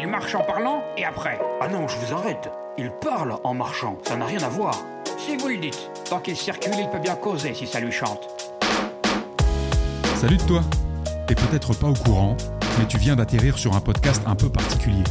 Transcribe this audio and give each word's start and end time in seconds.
Il 0.00 0.06
marche 0.06 0.36
en 0.36 0.44
parlant 0.44 0.84
et 0.96 1.04
après 1.04 1.40
Ah 1.60 1.66
non, 1.66 1.88
je 1.88 1.96
vous 1.96 2.14
arrête. 2.14 2.48
Il 2.78 2.92
parle 3.00 3.36
en 3.42 3.52
marchant, 3.52 3.98
ça 4.04 4.14
n'a 4.14 4.26
rien 4.26 4.40
à 4.44 4.48
voir. 4.48 4.78
Si 5.18 5.36
vous 5.36 5.48
le 5.48 5.56
dites. 5.56 5.90
Tant 6.08 6.20
qu'il 6.20 6.36
circule, 6.36 6.74
il 6.78 6.88
peut 6.88 7.00
bien 7.00 7.16
causer 7.16 7.52
si 7.52 7.66
ça 7.66 7.80
lui 7.80 7.90
chante. 7.90 8.20
Salut 10.14 10.36
de 10.36 10.42
toi 10.44 10.62
T'es 11.26 11.34
peut-être 11.34 11.74
pas 11.74 11.88
au 11.88 11.94
courant, 11.94 12.36
mais 12.78 12.86
tu 12.86 12.96
viens 12.96 13.16
d'atterrir 13.16 13.58
sur 13.58 13.74
un 13.74 13.80
podcast 13.80 14.22
un 14.24 14.36
peu 14.36 14.48
particulier. 14.48 15.02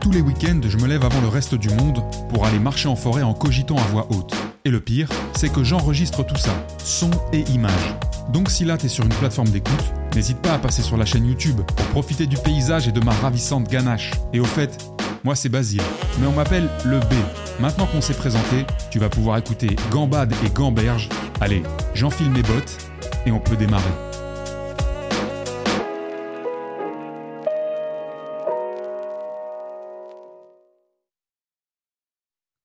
Tous 0.00 0.12
les 0.12 0.20
week-ends, 0.20 0.60
je 0.62 0.76
me 0.76 0.86
lève 0.86 1.04
avant 1.04 1.20
le 1.20 1.28
reste 1.28 1.56
du 1.56 1.70
monde 1.70 2.00
pour 2.28 2.46
aller 2.46 2.60
marcher 2.60 2.88
en 2.88 2.94
forêt 2.94 3.22
en 3.22 3.34
cogitant 3.34 3.76
à 3.76 3.88
voix 3.88 4.06
haute. 4.10 4.32
Et 4.64 4.70
le 4.70 4.78
pire, 4.78 5.08
c'est 5.34 5.52
que 5.52 5.64
j'enregistre 5.64 6.22
tout 6.22 6.36
ça, 6.36 6.52
son 6.78 7.10
et 7.32 7.40
image. 7.50 7.96
Donc 8.32 8.50
si 8.50 8.64
là 8.64 8.78
t'es 8.78 8.88
sur 8.88 9.04
une 9.04 9.14
plateforme 9.14 9.48
d'écoute, 9.48 9.92
n'hésite 10.14 10.38
pas 10.38 10.54
à 10.54 10.58
passer 10.58 10.82
sur 10.82 10.96
la 10.96 11.04
chaîne 11.04 11.26
YouTube 11.26 11.60
pour 11.76 11.86
profiter 11.86 12.26
du 12.26 12.36
paysage 12.36 12.88
et 12.88 12.92
de 12.92 13.00
ma 13.00 13.12
ravissante 13.12 13.68
ganache. 13.68 14.12
Et 14.32 14.40
au 14.40 14.44
fait, 14.44 14.78
moi 15.24 15.34
c'est 15.34 15.48
Basile, 15.48 15.82
mais 16.20 16.26
on 16.26 16.32
m'appelle 16.32 16.68
le 16.84 17.00
B. 17.00 17.14
Maintenant 17.60 17.86
qu'on 17.86 18.00
s'est 18.00 18.14
présenté, 18.14 18.64
tu 18.90 18.98
vas 18.98 19.08
pouvoir 19.08 19.38
écouter 19.38 19.76
Gambade 19.90 20.32
et 20.44 20.50
Gamberge. 20.50 21.08
Allez, 21.40 21.62
j'enfile 21.94 22.30
mes 22.30 22.42
bottes 22.42 22.78
et 23.26 23.32
on 23.32 23.40
peut 23.40 23.56
démarrer. 23.56 23.84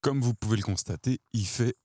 Comme 0.01 0.19
vous 0.19 0.33
pouvez 0.33 0.57
le 0.57 0.63
constater, 0.63 1.19
il 1.31 1.45
fait 1.45 1.75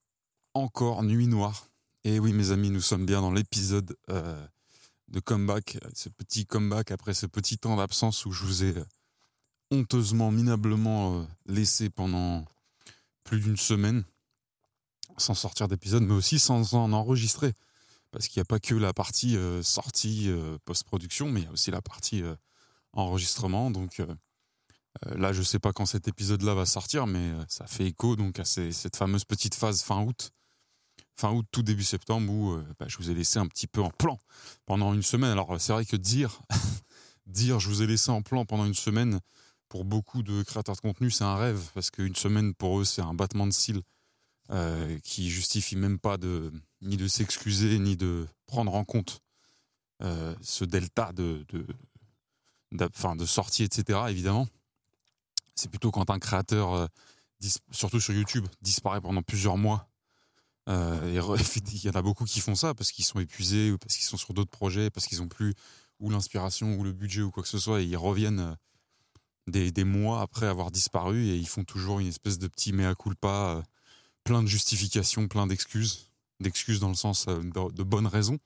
encore 0.53 1.05
nuit 1.05 1.29
noire. 1.29 1.69
Et 2.03 2.19
oui, 2.19 2.33
mes 2.33 2.51
amis, 2.51 2.71
nous 2.71 2.81
sommes 2.81 3.07
bien 3.07 3.21
dans 3.21 3.31
l'épisode 3.31 3.97
euh, 4.11 4.47
de 5.09 5.21
comeback, 5.21 5.79
ce 5.95 6.09
petit 6.09 6.47
comeback 6.47 6.91
après 6.91 7.15
ce 7.15 7.27
petit 7.27 7.59
temps 7.59 7.77
d'absence 7.77 8.27
où 8.27 8.33
je 8.33 8.45
vous 8.45 8.65
ai 8.65 8.77
euh, 8.77 8.85
honteusement, 9.71 10.31
minablement 10.31 11.21
euh, 11.21 11.25
laissé 11.47 11.91
pendant 11.91 12.45
plus 13.25 13.41
d'une 13.41 13.57
semaine 13.57 14.05
sans 15.17 15.35
sortir 15.35 15.69
d'épisode, 15.69 16.03
mais 16.03 16.15
aussi 16.15 16.39
sans 16.39 16.75
en 16.75 16.93
enregistrer. 16.93 17.53
Parce 18.11 18.29
qu'il 18.29 18.41
n'y 18.41 18.43
a 18.43 18.47
pas 18.47 18.61
que 18.61 18.75
la 18.75 18.95
partie 18.95 19.37
sortie 19.63 20.31
post-production, 20.65 21.31
mais 21.31 21.41
il 21.41 21.45
y 21.45 21.49
a 21.49 21.53
aussi 21.53 21.71
la 21.71 21.83
partie 21.83 22.23
enregistrement. 22.95 23.71
Donc 23.71 24.01
là, 25.03 25.33
je 25.35 25.41
ne 25.41 25.45
sais 25.45 25.59
pas 25.59 25.75
quand 25.75 25.85
cet 25.85 26.09
épisode-là 26.09 26.55
va 26.55 26.65
sortir, 26.65 27.07
mais 27.07 27.33
ça 27.49 27.67
fait 27.67 27.87
écho 27.87 28.17
donc 28.17 28.39
à 28.39 28.47
cette 28.47 28.97
fameuse 28.97 29.27
petite 29.27 29.55
phase 29.55 29.83
fin 29.83 30.01
août 30.03 30.33
fin 31.19 31.33
août, 31.33 31.47
tout 31.51 31.63
début 31.63 31.85
septembre, 31.85 32.33
où 32.33 32.57
bah, 32.79 32.87
je 32.89 32.97
vous 32.97 33.11
ai 33.11 33.15
laissé 33.15 33.39
un 33.39 33.47
petit 33.47 33.67
peu 33.67 33.83
en 33.83 33.91
plan 33.91 34.19
pendant 34.67 34.95
une 34.95 35.03
semaine. 35.03 35.31
Alors 35.31 35.61
c'est 35.61 35.73
vrai 35.73 35.85
que 35.85 35.97
dire, 35.97 36.41
dire 37.27 37.59
je 37.59 37.69
vous 37.69 37.83
ai 37.83 37.87
laissé 37.87 38.11
en 38.11 38.23
plan 38.23 38.45
pendant 38.45 38.65
une 38.65 38.75
semaine, 38.75 39.21
pour 39.69 39.85
beaucoup 39.85 40.23
de 40.23 40.43
créateurs 40.43 40.77
de 40.77 40.81
contenu, 40.81 41.11
c'est 41.11 41.25
un 41.25 41.37
rêve, 41.37 41.61
parce 41.75 41.91
qu'une 41.91 42.17
semaine 42.17 42.55
pour 42.55 42.81
eux, 42.81 42.85
c'est 42.85 43.03
un 43.03 43.15
battement 43.15 43.47
de 43.47 43.53
cils 43.53 43.83
euh, 44.51 44.99
qui 45.01 45.31
justifie 45.31 45.77
même 45.77 45.99
pas 45.99 46.17
de, 46.17 46.53
ni 46.81 46.97
de 46.97 47.07
s'excuser, 47.07 47.79
ni 47.79 47.97
de 47.97 48.27
prendre 48.47 48.75
en 48.75 48.85
compte 48.85 49.21
euh, 50.03 50.35
ce 50.41 50.65
delta 50.65 51.13
de, 51.13 51.45
de, 51.51 51.67
de 52.73 53.27
sortie, 53.27 53.65
etc. 53.65 54.01
Évidemment, 54.09 54.49
c'est 55.55 55.69
plutôt 55.69 55.91
quand 55.91 56.09
un 56.11 56.19
créateur, 56.19 56.73
euh, 56.73 56.87
surtout 57.71 58.01
sur 58.01 58.15
YouTube, 58.15 58.47
disparaît 58.63 59.01
pendant 59.01 59.23
plusieurs 59.23 59.59
mois 59.59 59.89
euh, 60.69 60.99
il 61.73 61.85
y 61.85 61.89
en 61.89 61.93
a 61.93 62.03
beaucoup 62.03 62.25
qui 62.25 62.41
font 62.41 62.55
ça 62.55 62.75
parce 62.75 62.93
qu'ils 62.93 63.05
sont 63.05 63.21
épuisés 63.21 63.71
ou 63.71 63.79
parce 63.79 63.97
qu'ils 63.97 64.07
sont 64.07 64.17
sur 64.17 64.35
d'autres 64.35 64.51
projets, 64.51 64.91
parce 64.91 65.07
qu'ils 65.07 65.19
n'ont 65.19 65.29
plus 65.29 65.55
ou 66.01 66.11
l'inspiration 66.11 66.77
ou 66.77 66.85
le 66.85 66.93
budget 66.93 67.23
ou 67.23 67.31
quoi 67.31 67.43
que 67.43 67.49
ce 67.49 67.59
soit, 67.59 67.81
et 67.81 67.85
ils 67.85 67.97
reviennent 67.97 68.57
euh, 69.55 69.71
des, 69.71 69.85
mois 69.85 70.21
après 70.21 70.47
avoir 70.47 70.71
disparu 70.71 71.27
et 71.27 71.37
ils 71.37 71.49
font 71.49 71.65
toujours 71.65 72.01
une 72.01 72.07
espèce 72.07 72.39
de 72.39 72.47
petit 72.47 72.73
mea 72.73 72.95
culpa, 72.95 73.57
euh, 73.57 73.63
plein 74.25 74.43
de 74.43 74.49
justifications, 74.49 75.27
plein 75.27 75.47
d'excuses, 75.47 76.11
d'excuses 76.41 76.81
dans 76.81 76.89
le 76.89 76.95
sens 76.95 77.27
de, 77.27 77.83
bonnes 77.83 78.07
raisons. 78.07 78.39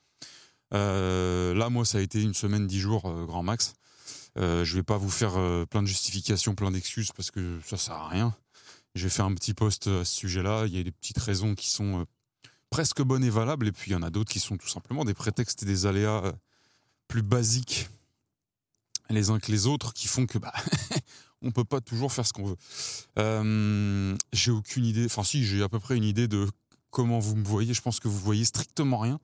là, 0.71 1.69
moi, 1.71 1.85
ça 1.85 1.99
a 1.99 2.01
été 2.01 2.23
une 2.23 2.35
semaine, 2.35 2.67
dix 2.67 2.79
jours, 2.79 3.13
grand 3.27 3.43
max. 3.43 3.75
Je 4.37 4.75
vais 4.75 4.85
pas 4.85 4.97
vous 4.97 5.11
faire 5.11 5.33
plein 5.69 5.83
de 5.83 5.89
justifications, 5.89 6.55
plein 6.55 6.71
d'excuses 6.71 7.11
parce 7.11 7.33
que 7.33 7.59
ça 7.67 7.77
sert 7.77 7.95
à 7.97 8.09
rien. 8.09 8.35
J'ai 8.95 9.09
fait 9.09 9.23
un 9.23 9.33
petit 9.35 9.55
post 9.55 9.87
à 9.87 10.05
ce 10.05 10.15
sujet-là. 10.15 10.65
Il 10.67 10.77
y 10.77 10.79
a 10.79 10.83
des 10.83 10.93
petites 10.93 11.19
raisons 11.19 11.55
qui 11.55 11.69
sont 11.69 12.01
euh, 12.01 12.05
presque 12.71 13.03
bonnes 13.03 13.25
et 13.25 13.31
valables, 13.31 13.67
et 13.67 13.73
puis 13.73 13.91
il 13.91 13.95
y 13.95 13.97
en 13.97 14.03
a 14.03 14.11
d'autres 14.11 14.31
qui 14.31 14.41
sont 14.41 14.57
tout 14.57 14.69
simplement 14.69 15.05
des 15.05 15.15
prétextes 15.15 15.63
et 15.63 15.67
des 15.67 15.87
aléas 15.87 16.25
euh, 16.25 16.33
plus 17.09 17.23
basiques 17.23 17.89
les 19.11 19.29
uns 19.29 19.39
que 19.39 19.53
les 19.53 19.67
autres 19.67 19.93
qui 19.93 20.09
font 20.09 20.25
que 20.25 20.39
bah 20.39 20.55
on 21.43 21.51
peut 21.51 21.65
pas 21.65 21.83
toujours 21.83 22.11
faire 22.11 22.27
ce 22.27 22.33
qu'on 22.33 22.47
veut. 22.47 22.57
Euh, 23.19 24.17
j'ai 24.33 24.51
aucune 24.51 24.87
idée. 24.87 25.05
Enfin 25.05 25.23
si, 25.23 25.45
j'ai 25.45 25.63
à 25.63 25.69
peu 25.69 25.79
près 25.79 25.97
une 25.97 26.05
idée 26.05 26.29
de 26.29 26.49
comment 26.91 27.19
vous 27.19 27.37
me 27.37 27.45
voyez. 27.45 27.75
Je 27.75 27.83
pense 27.83 28.01
que 28.01 28.09
vous 28.09 28.19
voyez 28.19 28.47
strictement 28.47 28.99
rien. 28.99 29.21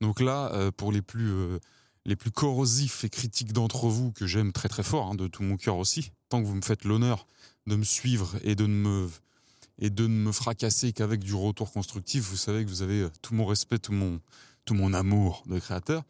Donc 0.00 0.20
là, 0.20 0.72
pour 0.76 0.90
les 0.90 1.02
plus 1.02 1.60
les 2.06 2.16
plus 2.16 2.30
corrosifs 2.30 3.04
et 3.04 3.10
critiques 3.10 3.52
d'entre 3.52 3.88
vous 3.88 4.12
que 4.12 4.26
j'aime 4.26 4.52
très 4.52 4.68
très 4.68 4.82
fort, 4.82 5.10
hein, 5.10 5.14
de 5.14 5.26
tout 5.26 5.42
mon 5.42 5.56
cœur 5.56 5.76
aussi, 5.76 6.12
tant 6.28 6.40
que 6.42 6.46
vous 6.46 6.54
me 6.54 6.62
faites 6.62 6.84
l'honneur 6.84 7.26
de 7.66 7.76
me 7.76 7.84
suivre 7.84 8.36
et 8.42 8.54
de 8.54 8.66
ne 8.66 8.74
me, 8.74 9.10
et 9.78 9.90
de 9.90 10.06
ne 10.06 10.14
me 10.14 10.32
fracasser 10.32 10.92
qu'avec 10.92 11.20
du 11.20 11.34
retour 11.34 11.72
constructif, 11.72 12.24
vous 12.24 12.36
savez 12.36 12.64
que 12.64 12.70
vous 12.70 12.82
avez 12.82 13.02
euh, 13.02 13.10
tout 13.22 13.34
mon 13.34 13.44
respect, 13.44 13.78
tout 13.78 13.92
mon, 13.92 14.20
tout 14.64 14.74
mon 14.74 14.94
amour 14.94 15.42
de 15.46 15.58
créateur. 15.58 16.04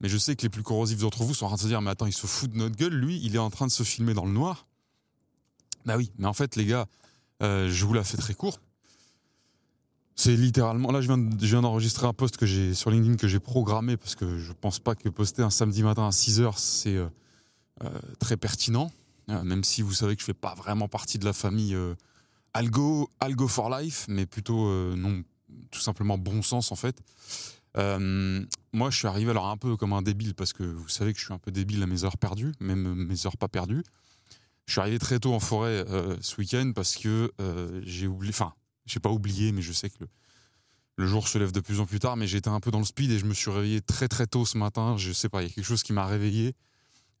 Mais 0.00 0.08
je 0.08 0.18
sais 0.18 0.34
que 0.34 0.42
les 0.42 0.48
plus 0.48 0.62
corrosifs 0.62 0.98
d'entre 0.98 1.22
vous 1.22 1.34
sont 1.34 1.44
en 1.44 1.48
train 1.48 1.56
de 1.56 1.62
se 1.62 1.66
dire, 1.68 1.80
mais 1.80 1.90
attends, 1.90 2.06
il 2.06 2.12
se 2.12 2.26
fout 2.26 2.50
de 2.50 2.56
notre 2.56 2.76
gueule, 2.76 2.94
lui, 2.94 3.20
il 3.22 3.36
est 3.36 3.38
en 3.38 3.50
train 3.50 3.66
de 3.66 3.72
se 3.72 3.84
filmer 3.84 4.14
dans 4.14 4.24
le 4.24 4.32
noir. 4.32 4.66
Bah 5.84 5.96
oui, 5.96 6.10
mais 6.18 6.26
en 6.26 6.32
fait, 6.32 6.56
les 6.56 6.66
gars, 6.66 6.86
euh, 7.42 7.70
je 7.70 7.84
vous 7.84 7.92
la 7.92 8.04
fais 8.04 8.16
très 8.16 8.34
court. 8.34 8.58
C'est 10.14 10.36
littéralement. 10.36 10.92
Là, 10.92 11.00
je 11.00 11.06
viens, 11.06 11.62
d'enregistrer 11.62 12.06
un 12.06 12.12
post 12.12 12.36
que 12.36 12.46
j'ai 12.46 12.74
sur 12.74 12.90
LinkedIn 12.90 13.16
que 13.16 13.28
j'ai 13.28 13.40
programmé 13.40 13.96
parce 13.96 14.14
que 14.14 14.38
je 14.38 14.52
pense 14.52 14.78
pas 14.78 14.94
que 14.94 15.08
poster 15.08 15.42
un 15.42 15.50
samedi 15.50 15.82
matin 15.82 16.06
à 16.06 16.12
6 16.12 16.40
h 16.40 16.52
c'est 16.56 16.96
euh, 16.96 17.08
très 18.18 18.36
pertinent. 18.36 18.90
Euh, 19.30 19.42
même 19.44 19.64
si 19.64 19.82
vous 19.82 19.92
savez 19.92 20.14
que 20.16 20.20
je 20.20 20.26
fais 20.26 20.34
pas 20.34 20.54
vraiment 20.54 20.88
partie 20.88 21.18
de 21.18 21.24
la 21.24 21.32
famille 21.32 21.74
euh, 21.74 21.94
Algo, 22.54 23.08
Algo 23.20 23.48
for 23.48 23.70
Life, 23.70 24.06
mais 24.08 24.26
plutôt 24.26 24.66
euh, 24.68 24.94
non, 24.96 25.22
tout 25.70 25.80
simplement 25.80 26.18
bon 26.18 26.42
sens 26.42 26.72
en 26.72 26.76
fait. 26.76 27.00
moi, 27.74 28.90
je 28.90 28.96
suis 28.96 29.06
arrivé 29.06 29.30
alors 29.30 29.48
un 29.48 29.56
peu 29.56 29.76
comme 29.76 29.92
un 29.92 30.02
débile 30.02 30.34
parce 30.34 30.52
que 30.52 30.62
vous 30.62 30.88
savez 30.88 31.12
que 31.12 31.18
je 31.18 31.24
suis 31.24 31.34
un 31.34 31.38
peu 31.38 31.50
débile 31.50 31.82
à 31.82 31.86
mes 31.86 32.04
heures 32.04 32.18
perdues, 32.18 32.52
même 32.60 32.94
mes 32.94 33.26
heures 33.26 33.36
pas 33.36 33.48
perdues. 33.48 33.84
Je 34.66 34.72
suis 34.72 34.80
arrivé 34.80 34.98
très 34.98 35.18
tôt 35.18 35.34
en 35.34 35.40
forêt 35.40 35.84
ce 36.20 36.36
week-end 36.40 36.72
parce 36.74 36.96
que 36.96 37.32
j'ai 37.84 38.06
oublié, 38.06 38.32
j'ai 38.86 39.00
pas 39.00 39.10
oublié, 39.10 39.52
mais 39.52 39.62
je 39.62 39.72
sais 39.72 39.90
que 39.90 39.96
le, 40.00 40.08
le 40.96 41.06
jour 41.06 41.28
se 41.28 41.38
lève 41.38 41.52
de 41.52 41.60
plus 41.60 41.80
en 41.80 41.86
plus 41.86 41.98
tard, 41.98 42.16
mais 42.16 42.26
j'étais 42.26 42.48
un 42.48 42.60
peu 42.60 42.70
dans 42.70 42.78
le 42.78 42.84
speed 42.84 43.10
et 43.10 43.18
je 43.18 43.24
me 43.24 43.34
suis 43.34 43.50
réveillé 43.50 43.80
très 43.80 44.08
très 44.08 44.26
tôt 44.26 44.44
ce 44.44 44.58
matin. 44.58 44.96
Je 44.96 45.12
sais 45.12 45.28
pas, 45.28 45.42
il 45.42 45.48
y 45.48 45.50
a 45.50 45.54
quelque 45.54 45.64
chose 45.64 45.82
qui 45.82 45.92
m'a 45.92 46.06
réveillé. 46.06 46.54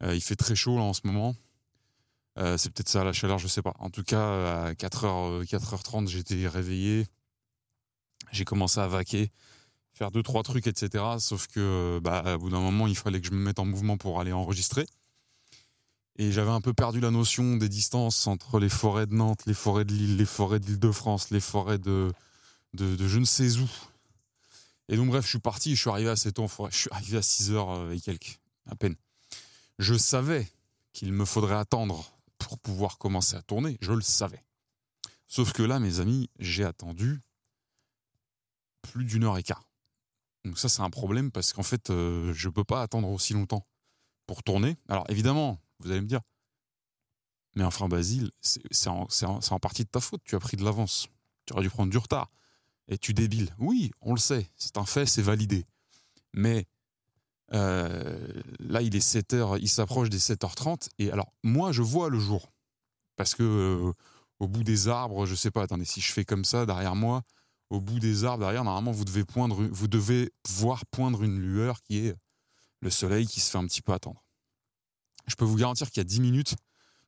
il 0.02 0.20
fait 0.20 0.36
très 0.36 0.54
chaud 0.54 0.76
là 0.76 0.82
en 0.82 0.92
ce 0.92 1.02
moment. 1.04 1.34
Euh, 2.38 2.56
c'est 2.56 2.70
peut-être 2.70 2.88
ça 2.88 3.04
la 3.04 3.12
chaleur, 3.12 3.38
je 3.38 3.46
sais 3.46 3.62
pas. 3.62 3.74
En 3.78 3.90
tout 3.90 4.02
cas, 4.02 4.66
à 4.66 4.72
4h, 4.72 5.44
4h30, 5.44 6.08
j'étais 6.08 6.48
réveillé. 6.48 7.06
J'ai 8.30 8.44
commencé 8.44 8.80
à 8.80 8.88
vaquer, 8.88 9.30
faire 9.92 10.10
deux, 10.10 10.22
trois 10.22 10.42
trucs, 10.42 10.66
etc. 10.66 11.04
Sauf 11.18 11.46
que, 11.48 12.00
bah, 12.02 12.36
au 12.36 12.38
bout 12.38 12.50
d'un 12.50 12.60
moment, 12.60 12.86
il 12.86 12.96
fallait 12.96 13.20
que 13.20 13.26
je 13.26 13.32
me 13.32 13.38
mette 13.38 13.58
en 13.58 13.66
mouvement 13.66 13.98
pour 13.98 14.20
aller 14.20 14.32
enregistrer. 14.32 14.86
Et 16.16 16.30
j'avais 16.30 16.50
un 16.50 16.60
peu 16.60 16.74
perdu 16.74 17.00
la 17.00 17.10
notion 17.10 17.56
des 17.56 17.68
distances 17.68 18.26
entre 18.26 18.58
les 18.58 18.68
forêts 18.68 19.06
de 19.06 19.14
Nantes, 19.14 19.46
les 19.46 19.54
forêts 19.54 19.84
de 19.84 19.92
Lille, 19.94 20.16
les 20.16 20.26
forêts 20.26 20.60
d'Île-de-France, 20.60 21.30
les 21.30 21.40
forêts 21.40 21.78
de, 21.78 22.12
de, 22.74 23.08
je 23.08 23.18
ne 23.18 23.24
sais 23.24 23.58
où. 23.58 23.68
Et 24.88 24.96
donc, 24.96 25.08
bref, 25.08 25.24
je 25.24 25.30
suis 25.30 25.38
parti, 25.38 25.74
je 25.74 25.80
suis 25.80 25.90
arrivé 25.90 26.10
assez 26.10 26.32
tôt 26.32 26.44
en. 26.44 26.70
Je 26.70 26.76
suis 26.76 26.90
arrivé 26.90 27.16
à 27.16 27.22
6 27.22 27.52
h 27.52 27.92
et 27.92 28.00
quelques, 28.00 28.40
à 28.66 28.76
peine. 28.76 28.96
Je 29.78 29.94
savais 29.94 30.46
qu'il 30.92 31.12
me 31.12 31.24
faudrait 31.24 31.56
attendre 31.56 32.12
pour 32.38 32.58
pouvoir 32.58 32.98
commencer 32.98 33.36
à 33.36 33.42
tourner. 33.42 33.78
Je 33.80 33.92
le 33.92 34.02
savais. 34.02 34.44
Sauf 35.26 35.52
que 35.52 35.62
là, 35.62 35.78
mes 35.78 36.00
amis, 36.00 36.28
j'ai 36.38 36.64
attendu 36.64 37.22
plus 38.82 39.04
d'une 39.06 39.24
heure 39.24 39.38
et 39.38 39.42
quart. 39.42 39.64
Donc 40.44 40.58
ça, 40.58 40.68
c'est 40.68 40.82
un 40.82 40.90
problème 40.90 41.30
parce 41.30 41.52
qu'en 41.54 41.62
fait, 41.62 41.88
euh, 41.88 42.32
je 42.34 42.48
ne 42.48 42.52
peux 42.52 42.64
pas 42.64 42.82
attendre 42.82 43.08
aussi 43.08 43.32
longtemps 43.32 43.66
pour 44.26 44.42
tourner. 44.42 44.76
Alors 44.88 45.06
évidemment, 45.08 45.61
vous 45.84 45.90
allez 45.90 46.00
me 46.00 46.06
dire, 46.06 46.20
mais 47.54 47.64
enfin 47.64 47.88
Basile, 47.88 48.30
c'est 48.40 48.88
en, 48.88 49.06
partie 49.60 49.84
de 49.84 49.88
ta 49.88 50.00
faute. 50.00 50.22
Tu 50.24 50.34
as 50.34 50.40
pris 50.40 50.56
de 50.56 50.64
l'avance. 50.64 51.08
Tu 51.46 51.52
aurais 51.52 51.62
dû 51.62 51.70
prendre 51.70 51.90
du 51.90 51.98
retard. 51.98 52.30
Et 52.88 52.98
tu 52.98 53.14
débiles. 53.14 53.54
Oui, 53.58 53.90
on 54.00 54.14
le 54.14 54.18
sait. 54.18 54.50
C'est 54.56 54.78
un 54.78 54.84
fait, 54.84 55.06
c'est 55.06 55.22
validé. 55.22 55.66
Mais 56.32 56.66
euh, 57.52 58.26
là, 58.58 58.80
il 58.80 58.96
est 58.96 59.06
7h, 59.06 59.58
il 59.60 59.68
s'approche 59.68 60.08
des 60.08 60.18
7h30. 60.18 60.88
Et 60.98 61.10
alors, 61.10 61.32
moi, 61.42 61.72
je 61.72 61.82
vois 61.82 62.08
le 62.08 62.18
jour. 62.18 62.52
Parce 63.16 63.34
que 63.34 63.42
euh, 63.42 63.92
au 64.40 64.48
bout 64.48 64.64
des 64.64 64.88
arbres, 64.88 65.26
je 65.26 65.34
sais 65.34 65.50
pas, 65.50 65.62
attendez, 65.62 65.84
si 65.84 66.00
je 66.00 66.12
fais 66.12 66.24
comme 66.24 66.44
ça 66.44 66.64
derrière 66.64 66.96
moi, 66.96 67.22
au 67.70 67.80
bout 67.80 68.00
des 68.00 68.24
arbres 68.24 68.40
derrière, 68.44 68.64
normalement, 68.64 68.92
vous 68.92 69.04
devez, 69.04 69.24
poindre, 69.24 69.62
vous 69.70 69.88
devez 69.88 70.32
voir 70.48 70.84
poindre 70.86 71.22
une 71.22 71.38
lueur 71.38 71.80
qui 71.82 72.06
est 72.06 72.16
le 72.80 72.90
soleil 72.90 73.26
qui 73.26 73.40
se 73.40 73.50
fait 73.50 73.58
un 73.58 73.66
petit 73.66 73.82
peu 73.82 73.92
attendre. 73.92 74.24
Je 75.32 75.36
peux 75.36 75.46
vous 75.46 75.56
garantir 75.56 75.90
qu'il 75.90 76.00
y 76.00 76.02
a 76.02 76.04
10 76.04 76.20
minutes, 76.20 76.56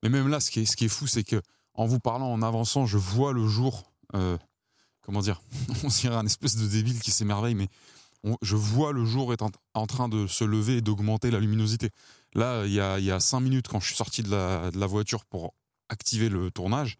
Mais 0.03 0.09
même 0.09 0.29
là, 0.29 0.41
ce 0.41 0.51
qui 0.51 0.61
est, 0.61 0.89
fou, 0.89 1.07
c'est 1.07 1.25
que 1.25 1.43
en 1.75 1.85
vous 1.85 2.01
parlant, 2.01 2.33
en 2.33 2.41
avançant, 2.41 2.87
je 2.87 2.97
vois 2.97 3.35
le 3.35 3.47
jour. 3.47 3.93
Euh, 4.15 4.39
comment 5.03 5.21
dire 5.21 5.43
On 5.85 5.89
dirait 5.89 6.17
un 6.17 6.25
espèce 6.25 6.57
de 6.57 6.67
débile 6.67 7.01
qui 7.01 7.11
s'émerveille, 7.11 7.55
mais 7.55 7.69
je 8.41 8.57
vois 8.57 8.95
le 8.95 9.05
jour 9.05 9.35
est 9.35 9.43
en, 9.43 9.87
train 9.87 10.09
de 10.09 10.27
se 10.27 10.43
lever 10.43 10.79
et 10.79 10.81
d'augmenter 10.81 11.31
la 11.31 11.39
luminosité. 11.39 11.91
Là, 12.33 12.65
il 12.65 12.73
y 12.73 12.81
a, 12.81 12.99
il 12.99 13.05
y 13.05 13.11
a 13.11 13.21
cinq 13.21 13.41
minutes, 13.41 13.69
quand 13.69 13.81
je 13.81 13.89
suis 13.89 13.97
sorti 13.97 14.23
de 14.23 14.31
la, 14.31 14.71
de 14.71 14.79
la 14.79 14.87
voiture 14.87 15.27
pour 15.27 15.53
activer 15.91 16.31
le 16.31 16.51
tournage, 16.51 16.97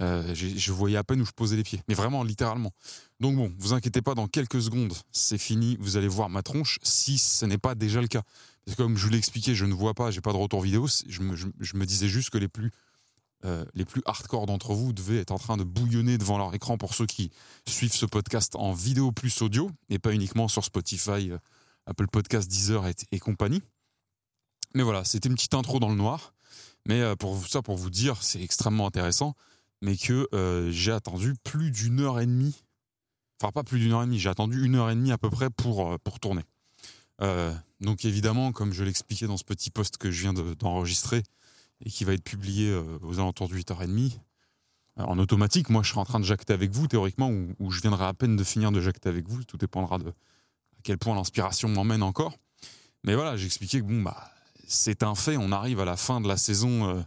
euh, 0.00 0.34
je 0.34 0.72
voyais 0.72 0.96
à 0.96 1.04
peine 1.04 1.20
où 1.20 1.26
je 1.26 1.32
posais 1.32 1.56
les 1.56 1.62
pieds, 1.62 1.82
mais 1.86 1.94
vraiment 1.94 2.24
littéralement. 2.24 2.72
Donc 3.18 3.36
bon, 3.36 3.52
vous 3.58 3.74
inquiétez 3.74 4.00
pas, 4.00 4.14
dans 4.14 4.28
quelques 4.28 4.62
secondes, 4.62 4.94
c'est 5.12 5.36
fini, 5.36 5.76
vous 5.78 5.98
allez 5.98 6.08
voir 6.08 6.30
ma 6.30 6.42
tronche, 6.42 6.78
si 6.82 7.18
ce 7.18 7.44
n'est 7.44 7.58
pas 7.58 7.74
déjà 7.74 8.00
le 8.00 8.08
cas. 8.08 8.22
Comme 8.76 8.96
je 8.96 9.04
vous 9.04 9.10
l'ai 9.10 9.18
expliqué, 9.18 9.54
je 9.54 9.64
ne 9.64 9.74
vois 9.74 9.94
pas, 9.94 10.10
j'ai 10.10 10.20
pas 10.20 10.32
de 10.32 10.36
retour 10.36 10.60
vidéo, 10.60 10.86
je 11.08 11.22
me, 11.22 11.86
disais 11.86 12.08
juste 12.08 12.30
que 12.30 12.38
les 12.38 12.48
plus, 12.48 12.70
euh, 13.44 13.64
les 13.74 13.84
plus 13.84 14.02
hardcore 14.04 14.46
d'entre 14.46 14.74
vous 14.74 14.92
devaient 14.92 15.18
être 15.18 15.32
en 15.32 15.38
train 15.38 15.56
de 15.56 15.64
bouillonner 15.64 16.18
devant 16.18 16.38
leur 16.38 16.54
écran 16.54 16.78
pour 16.78 16.94
ceux 16.94 17.06
qui 17.06 17.30
suivent 17.66 17.94
ce 17.94 18.06
podcast 18.06 18.54
en 18.56 18.72
vidéo 18.72 19.12
plus 19.12 19.42
audio, 19.42 19.70
et 19.88 19.98
pas 19.98 20.12
uniquement 20.12 20.46
sur 20.46 20.64
Spotify, 20.64 21.30
euh, 21.30 21.38
Apple 21.86 22.06
Podcast, 22.06 22.48
Deezer 22.48 22.86
et, 22.86 23.18
compagnie. 23.18 23.62
Mais 24.74 24.82
voilà, 24.82 25.04
c'était 25.04 25.28
une 25.28 25.34
petite 25.34 25.54
intro 25.54 25.80
dans 25.80 25.88
le 25.88 25.96
noir. 25.96 26.34
Mais 26.86 27.14
pour 27.16 27.46
ça, 27.46 27.60
pour 27.60 27.76
vous 27.76 27.90
dire, 27.90 28.22
c'est 28.22 28.40
extrêmement 28.40 28.86
intéressant 28.86 29.34
mais 29.82 29.96
que 29.96 30.28
euh, 30.34 30.70
j'ai 30.70 30.92
attendu 30.92 31.34
plus 31.42 31.70
d'une 31.70 32.00
heure 32.00 32.20
et 32.20 32.26
demie. 32.26 32.64
Enfin, 33.40 33.52
pas 33.52 33.62
plus 33.62 33.78
d'une 33.78 33.92
heure 33.92 34.02
et 34.02 34.06
demie, 34.06 34.18
j'ai 34.18 34.28
attendu 34.28 34.64
une 34.64 34.74
heure 34.74 34.90
et 34.90 34.94
demie 34.94 35.12
à 35.12 35.18
peu 35.18 35.30
près 35.30 35.48
pour, 35.50 35.92
euh, 35.92 35.98
pour 36.02 36.20
tourner. 36.20 36.42
Euh, 37.22 37.54
donc 37.80 38.04
évidemment, 38.04 38.52
comme 38.52 38.72
je 38.72 38.84
l'expliquais 38.84 39.26
dans 39.26 39.36
ce 39.36 39.44
petit 39.44 39.70
post 39.70 39.96
que 39.96 40.10
je 40.10 40.22
viens 40.22 40.32
d'enregistrer 40.32 41.22
et 41.84 41.90
qui 41.90 42.04
va 42.04 42.12
être 42.12 42.24
publié 42.24 42.74
aux 43.02 43.18
alentours 43.18 43.48
de 43.48 43.56
8h30, 43.56 44.18
en 44.96 45.18
automatique, 45.18 45.70
moi 45.70 45.82
je 45.82 45.90
serai 45.90 46.00
en 46.00 46.04
train 46.04 46.20
de 46.20 46.24
jacter 46.24 46.52
avec 46.52 46.70
vous 46.72 46.86
théoriquement, 46.86 47.30
ou, 47.30 47.70
je 47.70 47.80
viendrai 47.80 48.04
à 48.04 48.12
peine 48.12 48.36
de 48.36 48.44
finir 48.44 48.70
de 48.70 48.80
jacter 48.80 49.08
avec 49.08 49.26
vous, 49.28 49.44
tout 49.44 49.56
dépendra 49.56 49.98
de 49.98 50.08
à 50.08 50.82
quel 50.82 50.98
point 50.98 51.14
l'inspiration 51.14 51.68
m'emmène 51.68 52.02
encore. 52.02 52.36
Mais 53.04 53.14
voilà, 53.14 53.36
j'expliquais 53.36 53.80
que 53.80 53.86
bon, 53.86 54.02
bah, 54.02 54.30
c'est 54.66 55.02
un 55.02 55.14
fait, 55.14 55.36
on 55.38 55.52
arrive 55.52 55.80
à 55.80 55.86
la 55.86 55.96
fin 55.96 56.20
de 56.20 56.28
la 56.28 56.36
saison 56.36 57.04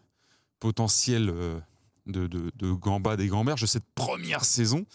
potentielle 0.60 1.62
de, 2.08 2.28
de, 2.28 2.52
de 2.56 2.72
Gambad 2.72 3.20
et 3.20 3.28
Gamberge 3.28 3.62
de 3.62 3.66
cette 3.66 3.86
première 3.96 4.46
saison. 4.46 4.86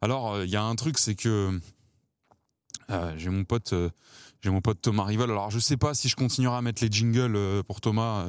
Alors, 0.00 0.32
euh, 0.32 0.44
il 0.44 0.50
y 0.50 0.56
a 0.56 0.62
un 0.62 0.74
truc, 0.76 0.98
c'est 0.98 1.14
que 1.14 1.58
euh, 2.90 3.14
j'ai 3.16 3.30
mon 3.30 3.44
pote. 3.44 3.74
Euh, 4.40 4.44
j'ai 4.44 4.50
mon 4.50 4.60
pote 4.60 4.80
Thomas 4.80 5.04
Rival. 5.04 5.30
Alors 5.30 5.50
je 5.50 5.58
sais 5.58 5.76
pas 5.76 5.94
si 5.94 6.08
je 6.08 6.16
continuerai 6.16 6.56
à 6.56 6.62
mettre 6.62 6.82
les 6.82 6.90
jingles 6.90 7.62
pour 7.66 7.80
Thomas. 7.80 8.26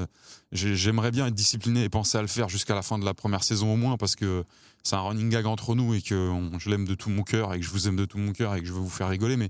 J'aimerais 0.51 1.11
bien 1.11 1.27
être 1.27 1.35
discipliné 1.35 1.83
et 1.83 1.89
penser 1.89 2.17
à 2.17 2.21
le 2.21 2.27
faire 2.27 2.49
jusqu'à 2.49 2.75
la 2.75 2.81
fin 2.81 2.99
de 2.99 3.05
la 3.05 3.13
première 3.13 3.43
saison 3.43 3.73
au 3.73 3.77
moins 3.77 3.97
parce 3.97 4.15
que 4.15 4.43
c'est 4.83 4.95
un 4.95 5.01
running 5.01 5.29
gag 5.29 5.45
entre 5.45 5.75
nous 5.75 5.93
et 5.93 6.01
que 6.01 6.31
je 6.59 6.69
l'aime 6.69 6.85
de 6.85 6.95
tout 6.95 7.09
mon 7.09 7.23
cœur 7.23 7.53
et 7.53 7.59
que 7.59 7.65
je 7.65 7.69
vous 7.69 7.87
aime 7.87 7.95
de 7.95 8.05
tout 8.05 8.17
mon 8.17 8.33
cœur 8.33 8.55
et 8.55 8.61
que 8.61 8.65
je 8.65 8.73
veux 8.73 8.79
vous 8.79 8.89
faire 8.89 9.09
rigoler. 9.09 9.37
Mais 9.37 9.49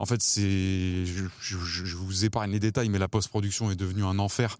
en 0.00 0.06
fait, 0.06 0.22
c'est, 0.22 1.04
je, 1.04 1.96
vous 1.96 2.24
épargne 2.24 2.50
les 2.52 2.58
détails, 2.58 2.88
mais 2.88 2.98
la 2.98 3.08
post-production 3.08 3.70
est 3.70 3.76
devenue 3.76 4.02
un 4.02 4.18
enfer. 4.18 4.56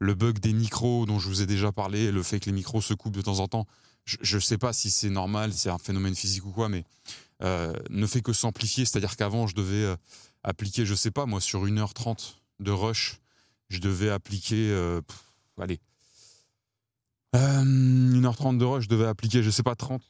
Le 0.00 0.14
bug 0.14 0.40
des 0.40 0.52
micros 0.52 1.06
dont 1.06 1.20
je 1.20 1.28
vous 1.28 1.42
ai 1.42 1.46
déjà 1.46 1.70
parlé, 1.70 2.10
le 2.10 2.24
fait 2.24 2.40
que 2.40 2.46
les 2.46 2.52
micros 2.52 2.80
se 2.80 2.92
coupent 2.92 3.14
de 3.14 3.22
temps 3.22 3.38
en 3.38 3.46
temps, 3.46 3.66
je 4.04 4.36
ne 4.36 4.40
sais 4.40 4.58
pas 4.58 4.72
si 4.72 4.90
c'est 4.90 5.10
normal, 5.10 5.52
c'est 5.52 5.70
un 5.70 5.78
phénomène 5.78 6.16
physique 6.16 6.44
ou 6.44 6.50
quoi, 6.50 6.68
mais 6.68 6.84
euh, 7.42 7.72
ne 7.90 8.04
fait 8.06 8.20
que 8.20 8.32
s'amplifier. 8.32 8.84
C'est-à-dire 8.84 9.16
qu'avant, 9.16 9.46
je 9.46 9.54
devais 9.54 9.84
euh, 9.84 9.96
appliquer, 10.42 10.86
je 10.86 10.94
sais 10.94 11.10
pas, 11.10 11.26
moi, 11.26 11.40
sur 11.40 11.66
1h30 11.66 12.36
de 12.60 12.70
rush, 12.70 13.20
je 13.68 13.78
devais 13.78 14.10
appliquer, 14.10 14.70
euh, 14.70 15.00
allez, 15.58 15.80
1h30 17.34 18.58
de 18.58 18.64
rush, 18.64 18.84
je 18.84 18.88
devais 18.88 19.06
appliquer, 19.06 19.42
je 19.42 19.50
sais 19.50 19.62
pas, 19.62 19.74
30, 19.74 20.02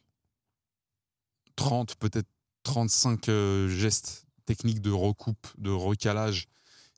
30, 1.57 1.97
peut-être 1.97 2.29
35 2.63 3.27
gestes 3.69 4.27
technique 4.51 4.81
de 4.81 4.91
recoupe, 4.91 5.47
de 5.59 5.71
recalage, 5.71 6.49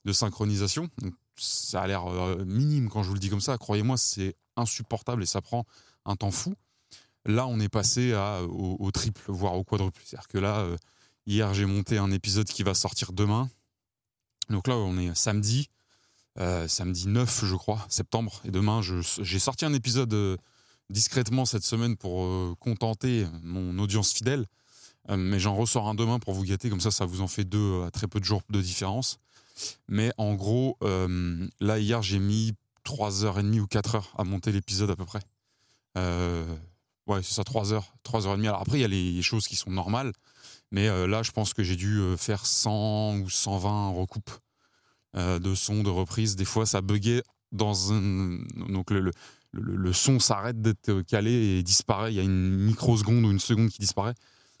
de 0.05 0.11
synchronisation. 0.11 0.89
ça 1.35 1.83
a 1.83 1.87
l'air 1.87 2.07
euh, 2.07 2.43
minime 2.45 2.89
quand 2.89 3.03
je 3.03 3.09
vous 3.09 3.13
le 3.13 3.19
dis 3.19 3.29
comme 3.29 3.41
ça. 3.41 3.59
Croyez-moi, 3.59 3.95
c'est 3.95 4.35
insupportable 4.55 5.21
et 5.21 5.27
ça 5.27 5.39
prend 5.39 5.65
un 6.05 6.15
temps 6.15 6.31
fou. 6.31 6.55
Là, 7.25 7.45
on 7.45 7.59
est 7.59 7.69
passé 7.69 8.13
à, 8.13 8.41
au, 8.41 8.89
triple, 8.91 9.21
voire 9.27 9.53
au 9.53 9.63
quadruple. 9.63 10.01
C'est-à-dire 10.03 10.27
que 10.27 10.39
là, 10.39 10.61
euh, 10.61 10.77
hier, 11.25 11.53
j'ai 11.53 11.65
monté 11.65 11.97
un 11.97 12.11
épisode 12.11 12.47
qui 12.47 12.63
va 12.63 12.73
sortir 12.73 13.13
demain. 13.13 13.49
Donc 14.49 14.67
là, 14.67 14.75
on 14.75 14.97
est 14.97 15.15
samedi, 15.15 15.69
euh, 16.39 16.67
samedi 16.67 17.07
9, 17.07 17.45
je 17.45 17.55
crois, 17.55 17.85
septembre. 17.89 18.41
Et 18.45 18.51
demain, 18.51 18.81
j'ai 18.81 19.39
sorti 19.39 19.65
un 19.65 19.73
épisode 19.73 20.39
discrètement 20.89 21.45
cette 21.45 21.63
semaine 21.63 21.95
pour 21.97 22.57
contenter 22.59 23.25
mon 23.41 23.79
audience 23.79 24.13
fidèle. 24.13 24.45
Euh, 25.09 25.17
mais 25.17 25.39
j'en 25.39 25.55
ressors 25.55 25.87
un 25.87 25.95
demain 25.95 26.19
pour 26.19 26.33
vous 26.33 26.43
gâter, 26.43 26.69
comme 26.69 26.79
ça, 26.79 26.91
ça 26.91 27.05
vous 27.05 27.21
en 27.21 27.27
fait 27.27 27.43
deux 27.43 27.83
à 27.83 27.91
très 27.91 28.07
peu 28.07 28.19
de 28.19 28.25
jours 28.25 28.41
de 28.49 28.61
différence. 28.61 29.19
Mais 29.87 30.11
en 30.17 30.33
gros, 30.33 30.77
euh, 30.83 31.47
là, 31.59 31.79
hier, 31.79 32.01
j'ai 32.01 32.19
mis 32.19 32.53
3h30 32.85 33.59
ou 33.59 33.65
4h 33.65 34.03
à 34.17 34.23
monter 34.23 34.51
l'épisode 34.51 34.89
à 34.89 34.95
peu 34.95 35.05
près. 35.05 35.21
Euh, 35.97 36.45
ouais, 37.07 37.21
c'est 37.21 37.33
ça, 37.33 37.43
3h, 37.43 37.83
3h30. 38.05 38.47
Alors 38.47 38.61
après, 38.61 38.79
il 38.79 38.81
y 38.81 38.85
a 38.85 38.87
les 38.87 39.21
choses 39.21 39.47
qui 39.47 39.55
sont 39.55 39.71
normales, 39.71 40.13
mais 40.73 40.87
là, 41.07 41.23
je 41.23 41.31
pense 41.31 41.53
que 41.53 41.63
j'ai 41.63 41.75
dû 41.77 42.01
faire 42.17 42.45
100 42.45 43.19
ou 43.19 43.29
120 43.29 43.91
recoupes 43.91 44.31
de 45.15 45.55
sons, 45.55 45.83
de 45.83 45.89
reprises. 45.89 46.35
Des 46.35 46.45
fois, 46.45 46.65
ça 46.65 46.81
buguait 46.81 47.23
dans 47.51 47.93
un. 47.93 48.39
Donc, 48.67 48.91
le, 48.91 49.93
son 49.93 50.19
s'arrête 50.19 50.61
d'être 50.61 51.01
calé 51.03 51.31
et 51.31 51.63
disparaît. 51.63 52.11
Il 52.11 52.15
y 52.15 52.19
a 52.19 52.23
une 52.23 52.57
microseconde 52.57 53.23
ou 53.23 53.31
une 53.31 53.39
seconde 53.39 53.69
qui 53.69 53.79
disparaît. 53.79 54.15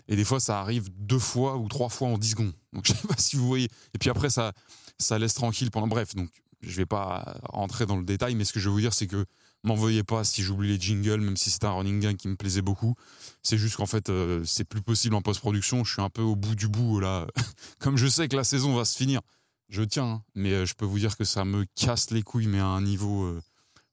Et 0.07 0.15
des 0.15 0.23
fois, 0.23 0.39
ça 0.39 0.59
arrive 0.59 0.89
deux 0.95 1.19
fois 1.19 1.57
ou 1.57 1.67
trois 1.67 1.89
fois 1.89 2.09
en 2.09 2.17
dix 2.17 2.31
secondes. 2.31 2.53
Donc, 2.73 2.85
je 2.87 2.93
sais 2.93 3.07
pas 3.07 3.17
si 3.17 3.35
vous 3.35 3.47
voyez. 3.47 3.69
Et 3.93 3.97
puis 3.97 4.09
après, 4.09 4.29
ça, 4.29 4.53
ça 4.99 5.17
laisse 5.17 5.33
tranquille 5.33 5.71
pendant. 5.71 5.87
Bref, 5.87 6.15
donc, 6.15 6.29
je 6.61 6.75
vais 6.77 6.85
pas 6.85 7.39
rentrer 7.49 7.85
dans 7.85 7.97
le 7.97 8.05
détail, 8.05 8.35
mais 8.35 8.45
ce 8.45 8.53
que 8.53 8.59
je 8.59 8.69
veux 8.69 8.75
vous 8.75 8.81
dire, 8.81 8.93
c'est 8.93 9.07
que 9.07 9.25
m'envoyez 9.63 10.03
pas 10.03 10.23
si 10.23 10.43
j'oublie 10.43 10.69
les 10.69 10.79
jingles, 10.79 11.21
même 11.21 11.37
si 11.37 11.49
c'était 11.49 11.67
un 11.67 11.71
running 11.71 11.99
game 11.99 12.15
qui 12.15 12.27
me 12.27 12.35
plaisait 12.35 12.61
beaucoup. 12.61 12.95
C'est 13.41 13.57
juste 13.57 13.77
qu'en 13.77 13.85
fait, 13.85 14.09
euh, 14.09 14.43
c'est 14.45 14.65
plus 14.65 14.81
possible 14.81 15.15
en 15.15 15.21
post-production. 15.21 15.83
Je 15.83 15.93
suis 15.93 16.01
un 16.01 16.09
peu 16.09 16.21
au 16.21 16.35
bout 16.35 16.55
du 16.55 16.67
bout, 16.67 16.99
là. 16.99 17.27
Comme 17.79 17.97
je 17.97 18.07
sais 18.07 18.27
que 18.27 18.35
la 18.35 18.43
saison 18.43 18.75
va 18.75 18.85
se 18.85 18.97
finir, 18.97 19.21
je 19.69 19.83
tiens, 19.83 20.05
hein. 20.05 20.23
mais 20.35 20.51
euh, 20.51 20.65
je 20.65 20.73
peux 20.73 20.85
vous 20.85 20.99
dire 20.99 21.17
que 21.17 21.23
ça 21.23 21.45
me 21.45 21.65
casse 21.75 22.11
les 22.11 22.23
couilles, 22.23 22.47
mais 22.47 22.59
à 22.59 22.67
un 22.67 22.81
niveau 22.81 23.23
euh, 23.23 23.41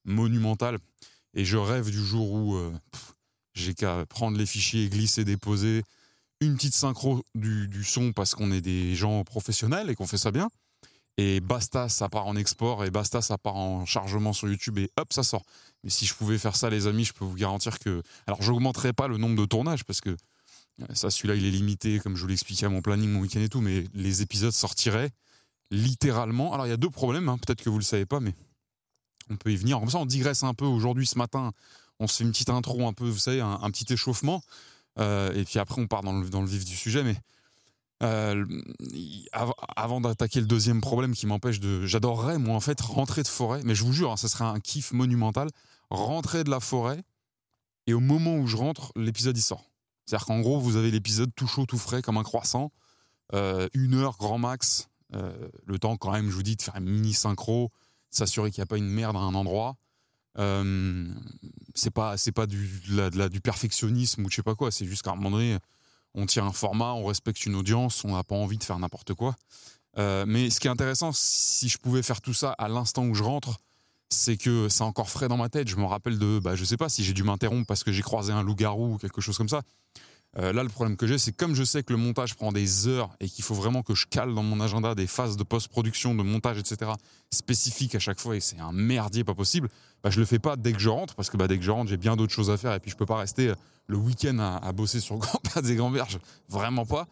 monumental. 0.04 0.78
Et 1.34 1.44
je 1.44 1.56
rêve 1.56 1.90
du 1.90 2.04
jour 2.04 2.32
où 2.32 2.58
j'ai 3.54 3.72
qu'à 3.74 4.04
prendre 4.06 4.36
les 4.36 4.46
fichiers, 4.46 4.88
glisser, 4.88 5.24
déposer, 5.24 5.84
une 6.40 6.56
petite 6.56 6.74
synchro 6.74 7.24
du, 7.34 7.84
son 7.84 8.12
parce 8.12 8.34
qu'on 8.34 8.50
est 8.50 8.60
des 8.60 8.94
gens 8.94 9.22
professionnels 9.24 9.90
et 9.90 9.94
qu'on 9.94 10.06
fait 10.06 10.18
ça 10.18 10.30
bien. 10.30 10.50
Et 11.20 11.40
basta, 11.40 11.90
ça 11.90 12.08
part 12.08 12.26
en 12.26 12.34
export 12.34 12.82
et 12.82 12.90
basta, 12.90 13.20
ça 13.20 13.36
part 13.36 13.56
en 13.56 13.84
chargement 13.84 14.32
sur 14.32 14.48
YouTube 14.48 14.78
et 14.78 14.90
hop, 14.96 15.12
ça 15.12 15.22
sort. 15.22 15.42
Mais 15.84 15.90
si 15.90 16.06
je 16.06 16.14
pouvais 16.14 16.38
faire 16.38 16.56
ça, 16.56 16.70
les 16.70 16.86
amis, 16.86 17.04
je 17.04 17.12
peux 17.12 17.26
vous 17.26 17.34
garantir 17.34 17.78
que. 17.78 18.02
Alors, 18.26 18.40
j'augmenterai 18.40 18.94
pas 18.94 19.06
le 19.06 19.18
nombre 19.18 19.36
de 19.36 19.44
tournages 19.44 19.84
parce 19.84 20.00
que 20.00 20.08
euh, 20.08 20.86
ça, 20.94 21.10
celui-là, 21.10 21.34
il 21.34 21.44
est 21.44 21.50
limité, 21.50 21.98
comme 21.98 22.16
je 22.16 22.22
vous 22.22 22.28
l'expliquais 22.28 22.64
à 22.64 22.70
mon 22.70 22.80
planning, 22.80 23.10
mon 23.10 23.20
week-end 23.20 23.40
et 23.40 23.50
tout, 23.50 23.60
mais 23.60 23.84
les 23.92 24.22
épisodes 24.22 24.54
sortiraient 24.54 25.10
littéralement. 25.70 26.54
Alors, 26.54 26.66
il 26.66 26.70
y 26.70 26.72
a 26.72 26.78
deux 26.78 26.88
problèmes, 26.88 27.28
hein, 27.28 27.36
peut-être 27.36 27.62
que 27.62 27.68
vous 27.68 27.78
le 27.78 27.84
savez 27.84 28.06
pas, 28.06 28.20
mais 28.20 28.32
on 29.28 29.36
peut 29.36 29.52
y 29.52 29.56
venir. 29.56 29.78
Comme 29.78 29.90
ça, 29.90 29.98
on 29.98 30.06
digresse 30.06 30.42
un 30.42 30.54
peu. 30.54 30.64
Aujourd'hui, 30.64 31.06
ce 31.06 31.18
matin, 31.18 31.52
on 31.98 32.06
se 32.06 32.16
fait 32.16 32.24
une 32.24 32.30
petite 32.30 32.48
intro, 32.48 32.86
un 32.86 32.94
peu, 32.94 33.06
vous 33.06 33.18
savez, 33.18 33.42
un 33.42 33.70
petit 33.70 33.92
échauffement. 33.92 34.40
Euh, 34.98 35.34
et 35.34 35.44
puis 35.44 35.58
après, 35.58 35.82
on 35.82 35.86
part 35.86 36.02
dans 36.02 36.18
le, 36.18 36.30
dans 36.30 36.40
le 36.40 36.48
vif 36.48 36.64
du 36.64 36.76
sujet. 36.76 37.02
Mais 37.02 37.16
euh, 38.02 38.46
avant 39.76 40.00
d'attaquer 40.00 40.40
le 40.40 40.46
deuxième 40.46 40.80
problème 40.80 41.14
qui 41.14 41.26
m'empêche 41.26 41.60
de. 41.60 41.84
J'adorerais, 41.86 42.38
moi, 42.38 42.54
en 42.54 42.60
fait, 42.60 42.80
rentrer 42.80 43.22
de 43.22 43.28
forêt. 43.28 43.60
Mais 43.64 43.74
je 43.74 43.84
vous 43.84 43.92
jure, 43.92 44.12
hein, 44.12 44.16
ça 44.16 44.28
serait 44.28 44.44
un 44.44 44.60
kiff 44.60 44.92
monumental. 44.92 45.48
Rentrer 45.90 46.44
de 46.44 46.50
la 46.50 46.60
forêt. 46.60 47.02
Et 47.86 47.94
au 47.94 48.00
moment 48.00 48.36
où 48.36 48.46
je 48.46 48.56
rentre, 48.56 48.92
l'épisode 48.96 49.36
y 49.36 49.42
sort. 49.42 49.70
C'est-à-dire 50.06 50.26
qu'en 50.26 50.40
gros, 50.40 50.60
vous 50.60 50.76
avez 50.76 50.90
l'épisode 50.90 51.30
tout 51.34 51.46
chaud, 51.46 51.66
tout 51.66 51.78
frais, 51.78 52.02
comme 52.02 52.16
un 52.16 52.22
croissant. 52.22 52.72
Euh, 53.34 53.68
une 53.74 53.94
heure 53.94 54.16
grand 54.18 54.38
max. 54.38 54.88
le 55.12 55.78
temps, 55.78 55.96
quand 55.96 56.12
même, 56.12 56.30
je 56.30 56.34
vous 56.34 56.42
dis, 56.42 56.56
de 56.56 56.62
faire 56.62 56.76
une 56.76 56.88
mini 56.88 57.12
synchro, 57.12 57.70
s'assurer 58.10 58.50
qu'il 58.50 58.60
n'y 58.60 58.64
a 58.64 58.66
pas 58.66 58.78
une 58.78 58.88
merde 58.88 59.16
à 59.16 59.20
un 59.20 59.34
endroit. 59.34 59.76
Euh, 60.38 61.12
c'est 61.74 61.90
pas 61.90 62.14
pas 62.34 62.46
du 62.46 63.40
perfectionnisme 63.42 64.24
ou 64.24 64.30
je 64.30 64.36
sais 64.36 64.42
pas 64.42 64.54
quoi. 64.54 64.70
C'est 64.70 64.86
juste 64.86 65.02
qu'à 65.02 65.12
un 65.12 65.16
moment 65.16 65.32
donné, 65.32 65.58
on 66.14 66.26
tient 66.26 66.44
un 66.44 66.52
format, 66.52 66.92
on 66.92 67.04
respecte 67.04 67.46
une 67.46 67.54
audience, 67.54 68.04
on 68.04 68.14
n'a 68.14 68.24
pas 68.24 68.34
envie 68.34 68.58
de 68.58 68.64
faire 68.64 68.78
n'importe 68.78 69.14
quoi. 69.14 69.36
Euh, 69.98 70.24
mais 70.26 70.50
ce 70.50 70.60
qui 70.60 70.66
est 70.68 70.70
intéressant, 70.70 71.10
si 71.12 71.68
je 71.68 71.78
pouvais 71.78 72.02
faire 72.02 72.20
tout 72.20 72.34
ça 72.34 72.52
à 72.52 72.68
l'instant 72.68 73.04
où 73.04 73.14
je 73.14 73.22
rentre, 73.22 73.58
c'est 74.08 74.36
que 74.36 74.68
c'est 74.68 74.82
encore 74.82 75.08
frais 75.08 75.28
dans 75.28 75.36
ma 75.36 75.48
tête. 75.48 75.68
Je 75.68 75.76
me 75.76 75.84
rappelle 75.84 76.18
de, 76.18 76.40
bah, 76.40 76.56
je 76.56 76.64
sais 76.64 76.76
pas 76.76 76.88
si 76.88 77.04
j'ai 77.04 77.12
dû 77.12 77.22
m'interrompre 77.22 77.66
parce 77.66 77.84
que 77.84 77.92
j'ai 77.92 78.02
croisé 78.02 78.32
un 78.32 78.42
loup-garou 78.42 78.94
ou 78.94 78.98
quelque 78.98 79.20
chose 79.20 79.36
comme 79.36 79.48
ça. 79.48 79.62
Euh, 80.38 80.52
là, 80.52 80.62
le 80.62 80.68
problème 80.68 80.96
que 80.96 81.08
j'ai, 81.08 81.18
c'est 81.18 81.32
comme 81.32 81.56
je 81.56 81.64
sais 81.64 81.82
que 81.82 81.92
le 81.92 81.98
montage 81.98 82.36
prend 82.36 82.52
des 82.52 82.86
heures 82.86 83.10
et 83.18 83.28
qu'il 83.28 83.42
faut 83.42 83.54
vraiment 83.54 83.82
que 83.82 83.94
je 83.94 84.06
cale 84.06 84.32
dans 84.32 84.44
mon 84.44 84.60
agenda 84.60 84.94
des 84.94 85.08
phases 85.08 85.36
de 85.36 85.42
post-production, 85.42 86.14
de 86.14 86.22
montage, 86.22 86.58
etc., 86.58 86.92
spécifiques 87.32 87.96
à 87.96 87.98
chaque 87.98 88.20
fois, 88.20 88.36
et 88.36 88.40
c'est 88.40 88.60
un 88.60 88.70
merdier 88.70 89.24
pas 89.24 89.34
possible, 89.34 89.68
bah, 90.04 90.10
je 90.10 90.20
le 90.20 90.26
fais 90.26 90.38
pas 90.38 90.56
dès 90.56 90.72
que 90.72 90.78
je 90.78 90.88
rentre, 90.88 91.16
parce 91.16 91.30
que 91.30 91.36
bah, 91.36 91.48
dès 91.48 91.58
que 91.58 91.64
je 91.64 91.70
rentre, 91.72 91.90
j'ai 91.90 91.96
bien 91.96 92.14
d'autres 92.14 92.32
choses 92.32 92.50
à 92.50 92.56
faire, 92.56 92.74
et 92.74 92.80
puis 92.80 92.92
je 92.92 92.96
peux 92.96 93.06
pas 93.06 93.16
rester 93.16 93.48
euh, 93.48 93.54
le 93.88 93.96
week-end 93.96 94.38
à, 94.38 94.72
bosser 94.72 95.00
sur 95.00 95.16
Grand 95.18 95.40
Pas 95.52 95.62
des 95.62 95.74
Grands 95.74 95.90
Berges, 95.90 96.20
vraiment 96.48 96.86
pas. 96.86 97.08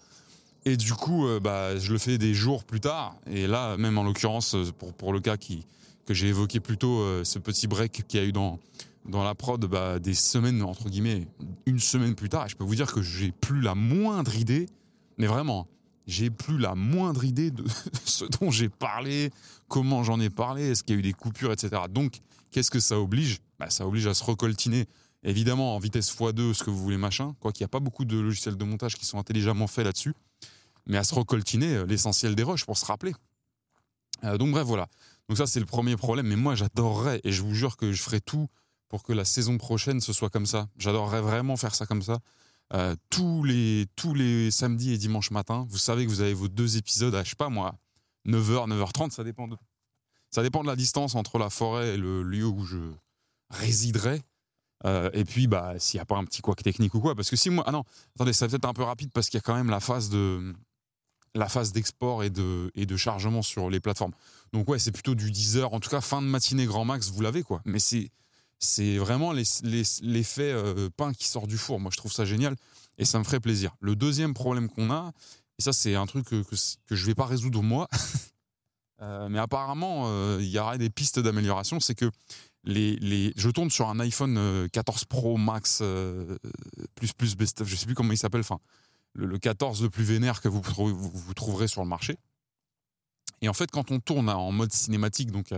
Et 0.65 0.77
du 0.77 0.93
coup, 0.93 1.27
euh, 1.27 1.41
bah, 1.41 1.77
je 1.77 1.93
le 1.93 1.99
fais 1.99 2.19
des 2.19 2.35
jours 2.35 2.63
plus 2.63 2.81
tard, 2.81 3.17
et 3.27 3.49
là, 3.49 3.77
même 3.79 3.99
en 3.99 4.05
l'occurrence, 4.05 4.55
pour, 4.79 4.93
pour 4.93 5.13
le 5.13 5.19
cas 5.19 5.37
qui, 5.37 5.67
que 6.07 6.15
j'ai 6.15 6.29
évoqué 6.29 6.61
plus 6.61 6.79
tôt, 6.79 7.05
ce 7.25 7.39
petit 7.41 7.67
break 7.67 8.05
qu'il 8.07 8.21
y 8.21 8.23
a 8.23 8.27
eu 8.27 8.33
dans, 8.33 8.59
dans 9.09 9.25
la 9.25 9.35
prod 9.35 9.65
bah, 9.65 9.99
des 9.99 10.15
semaines, 10.15 10.62
entre 10.62 10.88
guillemets, 10.88 11.27
une 11.67 11.81
semaine 11.81 12.15
plus 12.15 12.29
tard, 12.29 12.49
je 12.49 12.57
peux 12.57 12.65
vous 12.65 12.75
dire 12.75 12.93
que 12.93 13.03
j'ai 13.03 13.33
plus 13.33 13.61
la 13.61 13.75
moindre 13.75 14.37
idée, 14.37 14.67
mais 15.17 15.27
vraiment, 15.27 15.67
j'ai 16.07 16.31
plus 16.31 16.59
la 16.59 16.75
moindre 16.75 17.25
idée 17.25 17.50
de 17.50 17.65
ce 18.05 18.25
dont 18.25 18.50
j'ai 18.50 18.69
parlé, 18.69 19.31
comment 19.67 20.05
j'en 20.05 20.21
ai 20.21 20.31
parlé, 20.31 20.71
est-ce 20.71 20.85
qu'il 20.85 20.95
y 20.95 20.99
a 20.99 21.00
eu 21.00 21.03
des 21.03 21.15
coupures, 21.15 21.53
etc. 21.53 21.83
Donc, 21.91 22.21
qu'est-ce 22.50 22.71
que 22.71 22.81
ça 22.81 23.00
oblige? 23.00 23.38
Bah, 23.59 23.71
Ça 23.71 23.87
oblige 23.87 24.07
à 24.07 24.15
se 24.15 24.23
recoltiner, 24.23 24.87
évidemment, 25.23 25.75
en 25.75 25.79
vitesse 25.79 26.15
x2, 26.15 26.53
ce 26.53 26.62
que 26.62 26.71
vous 26.71 26.79
voulez, 26.79 26.99
machin, 26.99 27.35
quoi 27.41 27.53
qu'il 27.53 27.65
n'y 27.65 27.69
a 27.69 27.69
pas 27.69 27.81
beaucoup 27.81 28.05
de 28.05 28.19
logiciels 28.19 28.57
de 28.57 28.65
montage 28.65 28.97
qui 28.97 29.07
sont 29.07 29.19
intelligemment 29.19 29.67
faits 29.67 29.87
là-dessus, 29.87 30.15
mais 30.87 30.99
à 30.99 31.05
se 31.05 31.15
recoltiner 31.15 31.77
euh, 31.77 31.87
l'essentiel 31.87 32.35
des 32.35 32.43
rushs 32.43 32.65
pour 32.65 32.77
se 32.77 32.85
rappeler. 32.85 33.15
Euh, 34.25 34.37
donc 34.37 34.50
bref, 34.50 34.67
voilà. 34.67 34.88
Donc 35.29 35.38
ça, 35.38 35.47
c'est 35.47 35.61
le 35.61 35.67
premier 35.67 35.97
problème, 35.97 36.27
mais 36.27 36.37
moi, 36.37 36.55
j'adorerais, 36.55 37.21
et 37.25 37.33
je 37.33 37.43
vous 37.43 37.55
jure 37.55 37.77
que 37.77 37.93
je 37.93 38.03
ferai 38.03 38.21
tout 38.21 38.49
pour 38.88 39.02
que 39.02 39.12
la 39.12 39.25
saison 39.25 39.59
prochaine 39.59 40.00
ce 40.00 40.12
soit 40.12 40.30
comme 40.30 40.47
ça. 40.47 40.68
J'adorerais 40.78 41.21
vraiment 41.21 41.57
faire 41.57 41.75
ça 41.75 41.87
comme 41.87 42.02
ça. 42.02 42.18
Euh, 42.75 42.95
tous, 43.09 43.45
les, 43.45 43.87
tous 43.97 44.12
les 44.14 44.50
samedis 44.50 44.92
et 44.92 44.99
dimanches 44.99 45.30
matin, 45.30 45.66
vous 45.71 45.78
savez 45.78 46.04
que 46.04 46.11
vous 46.11 46.21
avez 46.21 46.35
vos 46.35 46.49
deux 46.49 46.76
épisodes 46.76 47.14
à, 47.14 47.25
je 47.25 47.30
sais 47.30 47.37
pas 47.37 47.49
moi, 47.49 47.75
9h, 48.26 48.68
9h30, 48.68 49.11
ça 49.11 49.25
dépend 49.25 49.49
de, 49.49 49.57
ça 50.30 50.42
dépend 50.42 50.62
de 50.62 50.66
la 50.66 50.76
distance 50.76 51.14
entre 51.14 51.38
la 51.38 51.49
forêt 51.49 51.95
et 51.95 51.97
le 51.97 52.23
lieu 52.23 52.47
où 52.47 52.64
je 52.64 52.78
résiderai. 53.50 54.23
Euh, 54.85 55.11
et 55.12 55.25
puis, 55.25 55.47
bah, 55.47 55.75
s'il 55.78 55.99
n'y 55.99 56.02
a 56.02 56.04
pas 56.04 56.16
un 56.16 56.25
petit 56.25 56.42
couac 56.42 56.62
technique 56.62 56.95
ou 56.95 57.00
quoi. 57.00 57.14
Parce 57.14 57.30
que 57.30 57.37
si 57.37 57.50
moi. 57.50 57.64
Ah 57.66 57.73
non, 57.73 57.85
attendez, 58.14 58.33
ça 58.33 58.47
va 58.47 58.50
peut-être 58.50 58.68
un 58.68 58.75
peu 58.75 58.85
rapide 58.85 59.11
parce 59.12 59.28
qu'il 59.28 59.38
y 59.38 59.40
a 59.40 59.42
quand 59.42 59.54
même 59.54 59.71
la 59.71 59.80
phase 59.80 60.09
de 60.11 60.54
la 61.35 61.49
phase 61.49 61.73
d'export 61.73 62.23
et 62.25 62.30
de, 62.30 62.71
et 62.75 62.87
de 62.87 62.97
chargement 62.97 63.42
sur 63.42 63.71
les 63.71 63.80
plateformes. 63.80 64.12
Donc 64.52 64.68
ouais, 64.68 64.78
c'est 64.78 64.92
plutôt 64.92 65.14
du 65.14 65.30
10 65.30 65.59
heures. 65.59 65.75
En 65.75 65.80
tout 65.80 65.90
cas, 65.90 66.00
fin 66.00 66.23
de 66.23 66.26
matinée 66.26 66.66
grand 66.66 66.85
max, 66.85 67.11
vous 67.11 67.21
l'avez 67.21 67.42
quoi. 67.42 67.61
Mais 67.64 67.78
c'est 67.78 68.11
c'est 68.59 68.99
vraiment 68.99 69.33
l'effet 69.33 70.53
euh, 70.53 70.88
pain 70.97 71.12
qui 71.12 71.29
sort 71.29 71.47
du 71.47 71.59
four. 71.59 71.81
Moi, 71.81 71.91
je 71.93 71.97
trouve 71.97 72.12
ça 72.12 72.25
génial 72.25 72.57
et 72.99 73.05
ça 73.05 73.19
me 73.19 73.25
ferait 73.25 73.41
plaisir. 73.41 73.77
Le 73.81 73.95
deuxième 73.95 74.35
problème 74.35 74.69
qu'on 74.69 74.91
a, 74.91 75.12
et 75.59 75.62
ça, 75.62 75.73
c'est 75.73 75.95
un 75.95 76.07
truc 76.07 76.27
que, 76.27 76.43
que, 76.43 76.95
je 76.95 77.03
ne 77.03 77.07
vais 77.07 77.15
pas 77.15 77.27
résoudre 77.27 77.62
moi, 77.62 77.88
euh, 79.03 79.29
mais 79.29 79.38
apparemment, 79.38 80.05
euh, 80.07 80.38
il 80.41 80.49
y 80.49 80.59
aurait 80.59 80.79
des 80.79 80.91
pistes 80.91 81.19
d'amélioration. 81.19 81.81
C'est 81.81 81.95
que 81.95 82.11
je 82.65 83.50
tourne 83.50 83.71
sur 83.71 83.88
un 83.88 84.00
iPhone 84.00 84.69
14 84.73 85.05
Pro 85.05 85.37
Max 85.38 85.83
plus 86.97 87.12
plus 87.15 87.35
best 87.35 87.65
je 87.65 87.77
sais 87.77 87.87
plus 87.87 87.95
comment 87.95 88.12
il 88.12 88.19
s'appelle, 88.19 88.43
enfin 88.43 88.59
le, 89.15 89.38
14 89.38 89.83
le 89.83 89.88
plus 89.88 90.05
vénère 90.05 90.43
que 90.43 90.49
vous, 90.49 90.61
vous, 90.61 91.11
vous, 91.11 91.35
trouverez 91.35 91.67
sur 91.67 91.83
le 91.83 91.88
marché. 91.88 92.19
Et 93.41 93.49
en 93.49 93.55
fait, 93.55 93.71
quand 93.71 93.91
on 93.91 94.00
tourne 94.00 94.29
en 94.29 94.53
mode 94.53 94.73
cinématique, 94.73 95.31
donc 95.31 95.53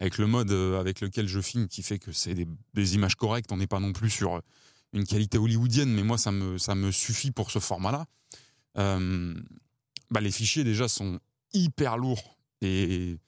avec 0.00 0.16
le 0.16 0.26
mode 0.26 0.50
euh, 0.50 0.80
avec 0.80 1.00
lequel 1.00 1.28
je 1.28 1.40
filme 1.40 1.68
qui 1.68 1.82
fait 1.82 1.98
que 1.98 2.10
c'est 2.10 2.34
des, 2.34 2.94
images 2.94 3.14
correctes. 3.14 3.52
On 3.52 3.58
n'est 3.58 3.66
pas 3.66 3.80
non 3.80 3.92
plus 3.92 4.10
sur 4.10 4.36
euh, 4.36 4.40
une 4.92 5.04
qualité 5.04 5.38
hollywoodienne, 5.38 5.92
mais 5.92 6.02
moi, 6.02 6.18
ça 6.18 6.32
me, 6.32 6.58
ça 6.58 6.74
me 6.74 6.90
suffit 6.90 7.30
pour 7.30 7.50
ce 7.50 7.58
format-là. 7.58 8.06
Euh, 8.78 9.34
bah, 10.10 10.20
les 10.20 10.30
fichiers, 10.30 10.64
déjà, 10.64 10.88
sont 10.88 11.20
hyper 11.52 11.98
lourds 11.98 12.38
et 12.62 13.18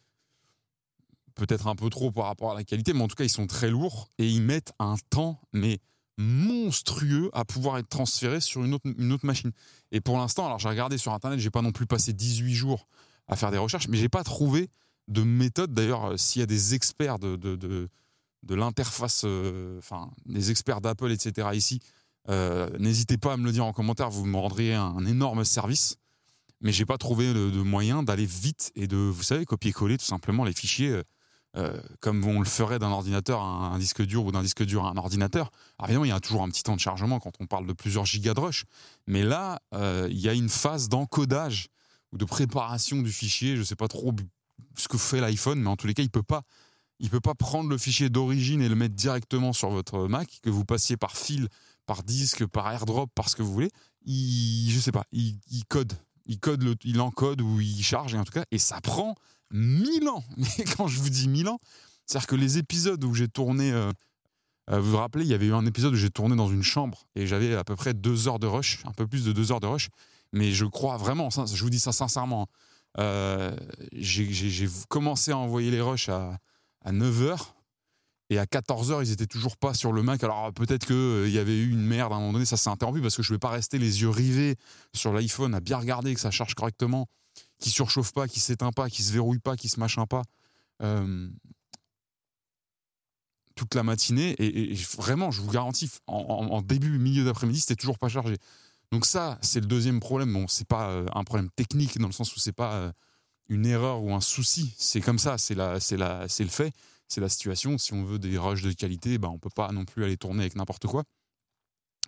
peut-être 1.35 1.67
un 1.67 1.76
peu 1.76 1.91
trop 1.91 2.11
par 2.11 2.26
rapport 2.26 2.52
à 2.52 2.55
la 2.55 2.64
qualité, 2.64 2.93
mais 2.95 3.02
en 3.02 3.09
tout 3.09 3.17
cas, 3.17 3.25
ils 3.25 3.31
sont 3.31 3.47
très 3.47 3.71
lourds 3.71 4.09
et 4.19 4.29
ils 4.29 4.43
mettent 4.43 4.73
un 4.79 4.97
temps, 5.11 5.41
mais 5.52 5.79
monstrueux 6.19 7.31
à 7.33 7.45
pouvoir 7.45 7.79
être 7.79 7.88
transférés 7.88 8.41
sur 8.41 8.64
une 8.64 8.75
autre, 8.75 8.87
une 8.99 9.12
autre 9.12 9.26
machine. 9.26 9.52
Et 9.93 10.00
pour 10.00 10.19
l'instant, 10.19 10.47
alors 10.47 10.59
j'ai 10.59 10.69
regardé 10.69 10.99
sur 10.99 11.12
Internet, 11.12 11.38
j'ai 11.38 11.50
pas 11.50 11.62
non 11.62 11.73
plus 11.73 11.87
passé 11.87 12.12
18 12.12 12.55
jours 12.55 12.87
à 13.29 13.37
faire 13.37 13.50
des 13.50 13.59
recherches, 13.59 13.88
mais 13.88 13.97
j'ai 13.97 14.11
pas 14.11 14.25
trouvé 14.25 14.69
de 15.09 15.23
méthode. 15.23 15.73
D'ailleurs, 15.73 16.12
euh, 16.12 16.16
s'il 16.16 16.40
y 16.40 16.42
a 16.42 16.47
des 16.47 16.75
experts 16.75 17.18
de, 17.18 17.37
de, 17.37 17.56
de, 17.56 18.54
l'interface, 18.54 19.23
euh, 19.25 19.80
des 20.26 20.50
experts 20.50 20.80
d'Apple, 20.80 21.11
etc., 21.11 21.49
ici, 21.54 21.80
euh, 22.28 22.68
n'hésitez 22.78 23.18
pas 23.18 23.35
à 23.35 23.37
me 23.37 23.44
le 23.44 23.52
dire 23.52 23.64
en 23.64 23.73
commentaire, 23.73 24.11
vous 24.11 24.25
me 24.25 24.37
rendriez 24.37 24.75
un, 24.75 25.04
énorme 25.06 25.44
service. 25.44 25.97
Mais 26.61 26.71
j'ai 26.71 26.87
pas 26.87 26.99
trouvé 26.99 27.35
de, 27.35 27.62
moyen 27.62 28.04
d'aller 28.04 28.26
vite 28.26 28.71
et 28.76 28.87
de, 28.87 28.97
vous 28.97 29.25
savez, 29.25 29.44
copier-coller 29.44 29.99
tout 29.99 30.04
simplement 30.04 30.44
les 30.44 30.52
fichiers 30.52 31.02
comme 32.00 32.25
on 32.25 32.38
le 32.38 32.47
ferait 32.47 32.78
d'un 32.78 32.92
ordinateur 32.92 33.42
à 33.42 33.75
un, 33.75 33.78
disque 33.78 34.00
dur 34.00 34.25
ou 34.25 34.32
d'un 34.32 34.42
disque 34.42 34.62
dur 34.62 34.87
à 34.87 34.90
un 34.90 34.97
ordinateur. 34.97 35.50
Alors 35.76 35.90
évidemment, 35.90 36.04
il 36.04 36.09
y 36.09 36.12
a 36.12 36.21
toujours 36.21 36.44
un 36.44 36.49
petit 36.49 36.62
temps 36.62 36.76
de 36.76 36.80
chargement 36.80 37.18
quand 37.18 37.32
on 37.40 37.47
parle 37.47 37.66
de 37.66 37.73
plusieurs 37.73 38.06
gigas 38.06 38.32
de 38.32 38.40
rush. 38.40 38.64
Mais 39.09 39.25
là, 39.25 39.61
il 39.73 40.18
y 40.18 40.28
a 40.28 40.35
une 40.35 40.49
phase 40.49 40.88
d'encodage 40.88 41.66
ou 42.12 42.16
de 42.16 42.25
préparation 42.25 43.02
du 43.02 43.11
fichier. 43.11 43.56
Je 43.56 43.64
sais 43.64 43.76
pas 43.76 43.88
trop 43.88 44.12
ce 44.76 44.88
que 44.88 44.99
fait 44.99 45.21
l'iPhone, 45.21 45.61
mais 45.61 45.69
en 45.69 45.76
tous 45.76 45.87
les 45.87 45.95
cas, 45.95 46.02
il 46.02 46.11
peut 46.11 46.23
pas, 46.23 46.43
il 46.99 47.11
peut 47.11 47.21
pas 47.21 47.35
prendre 47.35 47.69
le 47.69 47.79
fichier 47.79 48.11
d'origine 48.11 48.62
et 48.62 48.69
le 48.69 48.75
mettre 48.75 48.95
directement 48.95 49.52
sur 49.52 49.71
votre 49.71 50.07
Mac, 50.09 50.41
que 50.43 50.50
vous 50.50 50.64
passiez 50.64 50.97
par 50.97 51.17
fil, 51.17 51.49
par 51.87 52.02
disque, 52.02 52.47
par 52.47 52.71
AirDrop, 52.71 53.11
par 53.14 53.29
ce 53.29 53.37
que 53.37 53.43
vous 53.43 53.52
voulez. 53.52 53.71
Il, 54.05 54.71
je 54.71 54.79
sais 54.79 54.93
pas, 54.93 55.05
il, 55.12 55.38
code, 55.69 55.93
il 56.26 56.38
code, 56.38 56.62
le, 56.62 56.75
il 56.85 57.00
encode 57.00 57.41
ou 57.41 57.61
il 57.61 57.83
charge, 57.83 58.14
en 58.14 58.25
tout 58.25 58.33
cas, 58.33 58.45
et 58.50 58.59
ça 58.59 58.81
prend 58.81 59.14
mille 59.50 60.09
ans. 60.09 60.25
Mais 60.37 60.64
quand 60.76 60.87
je 60.87 61.00
vous 61.00 61.11
dis 61.11 61.29
mille 61.29 61.49
ans, 61.49 61.59
c'est-à-dire 62.07 62.26
que 62.26 62.37
les 62.37 62.59
épisodes 62.59 63.02
où 63.05 63.14
j'ai 63.14 63.29
tourné, 63.29 63.73
euh, 63.73 63.91
euh, 64.71 64.81
vous 64.81 64.93
vous 64.93 64.97
rappelez, 64.97 65.25
il 65.25 65.31
y 65.31 65.35
avait 65.35 65.47
eu 65.47 65.55
un 65.55 65.67
épisode 65.67 65.95
où 65.95 65.97
j'ai 65.97 66.11
tourné 66.11 66.37
dans 66.37 66.49
une 66.49 66.62
chambre 66.62 67.07
et 67.14 67.26
j'avais 67.26 67.55
à 67.55 67.64
peu 67.64 67.76
près 67.76 67.95
deux 67.95 68.29
heures 68.29 68.38
de 68.38 68.47
rush, 68.47 68.83
un 68.85 68.93
peu 68.93 69.07
plus 69.07 69.25
de 69.25 69.33
deux 69.33 69.52
heures 69.52 69.61
de 69.61 69.67
rush. 69.67 69.88
Mais 70.33 70.52
je 70.52 70.64
crois 70.64 70.97
vraiment, 70.97 71.29
je 71.31 71.62
vous 71.62 71.71
dis 71.71 71.81
ça 71.81 71.93
sincèrement, 71.93 72.43
euh, 72.43 72.47
j'ai 72.99 74.68
commencé 74.88 75.32
à 75.32 75.38
envoyer 75.38 75.70
les 75.70 75.80
rushs 75.80 76.08
à, 76.08 76.38
9h. 76.87 77.38
Et 78.30 78.38
à 78.38 78.46
14h, 78.46 79.04
ils 79.04 79.12
étaient 79.12 79.26
toujours 79.26 79.58
pas 79.58 79.75
sur 79.75 79.92
le 79.92 80.02
Mac. 80.02 80.25
Alors 80.25 80.54
peut-être 80.54 80.87
qu'il 80.87 80.96
euh, 80.96 81.28
y 81.28 81.38
avait 81.38 81.58
eu 81.58 81.70
une 81.70 81.84
merde 81.84 82.14
à 82.14 82.16
un 82.16 82.20
moment 82.20 82.32
donné, 82.32 82.46
ça 82.46 82.56
s'est 82.56 82.70
interrompu 82.70 83.02
parce 83.02 83.14
que 83.14 83.22
je 83.22 83.30
ne 83.30 83.34
vais 83.34 83.38
pas 83.38 83.50
rester 83.50 83.78
les 83.78 84.00
yeux 84.00 84.08
rivés 84.08 84.56
sur 84.94 85.12
l'iPhone 85.12 85.54
à 85.54 85.61
bien 85.61 85.76
regarder 85.76 86.14
que 86.14 86.20
ça 86.20 86.30
charge 86.30 86.54
correctement, 86.54 87.08
qui 87.58 87.68
surchauffe 87.68 88.12
pas, 88.12 88.28
qui 88.28 88.40
s'éteint 88.40 88.72
pas, 88.72 88.88
qui 88.88 89.02
se 89.02 89.12
verrouille 89.12 89.38
pas, 89.38 89.54
qui 89.54 89.68
se 89.68 89.78
machin 89.78 90.06
pas. 90.06 90.22
Euh, 90.82 91.28
toute 93.54 93.75
la 93.75 93.82
matinée. 93.82 94.34
Et, 94.38 94.75
vraiment, 94.96 95.30
je 95.30 95.42
vous 95.42 95.50
garantis, 95.50 95.90
en, 96.06 96.16
en 96.16 96.62
début, 96.62 96.99
milieu 96.99 97.25
d'après-midi, 97.25 97.61
c'était 97.61 97.76
toujours 97.76 97.99
pas 97.99 98.08
chargé. 98.08 98.38
Donc 98.92 99.06
ça, 99.06 99.38
c'est 99.40 99.61
le 99.61 99.66
deuxième 99.66 100.00
problème. 100.00 100.32
Bon, 100.32 100.46
c'est 100.46 100.68
pas 100.68 100.90
euh, 100.90 101.06
un 101.14 101.25
problème 101.25 101.50
technique 101.56 101.99
dans 101.99 102.08
le 102.08 102.12
sens 102.12 102.37
où 102.37 102.38
c'est 102.38 102.52
pas 102.52 102.75
euh, 102.75 102.92
une 103.49 103.64
erreur 103.64 104.02
ou 104.02 104.14
un 104.14 104.20
souci. 104.20 104.75
C'est 104.76 105.00
comme 105.00 105.18
ça, 105.18 105.38
c'est 105.38 105.54
la, 105.54 105.80
c'est 105.80 105.96
la, 105.96 106.28
c'est 106.28 106.44
le 106.44 106.50
fait, 106.50 106.72
c'est 107.08 107.22
la 107.22 107.30
situation. 107.30 107.78
Si 107.78 107.94
on 107.94 108.04
veut 108.04 108.18
des 108.18 108.37
rushs 108.37 108.62
de 108.62 108.70
qualité, 108.72 109.16
ben 109.16 109.28
on 109.28 109.38
peut 109.38 109.50
pas 109.54 109.72
non 109.72 109.87
plus 109.87 110.04
aller 110.04 110.18
tourner 110.18 110.40
avec 110.40 110.56
n'importe 110.56 110.87
quoi. 110.87 111.04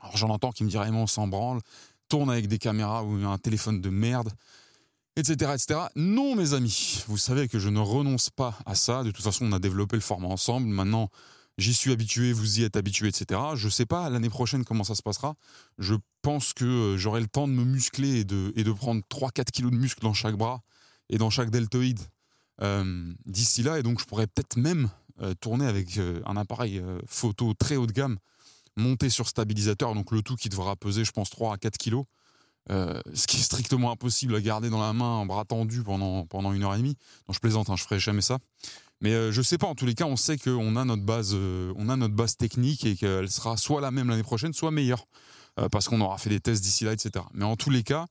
Alors 0.03 0.19
j'en 0.19 0.29
entends 0.29 0.53
qui 0.53 0.63
me 0.63 0.69
diraient, 0.69 0.91
on 0.91 1.07
s'en 1.07 1.27
branle, 1.27 1.61
tourne 2.11 2.29
avec 2.31 2.49
des 2.49 2.59
caméras 2.59 3.03
ou 3.03 3.15
un 3.25 3.39
téléphone 3.39 3.81
de 3.81 3.89
merde, 3.89 4.31
etc., 5.17 5.53
etc. 5.55 5.81
Non, 5.97 6.37
mes 6.37 6.53
amis, 6.53 7.03
vous 7.09 7.17
savez 7.17 7.49
que 7.49 7.59
je 7.59 7.71
ne 7.71 7.81
renonce 7.81 8.29
pas 8.29 8.59
à 8.67 8.75
ça. 8.75 9.05
De 9.05 9.11
toute 9.11 9.25
façon, 9.25 9.47
on 9.47 9.53
a 9.53 9.59
développé 9.59 9.97
le 9.97 10.03
format 10.03 10.29
ensemble. 10.29 10.67
Maintenant, 10.67 11.09
j'y 11.59 11.75
suis 11.75 11.93
habitué, 11.93 12.33
vous 12.33 12.61
y 12.61 12.65
êtes 12.65 12.77
habitué, 12.77 13.09
etc. 13.09 13.41
Je 13.55 13.67
ne 13.67 13.71
sais 13.71 13.87
pas 13.87 14.11
l'année 14.11 14.31
prochaine 14.31 14.65
comment 14.65 14.85
ça 14.85 14.95
se 14.95 15.03
passera. 15.03 15.35
Je 15.79 15.95
pense 16.23 16.53
que 16.53 16.65
euh, 16.65 16.97
j'aurai 16.97 17.21
le 17.21 17.27
temps 17.27 17.49
de 17.49 17.53
me 17.53 17.65
muscler 17.65 18.21
et 18.21 18.25
de, 18.25 18.73
prendre 18.73 19.03
3-4 19.11 19.51
kilos 19.51 19.71
de 19.71 19.77
muscle 19.77 20.01
dans 20.03 20.15
chaque 20.15 20.37
bras 20.37 20.63
et 21.11 21.19
dans 21.19 21.31
chaque 21.31 21.51
deltoïde 21.51 22.01
euh, 22.63 23.13
d'ici 23.27 23.63
là. 23.63 23.79
Et 23.79 23.83
donc, 23.83 24.01
je 24.01 24.05
pourrais 24.05 24.27
peut-être 24.27 24.57
même 24.57 24.89
euh, 25.23 25.35
tourner 25.35 25.67
avec 25.67 25.99
un 25.99 26.37
appareil 26.37 26.83
photo 27.07 27.55
très 27.55 27.77
haut 27.77 27.87
de 27.87 27.93
gamme, 27.93 28.19
monté 28.77 29.11
sur 29.11 29.29
stabilisateur, 29.29 29.95
donc 29.95 30.11
le 30.11 30.23
tout 30.23 30.37
qui 30.37 30.49
devra 30.49 30.77
peser, 30.77 31.05
je 31.05 31.13
pense, 31.13 31.31
3 31.31 31.55
à 31.55 31.57
4 31.59 31.79
kilos. 31.79 32.05
ce 32.69 33.27
qui 33.27 33.37
est 33.37 33.43
strictement 33.43 33.93
impossible 33.93 34.35
à 34.35 34.41
garder 34.41 34.71
dans 34.71 34.81
la 34.81 34.93
main 34.93 35.25
bras 35.27 35.45
tendu 35.45 35.83
pendant, 35.85 36.27
pendant 36.27 36.53
une 36.53 36.65
heure 36.65 36.75
et 36.75 36.79
demie. 36.79 36.97
Non, 37.29 37.35
je 37.35 37.39
plaisante, 37.39 37.71
hein, 37.71 37.77
je 37.77 37.85
ferai 37.85 38.01
jamais 38.01 38.23
ça. 38.23 38.39
Mais 39.05 39.13
euh, 39.13 39.33
je 39.33 39.43
sais 39.43 39.59
pas, 39.59 39.67
en 39.67 39.75
tous 39.75 39.85
les 39.85 39.93
cas, 39.93 40.07
on 40.07 40.17
sait 40.17 40.39
qu'on 40.39 40.77
a 40.77 40.85
notre 40.87 41.03
base, 41.03 41.33
euh, 41.35 41.75
on 41.77 41.91
a 41.91 41.97
notre 41.97 42.15
base 42.15 42.39
technique 42.39 42.87
et 42.87 42.97
qu'elle 42.97 43.31
sera 43.31 43.59
soit 43.59 43.83
la 43.83 43.91
même 43.91 44.09
l'année 44.09 44.23
prochaine, 44.23 44.55
soit 44.55 44.71
meilleure, 44.71 45.05
euh, 45.61 45.69
parce 45.69 45.89
qu'on 45.89 46.01
aura 46.01 46.17
fait 46.17 46.31
des 46.31 46.41
tests 46.41 46.63
d'ici 46.63 46.85
là, 46.85 46.95
etc. 46.95 47.23
Mais 47.35 47.45
en 47.45 47.55
tous 47.55 47.69
les 47.69 47.83
cas, 47.83 48.07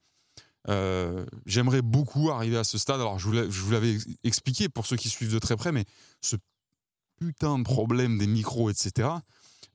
j'aimerais 1.47 1.81
beaucoup 1.81 2.29
arriver 2.29 2.57
à 2.57 2.63
ce 2.63 2.77
stade. 2.77 3.01
Alors, 3.01 3.17
je 3.17 3.27
vous 3.27 3.71
l'avais 3.71 3.97
expliqué 4.23 4.69
pour 4.69 4.85
ceux 4.85 4.95
qui 4.95 5.09
suivent 5.09 5.33
de 5.33 5.39
très 5.39 5.57
près, 5.57 5.71
mais 5.71 5.83
ce 6.21 6.35
putain 7.19 7.57
de 7.57 7.63
problème 7.63 8.19
des 8.19 8.27
micros, 8.27 8.69
etc. 8.69 9.09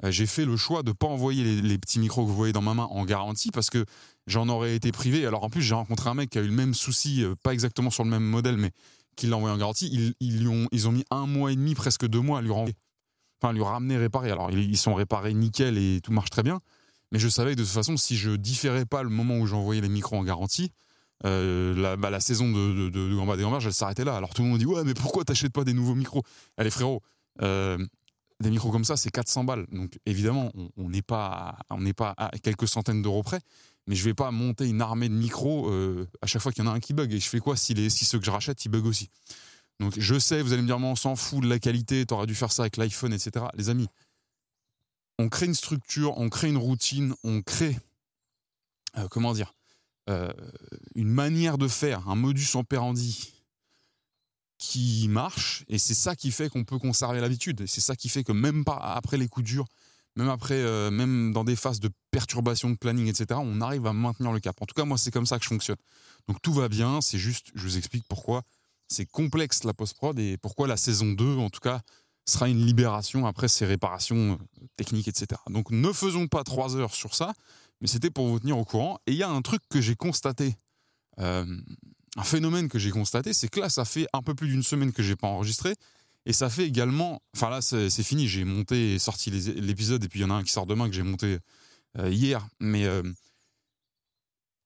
j'ai 0.05 0.27
fait 0.27 0.45
le 0.45 0.57
choix 0.57 0.85
de 0.85 0.91
ne 0.91 0.95
pas 0.95 1.09
envoyer 1.09 1.61
les, 1.61 1.79
petits 1.79 1.99
micros 1.99 2.23
que 2.23 2.29
vous 2.29 2.37
voyez 2.37 2.53
dans 2.53 2.63
ma 2.63 2.75
main 2.75 2.85
en 2.85 3.05
garantie 3.05 3.51
parce 3.51 3.71
que 3.71 3.85
j'en 4.29 4.49
aurais 4.49 4.77
été 4.77 4.93
privé. 4.93 5.27
Alors 5.27 5.43
en 5.43 5.51
plus, 5.51 5.63
j'ai 5.63 5.75
rencontré 5.75 6.11
un 6.11 6.15
mec 6.15 6.31
qui 6.31 6.39
a 6.39 6.43
eu 6.43 6.47
le 6.47 6.53
même 6.53 6.75
souci, 6.75 7.25
pas 7.43 7.53
exactement 7.53 7.91
sur 7.91 8.05
le 8.05 8.11
même 8.11 8.25
modèle, 8.25 8.57
mais 8.57 8.71
qui 9.19 9.27
l'a 9.27 9.37
envoyé 9.37 9.55
en 9.55 9.59
garantie. 9.59 9.89
Ils, 9.93 10.15
ils, 10.21 10.49
ont, 10.49 10.69
ils 10.73 10.89
ont 10.89 10.93
mis 10.93 11.05
un 11.11 11.27
mois 11.27 11.53
et 11.53 11.57
demi, 11.57 11.75
presque 11.75 12.07
deux 12.07 12.21
mois 12.21 12.39
à 12.39 12.43
lui 12.43 12.51
renvoyer. 12.51 12.77
Enfin, 13.41 13.53
lui 13.53 13.63
ramener 13.63 13.97
réparer. 13.97 14.31
Alors 14.31 14.51
ils 14.51 14.77
sont 14.77 14.95
réparés 14.95 15.35
nickel 15.35 15.77
et 15.79 16.01
tout 16.03 16.13
marche 16.13 16.31
très 16.31 16.43
bien. 16.43 16.61
Mais 17.13 17.19
je 17.19 17.29
savais 17.29 17.53
que 17.53 17.59
de 17.59 17.65
toute 17.65 17.73
façon, 17.73 17.97
si 17.97 18.17
je 18.17 18.31
différais 18.31 18.85
pas 18.85 19.03
le 19.03 19.09
moment 19.09 19.39
où 19.39 19.47
j'envoyais 19.47 19.81
les 19.81 19.89
micros 19.89 20.17
en 20.17 20.25
garantie, 20.25 20.73
euh, 21.25 21.75
la, 21.75 21.97
bah, 21.97 22.11
la, 22.11 22.21
saison 22.21 22.51
de, 22.51 22.89
de, 22.89 22.91
de, 22.91 23.15
Gamba 23.15 23.37
des 23.37 23.43
Gamberges, 23.43 23.67
elle 23.67 23.75
s'arrêtait 23.75 24.05
là. 24.05 24.17
Alors 24.17 24.35
tout 24.35 24.43
le 24.43 24.49
monde 24.49 24.59
dit 24.59 24.67
Ouais, 24.67 24.85
mais 24.85 24.95
pourquoi 24.95 25.25
t'achètes 25.25 25.53
pas 25.53 25.65
des 25.65 25.73
nouveaux 25.73 25.95
micros? 25.95 26.23
Allez, 26.57 26.71
frérot, 26.71 27.01
euh, 27.43 27.79
des 28.41 28.51
micros 28.51 28.71
comme 28.71 28.85
ça, 28.85 28.97
c'est 28.97 29.11
400 29.11 29.45
balles. 29.45 29.67
Donc 29.73 29.99
évidemment, 30.07 30.53
on 30.77 30.91
n'est 30.91 31.03
on 31.71 31.81
n'est 31.81 31.93
pas 31.93 32.15
à 32.17 32.31
quelques 32.43 32.69
centaines 32.69 33.03
d'euros 33.03 33.23
près. 33.23 33.41
Mais 33.89 33.95
je 33.95 34.05
vais 34.05 34.15
pas 34.15 34.31
monter 34.31 34.69
une 34.69 34.83
armée 34.83 35.09
de 35.09 35.15
micros 35.15 35.71
euh, 35.71 36.07
à 36.21 36.27
chaque 36.27 36.43
fois 36.43 36.53
qu'il 36.53 36.63
y 36.63 36.69
en 36.69 36.71
a 36.71 36.75
un 36.75 36.79
qui 36.79 36.93
bug. 36.93 37.11
Et 37.13 37.19
je 37.19 37.29
fais 37.29 37.41
quoi 37.41 37.57
si, 37.57 37.73
les, 37.73 37.89
si 37.89 38.05
ceux 38.05 38.19
que 38.19 38.25
je 38.27 38.31
rachète, 38.31 38.63
ils 38.67 38.69
bug 38.69 38.85
aussi? 38.85 39.09
Donc 39.81 39.95
je 39.99 40.19
sais, 40.19 40.43
vous 40.43 40.53
allez 40.53 40.61
me 40.61 40.67
dire, 40.67 40.79
mais 40.79 40.89
on 40.89 40.97
s'en 40.97 41.17
fout 41.17 41.43
de 41.43 41.49
la 41.49 41.59
qualité, 41.59 42.05
t'aurais 42.05 42.27
dû 42.27 42.35
faire 42.35 42.53
ça 42.53 42.65
avec 42.65 42.77
l'iPhone, 42.77 43.15
etc. 43.15 43.47
Les 43.55 43.71
amis, 43.71 43.89
on 45.19 45.29
crée 45.31 45.47
une 45.47 45.55
structure, 45.55 46.19
on 46.19 46.29
crée 46.29 46.49
une 46.49 46.59
routine, 46.59 47.15
on 47.25 47.43
crée, 47.43 47.79
euh, 48.99 49.09
comment 49.09 49.33
dire, 49.33 49.55
euh, 50.11 50.33
une 50.95 51.09
manière 51.09 51.59
de 51.59 51.69
faire, 51.69 52.09
un 52.09 52.15
modus 52.15 52.57
operandi 52.57 53.33
qui 54.59 55.07
marche, 55.09 55.65
et 55.69 55.79
c'est 55.79 55.95
ça 55.95 56.17
qui 56.17 56.33
fait 56.33 56.49
qu'on 56.49 56.65
peut 56.65 56.79
conserver 56.79 57.21
l'habitude, 57.21 57.63
et 57.63 57.67
c'est 57.67 57.81
ça 57.81 57.97
qui 57.97 58.09
fait 58.09 58.25
que 58.25 58.33
même 58.33 58.65
pas 58.65 58.77
après 58.77 59.17
les 59.17 59.29
coups 59.29 59.47
durs, 59.47 59.67
même 60.19 60.29
après, 60.29 60.55
euh, 60.55 60.91
même 60.91 61.33
dans 61.33 61.45
des 61.45 61.55
phases 61.55 61.79
de 61.79 61.91
perturbation 62.11 62.71
de 62.71 62.77
planning, 62.77 63.07
etc., 63.07 63.41
on 63.43 63.61
arrive 63.61 63.87
à 63.87 63.93
maintenir 63.93 64.33
le 64.33 64.41
cap. 64.41 64.61
En 64.61 64.67
tout 64.67 64.75
cas, 64.75 64.85
moi, 64.85 64.99
c'est 64.99 65.13
comme 65.13 65.27
ça 65.27 65.39
que 65.39 65.45
je 65.45 65.49
fonctionne. 65.49 65.77
Donc 66.27 66.43
tout 66.43 66.53
va 66.53 66.69
bien, 66.69 67.01
c'est 67.01 67.19
juste, 67.19 67.47
je 67.55 67.63
vous 67.63 67.79
explique 67.79 68.05
pourquoi 68.09 68.43
c'est 68.89 69.07
complexe 69.07 69.65
la 69.65 69.75
post-prod 69.75 70.19
et 70.19 70.37
pourquoi 70.37 70.67
la 70.67 70.77
saison 70.77 71.13
2, 71.13 71.37
en 71.37 71.51
tout 71.51 71.61
cas, 71.61 71.81
sera 72.27 72.49
une 72.49 72.65
libération 72.67 73.27
après 73.27 73.47
ces 73.49 73.65
réparations 73.65 74.33
euh, 74.33 74.67
techniques, 74.77 75.09
etc. 75.09 75.41
Donc 75.51 75.71
ne 75.71 75.93
faisons 75.93 76.27
pas 76.27 76.43
trois 76.43 76.77
heures 76.77 76.95
sur 76.95 77.15
ça, 77.15 77.33
mais 77.81 77.87
c'était 77.87 78.11
pour 78.11 78.27
vous 78.27 78.41
tenir 78.41 78.59
au 78.59 78.65
courant. 78.65 78.99
Et 79.07 79.13
il 79.13 79.19
y 79.19 79.23
a 79.23 79.31
un 79.31 79.41
truc 79.41 79.63
que 79.71 79.81
j'ai 79.81 79.95
constaté, 79.95 80.57
euh, 81.21 81.47
un 82.17 82.25
phénomène 82.25 82.69
que 82.69 82.81
j'ai 82.81 82.91
constaté, 82.91 83.33
c'est 83.33 83.49
que 83.49 83.61
là, 83.61 83.69
ça 83.69 83.85
fait 83.85 84.07
un 84.13 84.23
peu 84.23 84.35
plus 84.35 84.49
d'une 84.49 84.65
semaine 84.65 84.93
que 84.93 85.03
j'ai 85.03 85.15
pas 85.17 85.29
enregistré. 85.29 85.75
Et 86.27 86.33
ça 86.33 86.51
fait 86.51 86.67
également, 86.67 87.23
enfin 87.35 87.49
là 87.49 87.63
c'est 87.63 88.03
fini, 88.03 88.29
j'ai 88.29 88.45
monté 88.45 88.95
et 88.95 88.99
sorti 88.99 89.31
l'épisode 89.31 90.05
et 90.05 90.09
puis 90.09 90.21
il 90.21 90.23
y 90.23 90.25
en 90.27 90.31
a 90.31 90.35
un 90.35 90.43
qui 90.43 90.53
sort 90.53 90.67
demain 90.67 90.89
que 90.89 90.95
j'ai 90.95 91.03
monté 91.03 91.39
euh, 91.99 92.11
hier. 92.11 92.47
Mais 92.61 92.87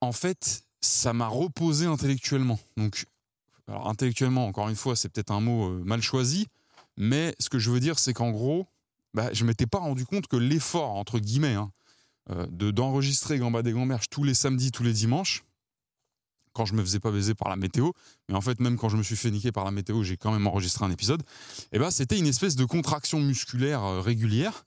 en 0.01 0.13
fait, 0.13 0.65
ça 0.81 1.13
m'a 1.13 1.29
reposé 1.29 1.87
intellectuellement. 1.87 2.59
Donc, 2.77 3.07
intellectuellement, 3.69 4.47
encore 4.47 4.69
une 4.69 4.77
fois, 4.77 4.97
c'est 4.97 5.09
peut-être 5.09 5.31
un 5.31 5.41
mot 5.41 5.71
mal 5.85 6.03
choisi, 6.03 6.49
mais 6.97 7.35
ce 7.39 7.49
que 7.49 7.59
je 7.59 7.71
veux 7.71 7.81
dire, 7.81 7.99
c'est 7.99 8.13
qu'en 8.13 8.31
gros, 8.31 8.67
bah, 9.15 9.33
je 9.33 9.45
ne 9.45 9.49
m'étais 9.49 9.67
pas 9.67 9.79
rendu 9.79 10.05
compte 10.05 10.27
que 10.27 10.37
l'effort, 10.37 10.95
entre 10.97 11.19
guillemets, 11.19 11.55
hein, 11.55 11.71
euh, 12.31 12.47
de 12.51 12.71
d'enregistrer 12.71 13.39
Gamba 13.39 13.63
des 13.63 13.73
Gamberges 13.73 14.09
tous 14.09 14.25
les 14.25 14.35
samedis, 14.35 14.71
tous 14.71 14.85
les 14.85 14.93
dimanches, 14.93 15.45
quand 16.53 16.65
je 16.65 16.75
me 16.75 16.83
faisais 16.83 17.01
pas 17.01 17.11
baiser 17.11 17.35
par 17.35 17.49
la 17.49 17.57
météo, 17.57 17.91
mais 18.29 18.35
en 18.35 18.41
fait 18.41 18.61
même 18.61 18.77
quand 18.77 18.89
je 18.89 18.97
me 18.97 19.03
suis 19.03 19.17
fait 19.17 19.31
niquer 19.31 19.53
par 19.53 19.65
la 19.65 19.71
météo, 19.71 20.03
j'ai 20.03 20.17
quand 20.17 20.33
même 20.33 20.47
enregistré 20.47 20.85
un 20.85 20.91
épisode. 20.91 21.23
Et 21.73 21.79
ben 21.79 21.91
c'était 21.91 22.19
une 22.19 22.27
espèce 22.27 22.57
de 22.57 22.65
contraction 22.65 23.21
musculaire 23.21 23.83
euh, 23.85 24.01
régulière, 24.01 24.65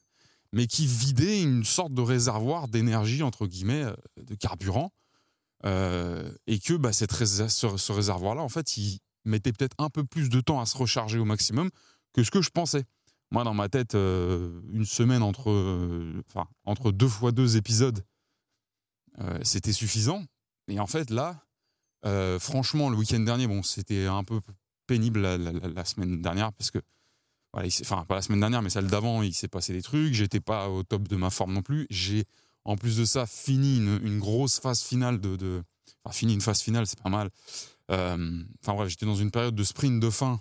mais 0.54 0.68
qui 0.68 0.88
vidait 0.88 1.42
une 1.42 1.64
sorte 1.64 1.94
de 1.94 2.02
réservoir 2.02 2.68
d'énergie 2.68 3.24
entre 3.24 3.48
guillemets, 3.48 3.84
euh, 3.84 3.96
de 4.18 4.36
carburant, 4.36 4.92
et 5.66 6.60
que 6.60 6.76
bah, 6.76 6.94
cette 6.94 7.12
ce, 7.12 7.92
réservoir-là, 7.92 8.44
en 8.44 8.50
fait, 8.50 8.78
il 8.78 9.00
mettait 9.24 9.52
peut-être 9.52 9.76
un 9.80 9.90
peu 9.90 10.04
plus 10.04 10.30
de 10.30 10.40
temps 10.40 10.62
à 10.62 10.68
se 10.68 10.78
recharger 10.78 11.18
au 11.18 11.26
maximum 11.26 11.72
que 12.14 12.24
ce 12.24 12.32
que 12.32 12.42
je 12.42 12.50
pensais. 12.50 12.86
Moi, 13.32 13.44
dans 13.44 13.54
ma 13.54 13.70
tête, 13.70 13.96
euh, 13.96 14.62
une 14.72 14.86
semaine 14.86 15.24
entre, 15.24 15.50
euh, 15.50 16.24
entre 16.64 16.92
deux 16.92 17.08
fois 17.08 17.32
deux 17.32 17.58
épisodes, 17.58 18.06
euh, 19.20 19.40
c'était 19.44 19.74
suffisant. 19.74 20.24
Et 20.68 20.80
en 20.80 20.88
fait, 20.88 21.10
là, 21.10 21.45
franchement, 22.40 22.90
le 22.90 22.98
week-end 22.98 23.20
dernier, 23.20 23.48
bon, 23.48 23.64
c'était 23.64 24.06
un 24.06 24.24
peu 24.24 24.40
pénible 24.88 25.22
la, 25.22 25.86
semaine 25.86 26.22
dernière 26.22 26.54
parce 26.54 26.72
que, 26.72 26.80
enfin, 27.54 28.06
pas 28.08 28.16
la 28.16 28.22
semaine 28.22 28.40
dernière, 28.40 28.62
mais 28.62 28.70
celle 28.70 28.88
d'avant, 28.88 29.24
il 29.24 29.34
s'est 29.34 29.48
passé 29.48 29.74
des 29.74 29.82
trucs. 29.82 30.14
J'étais 30.14 30.40
pas 30.40 30.70
au 30.70 30.84
top 30.84 31.08
de 31.08 31.16
ma 31.16 31.30
forme 31.30 31.54
non 31.54 31.62
plus. 31.62 31.88
J'ai, 31.90 32.26
en 32.64 32.76
plus 32.76 32.98
de 32.98 33.06
ça, 33.06 33.26
fini 33.26 33.78
une, 33.78 34.20
grosse 34.20 34.60
phase 34.60 34.82
finale 34.82 35.20
de, 35.20 35.64
enfin, 36.04 36.14
fini 36.14 36.34
une 36.34 36.42
phase 36.42 36.62
finale, 36.62 36.86
c'est 36.86 37.02
pas 37.02 37.10
mal. 37.10 37.30
Enfin 37.90 38.74
bref, 38.74 38.90
j'étais 38.90 39.06
dans 39.06 39.16
une 39.16 39.32
période 39.32 39.56
de 39.56 39.64
sprint 39.64 40.00
de 40.00 40.10
fin 40.10 40.40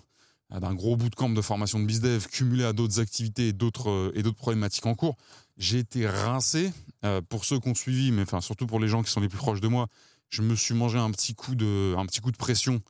euh, 0.53 0.59
d'un 0.59 0.73
gros 0.75 0.95
bootcamp 0.95 1.29
de 1.29 1.41
formation 1.41 1.79
de 1.79 1.85
BizDev 1.85 2.27
cumulé 2.27 2.65
à 2.65 2.73
d'autres 2.73 2.99
activités 2.99 3.47
et 3.47 3.53
d'autres 3.53 3.89
euh, 3.89 4.11
et 4.13 4.21
d'autres 4.21 4.37
problématiques 4.37 4.85
en 4.85 4.93
cours, 4.93 5.17
j'ai 5.57 5.79
été 5.79 6.07
rincé. 6.07 6.71
Euh, 7.03 7.21
pour 7.21 7.45
ceux 7.45 7.59
qui 7.59 7.67
ont 7.67 7.75
suivi, 7.75 8.11
mais 8.11 8.23
enfin 8.23 8.41
surtout 8.41 8.65
pour 8.65 8.79
les 8.79 8.87
gens 8.87 9.03
qui 9.03 9.11
sont 9.11 9.21
les 9.21 9.27
plus 9.29 9.37
proches 9.37 9.61
de 9.61 9.67
moi, 9.67 9.87
je 10.35 10.41
me 10.41 10.55
suis 10.55 10.73
mangé 10.73 10.97
un 10.97 11.11
petit 11.11 11.35
coup 11.35 11.55
de 11.55 11.95
un 11.97 12.05
petit 12.05 12.21
coup 12.21 12.31
de 12.31 12.37
pression 12.37 12.81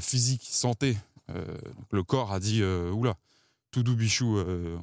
physique, 0.00 0.46
santé. 0.50 0.96
le 1.90 2.02
corps 2.02 2.32
a 2.32 2.40
dit 2.40 2.62
oula, 2.62 3.16
tout 3.70 3.82
doux 3.82 3.96
bichou, 3.96 4.38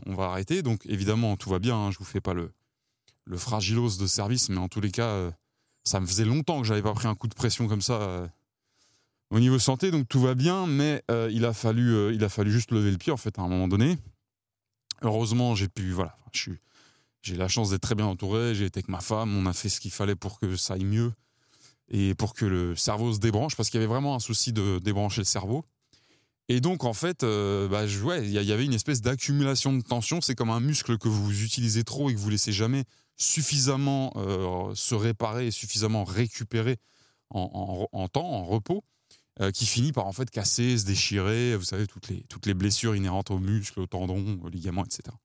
on 0.05 0.15
va 0.15 0.25
arrêter. 0.25 0.61
Donc 0.63 0.85
évidemment 0.85 1.37
tout 1.37 1.49
va 1.49 1.59
bien. 1.59 1.75
Hein, 1.75 1.91
je 1.91 1.97
vous 1.99 2.05
fais 2.05 2.21
pas 2.21 2.33
le 2.33 2.51
le 3.25 3.37
fragilos 3.37 3.97
de 3.97 4.07
service, 4.07 4.49
mais 4.49 4.57
en 4.57 4.69
tous 4.69 4.81
les 4.81 4.91
cas, 4.91 5.31
ça 5.83 5.99
me 5.99 6.05
faisait 6.05 6.25
longtemps 6.25 6.61
que 6.61 6.67
j'avais 6.67 6.81
pas 6.81 6.93
pris 6.93 7.07
un 7.07 7.15
coup 7.15 7.27
de 7.27 7.35
pression 7.35 7.67
comme 7.67 7.81
ça 7.81 8.29
au 9.29 9.39
niveau 9.39 9.59
santé, 9.59 9.91
donc 9.91 10.07
tout 10.07 10.19
va 10.19 10.35
bien, 10.35 10.67
mais 10.67 11.03
euh, 11.11 11.29
il, 11.31 11.45
a 11.45 11.53
fallu, 11.53 11.93
euh, 11.93 12.13
il 12.13 12.23
a 12.23 12.29
fallu 12.29 12.51
juste 12.51 12.71
lever 12.71 12.91
le 12.91 12.97
pied, 12.97 13.11
en 13.11 13.17
fait, 13.17 13.37
à 13.39 13.41
un 13.41 13.47
moment 13.47 13.67
donné. 13.67 13.97
Heureusement, 15.01 15.53
j'ai 15.53 15.67
pu, 15.67 15.91
voilà, 15.91 16.17
j'ai 17.21 17.35
la 17.35 17.47
chance 17.47 17.69
d'être 17.69 17.81
très 17.81 17.95
bien 17.95 18.05
entouré, 18.05 18.55
j'ai 18.55 18.65
été 18.65 18.79
avec 18.79 18.89
ma 18.89 19.01
femme, 19.01 19.35
on 19.35 19.45
a 19.45 19.53
fait 19.53 19.69
ce 19.69 19.79
qu'il 19.79 19.91
fallait 19.91 20.15
pour 20.15 20.39
que 20.39 20.55
ça 20.55 20.75
aille 20.75 20.85
mieux 20.85 21.11
et 21.89 22.15
pour 22.15 22.33
que 22.33 22.45
le 22.45 22.75
cerveau 22.75 23.13
se 23.13 23.19
débranche, 23.19 23.55
parce 23.55 23.69
qu'il 23.69 23.79
y 23.79 23.83
avait 23.83 23.91
vraiment 23.91 24.15
un 24.15 24.19
souci 24.19 24.53
de 24.53 24.79
débrancher 24.79 25.21
le 25.21 25.25
cerveau. 25.25 25.65
Et 26.49 26.61
donc, 26.61 26.85
en 26.85 26.93
fait, 26.93 27.23
euh, 27.23 27.67
bah, 27.67 27.85
il 27.85 28.31
y, 28.31 28.51
avait 28.51 28.65
une 28.65 28.73
espèce 28.73 29.01
d'accumulation 29.01 29.73
de 29.73 29.81
tension. 29.81 30.21
C'est 30.21 30.35
comme 30.35 30.49
un 30.49 30.61
muscle 30.61 30.97
que 30.97 31.09
vous 31.09 31.43
utilisez 31.43 31.83
trop 31.83 32.09
et 32.09 32.13
que 32.13 32.19
vous 32.19 32.29
laissez 32.29 32.53
jamais 32.53 32.85
suffisamment 33.17 34.13
se 34.75 34.95
réparer 34.95 35.47
et 35.47 35.51
suffisamment 35.51 36.03
récupérer 36.03 36.77
en 37.31 38.07
temps, 38.07 38.29
en 38.29 38.45
repos. 38.45 38.83
Euh, 39.39 39.51
qui 39.51 39.67
finit 39.67 39.91
par 39.91 40.07
en 40.07 40.13
fait 40.13 40.31
casser, 40.31 40.79
se 40.79 40.85
déchirer, 40.85 41.55
vous 41.55 41.63
savez, 41.63 41.85
toutes 41.85 42.07
les, 42.07 42.23
toutes 42.23 42.47
les 42.47 42.55
blessures 42.55 42.95
inhérentes 42.95 43.29
aux 43.29 43.37
muscles, 43.37 43.79
aux 43.81 43.85
tendons, 43.85 44.39
aux 44.43 44.49
ligaments, 44.49 44.83
etc. 44.83 45.15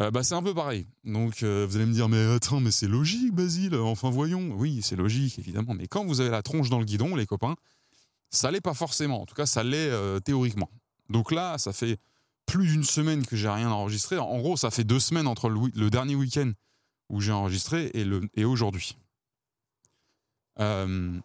Euh, 0.00 0.10
bah, 0.10 0.22
c'est 0.24 0.34
un 0.34 0.42
peu 0.42 0.54
pareil. 0.54 0.86
Donc 1.04 1.42
euh, 1.42 1.66
vous 1.68 1.76
allez 1.76 1.86
me 1.86 1.92
dire, 1.92 2.08
mais 2.08 2.24
attends, 2.34 2.60
mais 2.60 2.70
c'est 2.70 2.88
logique, 2.88 3.32
Basile, 3.32 3.76
enfin 3.76 4.10
voyons. 4.10 4.50
Oui, 4.56 4.80
c'est 4.82 4.96
logique, 4.96 5.38
évidemment. 5.38 5.74
Mais 5.74 5.86
quand 5.86 6.04
vous 6.04 6.20
avez 6.20 6.30
la 6.30 6.42
tronche 6.42 6.68
dans 6.70 6.78
le 6.78 6.84
guidon, 6.84 7.14
les 7.14 7.26
copains, 7.26 7.56
ça 8.30 8.50
l'est 8.50 8.60
pas 8.60 8.74
forcément. 8.74 9.22
En 9.22 9.26
tout 9.26 9.34
cas, 9.34 9.46
ça 9.46 9.62
l'est 9.62 9.90
théoriquement. 10.22 10.70
Donc 11.10 11.30
là, 11.30 11.58
ça 11.58 11.72
fait 11.72 11.98
plus 12.46 12.68
d'une 12.68 12.84
semaine 12.84 13.24
que 13.24 13.36
j'ai 13.36 13.48
rien 13.48 13.70
enregistré. 13.70 14.18
En 14.18 14.38
gros, 14.38 14.56
ça 14.56 14.70
fait 14.70 14.84
deux 14.84 15.00
semaines 15.00 15.26
entre 15.26 15.48
le, 15.48 15.90
dernier 15.90 16.16
week-end 16.16 16.50
où 17.10 17.20
j'ai 17.20 17.32
enregistré 17.32 17.90
et, 17.94 18.04
et 18.34 18.44
aujourd'hui. 18.44 18.96
Euh, 20.60 21.18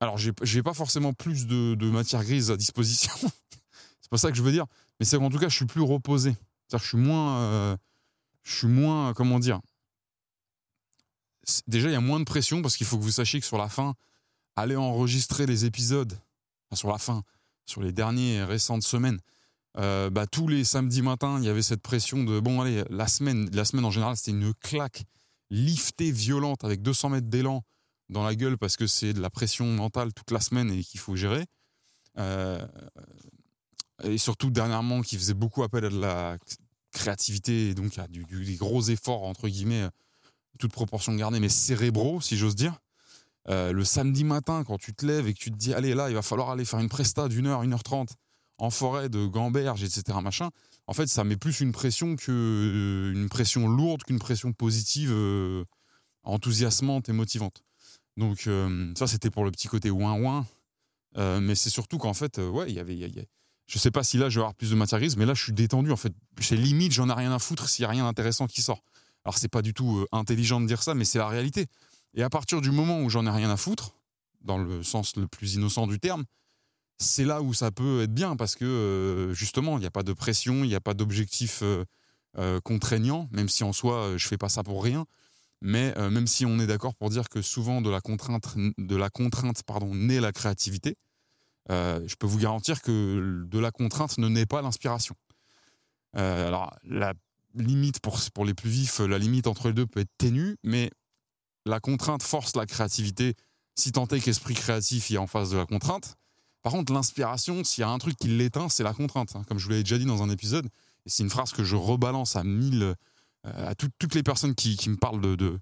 alors 0.00 0.18
j'ai 0.18 0.62
pas 0.62 0.74
forcément 0.74 1.12
plus 1.12 1.46
de, 1.46 1.90
matière 1.90 2.22
grise 2.22 2.50
à 2.50 2.56
disposition. 2.56 3.12
c'est 4.00 4.10
pas 4.10 4.18
ça 4.18 4.30
que 4.30 4.36
je 4.36 4.42
veux 4.42 4.52
dire. 4.52 4.66
Mais 4.98 5.06
c'est 5.06 5.18
qu'en 5.18 5.30
tout 5.30 5.38
cas, 5.38 5.48
je 5.48 5.56
suis 5.56 5.66
plus 5.66 5.82
reposé. 5.82 6.30
C'est-à-dire 6.30 6.80
que 6.80 6.84
je 6.84 6.88
suis 6.88 6.98
moins. 6.98 7.38
Euh, 7.40 7.76
suis 8.58 8.68
moins. 8.68 9.14
Comment 9.14 9.38
dire 9.38 9.60
Déjà, 11.66 11.88
il 11.88 11.92
y 11.92 11.96
a 11.96 12.00
moins 12.00 12.20
de 12.20 12.24
pression 12.24 12.60
parce 12.62 12.76
qu'il 12.76 12.86
faut 12.86 12.98
que 12.98 13.02
vous 13.02 13.10
sachiez 13.10 13.40
que 13.40 13.46
sur 13.46 13.58
la 13.58 13.68
fin, 13.68 13.94
aller 14.56 14.76
enregistrer 14.76 15.46
les 15.46 15.64
épisodes, 15.64 16.18
sur 16.74 16.88
la 16.88 16.98
fin, 16.98 17.22
sur 17.64 17.82
les 17.82 17.92
dernières 17.92 18.48
récentes 18.48 18.82
semaines, 18.82 19.18
euh, 19.78 20.10
bah, 20.10 20.26
tous 20.26 20.48
les 20.48 20.64
samedis 20.64 21.02
matins, 21.02 21.38
il 21.38 21.44
y 21.44 21.48
avait 21.48 21.62
cette 21.62 21.82
pression 21.82 22.24
de 22.24 22.40
bon, 22.40 22.60
allez, 22.60 22.84
la 22.90 23.06
semaine, 23.06 23.48
la 23.52 23.64
semaine 23.64 23.84
en 23.84 23.90
général, 23.90 24.16
c'était 24.16 24.32
une 24.32 24.52
claque 24.54 25.04
liftée 25.50 26.10
violente 26.10 26.64
avec 26.64 26.82
200 26.82 27.10
mètres 27.10 27.28
d'élan 27.28 27.62
dans 28.08 28.24
la 28.24 28.34
gueule 28.34 28.58
parce 28.58 28.76
que 28.76 28.86
c'est 28.86 29.12
de 29.12 29.20
la 29.20 29.30
pression 29.30 29.66
mentale 29.66 30.12
toute 30.12 30.30
la 30.30 30.40
semaine 30.40 30.70
et 30.70 30.82
qu'il 30.82 31.00
faut 31.00 31.16
gérer. 31.16 31.44
Euh, 32.18 32.66
et 34.02 34.18
surtout 34.18 34.50
dernièrement, 34.50 35.02
qui 35.02 35.16
faisait 35.16 35.34
beaucoup 35.34 35.62
appel 35.62 35.84
à 35.84 35.90
de 35.90 36.00
la 36.00 36.36
créativité 36.92 37.70
et 37.70 37.74
donc 37.74 37.98
à 37.98 38.06
du, 38.06 38.24
des 38.24 38.56
gros 38.56 38.82
efforts, 38.82 39.24
entre 39.24 39.48
guillemets, 39.48 39.88
toute 40.58 40.72
proportion 40.72 41.14
gardée, 41.14 41.40
mais 41.40 41.48
cérébraux, 41.48 42.20
si 42.20 42.36
j'ose 42.36 42.56
dire. 42.56 42.78
Euh, 43.48 43.72
le 43.72 43.84
samedi 43.84 44.24
matin, 44.24 44.62
quand 44.64 44.78
tu 44.78 44.92
te 44.92 45.06
lèves 45.06 45.26
et 45.26 45.32
que 45.32 45.38
tu 45.38 45.50
te 45.50 45.56
dis, 45.56 45.72
allez, 45.72 45.94
là, 45.94 46.10
il 46.10 46.14
va 46.14 46.22
falloir 46.22 46.50
aller 46.50 46.64
faire 46.64 46.80
une 46.80 46.88
presta 46.88 47.28
d'une 47.28 47.46
heure, 47.46 47.62
une 47.62 47.72
heure 47.72 47.82
trente 47.82 48.14
en 48.58 48.70
forêt 48.70 49.08
de 49.08 49.24
Gamberge, 49.26 49.84
etc., 49.84 50.18
machin, 50.22 50.50
en 50.86 50.92
fait, 50.92 51.06
ça 51.06 51.24
met 51.24 51.36
plus 51.36 51.60
une 51.60 51.72
pression 51.72 52.16
que 52.16 53.12
une 53.14 53.28
pression 53.28 53.68
lourde 53.68 54.02
qu'une 54.02 54.18
pression 54.18 54.52
positive, 54.52 55.14
enthousiasmante 56.24 57.08
et 57.08 57.12
motivante. 57.12 57.62
Donc 58.16 58.48
ça, 58.96 59.06
c'était 59.06 59.30
pour 59.30 59.44
le 59.44 59.52
petit 59.52 59.68
côté 59.68 59.90
ouin 59.90 60.14
ouin. 60.14 60.46
mais 61.40 61.54
c'est 61.54 61.70
surtout 61.70 61.98
qu'en 61.98 62.14
fait, 62.14 62.38
ouais, 62.38 62.68
il 62.68 62.74
y 62.74 62.80
avait, 62.80 62.96
je 63.68 63.78
sais 63.78 63.92
pas 63.92 64.02
si 64.02 64.18
là 64.18 64.28
je 64.28 64.40
vais 64.40 64.42
avoir 64.42 64.54
plus 64.54 64.70
de 64.70 64.74
matière 64.74 64.98
grise, 64.98 65.16
mais 65.16 65.26
là 65.26 65.34
je 65.34 65.42
suis 65.44 65.52
détendu 65.52 65.92
en 65.92 65.96
fait. 65.96 66.12
C'est 66.40 66.56
limite, 66.56 66.92
j'en 66.92 67.08
ai 67.08 67.12
rien 67.12 67.32
à 67.32 67.38
foutre 67.38 67.68
s'il 67.68 67.84
y 67.84 67.86
a 67.86 67.88
rien 67.88 68.04
d'intéressant 68.04 68.48
qui 68.48 68.62
sort. 68.62 68.82
Alors 69.24 69.38
c'est 69.38 69.48
pas 69.48 69.62
du 69.62 69.74
tout 69.74 70.04
intelligent 70.10 70.60
de 70.60 70.66
dire 70.66 70.82
ça, 70.82 70.94
mais 70.94 71.04
c'est 71.04 71.18
la 71.18 71.28
réalité. 71.28 71.66
Et 72.14 72.22
à 72.22 72.30
partir 72.30 72.60
du 72.60 72.70
moment 72.70 73.00
où 73.00 73.10
j'en 73.10 73.26
ai 73.26 73.30
rien 73.30 73.50
à 73.50 73.56
foutre, 73.56 73.94
dans 74.42 74.58
le 74.58 74.82
sens 74.82 75.16
le 75.16 75.26
plus 75.26 75.54
innocent 75.54 75.86
du 75.86 76.00
terme, 76.00 76.24
c'est 76.98 77.24
là 77.24 77.42
où 77.42 77.54
ça 77.54 77.70
peut 77.70 78.02
être 78.02 78.12
bien 78.12 78.36
parce 78.36 78.56
que 78.56 78.64
euh, 78.64 79.34
justement, 79.34 79.76
il 79.78 79.80
n'y 79.80 79.86
a 79.86 79.90
pas 79.90 80.02
de 80.02 80.12
pression, 80.12 80.64
il 80.64 80.68
n'y 80.68 80.74
a 80.74 80.80
pas 80.80 80.94
d'objectif 80.94 81.60
euh, 81.62 81.84
euh, 82.38 82.60
contraignant, 82.60 83.28
même 83.32 83.48
si 83.48 83.64
en 83.64 83.72
soi, 83.72 84.16
je 84.16 84.26
fais 84.26 84.38
pas 84.38 84.48
ça 84.48 84.62
pour 84.62 84.82
rien. 84.82 85.06
Mais 85.60 85.92
même 86.08 86.28
si 86.28 86.46
on 86.46 86.60
est 86.60 86.68
d'accord 86.68 86.94
pour 86.94 87.10
dire 87.10 87.28
que 87.28 87.42
souvent 87.42 87.80
de 87.80 87.90
la 87.90 88.00
contrainte, 88.00 88.54
de 88.56 88.94
la 88.94 89.10
contrainte 89.10 89.64
pardon, 89.64 89.92
naît 89.92 90.20
la 90.20 90.30
créativité, 90.30 90.94
je 91.68 92.14
peux 92.16 92.26
vous 92.26 92.38
garantir 92.38 92.82
que 92.82 93.44
de 93.46 93.58
la 93.58 93.70
contrainte 93.70 94.18
ne 94.18 94.28
naît 94.28 94.46
pas 94.46 94.62
l'inspiration. 94.62 95.14
alors, 96.14 96.74
la 96.84 97.12
limite 97.54 98.00
pour, 98.00 98.18
pour 98.34 98.44
les 98.44 98.54
plus 98.54 98.70
vifs, 98.70 99.00
la 99.00 99.18
limite 99.18 99.46
entre 99.46 99.68
les 99.68 99.74
deux 99.74 99.86
peut 99.86 100.00
être 100.00 100.16
ténue, 100.18 100.56
mais 100.62 100.90
la 101.66 101.80
contrainte 101.80 102.22
force 102.22 102.56
la 102.56 102.66
créativité 102.66 103.34
si 103.78 103.92
tant 103.92 104.06
est 104.08 104.20
qu'esprit 104.20 104.54
créatif 104.54 105.10
est 105.10 105.18
en 105.18 105.26
face 105.26 105.50
de 105.50 105.56
la 105.56 105.66
contrainte. 105.66 106.16
Par 106.62 106.72
contre, 106.72 106.92
l'inspiration, 106.92 107.62
s'il 107.62 107.82
y 107.82 107.84
a 107.84 107.88
un 107.88 107.98
truc 107.98 108.16
qui 108.16 108.26
l'éteint, 108.26 108.68
c'est 108.68 108.82
la 108.82 108.92
contrainte. 108.92 109.36
Hein. 109.36 109.44
Comme 109.46 109.58
je 109.58 109.64
vous 109.64 109.70
l'avais 109.70 109.84
déjà 109.84 109.98
dit 109.98 110.04
dans 110.04 110.22
un 110.22 110.30
épisode, 110.30 110.66
et 110.66 111.08
c'est 111.08 111.22
une 111.22 111.30
phrase 111.30 111.52
que 111.52 111.62
je 111.62 111.76
rebalance 111.76 112.34
à 112.34 112.42
mille, 112.42 112.82
euh, 112.82 113.68
à 113.68 113.74
toutes 113.76 114.14
les 114.14 114.24
personnes 114.24 114.56
qui, 114.56 114.76
me 114.90 114.96
parlent 114.96 115.20
de, 115.20 115.36
de, 115.36 115.60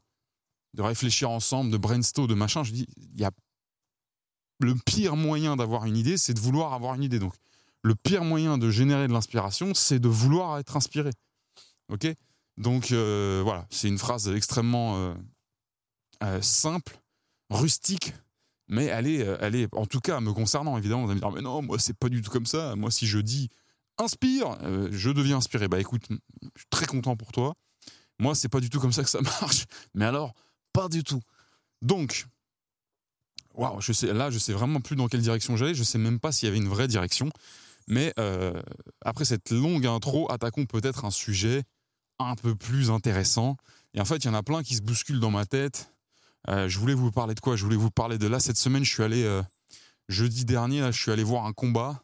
réfléchir 0.78 1.30
ensemble, 1.30 1.70
de 1.70 1.76
brainstorm, 1.76 2.26
de 2.26 2.34
machin. 2.34 2.64
Je 2.64 2.72
dis, 2.72 2.86
il 2.96 3.20
y 3.20 3.24
a 3.24 3.30
le 4.60 4.74
pire 4.74 5.16
moyen 5.16 5.56
d'avoir 5.56 5.84
une 5.84 5.96
idée, 5.96 6.16
c'est 6.16 6.34
de 6.34 6.40
vouloir 6.40 6.72
avoir 6.72 6.94
une 6.94 7.02
idée. 7.02 7.18
Donc, 7.18 7.34
le 7.82 7.94
pire 7.94 8.24
moyen 8.24 8.58
de 8.58 8.70
générer 8.70 9.08
de 9.08 9.12
l'inspiration, 9.12 9.74
c'est 9.74 9.98
de 9.98 10.08
vouloir 10.08 10.58
être 10.58 10.76
inspiré. 10.76 11.10
Ok? 11.88 12.06
Donc 12.56 12.90
euh, 12.90 13.42
voilà, 13.44 13.66
c'est 13.70 13.86
une 13.88 13.98
phrase 13.98 14.28
extrêmement 14.28 15.14
euh, 16.22 16.40
simple, 16.40 16.98
rustique, 17.50 18.14
mais 18.68 18.86
elle 18.86 19.06
est, 19.06 19.22
euh, 19.22 19.36
elle 19.40 19.54
est, 19.54 19.68
en 19.74 19.86
tout 19.86 20.00
cas, 20.00 20.20
me 20.20 20.32
concernant, 20.32 20.76
évidemment, 20.76 21.04
on 21.04 21.06
va 21.06 21.14
me 21.14 21.20
dire, 21.20 21.30
mais 21.30 21.42
non, 21.42 21.62
moi, 21.62 21.78
c'est 21.78 21.96
pas 21.96 22.08
du 22.08 22.22
tout 22.22 22.30
comme 22.30 22.46
ça. 22.46 22.74
Moi, 22.76 22.90
si 22.90 23.06
je 23.06 23.18
dis 23.18 23.48
inspire, 23.98 24.56
euh, 24.62 24.88
je 24.90 25.10
deviens 25.10 25.38
inspiré. 25.38 25.68
Bah 25.68 25.78
écoute, 25.78 26.02
je 26.10 26.60
suis 26.60 26.68
très 26.70 26.86
content 26.86 27.16
pour 27.16 27.32
toi. 27.32 27.54
Moi, 28.18 28.34
c'est 28.34 28.48
pas 28.48 28.60
du 28.60 28.70
tout 28.70 28.80
comme 28.80 28.92
ça 28.92 29.02
que 29.02 29.10
ça 29.10 29.20
marche. 29.40 29.66
Mais 29.94 30.04
alors, 30.04 30.34
pas 30.72 30.88
du 30.88 31.04
tout. 31.04 31.20
Donc, 31.82 32.26
waouh, 33.56 33.80
je 33.80 33.92
sais, 33.92 34.12
là, 34.12 34.30
je 34.30 34.38
sais 34.38 34.52
vraiment 34.52 34.80
plus 34.80 34.96
dans 34.96 35.08
quelle 35.08 35.22
direction 35.22 35.56
j'allais. 35.56 35.74
Je 35.74 35.82
sais 35.82 35.98
même 35.98 36.20
pas 36.20 36.32
s'il 36.32 36.46
y 36.46 36.48
avait 36.50 36.58
une 36.58 36.68
vraie 36.68 36.88
direction. 36.88 37.30
Mais 37.88 38.12
euh, 38.18 38.60
après 39.04 39.24
cette 39.24 39.50
longue 39.50 39.86
intro, 39.86 40.30
attaquons 40.30 40.66
peut-être 40.66 41.04
un 41.04 41.10
sujet 41.10 41.64
un 42.18 42.34
peu 42.34 42.54
plus 42.54 42.90
intéressant. 42.90 43.56
Et 43.94 44.00
en 44.00 44.04
fait, 44.04 44.16
il 44.16 44.26
y 44.26 44.30
en 44.30 44.34
a 44.34 44.42
plein 44.42 44.62
qui 44.62 44.74
se 44.74 44.82
bousculent 44.82 45.20
dans 45.20 45.30
ma 45.30 45.46
tête 45.46 45.90
euh, 46.48 46.68
je 46.68 46.78
voulais 46.78 46.94
vous 46.94 47.10
parler 47.10 47.34
de 47.34 47.40
quoi? 47.40 47.56
Je 47.56 47.64
voulais 47.64 47.76
vous 47.76 47.90
parler 47.90 48.18
de 48.18 48.26
là. 48.26 48.40
Cette 48.40 48.56
semaine, 48.56 48.84
je 48.84 48.92
suis 48.92 49.02
allé, 49.02 49.24
euh, 49.24 49.42
jeudi 50.08 50.44
dernier, 50.44 50.80
je 50.92 51.00
suis 51.00 51.10
allé 51.10 51.24
voir 51.24 51.46
un 51.46 51.52
combat. 51.52 52.02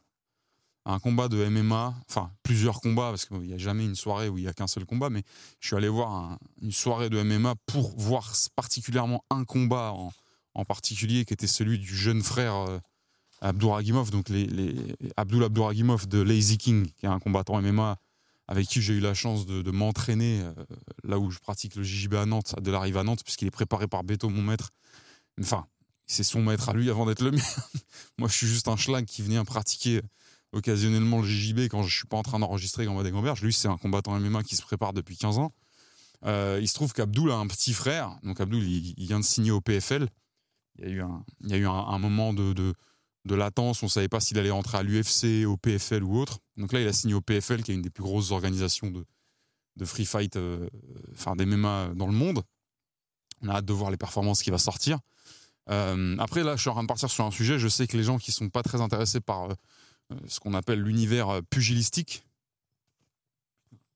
Un 0.84 0.98
combat 0.98 1.28
de 1.28 1.48
MMA, 1.48 1.94
enfin 2.10 2.32
plusieurs 2.42 2.80
combats, 2.80 3.10
parce 3.10 3.24
qu'il 3.24 3.38
n'y 3.38 3.54
a 3.54 3.58
jamais 3.58 3.84
une 3.84 3.94
soirée 3.94 4.28
où 4.28 4.36
il 4.36 4.42
n'y 4.42 4.48
a 4.48 4.52
qu'un 4.52 4.66
seul 4.66 4.84
combat, 4.84 5.10
mais 5.10 5.22
je 5.60 5.68
suis 5.68 5.76
allé 5.76 5.88
voir 5.88 6.36
une 6.60 6.72
soirée 6.72 7.08
de 7.08 7.22
MMA 7.22 7.54
pour 7.66 7.96
voir 7.96 8.32
particulièrement 8.56 9.24
un 9.30 9.44
combat 9.44 9.92
en, 9.92 10.12
particulier, 10.64 11.24
qui 11.24 11.32
était 11.32 11.46
celui 11.46 11.78
du 11.78 11.94
jeune 11.96 12.22
frère 12.22 12.54
euh, 12.54 12.78
Abdouragimov, 13.40 14.10
donc 14.10 14.28
les, 14.28 14.46
les 14.46 14.74
Abdul 15.16 15.42
Abdouragimov 15.44 16.06
de 16.06 16.20
Lazy 16.20 16.58
King, 16.58 16.86
qui 16.96 17.06
est 17.06 17.08
un 17.08 17.18
combattant 17.18 17.60
MMA 17.60 17.98
avec 18.48 18.66
qui 18.66 18.82
j'ai 18.82 18.94
eu 18.94 19.00
la 19.00 19.14
chance 19.14 19.46
de, 19.46 19.70
m'entraîner 19.70 20.42
euh, 20.42 20.52
là 21.04 21.18
où 21.18 21.30
je 21.30 21.38
pratique 21.38 21.74
le 21.74 21.82
JJB 21.82 22.14
à 22.14 22.26
Nantes, 22.26 22.54
de 22.60 22.70
l'arrivée 22.70 22.98
à 22.98 23.02
Nantes, 23.02 23.22
puisqu'il 23.24 23.48
est 23.48 23.52
préparé 23.52 23.86
par 23.86 24.04
Beto, 24.04 24.28
mon 24.28 24.42
maître. 24.42 24.70
Enfin, 25.40 25.66
c'est 26.06 26.24
son 26.24 26.42
maître 26.42 26.68
à 26.68 26.74
lui 26.74 26.90
avant 26.90 27.06
d'être 27.06 27.22
le 27.22 27.30
mien. 27.30 27.42
Moi, 28.18 28.28
je 28.28 28.34
suis 28.34 28.46
juste 28.46 28.68
un 28.68 28.76
schlag 28.76 29.04
qui 29.06 29.22
vient 29.22 29.44
pratiquer 29.44 30.02
occasionnellement 30.52 31.20
le 31.22 31.26
JJB 31.26 31.60
quand 31.70 31.82
je 31.82 31.96
suis 31.96 32.06
pas 32.06 32.18
en 32.18 32.22
train 32.22 32.38
d'enregistrer 32.38 32.84
Gamba 32.84 33.02
des 33.02 33.10
Gamberges. 33.10 33.40
Lui, 33.42 33.54
c'est 33.54 33.68
un 33.68 33.78
combattant 33.78 34.18
MMA 34.20 34.42
qui 34.42 34.56
se 34.56 34.62
prépare 34.62 34.92
depuis 34.92 35.16
15 35.16 35.38
ans. 35.38 35.54
Euh, 36.26 36.58
il 36.60 36.68
se 36.68 36.74
trouve 36.74 36.92
qu'Abdoul 36.92 37.30
a 37.30 37.36
un 37.36 37.46
petit 37.46 37.72
frère. 37.72 38.18
Donc, 38.22 38.40
Abdoul, 38.40 38.62
il, 38.62 38.94
vient 39.06 39.18
de 39.18 39.24
signer 39.24 39.50
au 39.50 39.60
PFL. 39.60 40.08
Il 40.78 40.88
y 40.88 41.54
a 41.54 41.56
eu 41.56 41.66
un, 41.66 41.98
moment 41.98 42.32
de, 42.32 42.74
latence, 43.26 43.82
on 43.82 43.86
ne 43.86 43.90
savait 43.90 44.08
pas 44.08 44.20
s'il 44.20 44.38
allait 44.38 44.50
rentrer 44.50 44.78
à 44.78 44.82
l'UFC, 44.82 45.46
au 45.46 45.56
PFL 45.56 46.02
ou 46.02 46.18
autre. 46.18 46.38
Donc 46.56 46.72
là, 46.72 46.80
il 46.80 46.88
a 46.88 46.92
signé 46.92 47.14
au 47.14 47.20
PFL, 47.20 47.62
qui 47.62 47.72
est 47.72 47.74
une 47.74 47.82
des 47.82 47.90
plus 47.90 48.02
grosses 48.02 48.30
organisations 48.30 48.90
de, 48.90 49.84
free 49.84 50.04
fight, 50.04 50.36
euh, 50.36 50.68
enfin 51.12 51.36
des 51.36 51.46
MMA 51.46 51.92
dans 51.94 52.06
le 52.06 52.12
monde. 52.12 52.42
On 53.42 53.48
a 53.48 53.56
hâte 53.56 53.64
de 53.64 53.72
voir 53.72 53.90
les 53.90 53.96
performances 53.96 54.42
qui 54.42 54.50
va 54.50 54.58
sortir. 54.58 54.98
Euh, 55.70 56.16
après, 56.18 56.42
là, 56.42 56.56
je 56.56 56.62
suis 56.62 56.70
en 56.70 56.74
train 56.74 56.82
de 56.82 56.88
partir 56.88 57.10
sur 57.10 57.24
un 57.24 57.30
sujet. 57.30 57.58
Je 57.58 57.68
sais 57.68 57.86
que 57.86 57.96
les 57.96 58.04
gens 58.04 58.18
qui 58.18 58.32
sont 58.32 58.48
pas 58.48 58.62
très 58.62 58.80
intéressés 58.80 59.20
par 59.20 59.50
euh, 59.50 59.54
ce 60.26 60.40
qu'on 60.40 60.54
appelle 60.54 60.80
l'univers 60.80 61.42
pugilistique, 61.50 62.24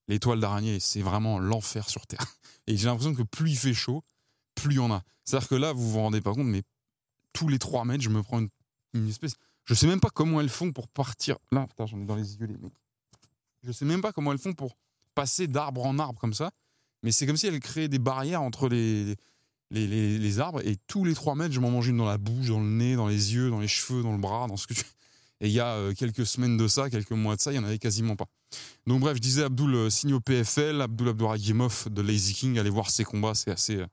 l'étoile 0.09 0.41
d'araignée, 0.41 0.81
c'est 0.81 1.03
vraiment 1.03 1.39
l'enfer 1.39 1.89
sur 1.89 2.07
Terre. 2.07 2.27
Et 2.67 2.77
j'ai 2.77 2.87
l'impression 2.87 3.15
que 3.15 3.23
plus 3.23 3.51
il 3.51 3.57
fait 3.57 3.75
chaud, 3.75 4.03
plus 4.57 4.75
il 4.75 4.77
y 4.77 4.81
en 4.81 4.90
a. 4.90 5.03
C'est-à-dire 5.25 5.49
que 5.49 5.55
là, 5.55 5.73
vous 5.73 5.90
vous 5.92 6.01
rendez 6.01 6.21
pas 6.21 6.33
compte, 6.33 6.47
mais 6.47 6.62
tous 7.33 7.49
les 7.49 7.59
trois 7.59 7.85
mètres, 7.85 8.03
je 8.03 8.11
me 8.11 8.23
prends 8.23 8.40
une 8.40 8.49
une 8.97 9.09
espèce. 9.09 9.35
Je 9.64 9.75
sais 9.75 9.87
même 9.87 10.01
pas 10.01 10.11
comment 10.11 10.40
elles 10.40 10.49
font 10.49 10.73
pour 10.73 10.88
partir. 10.88 11.37
Là, 11.53 11.66
putain, 11.66 11.87
j'en 11.87 12.01
ai 12.01 12.05
dans 12.05 12.16
les 12.16 12.37
yeux, 12.37 12.47
les 12.47 12.57
mecs. 12.57 12.73
Je 13.62 13.73
sais 13.73 13.85
même 13.85 14.01
pas 14.01 14.12
comment 14.12 14.33
elles 14.33 14.38
font 14.38 14.53
pour 14.53 14.77
passer 15.14 15.47
d'arbre 15.49 15.85
en 15.87 15.99
arbre 15.99 16.21
comme 16.21 16.35
ça. 16.35 16.51
Mais 17.03 17.12
c'est 17.12 17.27
comme 17.27 17.37
si 17.37 17.47
elles 17.47 17.61
créaient 17.61 17.88
des 17.88 17.99
barrières 17.99 18.42
entre 18.42 18.69
les, 18.69 19.16
les, 19.71 20.19
les, 20.19 20.40
arbres. 20.40 20.61
Et 20.66 20.77
tous 20.87 21.05
les 21.05 21.14
trois 21.14 21.35
mètres, 21.35 21.53
je 21.53 21.61
m'en 21.61 21.71
mange 21.71 21.88
une 21.88 21.97
dans 21.97 22.07
la 22.07 22.19
bouche, 22.19 22.49
dans 22.49 22.61
le 22.61 22.66
nez, 22.66 22.97
dans 22.97 23.09
les 23.09 23.35
yeux, 23.35 23.51
dans 23.51 23.61
les 23.61 23.69
cheveux, 23.69 24.03
dans 24.03 24.12
le 24.12 24.19
bras, 24.19 24.47
dans 24.47 24.57
ce 24.57 24.66
que 24.66 24.75
tu. 24.75 24.85
Et 25.40 25.49
il 25.49 25.53
y 25.53 25.61
a 25.61 25.75
euh, 25.75 25.95
quelques 25.95 26.25
semaines 26.25 26.57
de 26.57 26.66
ça, 26.66 26.88
quelques 26.88 27.11
mois 27.11 27.37
de 27.37 27.40
ça, 27.40 27.53
il 27.53 27.57
y 27.57 27.59
en 27.59 27.64
avait 27.64 27.79
quasiment 27.79 28.16
pas. 28.16 28.27
Donc 28.87 29.01
bref, 29.01 29.16
je 29.16 29.21
disais 29.21 29.42
Abdul 29.42 29.75
euh, 29.75 29.90
signe 29.90 30.14
au 30.14 30.21
PFL, 30.21 30.81
Abdul 30.81 31.09
Abdouragimov 31.09 31.88
de 31.90 32.01
Lazy 32.01 32.33
King, 32.33 32.59
allez 32.59 32.71
voir 32.71 32.88
ses 32.88 33.05
combats, 33.05 33.35
c'est 33.35 33.51
assez, 33.51 33.77
euh, 33.77 33.87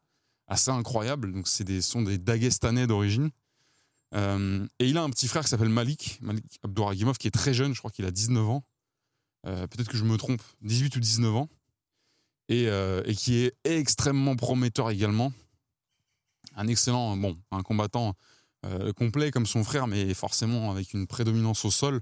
assez 0.47 0.71
incroyable. 0.71 1.31
Donc 1.33 1.47
c'est 1.47 1.63
des 1.63 1.81
sont 1.81 2.01
des 2.01 2.17
Dagestanais 2.17 2.87
d'origine. 2.87 3.31
Euh, 4.15 4.65
et 4.79 4.87
il 4.87 4.97
a 4.97 5.03
un 5.03 5.09
petit 5.09 5.27
frère 5.27 5.43
qui 5.43 5.49
s'appelle 5.49 5.69
Malik, 5.69 6.19
Malik 6.21 6.59
Abdouragimov, 6.63 7.17
qui 7.17 7.27
est 7.27 7.31
très 7.31 7.53
jeune, 7.53 7.73
je 7.73 7.79
crois 7.79 7.91
qu'il 7.91 8.05
a 8.05 8.11
19 8.11 8.47
ans. 8.47 8.63
Euh, 9.45 9.67
peut-être 9.67 9.89
que 9.89 9.97
je 9.97 10.03
me 10.03 10.17
trompe, 10.17 10.41
18 10.61 10.95
ou 10.95 10.99
19 10.99 11.35
ans. 11.35 11.49
Et, 12.49 12.67
euh, 12.67 13.01
et, 13.05 13.15
qui 13.15 13.37
est 13.37 13.55
extrêmement 13.63 14.35
prometteur 14.35 14.89
également. 14.89 15.31
Un 16.55 16.67
excellent, 16.67 17.17
bon, 17.17 17.37
un 17.51 17.61
combattant 17.61 18.13
complet 18.95 19.29
comme 19.29 19.45
son 19.45 19.61
frère, 19.65 19.87
mais 19.87 20.13
forcément 20.13 20.71
avec 20.71 20.93
une 20.93 21.05
prédominance 21.05 21.65
au 21.65 21.71
sol. 21.71 21.99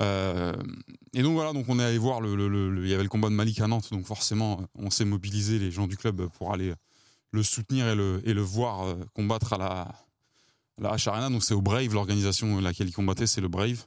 et 0.00 1.22
donc 1.22 1.34
voilà, 1.34 1.52
donc 1.52 1.66
on 1.68 1.78
est 1.78 1.84
allé 1.84 1.98
voir, 1.98 2.20
le, 2.20 2.82
il 2.82 2.90
y 2.90 2.94
avait 2.94 3.04
le 3.04 3.08
combat 3.08 3.28
de 3.28 3.34
Malik 3.34 3.60
à 3.60 3.68
Nantes, 3.68 3.92
donc 3.92 4.04
forcément 4.04 4.66
on 4.74 4.90
s'est 4.90 5.04
mobilisé 5.04 5.60
les 5.60 5.70
gens 5.70 5.86
du 5.86 5.96
club 5.96 6.26
pour 6.38 6.52
aller 6.52 6.74
le 7.36 7.42
soutenir 7.42 7.86
et 7.86 7.94
le, 7.94 8.20
et 8.24 8.34
le 8.34 8.42
voir 8.42 8.96
combattre 9.14 9.52
à 9.52 9.58
la, 9.58 9.94
la 10.78 10.96
H 10.96 11.30
donc 11.30 11.42
c'est 11.42 11.54
au 11.54 11.62
Brave, 11.62 11.92
l'organisation 11.94 12.60
laquelle 12.60 12.88
il 12.88 12.92
combattait, 12.92 13.26
c'est 13.26 13.40
le 13.40 13.48
Brave. 13.48 13.86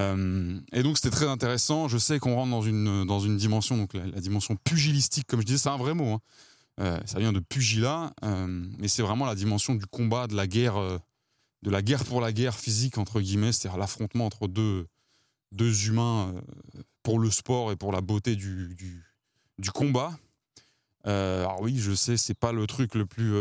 Euh, 0.00 0.60
et 0.72 0.82
donc 0.82 0.98
c'était 0.98 1.10
très 1.10 1.26
intéressant. 1.26 1.88
Je 1.88 1.98
sais 1.98 2.18
qu'on 2.18 2.34
rentre 2.34 2.50
dans 2.50 2.62
une, 2.62 3.04
dans 3.04 3.20
une 3.20 3.36
dimension, 3.36 3.76
donc 3.76 3.94
la, 3.94 4.20
dimension 4.20 4.56
pugilistique, 4.56 5.26
comme 5.26 5.40
je 5.40 5.46
disais, 5.46 5.58
c'est 5.58 5.68
un 5.68 5.76
vrai 5.76 5.94
mot. 5.94 6.12
Hein. 6.12 6.20
Euh, 6.80 7.00
ça 7.06 7.18
vient 7.18 7.32
de 7.32 7.40
pugilat, 7.40 8.12
euh, 8.22 8.46
mais 8.78 8.88
c'est 8.88 9.02
vraiment 9.02 9.24
la 9.24 9.34
dimension 9.34 9.74
du 9.74 9.86
combat, 9.86 10.26
de 10.26 10.36
la 10.36 10.46
guerre, 10.46 10.76
de 11.62 11.70
la 11.70 11.82
guerre 11.82 12.04
pour 12.04 12.20
la 12.20 12.32
guerre 12.32 12.58
physique 12.58 12.98
entre 12.98 13.20
guillemets, 13.20 13.52
c'est-à-dire 13.52 13.78
l'affrontement 13.78 14.26
entre 14.26 14.46
deux, 14.46 14.86
deux 15.52 15.86
humains 15.88 16.34
pour 17.02 17.18
le 17.18 17.30
sport 17.30 17.72
et 17.72 17.76
pour 17.76 17.92
la 17.92 18.02
beauté 18.02 18.36
du, 18.36 18.76
du 19.58 19.70
combat. 19.70 20.18
Alors 21.06 21.60
oui, 21.60 21.78
je 21.78 21.94
sais, 21.94 22.16
c'est 22.16 22.34
pas 22.34 22.52
le 22.52 22.66
truc 22.66 22.94
le 22.94 23.06
plus 23.06 23.32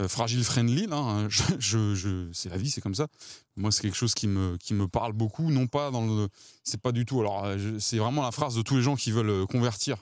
euh, 0.00 0.08
fragile 0.08 0.44
friendly 0.44 0.86
hein. 0.92 1.28
je, 1.58 2.28
c'est 2.32 2.48
la 2.48 2.56
vie 2.56 2.70
c'est 2.70 2.80
comme 2.80 2.94
ça. 2.94 3.08
Moi 3.56 3.72
c'est 3.72 3.82
quelque 3.82 3.96
chose 3.96 4.14
qui 4.14 4.28
me 4.28 4.86
parle 4.86 5.12
beaucoup 5.12 5.50
non 5.50 5.66
pas 5.66 5.90
dans 5.90 6.06
le 6.06 6.28
c'est 6.64 6.80
pas 6.80 6.92
du 6.92 7.04
tout 7.04 7.20
alors 7.20 7.44
euh, 7.44 7.78
c'est 7.78 7.98
vraiment 7.98 8.22
la 8.22 8.30
phrase 8.30 8.54
de 8.54 8.62
tous 8.62 8.76
les 8.76 8.82
gens 8.82 8.96
qui 8.96 9.10
veulent 9.10 9.30
euh, 9.30 9.46
convertir 9.46 9.96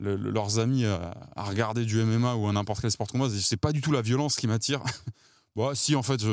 leurs 0.00 0.58
amis 0.58 0.84
à, 0.84 1.14
regarder 1.36 1.84
du 1.84 2.02
MMA 2.02 2.34
ou 2.34 2.48
à 2.48 2.52
n'importe 2.52 2.80
quel 2.80 2.90
sport 2.90 3.06
combat 3.06 3.28
c'est 3.30 3.56
pas 3.56 3.70
du 3.70 3.80
tout 3.80 3.92
la 3.92 4.02
violence 4.02 4.36
qui 4.36 4.46
m'attire. 4.46 4.82
Bon, 5.54 5.74
si 5.74 5.94
en 5.94 6.02
fait 6.02 6.24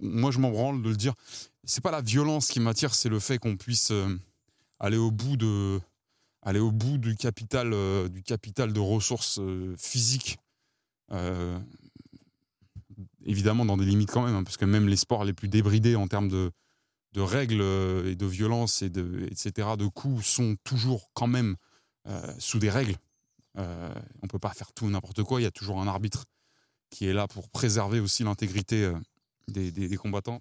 moi 0.00 0.30
je 0.30 0.38
m'en 0.38 0.50
branle 0.50 0.80
de 0.80 0.88
le 0.88 0.96
dire. 0.96 1.12
C'est 1.64 1.82
pas 1.82 1.90
la 1.90 2.00
violence 2.00 2.48
qui 2.48 2.58
m'attire 2.58 2.94
c'est 2.94 3.10
le 3.10 3.20
fait 3.20 3.36
qu'on 3.36 3.54
puisse 3.58 3.92
aller 4.80 4.96
au 4.96 5.10
bout 5.10 5.36
de 5.36 5.78
aller 6.44 6.60
au 6.60 6.70
bout 6.70 6.98
du 6.98 7.16
capital 7.16 7.70
du 8.10 8.22
capital 8.22 8.72
de 8.72 8.80
ressources 8.80 9.40
physiques 9.76 10.38
évidemment 13.24 13.64
dans 13.64 13.76
des 13.76 13.84
limites 13.84 14.10
quand 14.10 14.24
même, 14.24 14.34
hein, 14.34 14.44
parce 14.44 14.56
que 14.56 14.64
même 14.64 14.88
les 14.88 14.96
sports 14.96 15.24
les 15.24 15.32
plus 15.32 15.48
débridés 15.48 15.96
en 15.96 16.06
termes 16.06 16.28
de, 16.28 16.50
de 17.12 17.20
règles 17.20 17.60
euh, 17.60 18.10
et 18.10 18.16
de 18.16 18.26
violence 18.26 18.82
et 18.82 18.90
de 18.90 19.26
etc 19.30 19.68
de 19.78 19.86
coups 19.86 20.24
sont 20.26 20.56
toujours 20.64 21.10
quand 21.14 21.26
même 21.26 21.56
euh, 22.06 22.34
sous 22.38 22.58
des 22.58 22.70
règles. 22.70 22.96
Euh, 23.56 23.94
on 24.22 24.26
peut 24.26 24.38
pas 24.38 24.50
faire 24.50 24.72
tout 24.72 24.88
n'importe 24.88 25.22
quoi. 25.22 25.40
Il 25.40 25.44
y 25.44 25.46
a 25.46 25.50
toujours 25.50 25.80
un 25.80 25.86
arbitre 25.86 26.24
qui 26.90 27.06
est 27.06 27.12
là 27.12 27.26
pour 27.28 27.48
préserver 27.48 28.00
aussi 28.00 28.24
l'intégrité 28.24 28.92
des, 29.48 29.70
des, 29.70 29.96
combattants. 29.96 30.40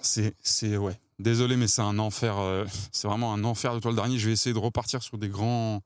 C'est 0.00 0.76
ouais. 0.76 0.98
Désolé, 1.18 1.56
mais 1.56 1.68
c'est 1.68 1.82
un 1.82 1.98
enfer. 1.98 2.36
c'est 2.92 3.08
vraiment 3.08 3.32
un 3.32 3.44
enfer 3.44 3.74
de 3.74 3.80
toi 3.80 3.90
le 3.90 3.96
dernier. 3.96 4.18
Je 4.18 4.26
vais 4.26 4.32
essayer 4.32 4.52
de 4.54 4.58
repartir 4.58 5.02
sur 5.02 5.18
des 5.18 5.28
grands 5.28 5.82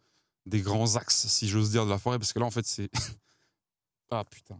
des 0.47 0.63
grands 0.63 0.97
axes, 0.97 1.27
si 1.29 1.47
j'ose 1.47 1.71
dire, 1.71 1.85
de 1.85 1.91
la 1.91 1.99
forêt, 1.99 2.19
parce 2.19 2.33
que 2.33 2.39
là 2.39 2.47
en 2.47 2.51
fait 2.51 2.65
c'est 2.67 2.89
ah 4.11 4.25
putain 4.25 4.59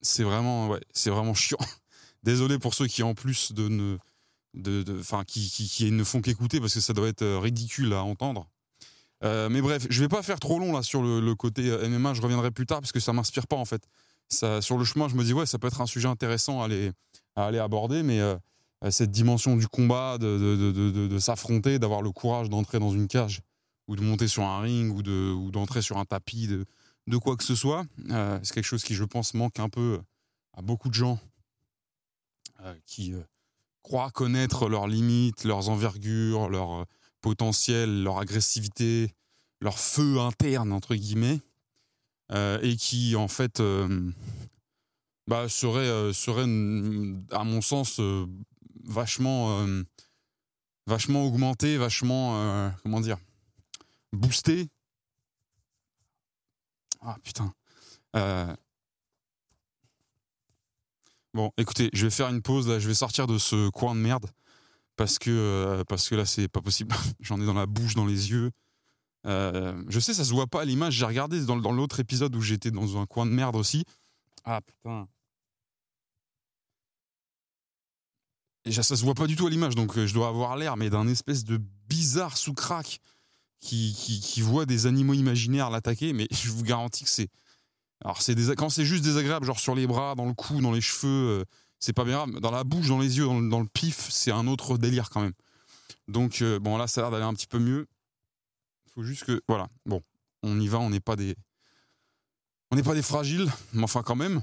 c'est 0.00 0.22
vraiment, 0.22 0.68
ouais, 0.68 0.80
c'est 0.92 1.10
vraiment 1.10 1.34
chiant. 1.34 1.58
Désolé 2.22 2.58
pour 2.58 2.74
ceux 2.74 2.86
qui 2.86 3.02
en 3.02 3.14
plus 3.14 3.52
de 3.52 3.68
ne, 3.68 3.98
de, 4.54 4.84
enfin, 5.00 5.24
qui, 5.24 5.48
qui, 5.48 5.90
ne 5.90 6.04
font 6.04 6.20
qu'écouter 6.20 6.60
parce 6.60 6.74
que 6.74 6.80
ça 6.80 6.92
doit 6.92 7.08
être 7.08 7.22
euh, 7.22 7.38
ridicule 7.38 7.92
à 7.92 8.02
entendre. 8.02 8.48
Euh, 9.24 9.48
mais 9.48 9.60
bref, 9.60 9.86
je 9.90 10.00
vais 10.00 10.08
pas 10.08 10.22
faire 10.22 10.38
trop 10.38 10.58
long 10.58 10.72
là 10.72 10.82
sur 10.82 11.02
le, 11.02 11.34
côté 11.34 11.68
euh, 11.68 11.88
MMA. 11.88 12.14
Je 12.14 12.22
reviendrai 12.22 12.50
plus 12.50 12.66
tard 12.66 12.80
parce 12.80 12.92
que 12.92 13.00
ça 13.00 13.12
m'inspire 13.12 13.46
pas 13.46 13.56
en 13.56 13.64
fait. 13.64 13.82
Sur 14.30 14.76
le 14.76 14.84
chemin, 14.84 15.08
je 15.08 15.14
me 15.14 15.24
dis 15.24 15.32
ouais, 15.32 15.46
ça 15.46 15.58
peut 15.58 15.68
être 15.68 15.80
un 15.80 15.86
sujet 15.86 16.08
intéressant 16.08 16.60
à 16.60 16.66
aller, 16.66 16.92
à 17.34 17.46
aller 17.46 17.58
aborder, 17.58 18.02
mais 18.02 18.20
cette 18.90 19.10
dimension 19.10 19.56
du 19.56 19.66
combat, 19.66 20.18
de, 20.18 20.38
de, 20.38 21.08
de 21.08 21.18
s'affronter, 21.18 21.78
d'avoir 21.78 22.02
le 22.02 22.12
courage 22.12 22.48
d'entrer 22.48 22.78
dans 22.78 22.90
une 22.92 23.08
cage 23.08 23.40
ou 23.88 23.96
de 23.96 24.02
monter 24.02 24.28
sur 24.28 24.44
un 24.44 24.60
ring 24.60 24.94
ou 24.94 25.02
de 25.02 25.50
d'entrer 25.50 25.82
sur 25.82 25.96
un 25.96 26.04
tapis, 26.04 26.46
de, 26.46 26.64
de 27.08 27.16
quoi 27.16 27.36
que 27.36 27.44
ce 27.44 27.54
soit. 27.54 27.84
Euh, 28.10 28.38
c'est 28.42 28.54
quelque 28.54 28.66
chose 28.66 28.84
qui, 28.84 28.94
je 28.94 29.04
pense, 29.04 29.34
manque 29.34 29.58
un 29.58 29.68
peu 29.68 29.98
à 30.52 30.62
beaucoup 30.62 30.90
de 30.90 30.94
gens 30.94 31.18
euh, 32.60 32.74
qui 32.86 33.12
euh, 33.14 33.22
croient 33.82 34.10
connaître 34.10 34.68
leurs 34.68 34.86
limites, 34.86 35.44
leurs 35.44 35.70
envergures, 35.70 36.48
leur 36.48 36.86
potentiel, 37.20 38.02
leur 38.02 38.18
agressivité, 38.18 39.10
leur 39.60 39.78
feu 39.78 40.20
interne, 40.20 40.72
entre 40.72 40.94
guillemets, 40.94 41.40
et 42.62 42.76
qui, 42.76 43.16
en 43.16 43.26
fait, 43.26 43.62
bah, 45.26 45.48
serait, 45.48 46.12
serait, 46.12 46.42
à 46.42 47.44
mon 47.44 47.62
sens, 47.62 47.98
vachement, 48.88 49.66
vachement 50.86 51.24
augmenté, 51.24 51.76
vachement, 51.76 52.72
comment 52.82 53.00
dire, 53.00 53.18
boosté 54.12 54.68
ah 57.00 57.16
putain. 57.22 57.52
Euh, 58.16 58.54
bon, 61.34 61.52
écoutez, 61.56 61.90
je 61.92 62.04
vais 62.04 62.10
faire 62.10 62.28
une 62.28 62.42
pause 62.42 62.68
là, 62.68 62.78
je 62.78 62.88
vais 62.88 62.94
sortir 62.94 63.26
de 63.26 63.38
ce 63.38 63.68
coin 63.70 63.94
de 63.94 64.00
merde 64.00 64.26
parce 64.96 65.18
que 65.18 65.30
euh, 65.30 65.84
parce 65.84 66.08
que 66.08 66.14
là 66.14 66.24
c'est 66.24 66.48
pas 66.48 66.60
possible. 66.60 66.94
J'en 67.20 67.40
ai 67.40 67.46
dans 67.46 67.54
la 67.54 67.66
bouche, 67.66 67.94
dans 67.94 68.06
les 68.06 68.30
yeux. 68.30 68.50
Euh, 69.26 69.80
je 69.88 70.00
sais, 70.00 70.14
ça 70.14 70.24
se 70.24 70.32
voit 70.32 70.46
pas 70.46 70.62
à 70.62 70.64
l'image. 70.64 70.94
J'ai 70.94 71.04
regardé 71.04 71.44
dans, 71.44 71.56
dans 71.56 71.72
l'autre 71.72 72.00
épisode 72.00 72.34
où 72.34 72.40
j'étais 72.40 72.70
dans 72.70 72.96
un 72.98 73.06
coin 73.06 73.26
de 73.26 73.30
merde 73.30 73.56
aussi. 73.56 73.84
Ah 74.44 74.60
putain. 74.60 75.06
Ça, 78.72 78.96
se 78.96 79.04
voit 79.04 79.14
pas 79.14 79.26
du 79.26 79.36
tout 79.36 79.46
à 79.46 79.50
l'image, 79.50 79.74
donc 79.74 79.98
je 79.98 80.12
dois 80.14 80.28
avoir 80.28 80.56
l'air, 80.56 80.76
mais 80.76 80.90
d'un 80.90 81.08
espèce 81.08 81.44
de 81.44 81.60
bizarre 81.88 82.36
sous 82.36 82.54
crack 82.54 83.00
qui, 83.60 84.40
voit 84.40 84.66
des 84.66 84.86
animaux 84.86 85.14
imaginaires 85.14 85.70
l'attaquer, 85.70 86.12
mais 86.12 86.28
je 86.30 86.50
vous 86.50 86.62
garantis 86.62 87.04
que 87.04 87.10
c'est. 87.10 87.28
Alors, 88.04 88.22
c'est 88.22 88.36
quand 88.54 88.70
c'est 88.70 88.84
juste 88.84 89.02
désagréable, 89.02 89.44
genre 89.44 89.58
sur 89.58 89.74
les 89.74 89.86
bras, 89.86 90.14
dans 90.14 90.26
le 90.26 90.34
cou, 90.34 90.60
dans 90.60 90.70
les 90.70 90.80
cheveux, 90.80 91.40
euh, 91.40 91.44
c'est 91.80 91.92
pas 91.92 92.04
bien 92.04 92.26
grave. 92.26 92.40
Dans 92.40 92.52
la 92.52 92.62
bouche, 92.62 92.88
dans 92.88 93.00
les 93.00 93.18
yeux, 93.18 93.26
dans 93.26 93.60
le, 93.60 93.66
pif, 93.66 94.08
c'est 94.10 94.30
un 94.30 94.46
autre 94.46 94.78
délire 94.78 95.10
quand 95.10 95.20
même. 95.20 95.32
Donc, 96.06 96.40
euh, 96.42 96.60
bon, 96.60 96.76
là, 96.76 96.86
ça 96.86 97.00
a 97.00 97.04
l'air 97.04 97.10
d'aller 97.10 97.24
un 97.24 97.34
petit 97.34 97.48
peu 97.48 97.58
mieux. 97.58 97.88
Faut 98.94 99.02
juste 99.02 99.24
que. 99.24 99.42
Voilà, 99.48 99.68
bon, 99.84 100.00
on 100.44 100.60
y 100.60 100.68
va, 100.68 100.78
on 100.78 100.90
n'est 100.90 101.00
pas 101.00 101.16
des. 101.16 101.34
On 102.70 102.76
n'est 102.76 102.82
pas 102.82 102.94
des 102.94 103.02
fragiles, 103.02 103.50
mais 103.72 103.82
enfin, 103.82 104.02
quand 104.02 104.16
même. 104.16 104.42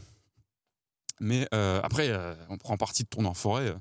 Mais 1.22 1.48
euh, 1.54 1.80
après, 1.82 2.12
on 2.50 2.58
prend 2.58 2.76
parti 2.76 3.04
de 3.04 3.08
tourner 3.08 3.30
en 3.30 3.34
forêt. 3.34 3.74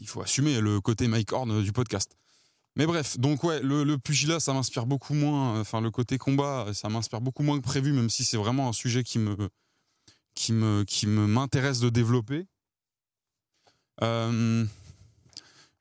Il 0.00 0.08
faut 0.08 0.22
assumer 0.22 0.60
le 0.60 0.80
côté 0.80 1.08
Mike 1.08 1.32
Horn 1.32 1.62
du 1.62 1.72
podcast. 1.72 2.16
Mais 2.76 2.86
bref, 2.86 3.18
donc 3.18 3.42
le, 3.42 3.96
pugilat, 3.96 4.38
ça 4.38 4.52
m'inspire 4.52 4.86
beaucoup 4.86 5.14
moins. 5.14 5.60
Enfin, 5.60 5.80
le 5.80 5.90
côté 5.90 6.18
combat, 6.18 6.66
ça 6.74 6.88
m'inspire 6.88 7.22
beaucoup 7.22 7.42
moins 7.42 7.58
que 7.58 7.64
prévu, 7.64 7.92
même 7.92 8.10
si 8.10 8.22
c'est 8.24 8.36
vraiment 8.36 8.68
un 8.68 8.72
sujet 8.72 9.02
qui 9.02 9.18
me, 9.18 9.48
qui 10.34 10.52
me, 10.52 11.26
m'intéresse 11.26 11.80
de 11.80 11.88
développer. 11.88 12.46
Euh, 14.02 14.66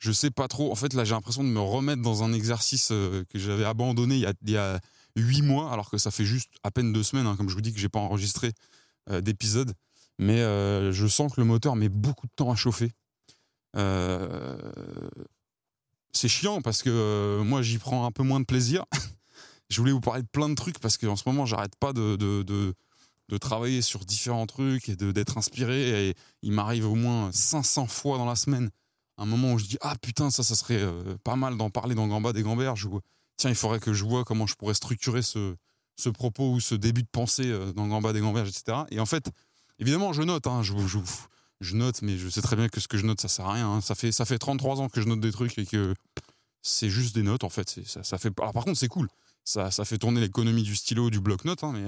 je 0.05 0.11
sais 0.11 0.31
pas 0.31 0.47
trop. 0.47 0.71
En 0.71 0.75
fait, 0.75 0.93
là, 0.93 1.03
j'ai 1.03 1.15
l'impression 1.15 1.43
de 1.43 1.49
me 1.49 1.59
remettre 1.59 2.01
dans 2.01 2.23
un 2.23 2.31
exercice 2.31 2.89
euh, 2.91 3.23
que 3.29 3.39
j'avais 3.39 3.65
abandonné 3.65 4.15
il 4.15 4.51
y 4.51 4.57
a, 4.57 4.79
huit 5.15 5.41
mois, 5.41 5.71
alors 5.71 5.89
que 5.89 5.97
ça 5.97 6.11
fait 6.11 6.25
juste 6.25 6.51
à 6.63 6.71
peine 6.71 6.93
deux 6.93 7.03
semaines, 7.03 7.25
hein, 7.25 7.35
comme 7.37 7.49
je 7.49 7.55
vous 7.55 7.61
dis, 7.61 7.73
que 7.73 7.79
j'ai 7.79 7.89
pas 7.89 7.99
enregistré 7.99 8.51
euh, 9.09 9.21
d'épisode. 9.21 9.73
Mais 10.19 10.41
euh, 10.41 10.91
je 10.91 11.07
sens 11.07 11.33
que 11.33 11.41
le 11.41 11.45
moteur 11.45 11.75
met 11.75 11.89
beaucoup 11.89 12.27
de 12.27 12.31
temps 12.35 12.51
à 12.51 12.55
chauffer. 12.55 12.91
Euh, 13.75 14.57
c'est 16.11 16.27
chiant 16.27 16.61
parce 16.61 16.81
que 16.81 16.89
euh, 16.89 17.43
moi 17.43 17.61
j'y 17.61 17.77
prends 17.77 18.05
un 18.05 18.11
peu 18.11 18.23
moins 18.23 18.39
de 18.39 18.45
plaisir. 18.45 18.85
je 19.69 19.79
voulais 19.79 19.91
vous 19.91 20.01
parler 20.01 20.21
de 20.21 20.27
plein 20.27 20.49
de 20.49 20.55
trucs 20.55 20.79
parce 20.79 20.97
qu'en 20.97 21.15
ce 21.15 21.23
moment 21.25 21.45
j'arrête 21.45 21.75
pas 21.75 21.93
de, 21.93 22.15
de, 22.15 22.43
de, 22.43 23.37
travailler 23.37 23.81
sur 23.81 24.05
différents 24.05 24.45
trucs 24.45 24.89
et 24.89 24.95
d'être 24.95 25.37
inspiré. 25.37 26.15
Il 26.41 26.53
m'arrive 26.53 26.87
au 26.87 26.95
moins 26.95 27.31
500 27.33 27.87
fois 27.87 28.17
dans 28.17 28.25
la 28.25 28.35
semaine 28.35 28.69
un 29.17 29.25
moment 29.25 29.53
où 29.53 29.57
je 29.57 29.65
dis 29.65 29.77
Ah 29.81 29.95
putain, 30.01 30.29
ça, 30.31 30.43
ça 30.43 30.55
serait 30.55 30.81
euh, 30.81 31.17
pas 31.23 31.35
mal 31.35 31.57
d'en 31.57 31.69
parler 31.69 31.95
dans 31.95 32.07
Gamba 32.07 32.33
des 32.33 32.43
Gamberges. 32.43 32.87
Tiens, 33.37 33.49
il 33.49 33.55
faudrait 33.55 33.79
que 33.79 33.93
je 33.93 34.05
vois 34.05 34.23
comment 34.23 34.47
je 34.47 34.55
pourrais 34.55 34.73
structurer 34.73 35.21
ce, 35.21 35.55
ce 35.97 36.09
propos 36.09 36.51
ou 36.51 36.59
ce 36.61 36.75
début 36.75 37.03
de 37.03 37.09
pensée 37.11 37.53
dans 37.75 37.87
Gamba 37.87 38.13
des 38.13 38.21
Gamberges, 38.21 38.47
etc. 38.47 38.83
Et 38.91 39.01
en 39.01 39.05
fait, 39.05 39.29
évidemment, 39.79 40.13
je 40.13 40.21
note, 40.21 40.47
hein, 40.47 40.61
je, 40.63 40.73
je 41.61 41.75
note, 41.75 42.01
mais 42.01 42.17
je 42.17 42.29
sais 42.29 42.41
très 42.41 42.55
bien 42.55 42.69
que 42.69 42.79
ce 42.79 42.87
que 42.87 42.97
je 42.97 43.05
note, 43.05 43.21
ça 43.21 43.27
sert 43.27 43.45
à 43.45 43.53
rien. 43.53 43.69
Hein. 43.69 43.81
Ça, 43.81 43.95
fait, 43.95 44.11
ça 44.11 44.25
fait 44.25 44.37
33 44.37 44.81
ans 44.81 44.89
que 44.89 45.01
je 45.01 45.07
note 45.07 45.19
des 45.19 45.31
trucs 45.31 45.57
et 45.57 45.65
que 45.65 45.93
c'est 46.61 46.89
juste 46.89 47.15
des 47.15 47.23
notes, 47.23 47.43
en 47.43 47.49
fait. 47.49 47.79
Ça, 47.85 48.17
fait... 48.17 48.31
Par 48.31 48.51
contre, 48.51 48.75
c'est 48.75 48.87
cool. 48.87 49.07
Ça, 49.43 49.71
ça 49.71 49.85
fait 49.85 49.97
tourner 49.97 50.19
l'économie 50.21 50.63
du 50.63 50.75
stylo, 50.75 51.09
du 51.09 51.19
bloc-notes, 51.19 51.63
hein, 51.63 51.71
mais, 51.73 51.85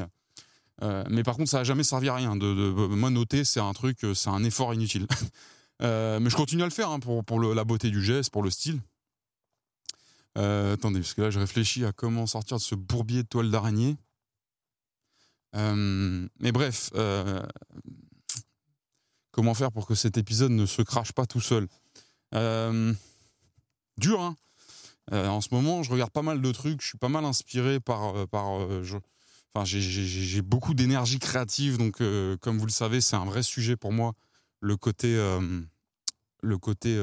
euh, 0.84 1.04
mais 1.10 1.24
par 1.24 1.36
contre, 1.36 1.50
ça 1.50 1.58
n'a 1.58 1.64
jamais 1.64 1.84
servi 1.84 2.08
à 2.08 2.16
rien. 2.16 2.36
De, 2.36 2.54
de, 2.54 2.72
moi, 2.72 3.10
noter, 3.10 3.44
c'est 3.44 3.60
un 3.60 3.74
truc, 3.74 4.04
euh, 4.04 4.14
c'est 4.14 4.30
un 4.30 4.44
effort 4.44 4.74
inutile. 4.74 5.08
euh, 5.82 6.20
mais 6.20 6.30
je 6.30 6.36
continue 6.36 6.62
à 6.62 6.66
le 6.66 6.72
faire 6.72 6.92
hein, 6.92 7.00
pour, 7.00 7.26
pour 7.26 7.40
le, 7.40 7.54
la 7.54 7.64
beauté 7.64 7.90
du 7.90 8.04
geste, 8.04 8.30
pour 8.32 8.44
le 8.44 8.52
style. 8.52 8.80
Euh, 10.38 10.76
attendez, 10.76 11.00
parce 11.00 11.16
que 11.16 11.24
là, 11.24 11.30
je 11.32 11.40
réfléchis 11.40 11.84
à 11.84 11.92
comment 11.92 12.28
sortir 12.28 12.58
de 12.58 12.62
ce 12.62 12.76
bourbier 12.76 13.24
de 13.24 13.28
toile 13.28 13.50
d'araignée. 13.50 13.98
mais 15.54 16.52
bref, 16.52 16.92
comment 19.38 19.54
faire 19.54 19.72
pour 19.72 19.86
que 19.86 19.94
cet 19.94 20.18
épisode 20.18 20.52
ne 20.52 20.66
se 20.66 20.82
crache 20.82 21.12
pas 21.12 21.28
tout 21.28 21.42
seul. 21.42 21.68
Euh, 22.34 22.92
dur, 24.00 24.20
hein 24.20 24.36
euh, 25.14 25.28
En 25.28 25.42
ce 25.42 25.50
moment, 25.52 25.84
je 25.84 25.92
regarde 25.92 26.10
pas 26.10 26.24
mal 26.24 26.42
de 26.42 26.52
trucs, 26.52 26.82
je 26.82 26.88
suis 26.88 26.98
pas 26.98 27.08
mal 27.08 27.24
inspiré 27.24 27.80
par... 27.80 28.16
Euh, 28.16 28.82
j'ai 29.64 30.42
beaucoup 30.42 30.74
d'énergie 30.74 31.20
créative, 31.20 31.78
donc 31.78 32.02
comme 32.42 32.58
vous 32.58 32.66
le 32.66 32.72
savez, 32.72 33.00
c'est 33.00 33.16
un 33.16 33.26
vrai 33.26 33.44
sujet 33.44 33.76
pour 33.76 33.92
moi, 33.92 34.14
le 34.60 34.76
côté, 34.76 35.16
le 36.44 36.58
côté 36.60 36.96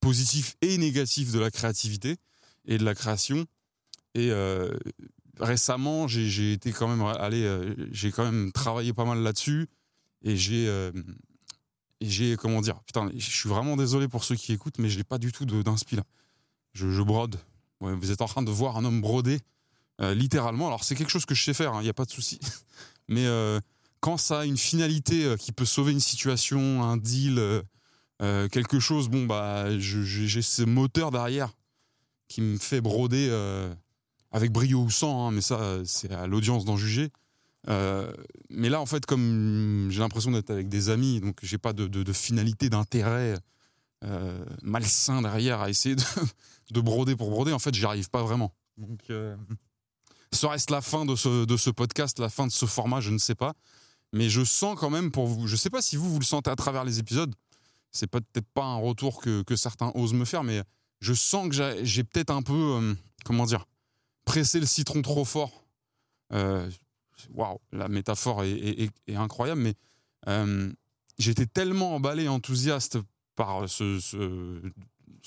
positif 0.00 0.56
et 0.60 0.78
négatif 0.78 1.32
de 1.32 1.40
la 1.40 1.50
créativité 1.50 2.18
et 2.66 2.78
de 2.78 2.84
la 2.84 2.94
création. 2.94 3.46
Et 4.14 4.30
récemment, 5.40 6.06
j'ai 6.06 6.52
été 6.52 6.70
quand 6.70 6.86
même 6.86 7.02
allé, 7.02 7.74
j'ai 7.90 8.12
quand 8.12 8.24
même 8.24 8.52
travaillé 8.52 8.92
pas 8.92 9.04
mal 9.04 9.18
là-dessus 9.18 9.68
et 10.24 10.36
j'ai 10.36 10.68
euh, 10.68 10.92
j'ai 12.00 12.36
comment 12.36 12.60
dire 12.60 12.80
putain 12.82 13.10
je 13.14 13.30
suis 13.30 13.48
vraiment 13.48 13.76
désolé 13.76 14.08
pour 14.08 14.24
ceux 14.24 14.34
qui 14.34 14.52
écoutent 14.52 14.78
mais 14.78 14.88
j'ai 14.88 15.04
pas 15.04 15.18
du 15.18 15.32
tout 15.32 15.44
d'inspi 15.44 15.96
là. 15.96 16.04
Je, 16.72 16.90
je 16.90 17.02
brode. 17.02 17.36
Vous 17.80 18.12
êtes 18.12 18.22
en 18.22 18.26
train 18.26 18.42
de 18.42 18.50
voir 18.50 18.76
un 18.76 18.84
homme 18.84 19.00
broder 19.00 19.40
euh, 20.00 20.14
littéralement. 20.14 20.68
Alors 20.68 20.84
c'est 20.84 20.94
quelque 20.94 21.10
chose 21.10 21.26
que 21.26 21.34
je 21.34 21.42
sais 21.42 21.54
faire 21.54 21.72
il 21.74 21.78
hein, 21.78 21.82
n'y 21.82 21.88
a 21.88 21.94
pas 21.94 22.04
de 22.04 22.10
souci. 22.10 22.38
Mais 23.08 23.26
euh, 23.26 23.60
quand 24.00 24.16
ça 24.16 24.40
a 24.40 24.44
une 24.44 24.56
finalité 24.56 25.34
qui 25.38 25.52
peut 25.52 25.64
sauver 25.64 25.92
une 25.92 26.00
situation 26.00 26.82
un 26.82 26.96
deal 26.96 27.40
quelque 28.52 28.78
chose 28.78 29.08
bon 29.08 29.26
bah 29.26 29.76
j'ai 29.78 30.42
ce 30.42 30.62
moteur 30.62 31.10
derrière 31.10 31.52
qui 32.28 32.40
me 32.40 32.56
fait 32.56 32.80
broder 32.80 33.30
avec 34.30 34.52
brio 34.52 34.82
ou 34.82 34.90
sans 34.90 35.26
hein, 35.26 35.30
mais 35.32 35.40
ça 35.40 35.80
c'est 35.84 36.12
à 36.12 36.28
l'audience 36.28 36.64
d'en 36.64 36.76
juger 36.76 37.10
euh, 37.68 38.12
mais 38.50 38.68
là, 38.68 38.80
en 38.80 38.86
fait, 38.86 39.06
comme 39.06 39.88
j'ai 39.90 40.00
l'impression 40.00 40.30
d'être 40.30 40.50
avec 40.50 40.68
des 40.68 40.88
amis, 40.88 41.20
donc 41.20 41.38
j'ai 41.42 41.58
pas 41.58 41.72
de, 41.72 42.12
finalité, 42.12 42.68
d'intérêt 42.68 43.36
malsain 44.62 45.22
derrière 45.22 45.60
à 45.60 45.70
essayer 45.70 45.94
de, 45.94 46.02
de, 46.72 46.80
broder 46.80 47.14
pour 47.14 47.30
broder. 47.30 47.52
En 47.52 47.58
fait, 47.58 47.74
j'y 47.74 47.84
arrive 47.84 48.10
pas 48.10 48.22
vraiment. 48.22 48.52
Donc, 48.76 49.10
serait-ce 50.32 50.72
la 50.72 50.80
fin 50.80 51.04
de 51.04 51.14
ce, 51.16 51.70
podcast, 51.70 52.18
la 52.18 52.28
fin 52.28 52.46
de 52.46 52.52
ce 52.52 52.66
format 52.66 53.00
Je 53.00 53.10
ne 53.10 53.18
sais 53.18 53.34
pas. 53.34 53.54
Mais 54.12 54.28
je 54.28 54.44
sens 54.44 54.78
quand 54.78 54.90
même 54.90 55.10
pour 55.10 55.26
vous, 55.26 55.46
je 55.46 55.56
sais 55.56 55.70
pas 55.70 55.80
si 55.80 55.96
vous, 55.96 56.10
vous 56.10 56.18
le 56.18 56.24
sentez 56.24 56.50
à 56.50 56.56
travers 56.56 56.84
les 56.84 56.98
épisodes, 56.98 57.34
c'est 57.92 58.06
peut-être 58.06 58.46
pas 58.52 58.64
un 58.64 58.76
retour 58.76 59.20
que, 59.22 59.56
certains 59.56 59.90
osent 59.94 60.12
me 60.12 60.24
faire, 60.24 60.44
mais 60.44 60.62
je 61.00 61.14
sens 61.14 61.48
que 61.48 61.82
j'ai 61.82 62.04
peut-être 62.04 62.30
un 62.30 62.42
peu, 62.42 62.52
euh, 62.52 62.94
comment 63.24 63.46
dire, 63.46 63.66
pressé 64.24 64.60
le 64.60 64.66
citron 64.66 65.00
trop 65.00 65.24
fort. 65.24 65.64
Euh, 66.32 66.70
waouh, 67.30 67.58
la 67.72 67.88
métaphore 67.88 68.44
est, 68.44 68.90
incroyable, 69.14 69.60
mais 69.60 69.74
euh, 70.28 70.72
j'étais 71.18 71.46
tellement 71.46 71.94
emballé, 71.94 72.28
enthousiaste 72.28 72.98
par 73.34 73.68
ce, 73.68 73.98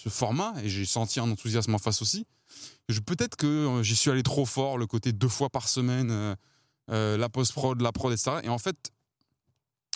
format, 0.08 0.54
et 0.64 0.70
j'ai 0.70 0.86
senti 0.86 1.20
un 1.20 1.30
enthousiasme 1.30 1.74
en 1.74 1.80
face 1.80 2.02
aussi, 2.02 2.26
peut-être 3.06 3.36
que 3.36 3.82
j'y 3.82 3.96
suis 3.96 4.12
allé 4.12 4.24
trop 4.24 4.46
fort, 4.46 4.78
le 4.78 4.88
côté 4.88 5.12
deux 5.12 5.30
fois 5.30 5.50
par 5.50 5.68
semaine 5.68 6.36
euh, 6.92 7.18
la 7.18 7.30
post-prod, 7.30 7.82
la 7.82 7.92
prod, 7.92 8.14
etc. 8.14 8.38
Et 8.44 8.50
en 8.50 8.60
fait, 8.60 8.92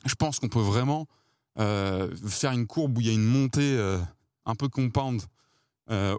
je 0.06 0.16
pense 0.16 0.40
qu'on 0.40 0.50
peut 0.50 0.60
vraiment 0.60 1.08
euh, 1.60 2.16
faire 2.28 2.52
une 2.52 2.66
courbe 2.66 2.98
où 2.98 3.02
il 3.02 3.08
y 3.08 3.10
a 3.12 3.14
une 3.14 3.26
montée 3.26 3.76
euh, 3.78 4.00
un 4.46 4.56
peu 4.56 4.70
compound 4.70 5.22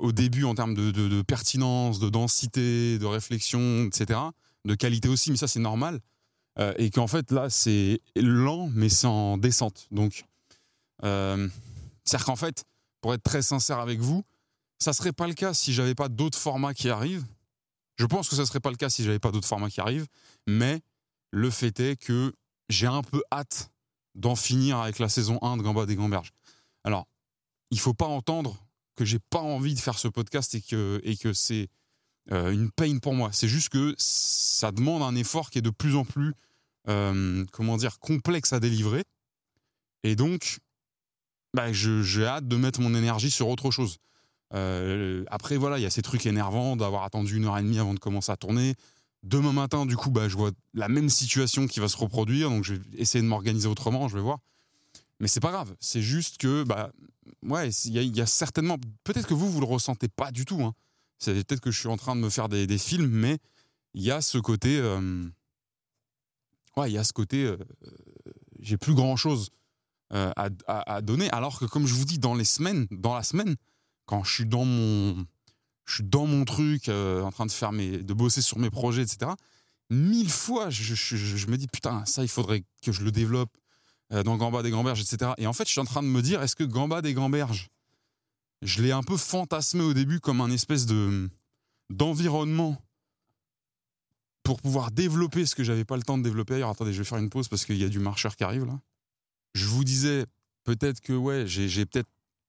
au 0.01 0.11
début 0.11 0.43
en 0.43 0.57
termes 0.57 0.75
de, 0.75 1.23
pertinence, 1.23 2.01
de 2.01 2.09
densité, 2.09 2.99
de 2.99 3.07
réflexion, 3.07 3.85
etc. 3.85 4.19
De 4.64 4.75
qualité 4.75 5.09
aussi, 5.09 5.31
mais 5.31 5.37
ça 5.37 5.49
c'est 5.49 5.61
normal. 5.61 6.01
et 6.77 6.90
qu'en 6.90 7.07
fait 7.07 7.31
là 7.31 7.49
c'est 7.49 8.01
lent, 8.16 8.68
mais 8.75 8.88
c'est 8.88 9.07
en 9.07 9.38
descente. 9.38 9.87
Donc, 9.90 10.25
c'est-à-dire 11.03 12.27
qu'en 12.27 12.37
fait, 12.37 12.64
pour 13.01 13.14
être 13.14 13.23
très 13.23 13.42
sincère 13.42 13.79
avec 13.79 14.01
vous, 14.01 14.25
ça 14.79 14.92
serait 14.92 15.12
pas 15.12 15.27
le 15.27 15.35
cas 15.35 15.55
si 15.55 15.73
j'avais 15.73 15.94
pas 15.94 16.09
d'autres 16.09 16.38
formats 16.38 16.75
qui 16.75 16.88
arrivent. 16.88 17.25
Je 17.96 18.07
pense 18.07 18.29
que 18.29 18.37
ça 18.37 18.46
serait 18.46 18.61
pas 18.61 18.70
le 18.70 18.77
cas 18.77 18.88
si 18.88 19.05
j'avais 19.05 19.18
pas 19.18 19.31
d'autres 19.31 19.49
formats 19.49 19.70
qui 19.70 19.81
arrivent. 19.81 20.07
Mais 20.46 20.81
le 21.31 21.51
fait 21.51 21.79
est 21.81 21.96
que 21.96 22.35
j'ai 22.68 22.87
un 22.87 23.03
peu 23.03 23.23
hâte 23.33 23.70
d'en 24.14 24.35
finir 24.37 24.79
avec 24.79 24.99
la 24.99 25.09
saison 25.09 25.38
1 25.42 25.59
de 25.59 25.62
Gamba 25.62 25.87
des 25.87 25.96
Gamberges. 25.96 26.33
Alors, 26.85 27.07
il 27.70 27.79
faut 27.79 27.94
pas 27.94 28.07
entendre 28.07 28.57
que 28.96 29.05
j'ai 29.05 29.18
pas 29.18 29.40
envie 29.40 29.75
de 29.75 29.81
faire 29.81 29.99
ce 29.99 30.09
podcast 30.09 30.55
et 30.55 30.61
que, 30.61 31.01
et 31.05 31.16
que 31.16 31.33
c'est 31.33 31.68
euh, 32.33 32.52
une 32.52 32.70
peine 32.70 33.00
pour 33.00 33.14
moi. 33.14 33.30
C'est 33.33 33.48
juste 33.48 33.70
que 33.70 33.94
ça 33.98 34.72
demande 34.72 35.02
un 35.02 35.14
effort 35.14 35.50
qui 35.50 35.59
est 35.59 35.62
de 35.62 35.70
plus 35.70 35.96
en 35.96 36.04
plus, 36.04 36.35
euh, 36.88 37.44
comment 37.52 37.76
dire, 37.76 37.98
complexe 37.98 38.52
à 38.52 38.61
délivrer. 38.61 39.04
Et 40.02 40.16
donc, 40.16 40.59
bah, 41.54 41.72
j'ai 41.72 42.24
hâte 42.24 42.46
de 42.46 42.56
mettre 42.56 42.80
mon 42.80 42.94
énergie 42.94 43.30
sur 43.30 43.48
autre 43.48 43.70
chose. 43.70 43.98
Euh, 44.54 45.24
après, 45.28 45.56
voilà, 45.56 45.78
il 45.78 45.83
y 45.83 45.87
a 45.87 45.90
ces 45.90 46.02
trucs 46.02 46.26
énervants 46.26 46.76
d'avoir 46.76 47.04
attendu 47.04 47.37
une 47.37 47.46
heure 47.46 47.59
et 47.59 47.62
demie 47.62 47.78
avant 47.78 47.94
de 47.94 47.98
commencer 47.98 48.33
à 48.33 48.37
tourner. 48.37 48.74
Demain 49.22 49.52
matin, 49.52 49.87
du 49.87 49.96
coup, 49.96 50.11
bah, 50.11 50.28
je 50.28 50.37
vois 50.37 50.50
la 50.74 50.88
même 50.88 51.09
situation 51.09 51.66
qui 51.66 51.80
va 51.80 51.88
se 51.88 51.96
reproduire, 51.96 52.48
donc 52.50 52.64
je 52.64 52.74
vais 52.74 52.80
essayer 52.96 53.22
de 53.22 53.28
m'organiser 53.28 53.68
autrement, 53.68 54.09
je 54.09 54.16
vais 54.16 54.22
voir. 54.22 54.38
Mais 55.20 55.28
c'est 55.28 55.40
pas 55.40 55.50
grave, 55.50 55.74
c'est 55.78 56.00
juste 56.00 56.38
que, 56.38 56.64
bah, 56.64 56.90
ouais, 57.42 57.68
il 57.68 58.16
y, 58.16 58.20
a 58.20 58.26
certainement, 58.26 58.78
peut-être 59.04 59.26
que 59.26 59.35
vous, 59.35 59.50
vous 59.50 59.61
le 59.61 59.66
ressentez 59.66 60.09
pas 60.09 60.33
du 60.33 60.46
tout. 60.46 60.62
Hein. 60.62 60.74
C'est 61.20 61.35
peut-être 61.46 61.61
que 61.61 61.70
je 61.70 61.78
suis 61.78 61.88
en 61.88 61.96
train 61.96 62.16
de 62.16 62.20
me 62.20 62.30
faire 62.30 62.48
des, 62.48 62.78
films, 62.78 63.11
mais 63.11 63.38
il 63.94 64.02
y 64.02 64.11
a 64.11 64.20
ce 64.20 64.38
côté, 64.38 64.78
euh, 64.78 65.28
ouais, 66.76 66.90
il 66.90 66.94
y 66.94 66.98
a 66.98 67.04
ce 67.04 67.12
côté, 67.12 67.44
euh, 67.44 67.56
j'ai 68.59 68.76
plus 68.76 68.94
grand 68.94 69.16
chose 69.16 69.50
à, 70.12 71.02
donner, 71.02 71.30
alors 71.30 71.61
que 71.61 71.66
comme 71.66 71.87
je 71.87 71.94
vous 71.94 72.04
dis, 72.04 72.18
dans 72.18 72.35
les 72.35 72.44
semaines, 72.44 72.88
dans 72.90 73.14
la 73.14 73.22
semaine, 73.22 73.54
quand 74.06 74.24
je 74.24 74.35
suis 74.35 74.46
dans 74.46 74.64
mon, 74.64 75.24
je 75.90 75.94
suis 75.96 76.04
dans 76.04 76.26
mon 76.26 76.44
truc, 76.44 76.88
euh, 76.88 77.22
en 77.22 77.33
train 77.33 77.46
de 77.46 77.50
faire 77.52 77.72
mes, 77.72 77.98
de 77.98 78.14
bosser 78.14 78.42
sur 78.42 78.59
mes 78.59 78.70
projets, 78.70 79.02
etc. 79.02 79.33
Mille 79.90 80.30
fois, 80.30 80.70
je, 80.70 80.94
je, 80.94 81.46
me 81.48 81.56
dis 81.56 81.66
putain, 81.66 82.04
ça, 82.06 82.22
il 82.22 82.28
faudrait 82.28 82.64
que 82.83 82.92
je 82.92 83.02
le 83.02 83.11
développe 83.11 83.50
euh, 84.12 84.22
dans 84.22 84.37
Gamba 84.37 84.62
des 84.62 84.70
Gamberges, 84.70 85.00
etc. 85.00 85.33
Et 85.38 85.46
en 85.48 85.52
fait, 85.52 85.64
je 85.64 85.72
suis 85.72 85.80
en 85.80 85.85
train 85.85 86.02
de 86.02 86.09
me 86.09 86.22
dire, 86.22 86.42
est-ce 86.42 86.54
que 86.54 86.62
Gamba 86.62 87.02
des 87.02 87.12
Gamberges, 87.12 87.70
je 88.62 88.83
l'ai 88.83 88.92
un 88.92 89.03
peu 89.03 89.16
fantasmé 89.16 89.83
au 89.83 89.94
début 89.94 90.20
comme 90.20 90.40
un 90.40 90.51
espèce 90.51 90.87
de 90.87 91.31
d'environnement 91.88 92.81
pour 94.42 94.61
pouvoir 94.61 94.90
développer 94.90 95.44
ce 95.44 95.55
que 95.55 95.64
j'avais 95.64 95.85
pas 95.85 95.96
le 95.96 96.03
temps 96.03 96.18
de 96.18 96.23
développer 96.23 96.55
ailleurs. 96.55 96.70
Attendez, 96.70 96.92
je 96.92 96.99
vais 96.99 97.05
faire 97.05 97.18
une 97.18 97.31
pause 97.31 97.49
parce 97.49 97.64
qu'il 97.64 97.77
y 97.77 97.85
a 97.85 97.88
du 97.88 97.99
marcheur 97.99 98.37
qui 98.37 98.44
arrive 98.44 98.64
là. 98.64 98.81
Je 99.55 99.66
vous 99.66 99.85
disais 99.85 100.25
peut-être 100.64 101.01
que 101.01 101.12
ouais, 101.12 101.46
j'ai 101.46 101.85
peut-être 101.87 102.09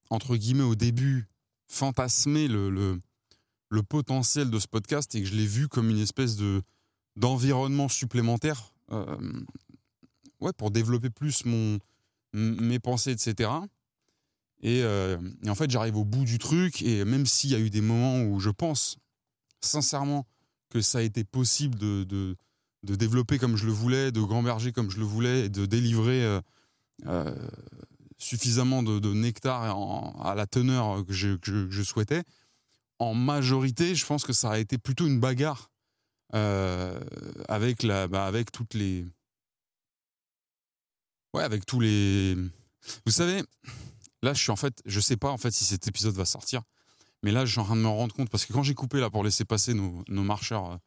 entre 0.10 0.36
guillemets 0.36 0.64
au 0.64 0.76
début 0.76 1.28
fantasmer 1.68 2.48
le, 2.48 2.70
le, 2.70 3.84
potentiel 3.84 4.50
de 4.50 4.60
ce 4.60 4.68
podcast 4.68 5.16
et 5.16 5.22
que 5.22 5.28
je 5.28 5.34
l'ai 5.34 5.46
vu 5.46 5.68
comme 5.68 5.90
une 5.90 6.00
espèce 6.00 6.36
de 6.36 6.62
d'environnement 7.16 7.90
supplémentaire 7.90 8.74
euh, 8.92 9.44
ouais, 10.40 10.54
pour 10.54 10.72
développer 10.72 11.10
plus 11.10 11.46
mon, 11.46 11.80
mes 12.34 12.80
pensées, 12.80 13.12
etc. 13.12 13.50
Euh, 14.64 15.18
et, 15.44 15.50
en 15.50 15.56
fait, 15.56 15.72
j'arrive 15.72 15.98
au 15.98 16.06
bout 16.06 16.24
du 16.24 16.38
truc 16.38 16.82
et 16.82 17.04
même 17.06 17.26
s'il 17.26 17.50
y 17.50 17.56
a 17.56 17.60
eu 17.60 17.70
des 17.70 17.82
moments 17.82 18.22
où 18.24 18.40
je 18.40 18.50
pense 18.50 18.98
sincèrement 19.60 20.28
que 20.70 20.82
ça 20.82 21.00
a 21.00 21.02
été 21.02 21.24
possible 21.24 21.78
de, 21.78 22.04
de, 22.04 22.96
développer 22.96 23.38
comme 23.40 23.58
je 23.58 23.66
le 23.66 23.72
voulais, 23.72 24.12
de 24.12 24.22
gamberger 24.22 24.72
comme 24.72 24.90
je 24.90 25.00
le 25.00 25.06
voulais 25.06 25.46
et 25.46 25.50
de 25.50 25.66
délivrer 25.66 26.40
euh, 27.08 27.36
suffisamment 28.18 28.84
de, 28.84 29.14
nectar 29.14 29.64
à 30.24 30.36
la 30.36 30.46
teneur 30.46 31.04
que 31.06 31.12
je, 31.12 31.84
souhaitais, 31.84 32.24
en 33.00 33.16
majorité, 33.16 33.96
je 33.96 34.06
pense 34.06 34.24
que 34.24 34.34
ça 34.34 34.52
a 34.52 34.60
été 34.60 34.78
plutôt 34.78 35.08
une 35.08 35.20
bagarre 35.20 35.72
euh, 36.36 37.00
avec, 37.50 37.82
la, 37.82 38.08
bah, 38.08 38.28
avec 38.28 38.52
toutes 38.52 38.76
les. 38.76 39.08
Ouais, 41.34 41.44
avec 41.44 41.66
tous 41.66 41.80
les. 41.80 42.36
Vous 43.06 43.12
savez, 43.12 43.44
là, 44.22 44.34
je 44.34 44.42
suis 44.42 44.52
en 44.52 44.56
fait. 44.56 44.82
Je 44.86 45.00
sais 45.00 45.18
pas 45.18 45.30
en 45.30 45.38
fait 45.38 45.52
si 45.52 45.66
cet 45.66 45.88
épisode 45.88 46.16
va 46.16 46.26
sortir, 46.26 46.62
mais 47.24 47.32
là, 47.32 47.46
je 47.46 47.52
suis 47.52 47.60
en 47.60 47.66
train 47.66 47.76
de 47.76 47.82
me 47.82 47.88
rendre 47.88 48.14
compte 48.14 48.30
parce 48.30 48.46
que 48.46 48.54
quand 48.54 48.64
j'ai 48.64 48.74
coupé 48.74 49.00
là 49.00 49.10
pour 49.10 49.24
laisser 49.24 49.46
passer 49.46 49.74
nos, 49.74 50.04
marcheurs, 50.10 50.72
euh, 50.72 50.78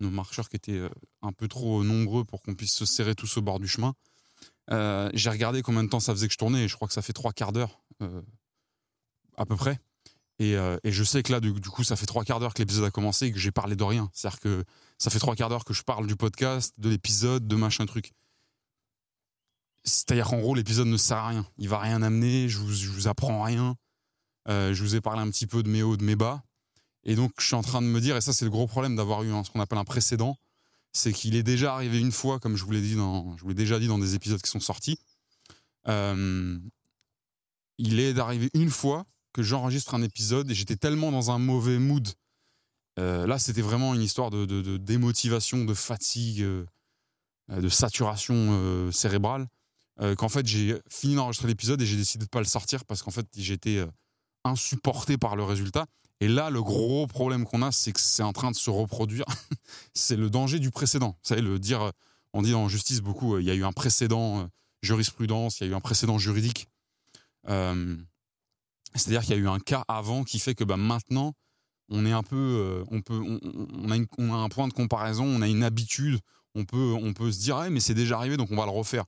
nos 0.00 0.10
marcheurs 0.10 0.48
qui 0.48 0.56
étaient 0.56 0.72
euh, 0.72 0.90
un 1.22 1.32
peu 1.32 1.48
trop 1.48 1.82
nombreux 1.84 2.24
pour 2.24 2.42
qu'on 2.42 2.54
puisse 2.54 2.74
se 2.74 2.84
serrer 2.84 3.14
tous 3.14 3.36
au 3.36 3.42
bord 3.42 3.60
du 3.60 3.68
chemin, 3.68 3.94
euh, 4.70 5.10
j'ai 5.12 5.30
regardé 5.30 5.62
combien 5.62 5.84
de 5.84 5.88
temps 5.88 6.00
ça 6.00 6.12
faisait 6.12 6.26
que 6.26 6.32
je 6.32 6.38
tournais 6.38 6.64
et 6.64 6.68
je 6.68 6.74
crois 6.74 6.88
que 6.88 6.94
ça 6.94 7.02
fait 7.02 7.12
trois 7.12 7.32
quarts 7.32 7.52
d'heure 7.52 7.82
euh, 8.02 8.22
à 9.36 9.44
peu 9.44 9.56
près. 9.56 9.78
Euh, 10.42 10.78
et, 10.82 10.90
je 10.90 11.04
sais 11.04 11.22
que 11.22 11.30
là, 11.30 11.40
du, 11.40 11.52
coup, 11.60 11.84
ça 11.84 11.96
fait 11.96 12.06
trois 12.06 12.24
quarts 12.24 12.40
d'heure 12.40 12.54
que 12.54 12.60
l'épisode 12.60 12.84
a 12.84 12.90
commencé 12.90 13.26
et 13.26 13.32
que 13.32 13.38
j'ai 13.38 13.52
parlé 13.52 13.76
de 13.76 13.84
rien. 13.84 14.10
C'est-à-dire 14.12 14.40
que 14.40 14.64
ça 14.98 15.10
fait 15.10 15.20
trois 15.20 15.36
quarts 15.36 15.48
d'heure 15.48 15.64
que 15.64 15.74
je 15.74 15.82
parle 15.82 16.06
du 16.06 16.16
podcast, 16.16 16.74
de 16.78 16.88
l'épisode, 16.88 17.46
de 17.46 17.56
machin 17.56 17.86
truc. 17.86 18.12
C'est-à-dire 19.84 20.28
qu'en 20.28 20.40
gros, 20.40 20.54
l'épisode 20.54 20.86
ne 20.86 20.96
sert 20.96 21.18
à 21.18 21.28
rien. 21.28 21.46
Il 21.58 21.68
va 21.68 21.78
rien 21.78 22.02
amener, 22.02 22.48
je 22.48 22.58
vous, 22.58 22.92
vous 22.92 23.08
apprends 23.08 23.42
rien. 23.42 23.76
je 24.48 24.82
vous 24.82 24.96
ai 24.96 25.00
parlé 25.00 25.20
un 25.20 25.30
petit 25.30 25.46
peu 25.46 25.62
de 25.62 25.68
mes 25.68 25.82
hauts, 25.82 25.96
de 25.96 26.04
mes 26.04 26.16
bas. 26.16 26.42
Et 27.04 27.16
donc, 27.16 27.32
je 27.38 27.46
suis 27.46 27.54
en 27.54 27.62
train 27.62 27.82
de 27.82 27.86
me 27.86 28.00
dire, 28.00 28.16
et 28.16 28.20
ça, 28.20 28.32
c'est 28.32 28.44
le 28.44 28.50
gros 28.50 28.66
problème 28.66 28.96
d'avoir 28.96 29.22
eu 29.22 29.30
ce 29.44 29.50
qu'on 29.50 29.60
appelle 29.60 29.78
un 29.78 29.84
précédent, 29.84 30.38
c'est 30.92 31.12
qu'il 31.12 31.36
est 31.36 31.42
déjà 31.42 31.74
arrivé 31.74 32.00
une 32.00 32.12
fois, 32.12 32.38
comme 32.38 32.56
je 32.56 32.64
vous 32.64 32.70
l'ai 32.70 32.80
dit 32.80 32.92
je 32.92 33.42
vous 33.42 33.48
l'ai 33.48 33.54
déjà 33.54 33.78
dit 33.78 33.88
dans 33.88 33.98
des 33.98 34.14
épisodes 34.14 34.40
qui 34.40 34.50
sont 34.50 34.60
sortis. 34.60 34.98
Euh, 35.88 36.58
il 37.78 38.00
est 38.00 38.18
arrivé 38.18 38.48
une 38.54 38.70
fois 38.70 39.04
que 39.32 39.42
j'enregistre 39.42 39.94
un 39.94 40.02
épisode 40.02 40.50
et 40.50 40.54
j'étais 40.54 40.76
tellement 40.76 41.10
dans 41.10 41.30
un 41.30 41.38
mauvais 41.38 41.78
mood. 41.78 42.08
Euh, 43.00 43.26
là, 43.26 43.40
c'était 43.40 43.60
vraiment 43.60 43.92
une 43.94 44.02
histoire 44.02 44.30
de, 44.30 44.76
démotivation, 44.76 45.64
de 45.64 45.74
fatigue, 45.74 46.42
euh, 46.42 46.64
de 47.50 47.68
saturation 47.68 48.90
cérébrale. 48.92 49.48
Qu'en 50.16 50.28
fait, 50.28 50.46
j'ai 50.46 50.80
fini 50.90 51.14
d'enregistrer 51.14 51.48
l'épisode 51.48 51.80
et 51.80 51.86
j'ai 51.86 51.96
décidé 51.96 52.24
de 52.24 52.30
pas 52.30 52.40
le 52.40 52.46
sortir 52.46 52.84
parce 52.84 53.02
qu'en 53.02 53.10
fait, 53.10 53.26
j'étais 53.36 53.84
insupporté 54.44 55.16
par 55.16 55.36
le 55.36 55.44
résultat. 55.44 55.86
Et 56.20 56.28
là, 56.28 56.50
le 56.50 56.62
gros 56.62 57.06
problème 57.06 57.44
qu'on 57.44 57.62
a, 57.62 57.72
c'est 57.72 57.92
que 57.92 58.00
c'est 58.00 58.22
en 58.22 58.32
train 58.32 58.50
de 58.50 58.56
se 58.56 58.70
reproduire. 58.70 59.24
c'est 59.94 60.16
le 60.16 60.30
danger 60.30 60.58
du 60.58 60.70
précédent. 60.70 61.10
Vous 61.22 61.28
savez, 61.28 61.42
le 61.42 61.58
dire, 61.58 61.92
on 62.32 62.42
dit 62.42 62.54
en 62.54 62.68
justice 62.68 63.00
beaucoup, 63.00 63.34
euh, 63.34 63.40
il 63.40 63.46
y 63.46 63.50
a 63.50 63.54
eu 63.54 63.64
un 63.64 63.72
précédent 63.72 64.40
euh, 64.40 64.46
jurisprudence, 64.82 65.60
il 65.60 65.64
y 65.64 65.66
a 65.68 65.72
eu 65.72 65.74
un 65.74 65.80
précédent 65.80 66.18
juridique. 66.18 66.68
Euh, 67.48 67.96
c'est-à-dire 68.94 69.22
qu'il 69.22 69.30
y 69.30 69.38
a 69.38 69.40
eu 69.40 69.48
un 69.48 69.58
cas 69.58 69.84
avant 69.88 70.24
qui 70.24 70.38
fait 70.38 70.54
que 70.54 70.64
bah, 70.64 70.76
maintenant, 70.76 71.32
on 71.90 72.06
est 72.06 72.12
un 72.12 72.22
peu, 72.22 72.82
on 72.90 73.02
peut, 73.02 73.20
on, 74.18 74.32
a 74.32 74.36
un 74.36 74.48
point 74.48 74.68
de 74.68 74.72
comparaison, 74.72 75.24
on 75.24 75.42
a 75.42 75.48
une 75.48 75.62
habitude, 75.62 76.18
on 76.54 76.64
peut, 76.64 76.94
on 76.98 77.12
peut 77.12 77.30
se 77.30 77.40
dire, 77.40 77.56
ah, 77.56 77.68
mais 77.68 77.80
c'est 77.80 77.94
déjà 77.94 78.16
arrivé, 78.16 78.36
donc 78.38 78.50
on 78.50 78.56
va 78.56 78.64
le 78.64 78.70
refaire. 78.70 79.04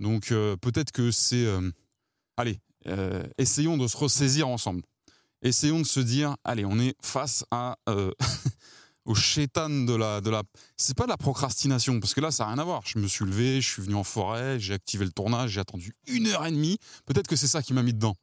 Donc 0.00 0.28
peut-être 0.60 0.92
que 0.92 1.10
c'est, 1.10 1.46
allez, 2.36 2.58
essayons 3.38 3.76
de 3.76 3.86
se 3.86 3.96
ressaisir 3.96 4.48
ensemble 4.48 4.82
essayons 5.42 5.80
de 5.80 5.86
se 5.86 6.00
dire, 6.00 6.36
allez, 6.44 6.64
on 6.64 6.78
est 6.78 6.94
face 7.02 7.44
euh, 7.88 8.10
au 9.04 9.14
chétan 9.14 9.70
de 9.70 9.94
la 9.94 10.20
de 10.20 10.30
la. 10.30 10.42
C'est 10.76 10.96
pas 10.96 11.04
de 11.04 11.10
la 11.10 11.16
procrastination 11.16 12.00
parce 12.00 12.14
que 12.14 12.20
là, 12.20 12.30
ça 12.30 12.44
n'a 12.44 12.50
rien 12.50 12.58
à 12.58 12.64
voir. 12.64 12.82
Je 12.86 12.98
me 12.98 13.06
suis 13.06 13.24
levé, 13.24 13.60
je 13.60 13.68
suis 13.68 13.82
venu 13.82 13.94
en 13.94 14.04
forêt, 14.04 14.58
j'ai 14.60 14.74
activé 14.74 15.04
le 15.04 15.12
tournage, 15.12 15.50
j'ai 15.50 15.60
attendu 15.60 15.94
une 16.06 16.26
heure 16.28 16.46
et 16.46 16.50
demie. 16.50 16.78
Peut-être 17.06 17.26
que 17.26 17.36
c'est 17.36 17.48
ça 17.48 17.62
qui 17.62 17.72
m'a 17.72 17.82
mis 17.82 17.94
dedans. 17.94 18.16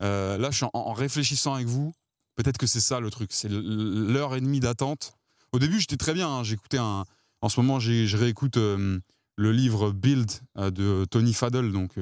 là, 0.00 0.50
je 0.50 0.56
suis 0.56 0.66
en, 0.72 0.92
réfléchissant 0.92 1.54
avec 1.54 1.66
vous. 1.66 1.92
Peut-être 2.36 2.58
que 2.58 2.66
c'est 2.66 2.80
ça 2.80 3.00
le 3.00 3.10
truc. 3.10 3.30
C'est 3.32 3.50
l'heure 3.50 4.34
et 4.34 4.40
demie 4.40 4.60
d'attente. 4.60 5.14
Au 5.52 5.58
début, 5.58 5.80
j'étais 5.80 5.96
très 5.96 6.14
bien. 6.14 6.28
Hein. 6.28 6.44
J'écoutais 6.44 6.78
un. 6.78 7.04
En 7.42 7.48
ce 7.48 7.58
moment, 7.60 7.80
je 7.80 8.16
réécoute 8.16 8.58
le 9.36 9.52
livre 9.52 9.92
Build 9.92 10.30
de 10.56 11.04
Tony 11.06 11.32
Faddle. 11.32 11.72
Donc, 11.72 11.98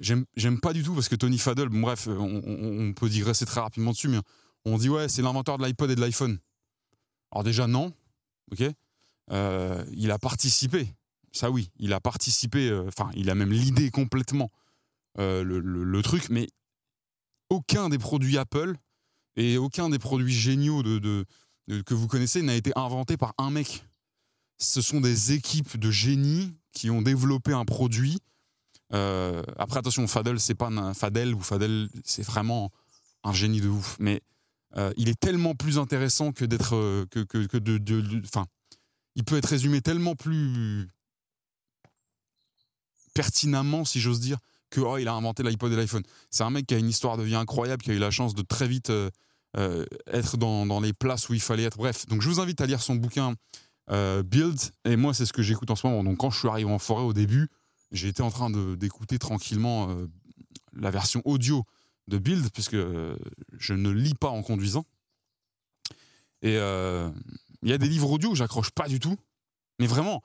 j'aime 0.00 0.60
pas 0.60 0.72
du 0.72 0.82
tout 0.82 0.94
parce 0.94 1.08
que 1.08 1.16
Tony 1.16 1.38
Faddle, 1.38 1.68
bref, 1.68 2.06
on, 2.08 2.92
peut 2.94 3.08
digresser 3.08 3.46
très 3.46 3.60
rapidement 3.60 3.92
dessus, 3.92 4.08
mais 4.08 4.18
on 4.64 4.78
dit 4.78 4.88
ouais, 4.88 5.08
c'est 5.08 5.22
l'inventeur 5.22 5.58
de 5.58 5.64
l'iPod 5.64 5.90
et 5.90 5.94
de 5.94 6.00
l'iPhone. 6.00 6.38
Alors 7.32 7.44
déjà 7.44 7.66
non, 7.66 7.92
ok. 8.52 8.62
Euh, 9.30 9.84
il 9.92 10.10
a 10.10 10.18
participé, 10.18 10.94
ça 11.32 11.50
oui, 11.50 11.70
il 11.78 11.92
a 11.92 12.00
participé. 12.00 12.68
Euh, 12.68 12.86
enfin, 12.88 13.10
il 13.14 13.30
a 13.30 13.34
même 13.34 13.52
l'idée 13.52 13.90
complètement 13.90 14.50
euh, 15.18 15.42
le, 15.44 16.02
truc, 16.02 16.28
mais 16.28 16.48
aucun 17.48 17.88
des 17.88 17.98
produits 17.98 18.38
Apple 18.38 18.76
et 19.36 19.56
aucun 19.56 19.88
des 19.88 19.98
produits 19.98 20.32
géniaux 20.32 20.82
que 20.82 21.94
vous 21.94 22.08
connaissez 22.08 22.42
n'a 22.42 22.54
été 22.54 22.72
inventé 22.76 23.16
par 23.16 23.34
un 23.38 23.50
mec. 23.50 23.84
Ce 24.62 24.80
sont 24.80 25.00
des 25.00 25.32
équipes 25.32 25.76
de 25.76 25.90
génies 25.90 26.54
qui 26.72 26.90
ont 26.90 27.02
développé 27.02 27.52
un 27.52 27.64
produit. 27.64 28.18
après, 28.90 29.78
attention, 29.78 30.06
Fadel, 30.06 30.40
c'est 30.40 30.54
pas 30.54 30.68
un 30.68 30.94
Fadel 30.94 31.34
ou 31.34 31.40
Fadel, 31.40 31.88
c'est 32.04 32.22
vraiment 32.22 32.70
un 33.24 33.32
génie 33.32 33.60
de 33.60 33.68
ouf. 33.68 33.96
Mais 33.98 34.22
euh, 34.76 34.92
il 34.96 35.08
est 35.08 35.18
tellement 35.18 35.54
plus 35.54 35.78
intéressant 35.78 36.32
que 36.32 36.44
d'être 36.44 36.76
euh, 36.76 37.06
que, 37.10 37.20
que, 37.20 37.56
de, 37.58 38.22
enfin, 38.24 38.46
il 39.14 39.24
peut 39.24 39.36
être 39.36 39.48
résumé 39.48 39.82
tellement 39.82 40.14
plus 40.14 40.88
pertinemment, 43.14 43.84
si 43.84 44.00
j'ose 44.00 44.20
dire, 44.20 44.38
que 44.70 44.80
oh, 44.80 44.96
il 44.96 45.08
a 45.08 45.12
inventé 45.12 45.42
l'iPod 45.42 45.72
et 45.72 45.76
l'iPhone. 45.76 46.02
C'est 46.30 46.44
un 46.44 46.50
mec 46.50 46.66
qui 46.66 46.74
a 46.74 46.78
une 46.78 46.88
histoire 46.88 47.18
de 47.18 47.22
vie 47.22 47.34
incroyable, 47.34 47.82
qui 47.82 47.90
a 47.90 47.94
eu 47.94 47.98
la 47.98 48.10
chance 48.10 48.34
de 48.34 48.42
très 48.42 48.66
vite 48.66 48.88
euh, 48.88 49.10
être 50.06 50.38
dans, 50.38 50.64
dans, 50.64 50.80
les 50.80 50.94
places 50.94 51.28
où 51.28 51.34
il 51.34 51.40
fallait 51.40 51.64
être. 51.64 51.76
Bref, 51.76 52.06
donc 52.06 52.22
je 52.22 52.28
vous 52.30 52.40
invite 52.40 52.60
à 52.62 52.66
lire 52.66 52.80
son 52.80 52.94
bouquin 52.94 53.34
Build. 53.88 54.58
Et 54.84 54.96
moi, 54.96 55.12
c'est 55.12 55.26
ce 55.26 55.32
que 55.32 55.42
j'écoute 55.42 55.70
en 55.70 55.76
ce 55.76 55.86
moment. 55.86 56.02
Donc 56.04 56.18
quand 56.18 56.30
je 56.30 56.38
suis 56.38 56.48
arrivé 56.48 56.70
en 56.70 56.78
forêt 56.78 57.04
au 57.04 57.12
début, 57.12 57.48
été 57.92 58.22
en 58.22 58.30
train 58.30 58.50
d'écouter 58.50 59.18
tranquillement 59.18 59.94
la 60.74 60.90
version 60.90 61.22
audio 61.24 61.64
de 62.08 62.18
build, 62.18 62.50
puisque 62.52 62.74
euh, 62.74 63.16
je 63.58 63.74
ne 63.74 63.90
lis 63.90 64.14
pas 64.14 64.28
en 64.28 64.42
conduisant. 64.42 64.84
Et 66.42 66.56
euh, 66.56 67.10
il 67.62 67.70
y 67.70 67.72
a 67.72 67.78
des 67.78 67.88
livres 67.88 68.10
audio 68.10 68.30
que 68.30 68.36
j'accroche 68.36 68.70
pas 68.70 68.88
du 68.88 68.98
tout, 68.98 69.16
mais 69.78 69.86
vraiment 69.86 70.22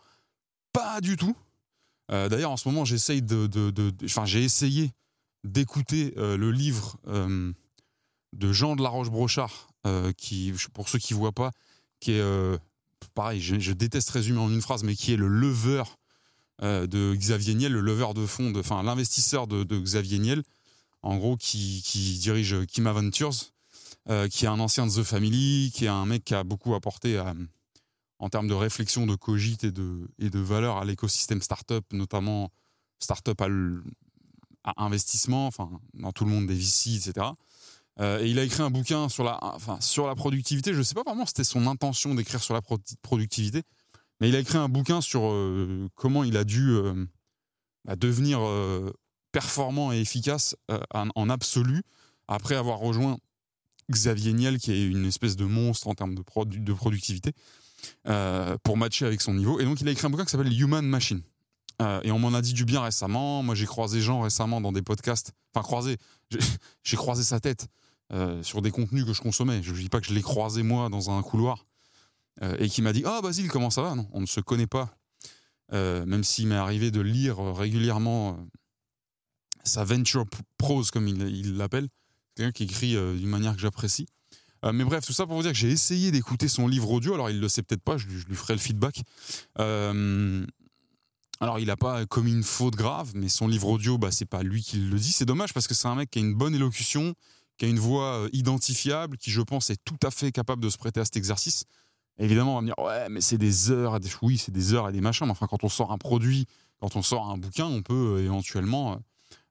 pas 0.74 1.02
du 1.02 1.16
tout. 1.18 1.36
Euh, 2.12 2.30
d'ailleurs, 2.30 2.52
en 2.52 2.58
ce 2.58 2.68
moment, 2.68 2.86
j'essaye 2.86 3.22
de, 3.22 3.50
enfin, 4.06 4.26
j'ai 4.26 4.44
essayé 4.44 4.92
d'écouter 5.44 6.14
le 6.18 6.52
livre 6.52 6.98
de 7.06 8.52
Jean 8.52 8.76
de 8.76 8.82
la 8.82 8.90
Roche-Brochard, 8.90 9.70
qui, 10.18 10.54
pour 10.74 10.90
ceux 10.90 11.00
qui 11.00 11.14
voient 11.14 11.32
pas, 11.32 11.52
qui 12.00 12.14
est 12.14 12.60
pareil, 13.14 13.42
je, 13.42 13.72
déteste 13.72 14.10
résumer 14.10 14.40
en 14.40 14.52
une 14.52 14.62
phrase, 14.62 14.84
mais 14.84 14.96
qui 14.96 15.14
est 15.14 15.18
le 15.18 15.28
lever 15.28 15.84
de 16.62 17.14
Xavier 17.16 17.54
Niel, 17.54 17.72
le 17.72 17.82
lever 17.82 18.14
de 18.16 18.26
fond, 18.26 18.52
enfin 18.56 18.82
l'investisseur 18.82 19.46
de, 19.46 19.64
Xavier 19.80 20.18
Niel, 20.18 20.44
en 21.04 21.18
gros, 21.18 21.38
qui, 21.38 21.84
dirige 22.20 22.66
Kim 22.66 22.88
Aventures, 22.88 23.52
euh, 24.10 24.28
qui 24.30 24.46
est 24.46 24.48
un 24.48 24.60
ancien 24.60 24.88
de 24.88 24.92
The 24.92 25.04
Family, 25.04 25.72
qui 25.74 25.86
est 25.86 25.90
un 25.90 26.06
mec 26.06 26.24
qui 26.24 26.34
a 26.34 26.46
beaucoup 26.46 26.74
apporté 26.76 27.18
euh, 27.18 27.34
en 28.20 28.30
termes 28.30 28.48
de 28.48 28.54
réflexion, 28.54 29.06
de 29.06 29.16
cogite 29.16 29.66
et 29.66 29.72
de, 29.72 30.08
et 30.18 30.30
de 30.30 30.40
valeur 30.40 30.78
à 30.78 30.86
l'écosystème 30.86 31.42
startup, 31.42 31.84
notamment 31.92 32.50
startup 33.00 33.42
à, 33.42 33.48
à 34.64 34.86
investissement, 34.86 35.48
enfin, 35.48 35.70
dans 35.94 36.14
tout 36.14 36.24
le 36.24 36.32
monde 36.32 36.48
des 36.48 36.56
VC, 36.56 36.96
etc. 36.96 37.28
Euh, 38.00 38.20
et 38.20 38.30
il 38.30 38.38
a 38.40 38.44
écrit 38.44 38.62
un 38.62 38.70
bouquin 38.70 39.10
sur 39.10 39.24
la, 39.24 39.40
enfin, 39.42 39.78
sur 39.82 40.08
la 40.08 40.16
productivité. 40.16 40.74
Je 40.74 40.80
ne 40.80 40.84
sais 40.84 40.94
pas 40.94 41.04
vraiment 41.04 41.26
si 41.26 41.30
c'était 41.30 41.44
son 41.44 41.68
intention 41.68 42.14
d'écrire 42.16 42.44
sur 42.44 42.54
la 42.54 42.62
productivité, 43.02 43.64
mais 44.22 44.30
il 44.30 44.36
a 44.36 44.40
écrit 44.40 44.58
un 44.58 44.70
bouquin 44.70 45.02
sur 45.02 45.34
comment 45.96 46.24
il 46.24 46.38
a 46.38 46.44
dû 46.44 46.76
bah, 47.86 47.96
devenir 47.96 48.40
performant 49.38 49.92
et 49.92 50.00
efficace 50.00 50.56
euh, 50.72 50.80
en, 50.94 51.30
absolu 51.30 51.84
après 52.28 52.56
avoir 52.56 52.80
rejoint 52.80 53.20
Xavier 53.92 54.34
Niel, 54.34 54.58
qui 54.58 54.72
est 54.72 54.84
une 54.84 55.06
espèce 55.06 55.36
de 55.36 55.46
monstre 55.46 55.88
en 55.88 55.94
termes 55.94 56.16
de, 56.16 56.24
de 56.44 56.74
productivité, 56.74 57.34
euh, 58.08 58.58
pour 58.64 58.78
matcher 58.78 59.06
avec 59.06 59.22
son 59.22 59.36
niveau. 59.36 59.60
Et 59.60 59.66
donc, 59.66 59.80
il 59.80 59.88
a 59.88 59.92
écrit 59.92 60.08
un 60.08 60.10
bouquin 60.10 60.26
qui 60.26 60.32
s'appelle 60.32 60.60
Human 60.60 60.84
Machine. 60.84 61.22
Euh, 61.84 62.02
et 62.04 62.12
on 62.12 62.18
m'en 62.18 62.34
a 62.34 62.42
dit 62.42 62.54
du 62.54 62.66
bien 62.66 62.82
récemment. 62.82 63.44
Moi, 63.44 63.54
j'ai 63.54 63.68
croisé 63.68 64.02
Jean 64.02 64.22
récemment 64.22 64.60
dans 64.60 64.72
des 64.72 64.82
podcasts. 64.82 65.34
Enfin, 65.54 65.64
croisé. 65.64 65.98
J'ai 66.84 66.98
croisé 66.98 67.24
sa 67.24 67.40
tête 67.40 67.68
sur 68.42 68.62
des 68.62 68.72
contenus 68.72 69.06
que 69.06 69.14
je 69.14 69.22
consommais. 69.22 69.62
Je 69.62 69.72
ne 69.72 69.78
dis 69.78 69.90
pas 69.90 70.00
que 70.00 70.08
je 70.08 70.14
l'ai 70.14 70.22
croisé 70.22 70.64
moi 70.64 70.90
dans 70.90 71.10
un 71.10 71.22
couloir. 71.22 71.66
et 72.60 72.70
qui 72.70 72.82
m'a 72.82 72.94
dit 72.94 73.04
Ah, 73.06 73.20
Basile, 73.22 73.50
comment 73.50 73.70
ça 73.70 73.82
va? 73.82 73.96
Non, 73.96 74.08
on 74.14 74.22
ne 74.22 74.26
se 74.26 74.40
connaît 74.40 74.68
pas. 74.68 74.98
même 75.72 76.24
s'il 76.24 76.48
m'est 76.48 76.56
arrivé 76.56 76.92
de 76.92 77.02
lire 77.02 77.38
régulièrement 77.40 78.38
sa 79.68 79.84
venture 79.84 80.26
prose, 80.58 80.92
comme 80.92 81.08
il 81.08 81.58
l'appelle. 81.58 81.88
Quelqu'un 82.36 82.52
qui 82.52 82.64
écrit 82.64 82.96
euh, 82.96 83.16
d'une 83.16 83.30
manière 83.30 83.56
que 83.56 83.60
j'apprécie. 83.60 84.06
Euh, 84.64 84.72
mais 84.72 84.84
bref, 84.84 85.04
tout 85.04 85.14
ça 85.14 85.26
pour 85.26 85.36
vous 85.36 85.42
dire 85.42 85.52
que 85.52 85.58
j'ai 85.58 85.72
essayé 85.72 86.12
d'écouter 86.12 86.48
son 86.48 86.68
livre 86.68 86.92
audio. 86.92 87.16
Alors, 87.16 87.32
il 87.32 87.40
le 87.40 87.50
sait 87.50 87.64
peut-être 87.64 87.82
pas, 87.82 87.98
je, 87.98 88.08
lui 88.08 88.36
ferai 88.36 88.54
le 88.54 88.60
feedback. 88.60 89.02
Euh, 89.60 90.46
alors, 91.40 91.58
il 91.58 91.66
n'a 91.66 91.78
pas 91.78 92.06
commis 92.06 92.32
une 92.32 92.44
faute 92.44 92.76
grave, 92.76 93.12
mais 93.16 93.28
son 93.28 93.48
livre 93.48 93.68
audio, 93.70 93.98
bah, 93.98 94.12
c'est 94.12 94.26
pas 94.26 94.44
lui 94.44 94.62
qui 94.62 94.78
le 94.78 94.98
dit. 95.00 95.12
C'est 95.12 95.26
dommage 95.26 95.52
parce 95.52 95.68
que 95.68 95.74
c'est 95.74 95.88
un 95.88 95.96
mec 95.96 96.12
qui 96.12 96.20
a 96.20 96.22
une 96.22 96.36
bonne 96.36 96.54
élocution, 96.54 97.16
qui 97.58 97.66
a 97.66 97.68
une 97.68 97.80
voix 97.80 98.28
identifiable, 98.34 99.18
qui, 99.18 99.32
je 99.32 99.42
pense, 99.42 99.70
est 99.70 99.84
tout 99.84 99.98
à 100.04 100.12
fait 100.12 100.32
capable 100.32 100.62
de 100.62 100.70
se 100.70 100.78
prêter 100.78 101.00
à 101.00 101.06
cet 101.06 101.18
exercice. 101.18 101.66
évidemment, 102.20 102.54
on 102.54 102.56
va 102.56 102.62
me 102.62 102.68
dire, 102.68 102.80
ouais, 102.80 103.10
mais 103.10 103.22
c'est 103.22 103.38
des 103.38 103.72
heures, 103.72 104.00
des... 104.00 104.10
oui, 104.22 104.38
c'est 104.38 104.52
des 104.52 104.74
heures 104.74 104.90
et 104.90 104.92
des 104.92 105.02
machins. 105.02 105.26
Mais 105.26 105.32
enfin, 105.32 105.48
quand 105.48 105.64
on 105.64 105.70
sort 105.70 105.92
un 105.92 105.98
produit, 105.98 106.46
quand 106.80 106.96
on 106.96 107.02
sort 107.02 107.30
un 107.30 107.38
bouquin, 107.38 107.66
on 107.66 107.82
peut 107.82 108.20
éventuellement 108.20 109.00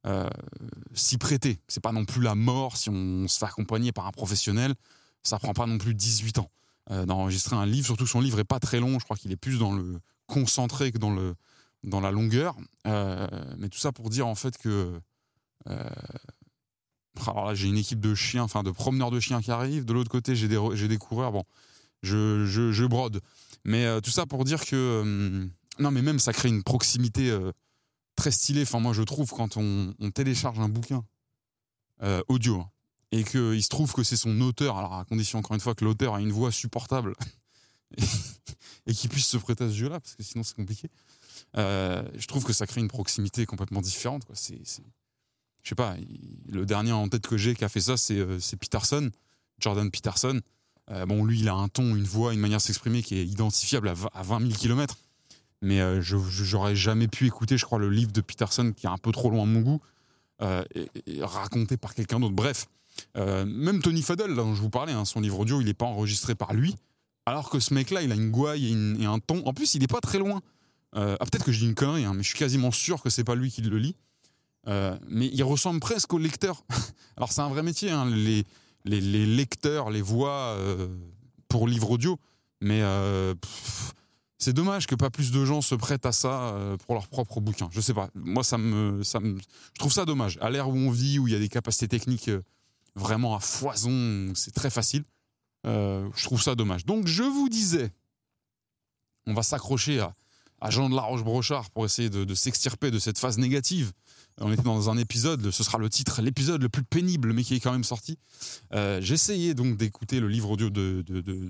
euh, 0.07 0.29
s'y 0.95 1.19
prêter. 1.19 1.59
C'est 1.67 1.83
pas 1.83 1.93
non 1.93 2.05
plus 2.05 2.23
la 2.23 2.37
mort 2.37 2.77
si 2.77 2.91
on 2.91 3.27
se 3.27 3.39
fait 3.39 3.47
accompagner 3.47 3.91
par 3.91 4.07
un 4.07 4.13
professionnel. 4.13 4.75
Ça 5.25 5.39
prend 5.39 5.53
pas 5.53 5.67
non 5.67 5.79
plus 5.79 5.95
18 5.95 6.39
ans 6.39 6.51
euh, 6.93 7.05
d'enregistrer 7.07 7.57
un 7.57 7.67
livre, 7.67 7.87
surtout 7.87 8.05
que 8.05 8.11
son 8.11 8.21
livre 8.21 8.39
est 8.39 8.45
pas 8.45 8.61
très 8.61 8.79
long. 8.79 9.01
Je 9.01 9.05
crois 9.05 9.17
qu'il 9.17 9.33
est 9.33 9.37
plus 9.37 9.59
dans 9.59 9.73
le 9.73 9.99
concentré 10.29 10.93
que 10.93 10.99
dans 10.99 11.13
le 11.13 11.35
dans 11.83 12.01
la 12.01 12.13
longueur. 12.13 12.57
Euh, 12.87 13.27
mais 13.59 13.69
tout 13.69 13.79
ça 13.79 13.91
pour 13.91 14.09
dire 14.09 14.29
en 14.29 14.37
fait 14.37 14.57
que 14.59 15.01
alors 17.27 17.47
là, 17.47 17.55
j'ai 17.55 17.69
une 17.69 17.79
équipe 17.79 18.01
de 18.01 18.15
chiens, 18.15 18.43
enfin 18.43 18.63
de 18.63 18.71
promeneurs 18.71 19.11
de 19.11 19.21
chiens 19.21 19.41
qui 19.41 19.51
arrivent. 19.51 19.85
De 19.85 19.93
l'autre 19.93 20.11
côté, 20.11 20.37
j'ai 20.37 20.49
des, 20.49 20.89
des 20.89 20.99
coureurs. 20.99 21.33
Bon, 21.33 21.45
je, 22.03 22.45
je, 22.47 22.85
brode. 22.85 23.21
Mais 23.65 24.01
tout 24.01 24.11
ça 24.11 24.27
pour 24.27 24.45
dire 24.45 24.65
que. 24.65 25.49
non, 25.79 25.91
mais 25.91 26.03
même 26.03 26.19
ça 26.19 26.33
crée 26.33 26.49
une 26.49 26.63
proximité 26.63 27.37
très 28.17 28.31
stylé. 28.31 28.63
Enfin, 28.63 28.81
moi, 28.81 28.93
je 28.93 29.03
trouve 29.03 29.31
quand 29.31 29.57
on, 29.57 29.95
télécharge 30.13 30.59
un 30.59 30.69
bouquin 30.69 31.05
euh, 32.03 32.23
audio 32.29 32.61
hein, 32.61 32.71
et 33.13 33.23
qu'il 33.23 33.63
se 33.63 33.69
trouve 33.69 33.93
que 33.93 34.03
c'est 34.03 34.17
son 34.17 34.41
auteur, 34.41 34.77
alors 34.79 34.95
à 34.95 35.05
condition 35.05 35.39
encore 35.39 35.55
une 35.55 35.61
fois 35.61 35.75
que 35.75 35.85
l'auteur 35.85 36.15
a 36.15 36.21
une 36.21 36.33
voix 36.33 36.51
supportable 36.51 37.15
et, 38.87 38.95
qu'il 38.95 39.11
puisse 39.11 39.29
se 39.29 39.37
prêter 39.37 39.65
à 39.65 39.69
ce 39.69 39.75
jeu-là, 39.75 40.01
parce 40.01 40.17
que 40.17 40.23
sinon 40.23 40.43
c'est 40.43 40.57
compliqué. 40.57 40.91
Euh, 41.57 42.03
je 42.17 42.27
trouve 42.27 42.45
que 42.45 42.53
ça 42.53 42.67
crée 42.67 42.81
une 42.81 42.89
proximité 42.89 43.47
complètement 43.47 43.81
différente. 43.81 44.25
C'est, 44.33 44.61
je 45.67 45.71
sais 45.71 45.75
pas, 45.75 45.97
le 46.49 46.65
dernier 46.65 46.93
en 46.93 47.09
tête 47.09 47.27
que 47.27 47.37
j'ai 47.37 47.57
qui 47.57 47.65
a 47.65 47.69
fait 47.69 47.81
ça, 47.81 47.97
c'est, 47.97 48.19
euh, 48.19 48.39
Peterson, 48.61 49.11
Jordan 49.59 49.91
Peterson. 49.91 50.41
bon, 51.09 51.25
lui, 51.25 51.41
il 51.41 51.49
a 51.49 51.55
un 51.55 51.67
ton, 51.67 51.97
une 51.97 52.05
voix, 52.05 52.33
une 52.33 52.39
manière 52.39 52.59
de 52.59 52.63
s'exprimer 52.63 53.03
qui 53.03 53.19
est 53.19 53.27
identifiable 53.27 53.89
à, 53.89 53.95
à 54.15 54.23
20 54.23 54.41
000 54.41 54.53
km 54.53 54.97
mais 55.63 55.81
euh, 55.81 56.01
j'aurais 56.01 56.77
jamais 56.77 57.09
pu 57.09 57.27
écouter, 57.27 57.57
je 57.57 57.65
crois, 57.65 57.79
le 57.79 57.91
livre 57.91 58.13
de 58.13 58.21
Peterson 58.21 58.73
qui 58.77 58.87
est 58.87 58.91
un 58.91 58.99
peu 58.99 59.13
trop 59.13 59.31
loin 59.31 59.47
de 59.47 59.53
mon 59.53 59.61
goût, 59.61 59.81
euh, 60.43 60.63
raconté 61.21 61.77
par 61.77 61.95
quelqu'un 61.95 62.21
d'autre. 62.21 62.35
Bref, 62.35 62.67
euh, 63.17 63.45
même 63.45 63.81
Tony 63.81 64.03
Fadell, 64.03 64.35
dont 64.35 64.55
je 64.55 64.61
vous 64.61 64.71
parlais, 64.71 64.93
hein, 64.93 65.05
son 65.05 65.21
livre 65.21 65.41
audio, 65.41 65.61
il 65.61 65.67
n'est 65.67 65.75
pas 65.75 65.87
enregistré 65.87 66.35
par 66.35 66.55
lui, 66.55 66.75
alors 67.25 67.51
que 67.51 67.59
ce 67.59 67.75
mec-là, 67.75 68.03
il 68.03 68.13
a 68.13 68.15
une 68.15 68.31
gouaille 68.31 68.73
et, 69.01 69.07
un 69.07 69.19
ton. 69.19 69.45
En 69.47 69.55
plus, 69.55 69.75
il 69.75 69.81
n'est 69.81 69.87
pas 69.87 70.01
très 70.01 70.19
loin. 70.19 70.41
ah, 70.93 71.17
peut-être 71.19 71.45
que 71.45 71.53
je 71.53 71.61
dis 71.61 71.67
une 71.67 71.75
connerie, 71.75 72.05
hein, 72.05 72.15
mais 72.15 72.23
je 72.23 72.29
suis 72.29 72.39
quasiment 72.39 72.71
sûr 72.71 73.03
que 73.03 73.11
c'est 73.11 73.25
pas 73.25 73.35
lui 73.35 73.51
qui 73.51 73.63
le 73.63 73.79
lit. 73.79 73.97
Mais 74.67 75.31
il 75.33 75.43
ressemble 75.43 75.81
presque 75.81 76.13
au 76.13 76.19
lecteur. 76.19 76.65
alors, 77.17 77.33
c'est 77.33 77.41
un 77.41 77.49
vrai 77.49 77.63
métier, 77.63 77.91
hein, 77.91 78.07
les, 78.07 78.45
les, 78.85 79.27
lecteurs, 79.27 79.91
les 79.91 80.03
voix 80.03 80.57
pour 81.49 81.69
livre 81.69 81.91
audio, 81.91 82.19
mais. 82.61 82.83
C'est 84.39 84.53
dommage 84.53 84.87
que 84.87 84.95
pas 84.95 85.11
plus 85.11 85.31
de 85.31 85.45
gens 85.45 85.63
se 85.63 85.75
prêtent 85.75 86.05
à 86.05 86.13
ça 86.13 86.55
euh, 86.55 86.77
pour 86.77 86.95
leur 86.95 87.09
propre 87.09 87.41
bouquin. 87.41 87.69
Je 87.73 87.81
sais 87.81 87.95
pas. 87.95 88.11
Moi, 88.15 88.45
ça 88.45 88.59
me, 88.59 89.03
ça 89.03 89.19
me, 89.19 89.39
je 89.39 89.79
trouve 89.79 89.93
ça 89.93 90.05
dommage. 90.05 90.39
À 90.43 90.51
l'ère 90.51 90.69
où 90.69 90.75
on 90.75 90.91
vit, 90.91 91.19
où 91.19 91.27
il 91.27 91.33
y 91.33 91.37
a 91.37 91.39
des 91.39 91.49
capacités 91.49 91.89
techniques 91.89 92.29
euh, 92.29 92.43
vraiment 92.95 93.35
à 93.35 93.41
foison, 93.41 94.33
c'est 94.35 94.53
très 94.53 94.71
facile. 94.71 95.05
Euh, 95.67 96.09
je 96.15 96.25
trouve 96.25 96.43
ça 96.43 96.55
dommage. 96.55 96.85
Donc, 96.85 97.07
je 97.07 97.23
vous 97.23 97.49
disais, 97.49 97.91
on 99.27 99.33
va 99.33 99.43
s'accrocher 99.43 100.01
à 100.01 100.15
à 100.61 100.71
Jean 100.71 100.89
de 100.89 100.95
la 100.95 101.03
Roche-Brochard 101.03 101.71
pour 101.71 101.85
essayer 101.85 102.11
de, 102.11 102.35
s'extirper 102.35 102.91
de 102.91 102.99
cette 102.99 103.19
phase 103.19 103.39
négative. 103.39 103.93
On 104.41 104.53
était 104.53 104.63
dans 104.63 104.91
un 104.91 104.99
épisode, 104.99 105.51
ce 105.51 105.65
sera 105.65 105.79
le 105.79 105.89
titre, 105.89 106.21
l'épisode 106.21 106.63
le 106.63 106.69
plus 106.69 106.85
pénible, 106.85 107.33
mais 107.33 107.43
qui 107.43 107.55
est 107.55 107.61
quand 107.61 107.73
même 107.73 107.85
sorti. 107.85 108.19
Euh, 108.75 109.01
essayé 109.01 109.55
donc 109.55 109.79
d'écouter 109.79 110.21
le 110.21 110.29
livre 110.29 110.51
audio 110.51 110.69
de, 110.69 111.05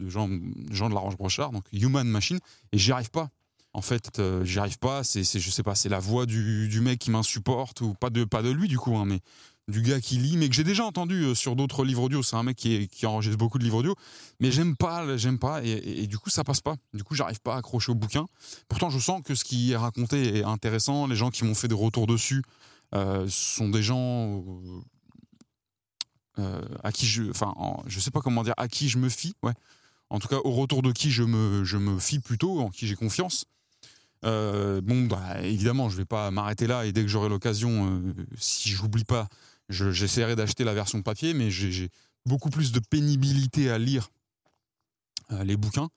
Jean, 0.08 0.30
Jean 0.70 0.88
de 0.88 0.94
la 0.94 1.00
Roche-Brochard, 1.00 1.50
donc 1.50 1.64
Human 1.72 2.06
Machine, 2.06 2.38
et 2.70 2.78
j'y 2.78 2.92
arrive 2.92 3.10
pas. 3.10 3.30
En 3.72 3.82
fait, 3.82 4.20
euh, 4.20 4.44
j'y 4.44 4.58
arrive 4.60 4.78
pas. 4.78 5.02
C'est, 5.04 5.24
je 5.24 5.50
sais 5.50 5.64
pas, 5.64 5.74
c'est 5.74 5.88
la 5.88 5.98
voix 5.98 6.26
du, 6.26 6.80
mec 6.80 7.00
qui 7.00 7.10
m'insupporte 7.10 7.80
ou 7.80 7.94
pas 7.94 8.08
de, 8.08 8.24
pas 8.24 8.42
de 8.42 8.50
lui 8.50 8.68
du 8.68 8.78
coup, 8.78 8.96
hein, 8.96 9.04
mais 9.04 9.20
du 9.68 9.82
gars 9.82 10.00
qui 10.00 10.16
lit, 10.18 10.36
mais 10.36 10.48
que 10.48 10.54
j'ai 10.54 10.64
déjà 10.64 10.84
entendu 10.84 11.24
euh, 11.24 11.34
sur 11.34 11.56
d'autres 11.56 11.84
livres 11.84 12.04
audio. 12.04 12.22
C'est 12.22 12.36
un 12.36 12.44
mec 12.44 12.56
qui, 12.56 12.86
qui, 12.86 13.04
enregistre 13.04 13.36
beaucoup 13.36 13.58
de 13.58 13.64
livres 13.64 13.78
audio, 13.78 13.96
mais 14.38 14.52
j'aime 14.52 14.76
pas, 14.76 15.16
j'aime 15.16 15.40
pas, 15.40 15.60
et, 15.64 16.06
du 16.06 16.18
coup 16.18 16.30
ça 16.30 16.44
passe 16.44 16.60
pas. 16.60 16.76
Du 16.94 17.02
coup, 17.02 17.16
j'arrive 17.16 17.40
pas 17.40 17.56
à 17.56 17.58
accrocher 17.58 17.90
au 17.90 17.96
bouquin. 17.96 18.26
Pourtant, 18.68 18.90
je 18.90 18.98
sens 19.00 19.22
que 19.24 19.34
ce 19.34 19.42
qui 19.42 19.72
est 19.72 19.76
raconté 19.76 20.38
est 20.38 20.44
intéressant. 20.44 21.08
Les 21.08 21.16
gens 21.16 21.30
qui 21.30 21.44
m'ont 21.44 21.54
fait 21.54 21.68
des 21.68 21.74
retours 21.74 22.06
dessus 22.06 22.42
euh, 22.94 23.26
sont 23.28 23.68
des 23.68 23.82
gens 23.82 24.44
euh, 26.38 26.60
à 26.82 26.92
qui 26.92 27.06
je, 27.06 27.30
enfin, 27.30 27.54
je 27.86 28.00
sais 28.00 28.10
pas 28.10 28.20
comment 28.20 28.42
dire, 28.42 28.54
à 28.56 28.68
qui 28.68 28.88
je 28.88 28.98
me 28.98 29.08
fie. 29.08 29.34
Ouais. 29.42 29.54
En 30.10 30.18
tout 30.18 30.28
cas, 30.28 30.38
au 30.44 30.52
retour 30.52 30.82
de 30.82 30.92
qui 30.92 31.10
je 31.10 31.22
me, 31.22 31.64
je 31.64 31.76
me 31.76 31.98
fie 31.98 32.20
plutôt, 32.20 32.60
en 32.60 32.70
qui 32.70 32.86
j'ai 32.86 32.94
confiance. 32.94 33.46
bon, 34.22 35.06
bah, 35.08 35.42
évidemment, 35.42 35.88
je 35.88 35.96
vais 35.96 36.04
pas 36.04 36.30
m'arrêter 36.30 36.66
là 36.66 36.86
et 36.86 36.92
dès 36.92 37.02
que 37.02 37.08
j'aurai 37.08 37.28
l'occasion, 37.28 38.02
si 38.36 38.70
j'oublie 38.70 39.04
pas 39.04 39.28
J'essaierai 39.68 40.36
d'acheter 40.36 40.64
la 40.64 40.74
version 40.74 41.02
papier, 41.02 41.34
mais 41.34 41.50
j'ai 41.50 41.90
beaucoup 42.24 42.50
plus 42.50 42.70
de 42.72 42.78
pénibilité 42.78 43.70
à 43.70 43.78
lire 43.78 44.10
euh, 45.32 45.42
les 45.42 45.56
bouquins 45.56 45.88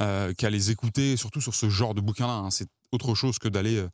euh, 0.00 0.32
qu'à 0.32 0.48
les 0.50 0.70
écouter, 0.70 1.16
surtout 1.16 1.40
sur 1.40 1.54
ce 1.54 1.68
genre 1.68 1.94
de 1.94 2.00
bouquin-là. 2.00 2.34
Hein. 2.34 2.50
C'est 2.50 2.68
autre 2.92 3.14
chose 3.14 3.38
que 3.38 3.48
d'aller 3.48 3.84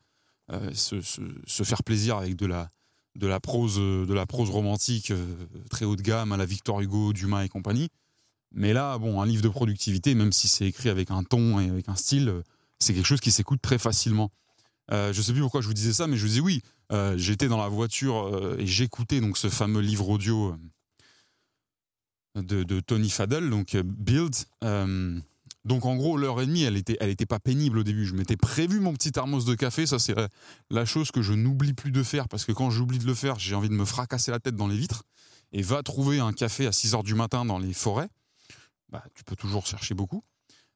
euh, 0.53 0.73
se, 0.75 1.63
faire 1.65 1.83
plaisir 1.83 2.17
avec 2.17 2.37
de 2.37 2.47
la, 2.47 2.71
de 3.17 3.27
la, 3.27 3.41
prose, 3.41 3.77
de 3.77 4.13
la 4.13 4.27
prose 4.27 4.51
romantique 4.51 5.13
très 5.71 5.85
haut 5.85 5.97
de 5.97 6.03
gamme 6.03 6.33
à 6.33 6.37
la 6.37 6.47
Victor 6.47 6.81
Hugo, 6.81 7.13
Dumas 7.13 7.45
et 7.45 7.49
compagnie. 7.49 7.89
Mais 8.53 8.73
là, 8.73 8.99
bon, 8.99 9.21
un 9.23 9.27
livre 9.27 9.43
de 9.43 9.49
productivité, 9.49 10.15
même 10.15 10.33
si 10.33 10.49
c'est 10.49 10.67
écrit 10.67 10.89
avec 10.89 11.11
un 11.11 11.23
ton 11.23 11.61
et 11.61 11.69
avec 11.69 11.89
un 11.89 11.95
style, 11.95 12.43
c'est 12.79 12.95
quelque 12.95 13.07
chose 13.07 13.21
qui 13.21 13.31
s'écoute 13.31 13.61
très 13.63 13.79
facilement. 13.79 14.31
Je 14.91 15.13
je 15.13 15.23
sais 15.23 15.33
plus 15.33 15.41
pourquoi 15.43 15.61
je 15.61 15.69
vous 15.69 15.75
disais 15.75 15.93
ça, 15.93 16.09
mais 16.09 16.17
je 16.17 16.27
vous 16.27 16.33
dis 16.33 16.41
oui, 16.41 16.63
euh, 16.93 17.17
j'étais 17.17 17.47
dans 17.47 17.59
la 17.59 17.69
voiture 17.69 18.27
euh, 18.27 18.57
et 18.59 18.67
j'écoutais 18.67 19.21
ce 19.35 19.49
fameux 19.49 19.81
livre 19.81 20.09
audio 20.09 20.57
euh, 22.37 22.43
de, 22.43 22.81
Tony 22.81 23.11
Fadell, 23.11 23.49
donc 23.49 23.77
Build. 23.77 24.35
Donc 25.65 25.85
en 25.85 25.97
gros, 25.97 26.17
l'heure 26.17 26.41
et 26.41 26.47
demie, 26.47 26.63
elle 26.63 26.77
était, 26.77 26.97
elle 27.01 27.11
était 27.11 27.27
pas 27.27 27.39
pénible 27.39 27.79
au 27.79 27.83
début. 27.83 28.07
Je 28.07 28.15
m'étais 28.15 28.37
prévu 28.37 28.81
mon 28.81 28.93
petit 28.95 29.13
thermos 29.13 29.45
de 29.45 29.55
café. 29.55 29.87
Ça, 29.87 29.99
c'est 29.99 30.15
la 30.71 30.85
chose 30.85 31.11
que 31.11 31.23
je 31.23 31.33
n'oublie 31.33 31.75
plus 31.75 31.93
de 31.93 32.03
faire 32.03 32.29
parce 32.29 32.45
que 32.45 32.53
quand 32.53 32.71
j'oublie 32.71 32.99
de 32.99 33.07
le 33.07 33.15
faire, 33.15 33.39
j'ai 33.39 33.55
envie 33.55 33.69
de 33.69 33.75
me 33.75 33.85
fracasser 33.85 34.31
la 34.31 34.41
tête 34.41 34.57
dans 34.57 34.69
les 34.69 34.77
vitres. 34.77 35.05
Et 35.53 35.63
va 35.63 35.83
trouver 35.83 36.21
un 36.21 36.33
café 36.33 36.67
à 36.67 36.73
6 36.73 36.95
heures 36.95 37.03
du 37.03 37.15
matin 37.15 37.45
dans 37.45 37.59
les 37.59 37.73
forêts. 37.73 38.09
Bah, 38.89 39.05
tu 39.15 39.25
peux 39.25 39.37
toujours 39.37 39.67
chercher 39.67 39.95
beaucoup. 39.95 40.23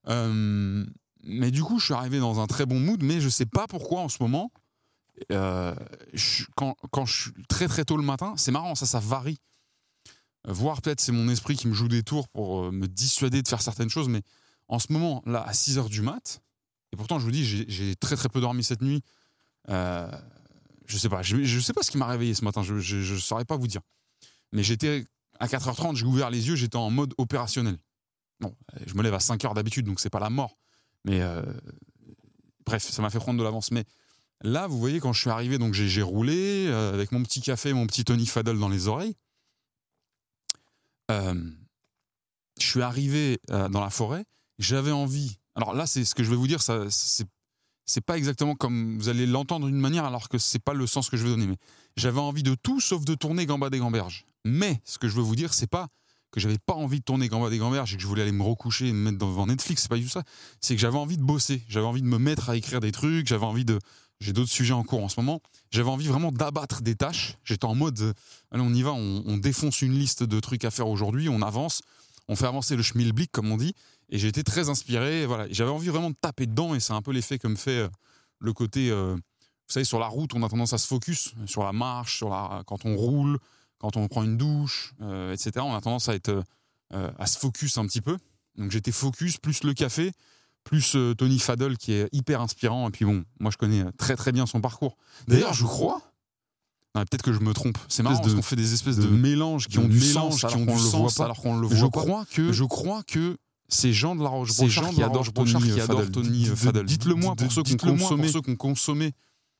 mais 0.06 1.50
du 1.50 1.62
coup, 1.62 1.78
je 1.78 1.86
suis 1.86 1.94
arrivé 1.94 2.18
dans 2.18 2.40
un 2.40 2.46
très 2.46 2.66
bon 2.66 2.78
mood, 2.78 3.02
mais 3.02 3.20
je 3.20 3.28
sais 3.28 3.46
pas 3.46 3.66
pourquoi 3.66 4.00
en 4.00 4.08
ce 4.08 4.18
moment, 4.20 4.50
euh, 5.32 5.74
quand, 6.56 7.06
je 7.06 7.22
suis 7.22 7.32
très 7.48 7.68
très 7.68 7.84
tôt 7.84 7.96
le 7.96 8.02
matin, 8.02 8.34
c'est 8.36 8.50
marrant, 8.50 8.74
ça, 8.74 8.86
ça 8.86 9.00
varie. 9.00 9.38
Euh, 10.46 10.52
Voir 10.52 10.82
peut-être 10.82 11.00
c'est 11.00 11.12
mon 11.12 11.28
esprit 11.28 11.56
qui 11.56 11.68
me 11.68 11.74
joue 11.74 11.88
des 11.88 12.02
tours 12.02 12.28
pour 12.28 12.64
euh, 12.64 12.70
me 12.70 12.86
dissuader 12.86 13.42
de 13.42 13.48
faire 13.48 13.62
certaines 13.62 13.90
choses, 13.90 14.08
mais 14.08 14.22
en 14.68 14.78
ce 14.78 14.92
moment, 14.92 15.22
là, 15.26 15.42
à 15.42 15.52
6 15.52 15.78
h 15.78 15.88
du 15.88 16.02
mat, 16.02 16.42
et 16.92 16.96
pourtant 16.96 17.18
je 17.18 17.24
vous 17.24 17.30
dis, 17.30 17.44
j'ai 17.44 17.96
très 17.96 18.16
très 18.16 18.28
peu 18.28 18.40
dormi 18.40 18.64
cette 18.64 18.82
nuit. 18.82 19.02
je 19.68 20.96
sais 20.96 21.08
pas, 21.08 21.22
je, 21.22 21.60
sais 21.60 21.72
pas 21.72 21.82
ce 21.82 21.90
qui 21.90 21.98
m'a 21.98 22.06
réveillé 22.06 22.34
ce 22.34 22.44
matin, 22.44 22.62
je, 22.62 22.78
je, 22.78 23.16
saurais 23.16 23.44
pas 23.44 23.56
vous 23.56 23.66
dire. 23.66 23.80
Mais 24.52 24.62
j'étais 24.62 25.06
à 25.40 25.46
4h30, 25.46 25.96
j'ai 25.96 26.06
ouvert 26.06 26.30
les 26.30 26.48
yeux, 26.48 26.56
j'étais 26.56 26.76
en 26.76 26.90
mode 26.90 27.14
opérationnel. 27.18 27.78
Bon, 28.40 28.54
je 28.86 28.94
me 28.94 29.02
lève 29.02 29.14
à 29.14 29.20
5 29.20 29.42
h 29.42 29.54
d'habitude, 29.54 29.86
donc 29.86 30.00
c'est 30.00 30.10
pas 30.10 30.20
la 30.20 30.30
mort. 30.30 30.56
Mais 31.04 31.20
bref, 32.64 32.82
ça 32.82 33.02
m'a 33.02 33.10
fait 33.10 33.18
prendre 33.18 33.38
de 33.38 33.44
l'avance. 33.44 33.70
Mais 33.70 33.84
Là, 34.44 34.66
vous 34.66 34.78
voyez, 34.78 35.00
quand 35.00 35.14
je 35.14 35.20
suis 35.22 35.30
arrivé, 35.30 35.56
donc 35.56 35.72
j'ai 35.72 36.02
roulé 36.02 36.66
euh, 36.68 36.92
avec 36.92 37.12
mon 37.12 37.22
petit 37.22 37.40
café, 37.40 37.72
mon 37.72 37.86
petit 37.86 38.04
Tony 38.04 38.26
Faddle 38.26 38.58
dans 38.58 38.68
les 38.68 38.88
oreilles. 38.88 39.14
Euh, 41.10 41.50
je 42.60 42.66
suis 42.66 42.82
arrivé 42.82 43.40
euh, 43.50 43.70
dans 43.70 43.80
la 43.80 43.88
forêt. 43.88 44.26
J'avais 44.58 44.92
envie. 44.92 45.38
Alors 45.54 45.74
là, 45.74 45.86
c'est 45.86 46.04
ce 46.04 46.14
que 46.14 46.22
je 46.22 46.30
vais 46.30 46.36
vous 46.36 46.46
dire. 46.46 46.60
C'est 46.62 48.00
pas 48.00 48.16
exactement 48.16 48.54
comme 48.54 48.98
vous 48.98 49.08
allez 49.08 49.26
l'entendre 49.26 49.66
d'une 49.66 49.80
manière, 49.80 50.04
alors 50.04 50.28
que 50.28 50.38
c'est 50.38 50.58
pas 50.58 50.74
le 50.74 50.86
sens 50.86 51.10
que 51.10 51.16
je 51.16 51.24
vais 51.24 51.30
donner. 51.30 51.46
Mais 51.46 51.56
j'avais 51.96 52.20
envie 52.20 52.42
de 52.42 52.54
tout 52.54 52.80
sauf 52.80 53.04
de 53.04 53.14
tourner 53.14 53.46
Gamba 53.46 53.70
des 53.70 53.78
Gamberges. 53.78 54.24
Mais 54.44 54.80
ce 54.84 54.98
que 54.98 55.08
je 55.08 55.14
veux 55.14 55.22
vous 55.22 55.36
dire, 55.36 55.54
c'est 55.54 55.66
pas 55.66 55.88
que 56.30 56.40
j'avais 56.40 56.58
pas 56.58 56.74
envie 56.74 56.98
de 56.98 57.04
tourner 57.04 57.28
Gamba 57.28 57.48
des 57.48 57.58
Gamberges 57.58 57.94
et 57.94 57.96
que 57.96 58.02
je 58.02 58.08
voulais 58.08 58.22
aller 58.22 58.32
me 58.32 58.42
recoucher 58.42 58.88
et 58.88 58.92
me 58.92 59.10
mettre 59.10 59.18
devant 59.18 59.46
Netflix. 59.46 59.82
C'est 59.82 59.88
pas 59.88 59.96
du 59.96 60.04
tout 60.04 60.10
ça. 60.10 60.24
C'est 60.60 60.74
que 60.74 60.80
j'avais 60.80 60.98
envie 60.98 61.16
de 61.16 61.22
bosser. 61.22 61.62
J'avais 61.68 61.86
envie 61.86 62.02
de 62.02 62.08
me 62.08 62.18
mettre 62.18 62.50
à 62.50 62.56
écrire 62.56 62.80
des 62.80 62.90
trucs. 62.90 63.28
J'avais 63.28 63.46
envie 63.46 63.64
de 63.64 63.78
j'ai 64.20 64.32
d'autres 64.32 64.50
sujets 64.50 64.72
en 64.72 64.84
cours 64.84 65.02
en 65.04 65.08
ce 65.08 65.20
moment. 65.20 65.40
J'avais 65.70 65.90
envie 65.90 66.06
vraiment 66.06 66.32
d'abattre 66.32 66.82
des 66.82 66.94
tâches. 66.94 67.36
J'étais 67.44 67.66
en 67.66 67.74
mode, 67.74 68.14
allez, 68.50 68.62
on 68.62 68.72
y 68.72 68.82
va, 68.82 68.92
on, 68.92 69.36
défonce 69.36 69.82
une 69.82 69.92
liste 69.92 70.22
de 70.22 70.40
trucs 70.40 70.64
à 70.64 70.70
faire 70.70 70.88
aujourd'hui, 70.88 71.28
on 71.28 71.42
avance, 71.42 71.82
on 72.28 72.36
fait 72.36 72.46
avancer 72.46 72.76
le 72.76 72.82
schmilblick, 72.82 73.30
comme 73.30 73.50
on 73.50 73.56
dit. 73.56 73.74
Et 74.14 74.18
j'ai 74.18 74.28
été 74.28 74.44
très 74.44 74.68
inspiré. 74.68 75.26
Voilà, 75.26 75.46
j'avais 75.50 75.70
envie 75.70 75.88
vraiment 75.88 76.10
de 76.10 76.16
taper 76.18 76.46
dedans, 76.46 76.74
et 76.74 76.80
c'est 76.80 76.92
un 76.92 77.02
peu 77.02 77.12
l'effet 77.12 77.38
que 77.38 77.48
me 77.48 77.56
fait 77.56 77.78
euh, 77.78 77.88
le 78.38 78.52
côté. 78.52 78.90
Euh, 78.90 79.14
vous 79.16 79.72
savez, 79.72 79.84
sur 79.84 79.98
la 79.98 80.06
route, 80.06 80.34
on 80.34 80.42
a 80.42 80.48
tendance 80.48 80.72
à 80.72 80.78
se 80.78 80.86
focus 80.86 81.34
sur 81.46 81.64
la 81.64 81.72
marche, 81.72 82.18
sur 82.18 82.30
la, 82.30 82.62
quand 82.66 82.84
on 82.84 82.96
roule, 82.96 83.38
quand 83.78 83.96
on 83.96 84.06
prend 84.08 84.22
une 84.22 84.36
douche, 84.36 84.94
etc. 85.32 85.52
On 85.60 85.74
a 85.74 85.80
tendance 85.80 86.08
à 86.10 86.14
être 86.14 86.44
à 86.90 87.26
se 87.26 87.38
focus 87.38 87.78
un 87.78 87.86
petit 87.86 88.02
peu. 88.02 88.18
Donc 88.56 88.70
j'étais 88.70 88.92
focus 88.92 89.38
plus 89.38 89.64
le 89.64 89.72
café 89.72 90.12
plus 90.64 90.96
euh, 90.96 91.14
Tony 91.14 91.38
Faddle 91.38 91.76
qui 91.76 91.92
est 91.92 92.08
hyper 92.12 92.40
inspirant. 92.40 92.88
Et 92.88 92.90
puis 92.90 93.04
bon, 93.04 93.24
moi 93.38 93.50
je 93.50 93.58
connais 93.58 93.84
très 93.98 94.16
très 94.16 94.32
bien 94.32 94.46
son 94.46 94.60
parcours. 94.60 94.96
D'ailleurs, 95.28 95.54
je 95.54 95.64
crois. 95.64 96.00
Peut-être 96.94 97.22
que 97.22 97.32
je 97.32 97.40
me 97.40 97.52
trompe. 97.52 97.76
C'est 97.88 98.04
marrant 98.04 98.20
parce 98.20 98.34
qu'on 98.34 98.42
fait 98.42 98.54
des 98.54 98.72
espèces 98.72 98.98
de, 98.98 99.08
mélanges 99.08 99.66
qui 99.66 99.80
ont 99.80 99.88
du 99.88 100.00
sens, 100.00 100.44
qui 100.44 100.54
ont 100.54 100.64
du 100.64 100.78
sens, 100.78 101.18
alors 101.18 101.40
qu'on 101.40 101.58
le 101.58 101.66
voit 101.66 101.76
je 101.76 101.86
Crois 101.86 102.24
que, 102.30 102.52
je 102.52 102.62
crois 102.62 103.02
que 103.02 103.36
ces 103.74 103.92
gens 103.92 104.16
de 104.16 104.22
la 104.22 104.28
Roche-Brochard 104.28 104.90
qui 104.90 105.02
adorent 105.02 106.10
Tony 106.10 106.44
Faddle. 106.46 106.84
Dites-le 106.84 107.14
moi 107.14 107.34
pour 107.34 107.50
ceux 107.52 107.62
qui 107.62 107.76
ont 107.84 108.56
consommé 108.56 109.12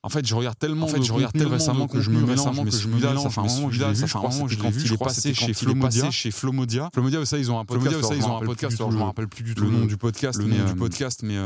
en 0.05 0.09
fait, 0.09 0.23
je 0.23 0.35
regarde 0.35 0.55
tellement, 0.59 0.85
en 0.85 0.87
fait, 0.87 1.01
je 1.01 1.11
regarde 1.11 1.33
tellement 1.33 1.53
récemment 1.53 1.87
que 1.87 1.99
je 1.99 2.11
me 2.11 2.23
récemment 2.23 2.63
que 2.63 2.69
je 2.69 2.87
me 2.87 2.97
mélange. 2.97 3.23
Ça 3.23 3.29
fait 3.31 3.41
un 3.41 3.45
moment, 3.45 3.71
je 3.71 3.83
l'ai 3.83 3.89
vu, 3.89 3.95
ça 3.95 4.05
fait 4.05 4.17
un 4.19 4.21
moment, 4.21 4.47
je 4.47 4.61
l'ai 4.61 4.69
vu. 4.69 4.85
Je 4.85 4.93
crois 4.93 5.07
passé 5.07 5.33
chez 5.33 5.53
Flomodia. 5.55 6.11
Chez 6.11 6.29
Flomodia. 6.29 6.91
Flomodia, 6.93 7.25
ça, 7.25 7.39
ils 7.39 7.51
ont 7.51 7.57
un 7.57 7.65
podcast. 7.65 8.03
Ça, 8.03 8.15
ils 8.15 8.23
ont 8.23 8.37
un 8.37 8.45
podcast. 8.45 8.77
Je 8.77 8.97
me 8.97 9.01
rappelle 9.01 9.27
plus 9.27 9.43
du 9.43 9.55
tout 9.55 9.63
le 9.63 9.71
nom 9.71 9.85
du 9.85 9.97
podcast. 9.97 10.39
Le 10.39 10.45
nom 10.45 10.63
du 10.63 10.75
podcast, 10.75 11.21
mais 11.23 11.37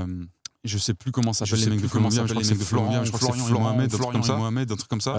je 0.65 0.77
sais 0.77 0.93
plus 0.93 1.11
comment 1.11 1.33
s'appelle 1.33 1.59
les 1.59 1.69
mecs 1.69 1.81
de 1.81 1.87
Colombien, 1.87 2.25
je 2.25 2.31
crois 2.31 2.41
que 2.41 2.47
c'est 2.47 2.55
Florian, 2.55 3.03
je 3.03 3.11
crois 3.11 3.19
que 3.29 3.37
c'est 3.37 3.43
Florian 3.43 3.59
Mohamed, 3.59 3.93
un 3.93 3.97
truc 3.97 4.11
comme 4.11 4.23
ça. 4.23 4.35
Mohamed, 4.35 4.71
un 4.71 4.75
truc 4.75 4.89
comme 4.89 5.01
ça. 5.01 5.13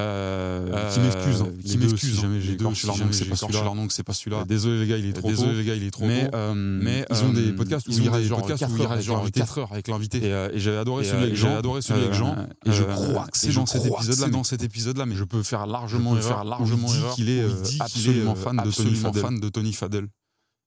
Qui 0.93 1.01
m'excuse, 1.01 1.45
qui 1.65 1.79
m'excuse. 1.79 2.21
Jamais 2.21 2.41
j'ai 2.41 2.53
écorché 2.53 2.87
leur 2.87 2.99
nom, 2.99 3.13
c'est 3.13 3.25
pas 3.25 3.37
celui-là. 3.37 3.63
leur 3.63 3.75
nom, 3.75 3.87
c'est 3.89 4.03
pas 4.03 4.13
celui-là. 4.13 4.45
Désolé 4.45 4.81
les 4.81 4.87
gars, 4.87 4.97
il 4.97 5.07
est 5.07 5.13
trop 5.13 5.29
Désolé 5.29 5.55
les 5.55 5.65
gars, 5.65 5.75
il 5.75 5.85
est 5.85 5.91
trop 5.91 6.07
Mais 6.07 6.31
mais 6.55 7.07
ils 7.11 7.25
ont 7.25 7.33
des 7.33 7.53
podcasts 7.53 7.89
où 7.89 7.93
ils 7.93 8.25
genre 8.25 9.31
4 9.31 9.59
heures 9.59 9.73
avec 9.73 9.89
l'invité. 9.89 10.25
Et 10.53 10.59
j'avais 10.59 10.79
adoré 10.79 11.05
celui 11.05 11.25
avec 11.25 11.37
Jean. 11.37 11.49
J'ai 11.49 11.55
adoré 11.55 11.83
celui 11.83 12.03
avec 12.03 12.15
Jean. 12.15 12.37
Et 12.67 12.73
je 12.73 12.83
crois 12.85 13.27
que 13.27 13.39
c'est 13.39 13.53
dans 13.53 13.67
cet 13.67 13.87
épisode-là, 13.87 14.29
dans 14.29 14.45
cet 14.45 14.63
épisode-là, 14.63 15.07
mais 15.07 15.15
je 15.15 15.25
peux 15.25 15.43
faire 15.43 15.67
largement 15.67 16.17
erreur, 16.17 16.45
largement 16.45 16.93
erreur. 16.95 17.15
Qu'il 17.15 17.31
est 17.31 17.45
absolument 17.81 18.35
fan 18.35 18.57
de 19.41 19.49
Tony 19.49 19.73
Fadel. 19.73 20.07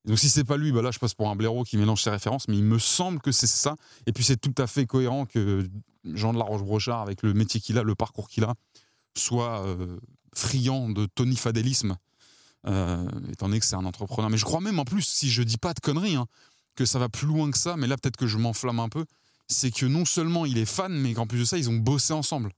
Donc 0.05 0.19
si 0.19 0.29
c'est 0.29 0.43
pas 0.43 0.57
lui, 0.57 0.71
bah 0.71 0.81
là 0.81 0.91
je 0.91 0.99
passe 0.99 1.13
pour 1.13 1.29
un 1.29 1.35
blaireau 1.35 1.63
qui 1.63 1.77
mélange 1.77 2.01
ses 2.01 2.09
références, 2.09 2.47
mais 2.47 2.57
il 2.57 2.63
me 2.63 2.77
semble 2.77 3.19
que 3.19 3.31
c'est 3.31 3.47
ça. 3.47 3.75
Et 4.05 4.11
puis 4.11 4.23
c'est 4.23 4.37
tout 4.37 4.53
à 4.57 4.67
fait 4.67 4.85
cohérent 4.85 5.25
que 5.25 5.67
Jean 6.03 6.33
de 6.33 6.37
la 6.37 6.43
Roche-Brochard, 6.43 7.01
avec 7.01 7.23
le 7.23 7.33
métier 7.33 7.61
qu'il 7.61 7.77
a, 7.77 7.83
le 7.83 7.95
parcours 7.95 8.27
qu'il 8.27 8.43
a, 8.43 8.53
soit 9.15 9.65
euh, 9.65 9.97
friand 10.35 10.89
de 10.89 11.05
Tony 11.05 11.37
Fadélisme, 11.37 11.97
euh, 12.67 13.07
étant 13.31 13.47
donné 13.47 13.59
que 13.59 13.65
c'est 13.65 13.75
un 13.75 13.85
entrepreneur. 13.85 14.29
Mais 14.29 14.37
je 14.37 14.45
crois 14.45 14.59
même 14.59 14.79
en 14.79 14.85
plus, 14.85 15.03
si 15.03 15.29
je 15.29 15.41
dis 15.41 15.57
pas 15.57 15.73
de 15.73 15.79
conneries, 15.79 16.15
hein, 16.15 16.27
que 16.75 16.85
ça 16.85 16.99
va 16.99 17.07
plus 17.07 17.27
loin 17.27 17.49
que 17.49 17.57
ça, 17.57 17.77
mais 17.77 17.87
là 17.87 17.95
peut-être 17.97 18.17
que 18.17 18.27
je 18.27 18.37
m'enflamme 18.37 18.79
un 18.79 18.89
peu, 18.89 19.05
c'est 19.47 19.71
que 19.71 19.85
non 19.85 20.05
seulement 20.05 20.45
il 20.45 20.57
est 20.57 20.65
fan, 20.65 20.91
mais 20.91 21.13
qu'en 21.13 21.27
plus 21.27 21.39
de 21.39 21.45
ça, 21.45 21.57
ils 21.57 21.69
ont 21.69 21.77
bossé 21.77 22.13
ensemble. 22.13 22.51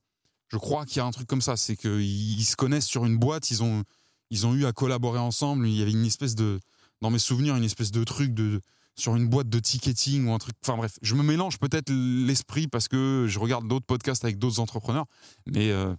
Je 0.48 0.56
crois 0.56 0.86
qu'il 0.86 0.98
y 0.98 1.00
a 1.00 1.04
un 1.04 1.10
truc 1.10 1.28
comme 1.28 1.42
ça, 1.42 1.56
c'est 1.56 1.76
qu'ils 1.76 2.44
se 2.44 2.56
connaissent 2.56 2.86
sur 2.86 3.04
une 3.04 3.18
boîte, 3.18 3.50
ils 3.50 3.62
ont, 3.62 3.82
ils 4.30 4.46
ont 4.46 4.54
eu 4.54 4.64
à 4.64 4.72
collaborer 4.72 5.18
ensemble, 5.18 5.68
il 5.68 5.76
y 5.76 5.82
avait 5.82 5.92
une 5.92 6.06
espèce 6.06 6.34
de 6.34 6.60
dans 7.00 7.10
mes 7.10 7.18
souvenirs 7.18 7.56
une 7.56 7.64
espèce 7.64 7.90
de 7.90 8.04
truc 8.04 8.34
de 8.34 8.60
sur 8.98 9.14
une 9.14 9.28
boîte 9.28 9.48
de 9.48 9.58
ticketing 9.58 10.26
ou 10.26 10.32
un 10.32 10.38
truc. 10.38 10.54
Enfin 10.62 10.76
bref, 10.76 10.98
je 11.02 11.14
me 11.14 11.22
mélange 11.22 11.58
peut-être 11.58 11.90
l'esprit 11.90 12.66
parce 12.66 12.88
que 12.88 13.26
je 13.28 13.38
regarde 13.38 13.68
d'autres 13.68 13.84
podcasts 13.84 14.24
avec 14.24 14.38
d'autres 14.38 14.58
entrepreneurs, 14.58 15.04
mais 15.46 15.70
euh, 15.70 15.94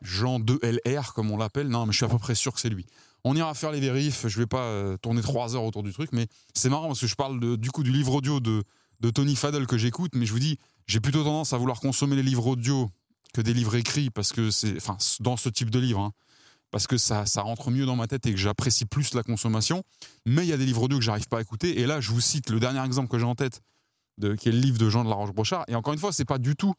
Jean 0.00 0.40
2LR 0.40 1.12
comme 1.12 1.30
on 1.30 1.36
l'appelle, 1.36 1.68
non, 1.68 1.84
mais 1.84 1.92
je 1.92 1.98
suis 1.98 2.06
à 2.06 2.08
peu 2.08 2.18
près 2.18 2.34
sûr 2.34 2.54
que 2.54 2.60
c'est 2.60 2.70
lui. 2.70 2.86
On 3.24 3.36
ira 3.36 3.52
faire 3.54 3.72
les 3.72 3.80
vérifs. 3.80 4.26
Je 4.26 4.38
vais 4.38 4.46
pas 4.46 4.62
euh, 4.62 4.96
tourner 4.96 5.20
trois 5.20 5.56
heures 5.56 5.64
autour 5.64 5.82
du 5.82 5.92
truc, 5.92 6.10
mais 6.12 6.26
c'est 6.54 6.70
marrant 6.70 6.86
parce 6.86 7.00
que 7.00 7.06
je 7.06 7.16
parle 7.16 7.56
du 7.58 7.70
coup 7.70 7.82
du 7.82 7.92
livre 7.92 8.14
audio 8.14 8.40
de, 8.40 8.62
de 9.00 9.10
Tony 9.10 9.36
Faddle 9.36 9.66
que 9.66 9.76
j'écoute, 9.76 10.12
mais 10.14 10.24
je 10.24 10.32
vous 10.32 10.38
dis, 10.38 10.58
j'ai 10.86 11.00
plutôt 11.00 11.24
tendance 11.24 11.52
à 11.52 11.58
vouloir 11.58 11.80
consommer 11.80 12.16
les 12.16 12.22
livres 12.22 12.46
audio 12.46 12.88
que 13.34 13.40
des 13.40 13.52
livres 13.52 13.74
écrits 13.74 14.10
parce 14.10 14.32
que 14.32 14.50
c'est, 14.50 14.76
enfin, 14.76 14.96
dans 15.20 15.36
ce 15.36 15.48
type 15.48 15.70
de 15.70 15.78
livre, 15.78 16.00
hein, 16.00 16.12
parce 16.70 16.86
que 16.86 16.96
ça, 16.98 17.24
rentre 17.36 17.70
mieux 17.70 17.86
dans 17.86 17.96
ma 17.96 18.06
tête 18.06 18.26
et 18.26 18.32
que 18.32 18.38
j'apprécie 18.38 18.84
plus 18.84 19.14
la 19.14 19.22
consommation. 19.22 19.82
Mais 20.26 20.44
il 20.44 20.48
y 20.48 20.52
a 20.52 20.56
des 20.56 20.66
livres 20.66 20.82
audio 20.82 20.98
que 20.98 21.04
j'arrive 21.04 21.28
pas 21.28 21.38
à 21.38 21.40
écouter. 21.40 21.80
Et 21.80 21.86
là, 21.86 22.00
je 22.00 22.10
vous 22.10 22.20
cite 22.20 22.50
le 22.50 22.60
dernier 22.60 22.84
exemple 22.84 23.08
que 23.08 23.18
j'ai 23.18 23.24
en 23.24 23.34
tête, 23.34 23.62
qui 24.20 24.48
est 24.48 24.52
le 24.52 24.58
livre 24.58 24.78
de 24.78 24.90
Jean 24.90 25.04
de 25.04 25.08
la 25.08 25.14
Roche-Brochard. 25.14 25.64
Et 25.68 25.74
encore 25.74 25.92
une 25.94 25.98
fois, 25.98 26.12
c'est 26.12 26.24
pas 26.24 26.38
du 26.38 26.56
tout, 26.56 26.74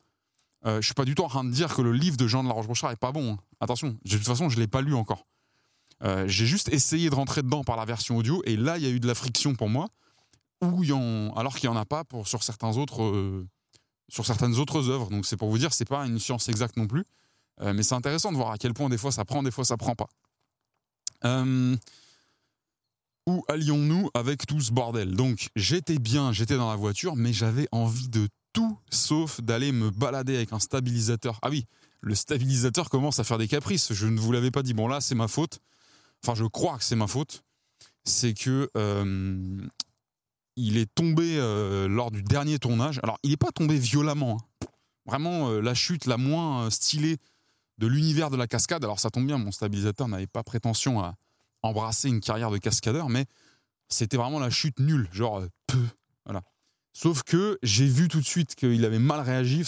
euh, 0.66 0.82
je 0.82 0.86
suis 0.86 0.94
pas 0.94 1.06
du 1.06 1.16
tout 1.16 1.24
en 1.24 1.30
train 1.30 1.44
de 1.44 1.52
dire 1.52 1.74
que 1.74 1.82
le 1.82 1.94
livre 1.94 2.18
de 2.18 2.28
Jean 2.28 2.44
de 2.44 2.48
la 2.48 2.54
Roche-Brochard 2.54 2.92
est 2.92 2.98
pas 2.98 3.12
bon. 3.12 3.34
hein. 3.34 3.40
Attention, 3.60 3.98
de 4.04 4.18
toute 4.18 4.26
façon, 4.26 4.50
je 4.50 4.60
l'ai 4.60 4.68
pas 4.68 4.82
lu 4.82 4.94
encore. 4.94 5.26
Euh, 6.04 6.28
j'ai 6.28 6.46
juste 6.46 6.70
essayé 6.70 7.10
de 7.10 7.16
rentrer 7.16 7.42
dedans 7.42 7.64
par 7.64 7.76
la 7.76 7.86
version 7.86 8.18
audio, 8.18 8.42
et 8.46 8.56
là, 8.56 8.78
il 8.78 8.84
y 8.84 8.88
a 8.88 8.90
eu 8.90 9.00
de 9.00 9.08
la 9.08 9.16
friction 9.16 9.56
pour 9.56 9.70
moi, 9.70 9.88
y 10.62 10.92
alors 11.36 11.56
qu'il 11.58 11.70
n'y 11.70 11.76
en 11.76 11.80
a 11.80 11.86
pas 11.86 12.04
sur, 12.26 12.44
certains 12.44 12.72
euh, 12.78 13.46
certaines 14.10 14.56
autres 14.58 14.90
œuvres. 14.90 15.10
Donc 15.10 15.26
c'est 15.26 15.38
pour 15.38 15.50
vous 15.50 15.58
dire, 15.58 15.74
c'est 15.74 15.88
pas 15.88 16.06
une 16.06 16.20
science 16.20 16.50
exacte 16.50 16.78
non 16.78 16.88
plus, 16.88 17.06
Euh, 17.62 17.74
mais 17.74 17.84
c'est 17.84 17.96
intéressant 17.96 18.32
de 18.32 18.38
voir 18.38 18.52
à 18.52 18.58
quel 18.58 18.74
point 18.74 18.90
des 18.90 18.98
fois 18.98 19.12
ça 19.12 19.26
prend, 19.26 19.44
des 19.44 19.52
fois 19.52 19.66
ça 19.66 19.78
prend 19.78 19.96
pas. 19.96 20.08
Euh, 21.26 21.76
où 23.28 23.44
allions-nous 23.48 24.10
avec 24.14 24.48
tout 24.48 24.62
ce 24.62 24.72
bordel? 24.72 25.16
Donc 25.16 25.50
j'étais 25.56 26.00
bien, 26.00 26.32
j'étais 26.32 26.56
dans 26.56 26.70
la 26.70 26.78
voiture, 26.78 27.16
mais 27.16 27.34
j'avais 27.34 27.68
envie 27.72 28.10
de 28.10 28.28
tout 28.54 28.78
sauf 28.90 29.42
d'aller 29.42 29.72
me 29.72 29.90
balader 29.90 30.36
avec 30.36 30.54
un 30.54 30.60
stabilisateur. 30.60 31.40
Ah 31.42 31.50
oui, 31.50 31.66
le 32.02 32.16
stabilisateur 32.16 32.90
commence 32.90 33.20
à 33.20 33.24
faire 33.24 33.38
des 33.38 33.48
caprices. 33.48 33.94
Je 33.94 34.08
ne 34.08 34.20
vous 34.20 34.32
l'avais 34.32 34.52
pas 34.52 34.64
dit. 34.64 34.74
Bon 34.74 34.88
là, 34.88 35.02
c'est 35.02 35.16
ma 35.16 35.28
faute. 35.28 35.60
Enfin, 36.24 36.36
je 36.36 36.46
crois 36.46 36.78
que 36.78 36.84
c'est 36.84 36.96
ma 36.96 37.08
faute. 37.08 37.44
C'est 38.06 38.34
que 38.34 38.70
euh, 38.76 39.68
il 40.56 40.78
est 40.78 40.92
tombé 40.96 41.38
lors 41.88 42.10
du 42.10 42.24
dernier 42.24 42.58
tournage. 42.58 43.00
Alors, 43.04 43.20
il 43.24 43.30
n'est 43.32 43.38
pas 43.38 43.52
tombé 43.52 43.78
violemment. 43.78 44.38
hein. 44.42 44.68
Vraiment, 45.06 45.52
la 45.52 45.74
chute 45.74 46.06
la 46.06 46.18
moins 46.18 46.70
stylée 46.70 47.18
de 47.80 47.88
l'univers 47.88 48.30
de 48.30 48.38
la 48.38 48.46
cascade. 48.46 48.84
Alors, 48.84 49.00
ça 49.00 49.10
tombe 49.10 49.26
bien, 49.26 49.38
mon 49.40 49.52
stabilisateur 49.52 50.08
n'avait 50.08 50.28
pas 50.28 50.44
prétention 50.44 51.00
à 51.02 51.16
embrasser 51.64 52.10
une 52.10 52.20
carrière 52.20 52.52
de 52.52 52.58
cascadeur, 52.58 53.10
mais 53.10 53.26
c'était 53.88 54.18
vraiment 54.18 54.40
la 54.40 54.50
chute 54.52 54.80
nulle. 54.80 55.10
Genre, 55.12 55.40
euh, 55.40 55.48
peu. 55.68 55.80
Voilà. 56.26 56.44
Sauf 56.94 57.24
que 57.24 57.58
j'ai 57.64 57.86
vu 57.88 58.08
tout 58.08 58.20
de 58.20 58.26
suite 58.26 58.56
qu'il 58.56 58.84
avait 58.84 59.00
mal 59.00 59.22
réagi. 59.22 59.64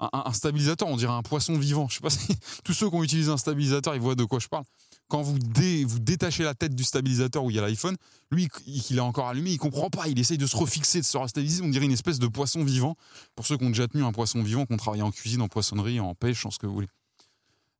Un, 0.00 0.08
un- 0.12 0.32
stabilisateur, 0.32 0.88
on 0.88 0.96
dirait 0.96 1.12
un 1.12 1.22
poisson 1.22 1.56
vivant. 1.58 1.88
Je 1.88 1.94
sais 1.96 2.00
pas 2.00 2.10
si 2.10 2.36
tous 2.64 2.72
ceux 2.74 2.88
qui 2.90 2.94
ont 2.96 3.02
utilisé 3.02 3.30
un 3.30 3.36
stabilisateur, 3.36 3.94
ils 3.94 4.00
voient 4.00 4.14
de 4.14 4.24
quoi 4.24 4.38
je 4.38 4.48
parle. 4.48 4.64
Quand 5.08 5.22
vous, 5.22 5.38
dé- 5.38 5.84
vous 5.84 5.98
détachez 6.00 6.42
la 6.44 6.54
tête 6.54 6.74
du 6.74 6.82
stabilisateur 6.84 7.44
où 7.44 7.50
il 7.50 7.56
y 7.56 7.58
a 7.58 7.62
l'iPhone, 7.62 7.96
lui, 8.30 8.48
il 8.66 8.82
il 8.90 8.96
est 8.96 9.00
encore 9.00 9.28
allumé, 9.28 9.50
il 9.52 9.58
comprend 9.58 9.88
pas. 9.90 10.08
Il 10.08 10.18
essaye 10.18 10.38
de 10.38 10.46
se 10.46 10.56
refixer, 10.56 11.00
de 11.00 11.04
se 11.06 11.16
restabiliser. 11.16 11.62
On 11.62 11.68
dirait 11.68 11.84
une 11.86 11.92
espèce 11.92 12.18
de 12.18 12.26
poisson 12.26 12.64
vivant. 12.64 12.96
Pour 13.36 13.46
ceux 13.46 13.56
qui 13.56 13.64
ont 13.64 13.68
déjà 13.70 13.86
tenu 13.88 14.02
un 14.04 14.12
poisson 14.12 14.42
vivant, 14.42 14.66
qui 14.66 14.74
ont 14.74 14.78
travaillé 14.78 15.02
en 15.02 15.10
cuisine, 15.12 15.40
en 15.42 15.48
poissonnerie, 15.48 16.00
en 16.00 16.14
pêche, 16.14 16.44
en 16.44 16.50
ce 16.50 16.58
que 16.58 16.66
vous 16.66 16.74
voulez. 16.74 16.88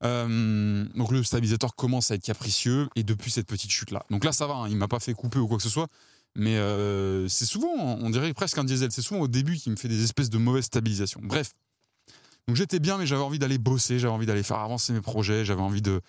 Euh, 0.04 0.84
donc 0.94 1.10
le 1.10 1.22
stabilisateur 1.22 1.74
commence 1.74 2.10
à 2.10 2.14
être 2.14 2.22
capricieux 2.22 2.88
et 2.94 3.02
depuis 3.02 3.30
cette 3.30 3.46
petite 3.46 3.70
chute 3.70 3.90
là. 3.90 4.04
Donc 4.10 4.24
là 4.24 4.32
ça 4.32 4.46
va, 4.46 4.54
hein, 4.54 4.68
il 4.68 4.76
m'a 4.76 4.88
pas 4.88 5.00
fait 5.00 5.14
couper 5.14 5.38
ou 5.38 5.48
quoi 5.48 5.56
que 5.56 5.62
ce 5.62 5.70
soit, 5.70 5.88
mais 6.34 6.56
euh, 6.56 7.26
c'est 7.28 7.46
souvent, 7.46 7.72
on 7.74 8.10
dirait 8.10 8.32
presque 8.34 8.58
un 8.58 8.64
diesel, 8.64 8.92
c'est 8.92 9.02
souvent 9.02 9.20
au 9.20 9.28
début 9.28 9.56
qui 9.56 9.70
me 9.70 9.76
fait 9.76 9.88
des 9.88 10.04
espèces 10.04 10.30
de 10.30 10.38
mauvaises 10.38 10.64
stabilisations. 10.64 11.20
Bref, 11.22 11.54
donc 12.46 12.56
j'étais 12.56 12.80
bien, 12.80 12.98
mais 12.98 13.06
j'avais 13.06 13.22
envie 13.22 13.38
d'aller 13.38 13.56
bosser, 13.56 13.98
j'avais 13.98 14.12
envie 14.12 14.26
d'aller 14.26 14.42
faire 14.42 14.58
avancer 14.58 14.92
mes 14.92 15.00
projets, 15.00 15.44
j'avais 15.44 15.62
envie 15.62 15.82
de, 15.82 16.02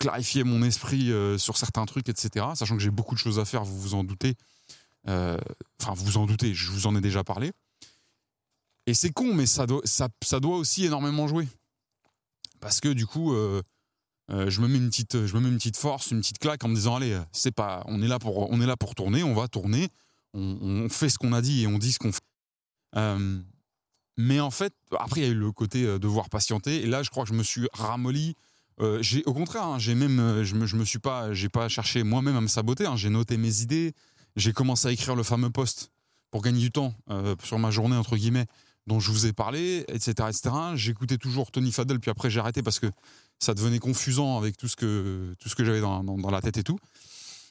clarifier 0.00 0.42
mon 0.42 0.64
esprit 0.64 1.12
euh, 1.12 1.38
sur 1.38 1.56
certains 1.56 1.86
trucs, 1.86 2.08
etc. 2.08 2.46
Sachant 2.56 2.76
que 2.76 2.82
j'ai 2.82 2.90
beaucoup 2.90 3.14
de 3.14 3.20
choses 3.20 3.38
à 3.38 3.44
faire, 3.44 3.64
vous 3.64 3.78
vous 3.78 3.94
en 3.94 4.02
doutez. 4.02 4.34
Enfin, 5.06 5.94
vous 5.94 6.04
vous 6.04 6.16
en 6.16 6.26
doutez, 6.26 6.52
je 6.52 6.72
vous 6.72 6.88
en 6.88 6.96
ai 6.96 7.00
déjà 7.00 7.22
parlé. 7.22 7.52
Et 8.88 8.94
c'est 8.94 9.10
con, 9.10 9.34
mais 9.34 9.46
ça 9.46 9.66
doit 9.66 10.56
aussi 10.56 10.84
énormément 10.84 11.28
jouer 11.28 11.46
parce 12.60 12.80
que 12.80 12.88
du 12.88 13.06
coup 13.06 13.32
euh, 13.32 13.62
euh, 14.30 14.50
je 14.50 14.60
me 14.60 14.68
mets 14.68 14.78
une 14.78 14.88
petite 14.88 15.26
je 15.26 15.34
me 15.36 15.40
mets 15.40 15.48
une 15.48 15.56
petite 15.56 15.76
force 15.76 16.10
une 16.10 16.20
petite 16.20 16.38
claque 16.38 16.64
en 16.64 16.68
me 16.68 16.74
disant 16.74 16.96
allez 16.96 17.18
c'est 17.32 17.54
pas 17.54 17.84
on 17.86 18.02
est 18.02 18.08
là 18.08 18.18
pour 18.18 18.50
on 18.50 18.60
est 18.60 18.66
là 18.66 18.76
pour 18.76 18.94
tourner 18.94 19.22
on 19.22 19.34
va 19.34 19.48
tourner 19.48 19.88
on, 20.34 20.88
fait 20.90 21.08
ce 21.08 21.18
qu'on 21.18 21.32
a 21.32 21.40
dit 21.40 21.62
et 21.62 21.66
on 21.66 21.78
dit 21.78 21.92
ce 21.92 21.98
qu'on 21.98 22.12
fait 22.12 22.20
Euh, 22.96 23.40
mais 24.16 24.40
en 24.40 24.50
fait 24.50 24.72
après 24.98 25.20
il 25.20 25.24
y 25.24 25.26
a 25.26 25.30
eu 25.30 25.34
le 25.34 25.52
côté 25.52 25.84
euh, 25.84 25.98
devoir 25.98 26.28
patienter 26.30 26.82
et 26.82 26.86
là 26.86 27.02
je 27.02 27.10
crois 27.10 27.24
que 27.24 27.30
je 27.30 27.34
me 27.34 27.42
suis 27.42 27.68
ramolli 27.72 28.34
Euh, 28.78 29.02
au 29.24 29.32
contraire 29.32 29.64
hein, 29.64 29.78
j'ai 29.78 29.94
même 29.94 30.20
euh, 30.20 30.44
je 30.44 30.54
me, 30.54 30.66
je 30.66 30.76
me 30.76 30.84
suis 30.84 30.98
pas 30.98 31.32
j'ai 31.32 31.48
pas 31.48 31.66
cherché 31.66 32.02
moi-même 32.02 32.36
à 32.36 32.42
me 32.42 32.46
saboter 32.46 32.84
hein. 32.84 32.94
j'ai 32.94 33.08
noté 33.08 33.38
mes 33.38 33.62
idées 33.62 33.94
j'ai 34.36 34.52
commencé 34.52 34.88
à 34.88 34.92
écrire 34.92 35.16
le 35.16 35.22
fameux 35.22 35.48
post 35.48 35.90
pour 36.30 36.42
gagner 36.42 36.60
du 36.60 36.70
temps 36.70 36.92
euh, 37.08 37.34
sur 37.42 37.58
ma 37.58 37.70
journée 37.70 37.96
entre 37.96 38.16
guillemets 38.18 38.44
dont 38.86 39.00
je 39.00 39.10
vous 39.10 39.26
ai 39.26 39.32
parlé, 39.32 39.84
etc. 39.88 40.10
etc. 40.28 40.50
J'écoutais 40.74 41.18
toujours 41.18 41.50
Tony 41.50 41.72
Fadell, 41.72 41.98
puis 42.00 42.10
après 42.10 42.30
j'ai 42.30 42.40
arrêté 42.40 42.62
parce 42.62 42.78
que 42.78 42.86
ça 43.38 43.52
devenait 43.54 43.78
confusant 43.80 44.38
avec 44.38 44.56
tout 44.56 44.68
ce 44.68 44.76
que, 44.76 45.34
tout 45.40 45.48
ce 45.48 45.54
que 45.54 45.64
j'avais 45.64 45.80
dans, 45.80 46.02
dans- 46.04 46.30
la 46.30 46.40
tête 46.40 46.56
et 46.56 46.62
tout. 46.62 46.78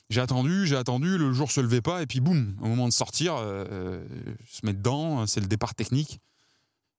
J'ai 0.09 0.21
attendu, 0.21 0.65
j'ai 0.67 0.75
attendu, 0.77 1.17
le 1.17 1.33
jour 1.33 1.51
se 1.51 1.59
levait 1.61 1.81
pas, 1.81 2.01
et 2.03 2.05
puis 2.05 2.19
boum, 2.19 2.55
au 2.61 2.67
moment 2.67 2.87
de 2.87 2.93
sortir, 2.93 3.35
euh, 3.35 3.65
euh, 3.71 4.05
se 4.47 4.65
mettre 4.65 4.77
dedans, 4.79 5.25
c'est 5.27 5.39
le 5.41 5.47
départ 5.47 5.73
technique. 5.75 6.19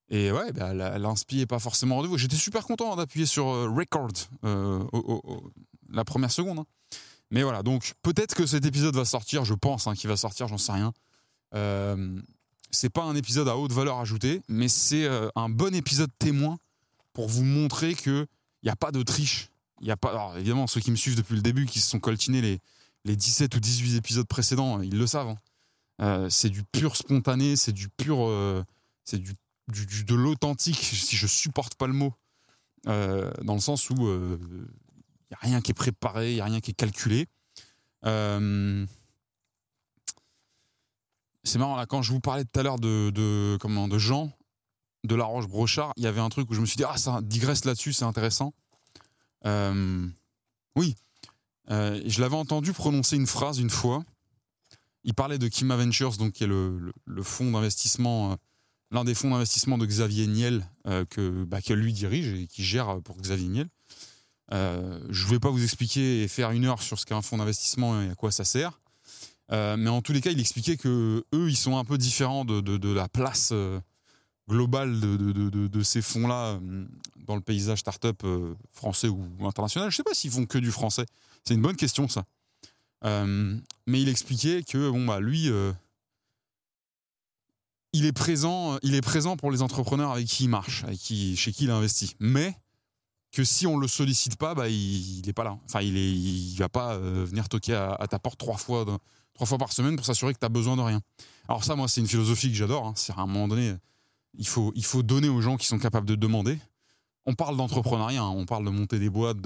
Et 0.08 0.30
ouais, 0.32 0.52
bah, 0.52 0.72
l'inspi 0.98 1.40
est 1.40 1.46
pas 1.46 1.58
forcément 1.58 1.96
rendez-vous. 1.96 2.18
J'étais 2.18 2.36
super 2.36 2.64
content 2.64 2.94
d'appuyer 2.96 3.26
sur 3.26 3.48
euh, 3.48 3.68
record 3.68 4.08
la 5.90 6.04
première 6.04 6.30
seconde. 6.30 6.60
hein. 6.60 6.66
Mais 7.30 7.42
voilà, 7.42 7.62
donc 7.62 7.92
peut-être 8.02 8.34
que 8.34 8.46
cet 8.46 8.64
épisode 8.66 8.94
va 8.94 9.04
sortir, 9.04 9.44
je 9.44 9.54
pense 9.54 9.86
hein, 9.86 9.94
qu'il 9.94 10.08
va 10.08 10.16
sortir, 10.16 10.46
j'en 10.48 10.58
sais 10.58 10.72
rien. 10.72 10.92
Euh, 11.54 12.20
c'est 12.70 12.90
pas 12.90 13.02
un 13.04 13.14
épisode 13.16 13.48
à 13.48 13.56
haute 13.56 13.72
valeur 13.72 13.98
ajoutée, 13.98 14.42
mais 14.48 14.68
c'est 14.68 15.04
euh, 15.04 15.28
un 15.36 15.48
bon 15.48 15.74
épisode 15.74 16.10
témoin 16.18 16.58
pour 17.12 17.28
vous 17.28 17.44
montrer 17.44 17.94
que 17.94 18.26
il 18.62 18.66
y 18.66 18.70
a 18.70 18.76
pas 18.76 18.90
de 18.92 19.02
triche. 19.02 19.48
Y 19.80 19.90
a 19.90 19.96
pas. 19.96 20.10
Alors, 20.10 20.36
évidemment, 20.36 20.66
ceux 20.66 20.80
qui 20.80 20.90
me 20.90 20.96
suivent 20.96 21.16
depuis 21.16 21.34
le 21.36 21.42
début, 21.42 21.66
qui 21.66 21.80
se 21.80 21.88
sont 21.90 22.00
coltinés 22.00 22.40
les, 22.40 22.60
les 23.04 23.16
17 23.16 23.54
ou 23.54 23.60
18 23.60 23.96
épisodes 23.96 24.26
précédents, 24.26 24.80
ils 24.82 24.96
le 24.98 25.06
savent. 25.06 25.28
hein. 25.28 25.38
Euh, 26.02 26.28
c'est 26.30 26.50
du 26.50 26.62
pur 26.64 26.96
spontané, 26.96 27.56
c'est 27.56 27.72
du 27.72 27.88
pur, 27.88 28.18
euh, 28.26 28.62
c'est 29.04 29.18
du, 29.18 29.34
du- 29.68 30.04
de 30.04 30.14
l'authentique. 30.14 30.78
Si 31.06 31.16
je 31.16 31.26
supporte 31.26 31.74
pas 31.76 31.86
le 31.86 31.92
mot, 31.94 32.12
euh, 32.88 33.30
dans 33.42 33.54
le 33.54 33.60
sens 33.60 33.88
où 33.90 33.94
il 33.96 35.30
y 35.30 35.34
a 35.34 35.38
rien 35.40 35.60
qui 35.60 35.70
est 35.70 35.74
préparé, 35.74 36.32
il 36.32 36.36
y 36.36 36.40
a 36.40 36.44
rien 36.44 36.60
qui 36.60 36.70
est 36.72 36.74
calculé. 36.74 37.26
Euh, 38.04 38.84
c'est 41.46 41.58
marrant, 41.58 41.76
là, 41.76 41.86
quand 41.86 42.02
je 42.02 42.12
vous 42.12 42.20
parlais 42.20 42.44
tout 42.44 42.58
à 42.58 42.62
l'heure 42.62 42.78
de, 42.78 43.56
comment, 43.60 43.88
de 43.88 43.98
Jean, 43.98 44.32
de 45.04 45.14
La 45.14 45.24
Roche-Brochard, 45.24 45.92
il 45.96 46.02
y 46.02 46.06
avait 46.06 46.20
un 46.20 46.28
truc 46.28 46.50
où 46.50 46.54
je 46.54 46.60
me 46.60 46.66
suis 46.66 46.76
dit, 46.76 46.84
ah, 46.84 46.96
ça 46.96 47.20
digresse 47.22 47.64
là-dessus, 47.64 47.92
c'est 47.92 48.04
intéressant. 48.04 48.52
Euh, 49.46 50.06
oui, 50.74 50.94
Euh, 51.68 52.00
je 52.06 52.20
l'avais 52.20 52.36
entendu 52.36 52.72
prononcer 52.72 53.16
une 53.16 53.26
phrase 53.26 53.58
une 53.58 53.70
fois. 53.70 54.04
Il 55.02 55.14
parlait 55.14 55.38
de 55.38 55.48
Kima 55.48 55.76
Ventures, 55.76 56.16
donc, 56.16 56.34
qui 56.34 56.44
est 56.44 56.46
le, 56.46 56.92
fonds 57.22 57.50
d'investissement, 57.50 58.32
euh, 58.32 58.36
l'un 58.92 59.02
des 59.02 59.16
fonds 59.16 59.30
d'investissement 59.30 59.76
de 59.76 59.84
Xavier 59.84 60.28
Niel, 60.28 60.68
que, 61.10 61.44
bah, 61.44 61.60
que 61.60 61.72
lui 61.72 61.92
dirige 61.92 62.28
et 62.34 62.46
qui 62.46 62.62
gère 62.62 63.00
pour 63.02 63.16
Xavier 63.16 63.48
Niel. 63.48 63.68
Je 64.52 65.24
ne 65.24 65.30
vais 65.30 65.40
pas 65.40 65.50
vous 65.50 65.64
expliquer 65.64 66.22
et 66.22 66.28
faire 66.28 66.52
une 66.52 66.66
heure 66.66 66.80
sur 66.82 67.00
ce 67.00 67.04
qu'est 67.04 67.14
un 67.14 67.22
fonds 67.22 67.38
d'investissement 67.38 68.00
et 68.00 68.10
à 68.10 68.14
quoi 68.14 68.30
ça 68.30 68.44
sert. 68.44 68.80
Euh, 69.52 69.76
mais 69.76 69.90
en 69.90 70.02
tous 70.02 70.12
les 70.12 70.20
cas, 70.20 70.30
il 70.30 70.40
expliquait 70.40 70.76
que 70.76 71.24
eux, 71.32 71.48
ils 71.48 71.56
sont 71.56 71.76
un 71.76 71.84
peu 71.84 71.98
différents 71.98 72.44
de, 72.44 72.60
de- 72.60 72.92
la 72.92 73.08
place 73.08 73.50
euh, 73.52 73.80
globale 74.48 74.98
de, 75.00 75.16
de- 75.68 75.82
ces 75.82 76.02
fonds-là 76.02 76.58
euh, 76.60 76.86
dans 77.26 77.36
le 77.36 77.40
paysage 77.42 77.78
start-up 77.80 78.22
français 78.72 79.08
ou 79.08 79.24
international. 79.46 79.90
Je 79.90 79.94
ne 79.94 79.96
sais 79.98 80.02
pas 80.02 80.14
s'ils 80.14 80.30
font 80.30 80.46
que 80.46 80.58
du 80.58 80.70
français. 80.72 81.06
C'est 81.44 81.54
une 81.54 81.62
bonne 81.62 81.76
question, 81.76 82.08
ça. 82.08 82.24
Mais 83.04 84.00
il 84.02 84.08
expliquait 84.08 84.64
que 84.64 84.90
bon, 84.90 85.04
bah, 85.06 85.20
lui, 85.20 85.48
il, 87.92 88.04
est 88.04 88.12
présent, 88.12 88.78
il 88.82 88.96
est 88.96 89.00
présent 89.00 89.36
pour 89.36 89.52
les 89.52 89.62
entrepreneurs 89.62 90.10
avec 90.10 90.26
qui 90.26 90.44
il 90.44 90.48
marche, 90.48 90.82
avec 90.84 90.98
qui, 90.98 91.36
chez 91.36 91.52
qui 91.52 91.64
il 91.64 91.70
investit. 91.70 92.16
Mais 92.18 92.56
que 93.30 93.44
si 93.44 93.66
on 93.66 93.76
le 93.78 93.86
sollicite 93.86 94.36
pas, 94.36 94.54
bah, 94.54 94.68
il 94.68 95.22
n'est 95.24 95.32
pas 95.32 95.44
là. 95.44 95.56
Enfin, 95.66 95.82
il 95.82 95.96
est, 95.96 96.10
il 96.12 96.56
va 96.56 96.68
pas 96.68 96.98
venir 96.98 97.48
toquer 97.48 97.74
à, 97.74 98.06
ta 98.08 98.18
porte 98.18 98.38
trois 98.38 98.56
fois, 98.56 98.84
trois 99.36 99.46
fois 99.46 99.58
par 99.58 99.72
semaine 99.72 99.96
pour 99.96 100.04
s'assurer 100.06 100.32
que 100.34 100.38
tu 100.38 100.46
as 100.46 100.50
besoin 100.50 100.76
de 100.76 100.80
rien. 100.82 101.00
Alors 101.48 101.62
ça, 101.62 101.76
moi, 101.76 101.88
c'est 101.88 102.00
une 102.00 102.06
philosophie 102.08 102.48
que 102.48 102.56
j'adore. 102.56 102.86
hein. 102.86 102.92
C'est 102.96 103.12
à 103.12 103.20
un 103.20 103.26
moment 103.26 103.46
donné, 103.48 103.74
il 104.38 104.46
faut, 104.46 104.72
il 104.74 104.84
faut 104.84 105.02
donner 105.02 105.28
aux 105.28 105.40
gens 105.42 105.56
qui 105.56 105.66
sont 105.66 105.78
capables 105.78 106.06
de 106.06 106.14
demander. 106.16 106.58
On 107.26 107.34
parle 107.34 107.56
d'entrepreneuriat, 107.56 108.22
hein. 108.22 108.30
on 108.34 108.46
parle 108.46 108.64
de 108.64 108.70
monter 108.70 108.98
des 108.98 109.10
boîtes, 109.10 109.38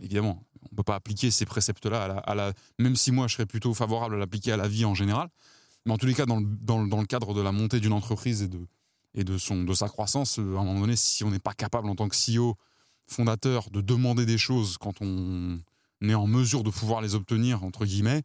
évidemment, 0.00 0.42
on 0.70 0.76
peut 0.76 0.82
pas 0.82 0.96
appliquer 0.96 1.30
ces 1.30 1.46
préceptes-là 1.46 2.04
à 2.04 2.08
la, 2.08 2.14
à 2.18 2.34
la- 2.34 2.52
même 2.78 2.96
si 2.96 3.12
moi 3.12 3.28
je 3.28 3.34
serais 3.34 3.46
plutôt 3.46 3.72
favorable 3.72 4.16
à 4.16 4.18
l'appliquer 4.18 4.52
à 4.52 4.56
la 4.56 4.68
vie 4.68 4.84
en 4.84 4.94
général. 4.94 5.28
Mais 5.86 5.92
en 5.92 5.96
tous 5.96 6.06
les 6.06 6.14
cas, 6.14 6.26
dans 6.26 6.38
le, 6.40 6.44
dans 6.60 6.82
le- 6.82 6.88
dans 6.90 7.00
le 7.00 7.06
cadre 7.06 7.32
de 7.32 7.40
la 7.40 7.52
montée 7.52 7.80
d'une 7.80 7.92
entreprise 7.94 8.42
et 8.42 8.48
de, 8.48 8.66
et 9.14 9.24
de, 9.24 9.38
son, 9.38 9.62
de 9.64 9.72
sa 9.74 9.88
croissance, 9.88 10.38
euh, 10.38 10.56
à 10.56 10.60
un 10.60 10.64
moment 10.64 10.80
donné, 10.80 10.96
si 10.96 11.24
on 11.24 11.30
n'est 11.30 11.38
pas 11.38 11.54
capable 11.54 11.88
en 11.88 11.94
tant 11.94 12.08
que 12.08 12.16
CEO, 12.16 12.56
fondateur, 13.06 13.70
de 13.70 13.80
demander 13.80 14.26
des 14.26 14.38
choses 14.38 14.76
quand 14.78 15.00
on 15.00 15.58
est 16.02 16.14
en 16.14 16.26
mesure 16.26 16.62
de 16.62 16.70
pouvoir 16.70 17.00
les 17.00 17.14
obtenir, 17.14 17.64
entre 17.64 17.86
guillemets, 17.86 18.22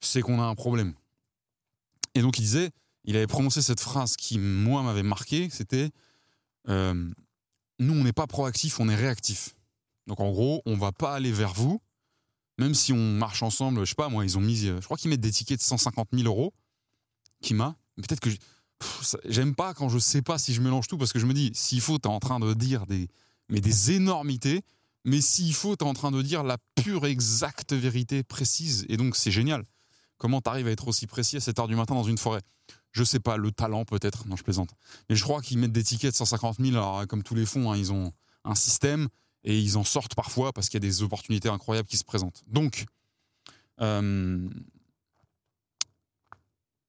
c'est 0.00 0.22
qu'on 0.22 0.40
a 0.40 0.44
un 0.44 0.54
problème. 0.54 0.94
Et 2.14 2.22
donc 2.22 2.38
il 2.38 2.42
disait, 2.42 2.70
il 3.04 3.16
avait 3.16 3.26
prononcé 3.26 3.62
cette 3.62 3.80
phrase 3.80 4.16
qui, 4.16 4.38
moi, 4.38 4.82
m'avait 4.82 5.02
marqué, 5.02 5.48
c'était 5.50 5.90
euh, 6.68 7.10
nous, 7.78 7.94
on 7.94 8.04
n'est 8.04 8.12
pas 8.12 8.26
proactif, 8.26 8.80
on 8.80 8.88
est 8.88 8.94
réactif. 8.94 9.54
Donc 10.06 10.20
en 10.20 10.30
gros, 10.30 10.62
on 10.66 10.76
va 10.76 10.92
pas 10.92 11.14
aller 11.14 11.32
vers 11.32 11.54
vous, 11.54 11.80
même 12.58 12.74
si 12.74 12.92
on 12.92 13.14
marche 13.14 13.42
ensemble. 13.42 13.80
Je 13.84 13.90
sais 13.90 13.94
pas, 13.94 14.08
moi, 14.08 14.24
ils 14.24 14.36
ont 14.36 14.40
mis, 14.40 14.66
je 14.66 14.84
crois 14.84 14.96
qu'ils 14.96 15.10
mettent 15.10 15.20
des 15.20 15.30
tickets 15.30 15.58
de 15.58 15.64
150 15.64 16.08
000 16.12 16.26
euros. 16.26 16.52
Qui 17.42 17.54
m'a 17.54 17.74
Peut-être 17.96 18.20
que 18.20 18.28
j'aime 19.26 19.54
pas 19.54 19.72
quand 19.72 19.88
je 19.88 19.98
sais 19.98 20.20
pas 20.20 20.36
si 20.38 20.52
je 20.52 20.60
mélange 20.60 20.88
tout 20.88 20.98
parce 20.98 21.12
que 21.12 21.18
je 21.18 21.24
me 21.24 21.32
dis, 21.32 21.50
s'il 21.54 21.80
faut, 21.80 21.98
tu 21.98 22.06
es 22.06 22.12
en 22.12 22.20
train 22.20 22.38
de 22.38 22.52
dire 22.52 22.86
des, 22.86 23.08
mais 23.48 23.60
des 23.60 23.92
énormités. 23.92 24.62
Mais 25.06 25.22
s'il 25.22 25.54
faut, 25.54 25.74
tu 25.76 25.84
es 25.84 25.88
en 25.88 25.94
train 25.94 26.10
de 26.10 26.20
dire 26.20 26.42
la 26.42 26.58
pure, 26.74 27.06
exacte 27.06 27.72
vérité 27.72 28.22
précise. 28.22 28.84
Et 28.90 28.98
donc, 28.98 29.16
c'est 29.16 29.30
génial. 29.30 29.64
Comment 30.20 30.42
tu 30.42 30.50
arrives 30.50 30.68
à 30.68 30.70
être 30.70 30.86
aussi 30.86 31.06
précis 31.06 31.38
à 31.38 31.40
7 31.40 31.58
heure 31.60 31.66
du 31.66 31.74
matin 31.74 31.94
dans 31.94 32.04
une 32.04 32.18
forêt? 32.18 32.42
Je 32.92 33.04
sais 33.04 33.20
pas, 33.20 33.38
le 33.38 33.50
talent 33.52 33.86
peut-être. 33.86 34.28
Non, 34.28 34.36
je 34.36 34.44
plaisante. 34.44 34.68
Mais 35.08 35.16
je 35.16 35.24
crois 35.24 35.40
qu'ils 35.40 35.56
mettent 35.56 35.72
des 35.72 35.82
tickets 35.82 36.12
de 36.12 36.16
150 36.16 36.58
000. 36.60 36.76
Alors, 36.76 37.06
comme 37.06 37.22
tous 37.22 37.34
les 37.34 37.46
fonds, 37.46 37.72
hein, 37.72 37.76
ils 37.76 37.90
ont 37.90 38.12
un 38.44 38.54
système 38.54 39.08
et 39.44 39.58
ils 39.58 39.78
en 39.78 39.82
sortent 39.82 40.14
parfois 40.14 40.52
parce 40.52 40.68
qu'il 40.68 40.74
y 40.74 40.86
a 40.86 40.86
des 40.86 41.02
opportunités 41.02 41.48
incroyables 41.48 41.88
qui 41.88 41.96
se 41.96 42.04
présentent. 42.04 42.44
Donc, 42.48 42.84
euh, 43.80 44.46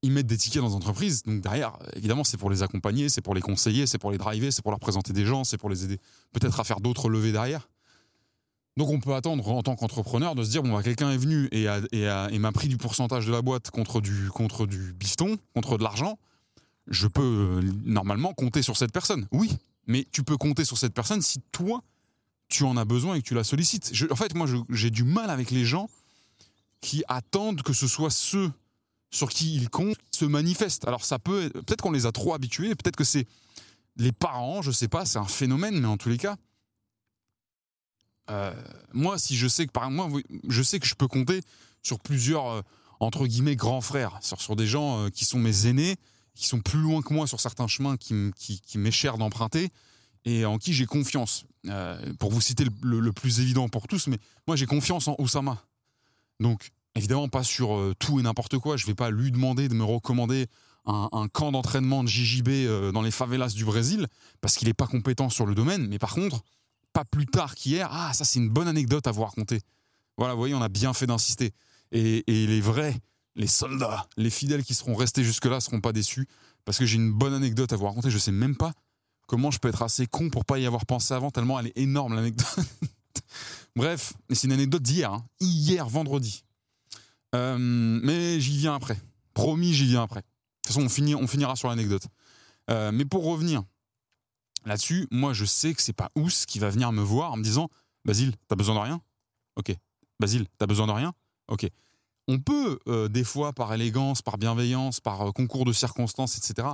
ils 0.01 0.11
mettent 0.11 0.27
des 0.27 0.37
tickets 0.37 0.61
dans 0.61 0.67
les 0.67 0.75
entreprises. 0.75 1.23
Donc 1.23 1.39
derrière, 1.39 1.77
évidemment, 1.95 2.25
c'est 2.25 2.35
pour 2.35 2.49
les 2.49 2.63
accompagner, 2.63 3.07
c'est 3.07 3.21
pour 3.21 3.33
les 3.33 3.41
conseiller, 3.41 3.87
c'est 3.87 3.97
pour 3.97 4.11
les 4.11 4.17
driver, 4.17 4.51
c'est 4.51 4.61
pour 4.61 4.71
leur 4.71 4.79
présenter 4.81 5.13
des 5.13 5.25
gens, 5.25 5.45
c'est 5.45 5.57
pour 5.57 5.69
les 5.69 5.85
aider 5.85 5.99
peut-être 6.33 6.59
à 6.59 6.65
faire 6.65 6.81
d'autres 6.81 7.07
levées 7.07 7.31
derrière. 7.31 7.69
Donc 8.81 8.89
on 8.89 8.99
peut 8.99 9.13
attendre 9.13 9.47
en 9.47 9.61
tant 9.61 9.75
qu'entrepreneur 9.75 10.33
de 10.33 10.43
se 10.43 10.49
dire 10.49 10.63
bon 10.63 10.73
bah, 10.73 10.81
quelqu'un 10.81 11.11
est 11.11 11.17
venu 11.17 11.47
et, 11.51 11.67
m'a 12.39 12.51
pris 12.51 12.67
du 12.67 12.77
pourcentage 12.77 13.27
de 13.27 13.31
la 13.31 13.43
boîte 13.43 13.69
contre 13.69 14.01
du 14.01 14.31
contre 14.31 14.65
du 14.65 14.91
bifton, 14.93 15.37
contre 15.53 15.77
de 15.77 15.83
l'argent. 15.83 16.17
Je 16.87 17.05
peux 17.05 17.21
euh, 17.21 17.61
normalement 17.85 18.33
compter 18.33 18.63
sur 18.63 18.77
cette 18.77 18.91
personne. 18.91 19.27
Oui, 19.31 19.51
mais 19.85 20.07
tu 20.11 20.23
peux 20.23 20.35
compter 20.35 20.65
sur 20.65 20.79
cette 20.79 20.95
personne 20.95 21.21
si 21.21 21.41
toi 21.51 21.83
tu 22.49 22.63
en 22.63 22.75
as 22.75 22.83
besoin 22.83 23.13
et 23.13 23.21
que 23.21 23.27
tu 23.27 23.35
la 23.35 23.43
sollicites. 23.43 23.93
en 24.09 24.15
fait, 24.15 24.33
moi 24.33 24.47
j'ai 24.71 24.89
du 24.89 25.03
mal 25.03 25.29
avec 25.29 25.51
les 25.51 25.63
gens 25.63 25.87
qui 26.81 27.03
attendent 27.07 27.61
que 27.61 27.73
ce 27.73 27.87
soit 27.87 28.09
ceux 28.09 28.51
sur 29.11 29.29
qui 29.29 29.53
ils 29.55 29.69
comptent 29.69 29.99
se 30.09 30.25
manifestent. 30.25 30.87
Alors 30.87 31.05
ça 31.05 31.19
peut, 31.19 31.51
peut-être 31.53 31.83
qu'on 31.83 31.91
les 31.91 32.07
a 32.07 32.11
trop 32.11 32.33
habitués, 32.33 32.69
peut-être 32.69 32.95
que 32.95 33.03
c'est 33.03 33.27
les 33.97 34.11
parents, 34.11 34.63
je 34.63 34.71
sais 34.71 34.87
pas, 34.87 35.05
c'est 35.05 35.19
un 35.19 35.25
phénomène, 35.25 35.79
mais 35.79 35.87
en 35.87 35.97
tous 35.97 36.09
les 36.09 36.17
cas, 36.17 36.35
euh, 38.31 38.53
moi, 38.93 39.17
si 39.17 39.35
je 39.35 39.47
sais 39.47 39.67
que 39.67 39.71
par 39.71 39.91
moi, 39.91 40.09
je 40.47 40.63
sais 40.63 40.79
que 40.79 40.87
je 40.87 40.95
peux 40.95 41.07
compter 41.07 41.41
sur 41.83 41.99
plusieurs 41.99 42.47
euh, 42.47 42.61
entre 42.99 43.27
guillemets 43.27 43.55
grands 43.55 43.81
frères, 43.81 44.19
sur, 44.21 44.55
des 44.55 44.67
gens 44.67 44.99
euh, 45.05 45.09
qui 45.09 45.25
sont 45.25 45.39
mes 45.39 45.67
aînés, 45.67 45.97
qui 46.35 46.47
sont 46.47 46.61
plus 46.61 46.79
loin 46.79 47.01
que 47.01 47.13
moi 47.13 47.27
sur 47.27 47.39
certains 47.39 47.67
chemins 47.67 47.97
qui, 47.97 48.31
m'est 48.75 48.91
cher 48.91 49.17
d'emprunter 49.17 49.69
et 50.23 50.45
en 50.45 50.57
qui 50.57 50.73
j'ai 50.73 50.85
confiance. 50.85 51.45
pour 52.19 52.31
vous 52.31 52.41
citer 52.41 52.65
le, 52.81 53.11
plus 53.11 53.41
évident 53.41 53.67
pour 53.67 53.87
tous, 53.87 54.07
mais 54.07 54.17
moi 54.47 54.55
j'ai 54.55 54.65
confiance 54.65 55.07
en 55.07 55.15
Osama. 55.17 55.63
Donc 56.39 56.69
évidemment 56.95 57.27
pas 57.27 57.43
sur 57.43 57.93
tout 57.99 58.19
et 58.19 58.23
n'importe 58.23 58.59
quoi. 58.59 58.77
Je 58.77 58.85
vais 58.85 58.93
pas 58.93 59.09
lui 59.09 59.31
demander 59.31 59.67
de 59.67 59.73
me 59.73 59.83
recommander 59.83 60.47
un, 60.85 61.27
camp 61.27 61.51
d'entraînement 61.51 62.03
de 62.03 62.07
JJB 62.07 62.91
dans 62.93 63.01
les 63.01 63.11
favelas 63.11 63.49
du 63.49 63.65
Brésil 63.65 64.07
parce 64.39 64.55
qu'il 64.55 64.67
n'est 64.67 64.73
pas 64.73 64.87
compétent 64.87 65.29
sur 65.29 65.45
le 65.45 65.53
domaine. 65.53 65.87
Mais 65.87 65.99
par 65.99 66.13
contre, 66.13 66.43
pas 66.93 67.05
plus 67.05 67.25
tard 67.25 67.55
qu'hier, 67.55 67.89
ah 67.91 68.13
ça 68.13 68.25
c'est 68.25 68.39
une 68.39 68.49
bonne 68.49 68.67
anecdote 68.67 69.07
à 69.07 69.11
vous 69.11 69.23
raconter. 69.23 69.61
Voilà, 70.17 70.33
vous 70.33 70.39
voyez, 70.39 70.53
on 70.53 70.61
a 70.61 70.69
bien 70.69 70.93
fait 70.93 71.07
d'insister. 71.07 71.51
Et, 71.91 72.23
les 72.27 72.61
vrais, 72.61 72.95
les 73.35 73.47
soldats, 73.47 74.07
les 74.17 74.29
fidèles 74.29 74.63
qui 74.63 74.73
seront 74.73 74.95
restés 74.95 75.23
jusque-là 75.23 75.59
seront 75.59 75.81
pas 75.81 75.93
déçus 75.93 76.27
parce 76.63 76.77
que 76.77 76.85
j'ai 76.85 76.97
une 76.97 77.11
bonne 77.11 77.33
anecdote 77.33 77.73
à 77.73 77.75
vous 77.75 77.85
raconter. 77.85 78.09
Je 78.09 78.17
sais 78.17 78.31
même 78.31 78.55
pas 78.55 78.73
comment 79.27 79.51
je 79.51 79.59
peux 79.59 79.67
être 79.67 79.81
assez 79.81 80.07
con 80.07 80.29
pour 80.29 80.45
pas 80.45 80.59
y 80.59 80.65
avoir 80.65 80.85
pensé 80.85 81.13
avant 81.13 81.31
tellement 81.31 81.59
elle 81.59 81.67
est 81.67 81.77
énorme 81.77 82.15
l'anecdote. 82.15 82.59
Bref, 83.75 84.13
c'est 84.31 84.47
une 84.47 84.53
anecdote 84.53 84.81
d'hier, 84.81 85.13
hein. 85.13 85.25
hier 85.39 85.87
vendredi. 85.87 86.43
Euh, 87.33 87.57
mais 87.57 88.39
j'y 88.39 88.57
viens 88.57 88.75
après. 88.75 88.99
Promis, 89.33 89.73
j'y 89.73 89.85
viens 89.85 90.03
après. 90.03 90.21
De 90.21 90.25
toute 90.63 90.73
façon, 90.73 90.85
on, 90.85 90.89
finit, 90.89 91.15
on 91.15 91.27
finira 91.27 91.55
sur 91.55 91.69
l'anecdote. 91.69 92.03
Euh, 92.69 92.91
mais 92.91 93.05
pour 93.05 93.23
revenir 93.25 93.63
là-dessus, 94.65 95.07
moi, 95.11 95.33
je 95.33 95.45
sais 95.45 95.73
que 95.73 95.81
c'est 95.81 95.93
pas 95.93 96.11
Ous 96.15 96.45
qui 96.47 96.59
va 96.59 96.69
venir 96.69 96.91
me 96.91 97.01
voir 97.01 97.33
en 97.33 97.37
me 97.37 97.43
disant 97.43 97.69
Basile, 98.05 98.35
t'as 98.47 98.55
besoin 98.55 98.75
de 98.75 98.79
rien? 98.79 99.01
Ok. 99.55 99.75
Basile, 100.19 100.47
t'as 100.57 100.67
besoin 100.67 100.87
de 100.87 100.91
rien? 100.91 101.13
Ok. 101.47 101.67
On 102.27 102.39
peut, 102.39 102.79
euh, 102.87 103.07
des 103.07 103.23
fois, 103.23 103.53
par 103.53 103.73
élégance, 103.73 104.21
par 104.21 104.37
bienveillance, 104.37 104.99
par 104.99 105.33
concours 105.33 105.65
de 105.65 105.73
circonstances, 105.73 106.37
etc., 106.37 106.69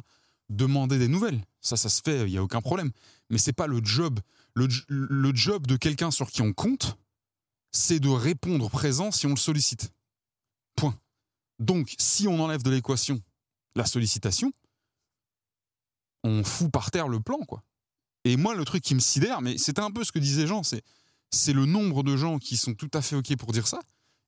demander 0.49 0.97
des 0.97 1.07
nouvelles. 1.07 1.41
Ça, 1.61 1.75
ça 1.75 1.89
se 1.89 2.01
fait, 2.01 2.21
il 2.21 2.31
n'y 2.31 2.38
a 2.38 2.43
aucun 2.43 2.61
problème. 2.61 2.91
Mais 3.29 3.38
c'est 3.38 3.53
pas 3.53 3.67
le 3.67 3.81
job. 3.83 4.19
Le, 4.53 4.67
le 4.88 5.35
job 5.35 5.67
de 5.67 5.75
quelqu'un 5.75 6.11
sur 6.11 6.29
qui 6.29 6.41
on 6.41 6.53
compte, 6.53 6.97
c'est 7.71 7.99
de 7.99 8.09
répondre 8.09 8.69
présent 8.69 9.11
si 9.11 9.25
on 9.25 9.31
le 9.31 9.35
sollicite. 9.35 9.91
Point. 10.75 10.97
Donc, 11.59 11.95
si 11.97 12.27
on 12.27 12.39
enlève 12.39 12.63
de 12.63 12.71
l'équation 12.71 13.21
la 13.77 13.85
sollicitation, 13.85 14.51
on 16.23 16.43
fout 16.43 16.71
par 16.71 16.91
terre 16.91 17.07
le 17.07 17.21
plan, 17.21 17.39
quoi. 17.39 17.63
Et 18.28 18.36
moi, 18.36 18.55
le 18.55 18.65
truc 18.65 18.84
qui 18.84 18.93
me 18.93 18.99
sidère, 18.99 19.41
mais 19.41 19.57
c'était 19.57 19.80
un 19.80 19.89
peu 19.89 20.03
ce 20.03 20.11
que 20.11 20.19
disaient 20.19 20.47
Jean, 20.47 20.61
c'est 20.61 20.82
c'est 21.32 21.53
le 21.53 21.65
nombre 21.65 22.03
de 22.03 22.17
gens 22.17 22.39
qui 22.39 22.57
sont 22.57 22.73
tout 22.73 22.89
à 22.93 23.01
fait 23.01 23.15
ok 23.15 23.38
pour 23.38 23.53
dire 23.53 23.67
ça, 23.67 23.80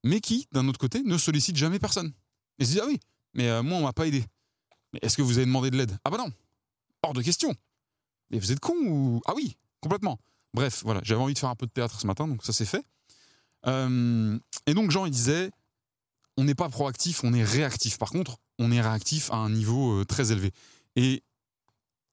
mais 0.06 0.22
qui, 0.22 0.48
d'un 0.54 0.68
autre 0.70 0.80
côté, 0.80 1.02
ne 1.04 1.18
sollicitent 1.18 1.58
jamais 1.58 1.80
personne. 1.80 2.14
Et 2.60 2.66
se 2.66 2.72
disent 2.72 2.82
ah 2.82 2.88
oui, 2.88 2.98
mais 3.34 3.50
euh, 3.50 3.62
moi 3.62 3.78
on 3.78 3.84
m'a 3.84 3.92
pas 3.92 4.08
aidé. 4.08 4.24
Mais 4.94 5.00
est-ce 5.02 5.18
que 5.18 5.22
vous 5.22 5.38
avez 5.38 5.46
demandé 5.46 5.70
de 5.70 5.76
l'aide? 5.76 5.98
Ah 6.06 6.10
bah 6.10 6.18
non, 6.18 6.32
hors 7.04 7.14
de 7.14 7.22
question. 7.22 7.54
Mais 8.32 8.40
vous 8.40 8.54
êtes 8.54 8.62
con 8.62 8.74
ou 8.86 9.22
ah 9.26 9.34
oui, 9.36 9.58
complètement. 9.82 10.18
Bref, 10.54 10.82
voilà, 10.86 11.02
j'avais 11.04 11.22
envie 11.22 11.34
de 11.34 11.40
faire 11.40 11.50
un 11.50 11.56
peu 11.56 11.66
de 11.66 11.72
théâtre 11.72 12.00
ce 12.00 12.08
matin, 12.08 12.26
donc 12.26 12.46
ça 12.46 12.54
c'est 12.54 12.66
fait. 12.66 12.86
Euh, 13.68 14.40
et 14.66 14.74
donc 14.74 14.92
Jean 14.92 15.06
il 15.06 15.12
disait 15.12 15.52
on 16.38 16.46
n'est 16.46 16.56
pas 16.56 16.70
proactif, 16.70 17.26
on 17.26 17.34
est 17.34 17.44
réactif. 17.44 17.98
Par 17.98 18.12
contre, 18.12 18.38
on 18.60 18.72
est 18.72 18.80
réactif 18.80 19.30
à 19.32 19.36
un 19.36 19.50
niveau 19.50 20.00
euh, 20.00 20.06
très 20.06 20.32
élevé. 20.32 20.52
Et 20.96 21.22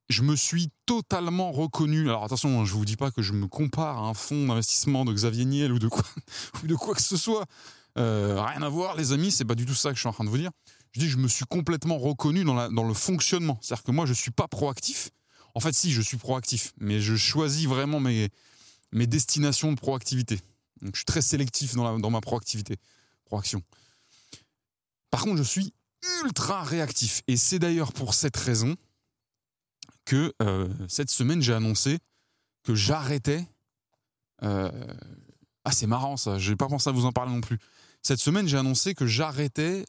je 0.08 0.22
me 0.22 0.36
suis 0.36 0.70
totalement 0.86 1.52
reconnu. 1.52 2.08
Alors 2.08 2.24
attention, 2.24 2.60
hein, 2.60 2.64
je 2.64 2.72
vous 2.72 2.84
dis 2.84 2.96
pas 2.96 3.10
que 3.10 3.22
je 3.22 3.32
me 3.32 3.46
compare 3.46 3.98
à 3.98 4.08
un 4.08 4.14
fonds 4.14 4.46
d'investissement 4.46 5.04
de 5.04 5.12
Xavier 5.12 5.44
Niel 5.44 5.72
ou 5.72 5.78
de 5.78 5.88
quoi, 5.88 6.04
ou 6.62 6.66
de 6.66 6.74
quoi 6.74 6.94
que 6.94 7.02
ce 7.02 7.16
soit. 7.16 7.44
Euh, 7.98 8.40
rien 8.42 8.62
à 8.62 8.68
voir, 8.68 8.94
les 8.96 9.12
amis, 9.12 9.32
c'est 9.32 9.44
pas 9.44 9.54
du 9.54 9.66
tout 9.66 9.74
ça 9.74 9.90
que 9.90 9.96
je 9.96 10.00
suis 10.00 10.08
en 10.08 10.12
train 10.12 10.24
de 10.24 10.28
vous 10.28 10.38
dire. 10.38 10.50
Je 10.92 11.00
dis, 11.00 11.08
je 11.08 11.16
me 11.16 11.28
suis 11.28 11.44
complètement 11.44 11.98
reconnu 11.98 12.44
dans, 12.44 12.84
le 12.84 12.94
fonctionnement. 12.94 13.58
C'est-à-dire 13.60 13.84
que 13.84 13.90
moi, 13.90 14.06
je 14.06 14.12
suis 14.12 14.30
pas 14.30 14.48
proactif. 14.48 15.10
En 15.54 15.60
fait, 15.60 15.74
si, 15.74 15.92
je 15.92 16.02
suis 16.02 16.16
proactif, 16.16 16.72
mais 16.78 17.00
je 17.00 17.16
choisis 17.16 17.66
vraiment 17.66 18.00
mes, 18.00 18.28
mes 18.92 19.06
destinations 19.06 19.72
de 19.72 19.76
proactivité. 19.76 20.40
Donc, 20.82 20.94
je 20.94 20.98
suis 20.98 21.06
très 21.06 21.22
sélectif 21.22 21.74
dans, 21.74 21.98
dans 21.98 22.10
ma 22.10 22.20
proactivité, 22.20 22.76
proaction. 23.24 23.62
Par 25.10 25.22
contre, 25.22 25.38
je 25.38 25.42
suis 25.42 25.72
ultra 26.22 26.62
réactif. 26.62 27.22
Et 27.26 27.36
c'est 27.36 27.58
d'ailleurs 27.58 27.92
pour 27.92 28.14
cette 28.14 28.36
raison 28.36 28.76
que 30.06 30.32
euh, 30.40 30.68
cette 30.88 31.10
semaine, 31.10 31.42
j'ai 31.42 31.52
annoncé 31.52 31.98
que 32.62 32.74
j'arrêtais. 32.74 33.46
Euh, 34.42 34.70
ah, 35.64 35.72
c'est 35.72 35.86
marrant 35.86 36.16
ça, 36.16 36.38
je 36.38 36.50
n'ai 36.50 36.56
pas 36.56 36.68
pensé 36.68 36.88
à 36.88 36.92
vous 36.92 37.04
en 37.04 37.12
parler 37.12 37.32
non 37.32 37.42
plus. 37.42 37.58
Cette 38.02 38.20
semaine, 38.20 38.48
j'ai 38.48 38.56
annoncé 38.56 38.94
que 38.94 39.06
j'arrêtais 39.06 39.84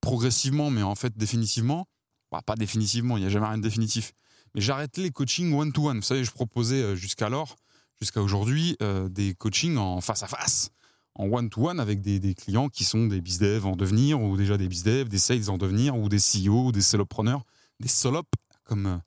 progressivement, 0.00 0.70
mais 0.70 0.82
en 0.82 0.94
fait 0.96 1.16
définitivement. 1.16 1.86
Bah, 2.32 2.40
pas 2.44 2.56
définitivement, 2.56 3.16
il 3.16 3.20
n'y 3.20 3.26
a 3.26 3.30
jamais 3.30 3.46
rien 3.46 3.58
de 3.58 3.62
définitif. 3.62 4.12
Mais 4.54 4.60
j'arrêtais 4.60 5.02
les 5.02 5.10
coachings 5.10 5.52
one-to-one. 5.52 5.98
Vous 5.98 6.02
savez, 6.02 6.24
je 6.24 6.32
proposais 6.32 6.82
euh, 6.82 6.96
jusqu'alors, 6.96 7.56
jusqu'à 8.00 8.20
aujourd'hui, 8.22 8.76
des 9.10 9.34
coachings 9.34 9.76
en 9.76 10.00
face 10.00 10.22
à 10.22 10.26
face 10.26 10.70
en 11.18 11.28
one-to-one 11.28 11.80
avec 11.80 12.02
des, 12.02 12.34
clients 12.34 12.68
qui 12.68 12.84
sont 12.84 13.06
des 13.06 13.22
bizdev 13.22 13.66
en 13.66 13.74
devenir, 13.74 14.20
ou 14.20 14.36
déjà 14.36 14.58
des 14.58 14.68
bizdev, 14.68 15.08
des 15.08 15.18
sales 15.18 15.48
en 15.48 15.56
devenir, 15.56 15.96
ou 15.96 16.10
des 16.10 16.18
CEO, 16.18 16.66
ou 16.66 16.72
des 16.72 16.82
solopreneurs, 16.82 17.44
des 17.80 17.88
solop, 17.88 18.28
comme 18.64 19.00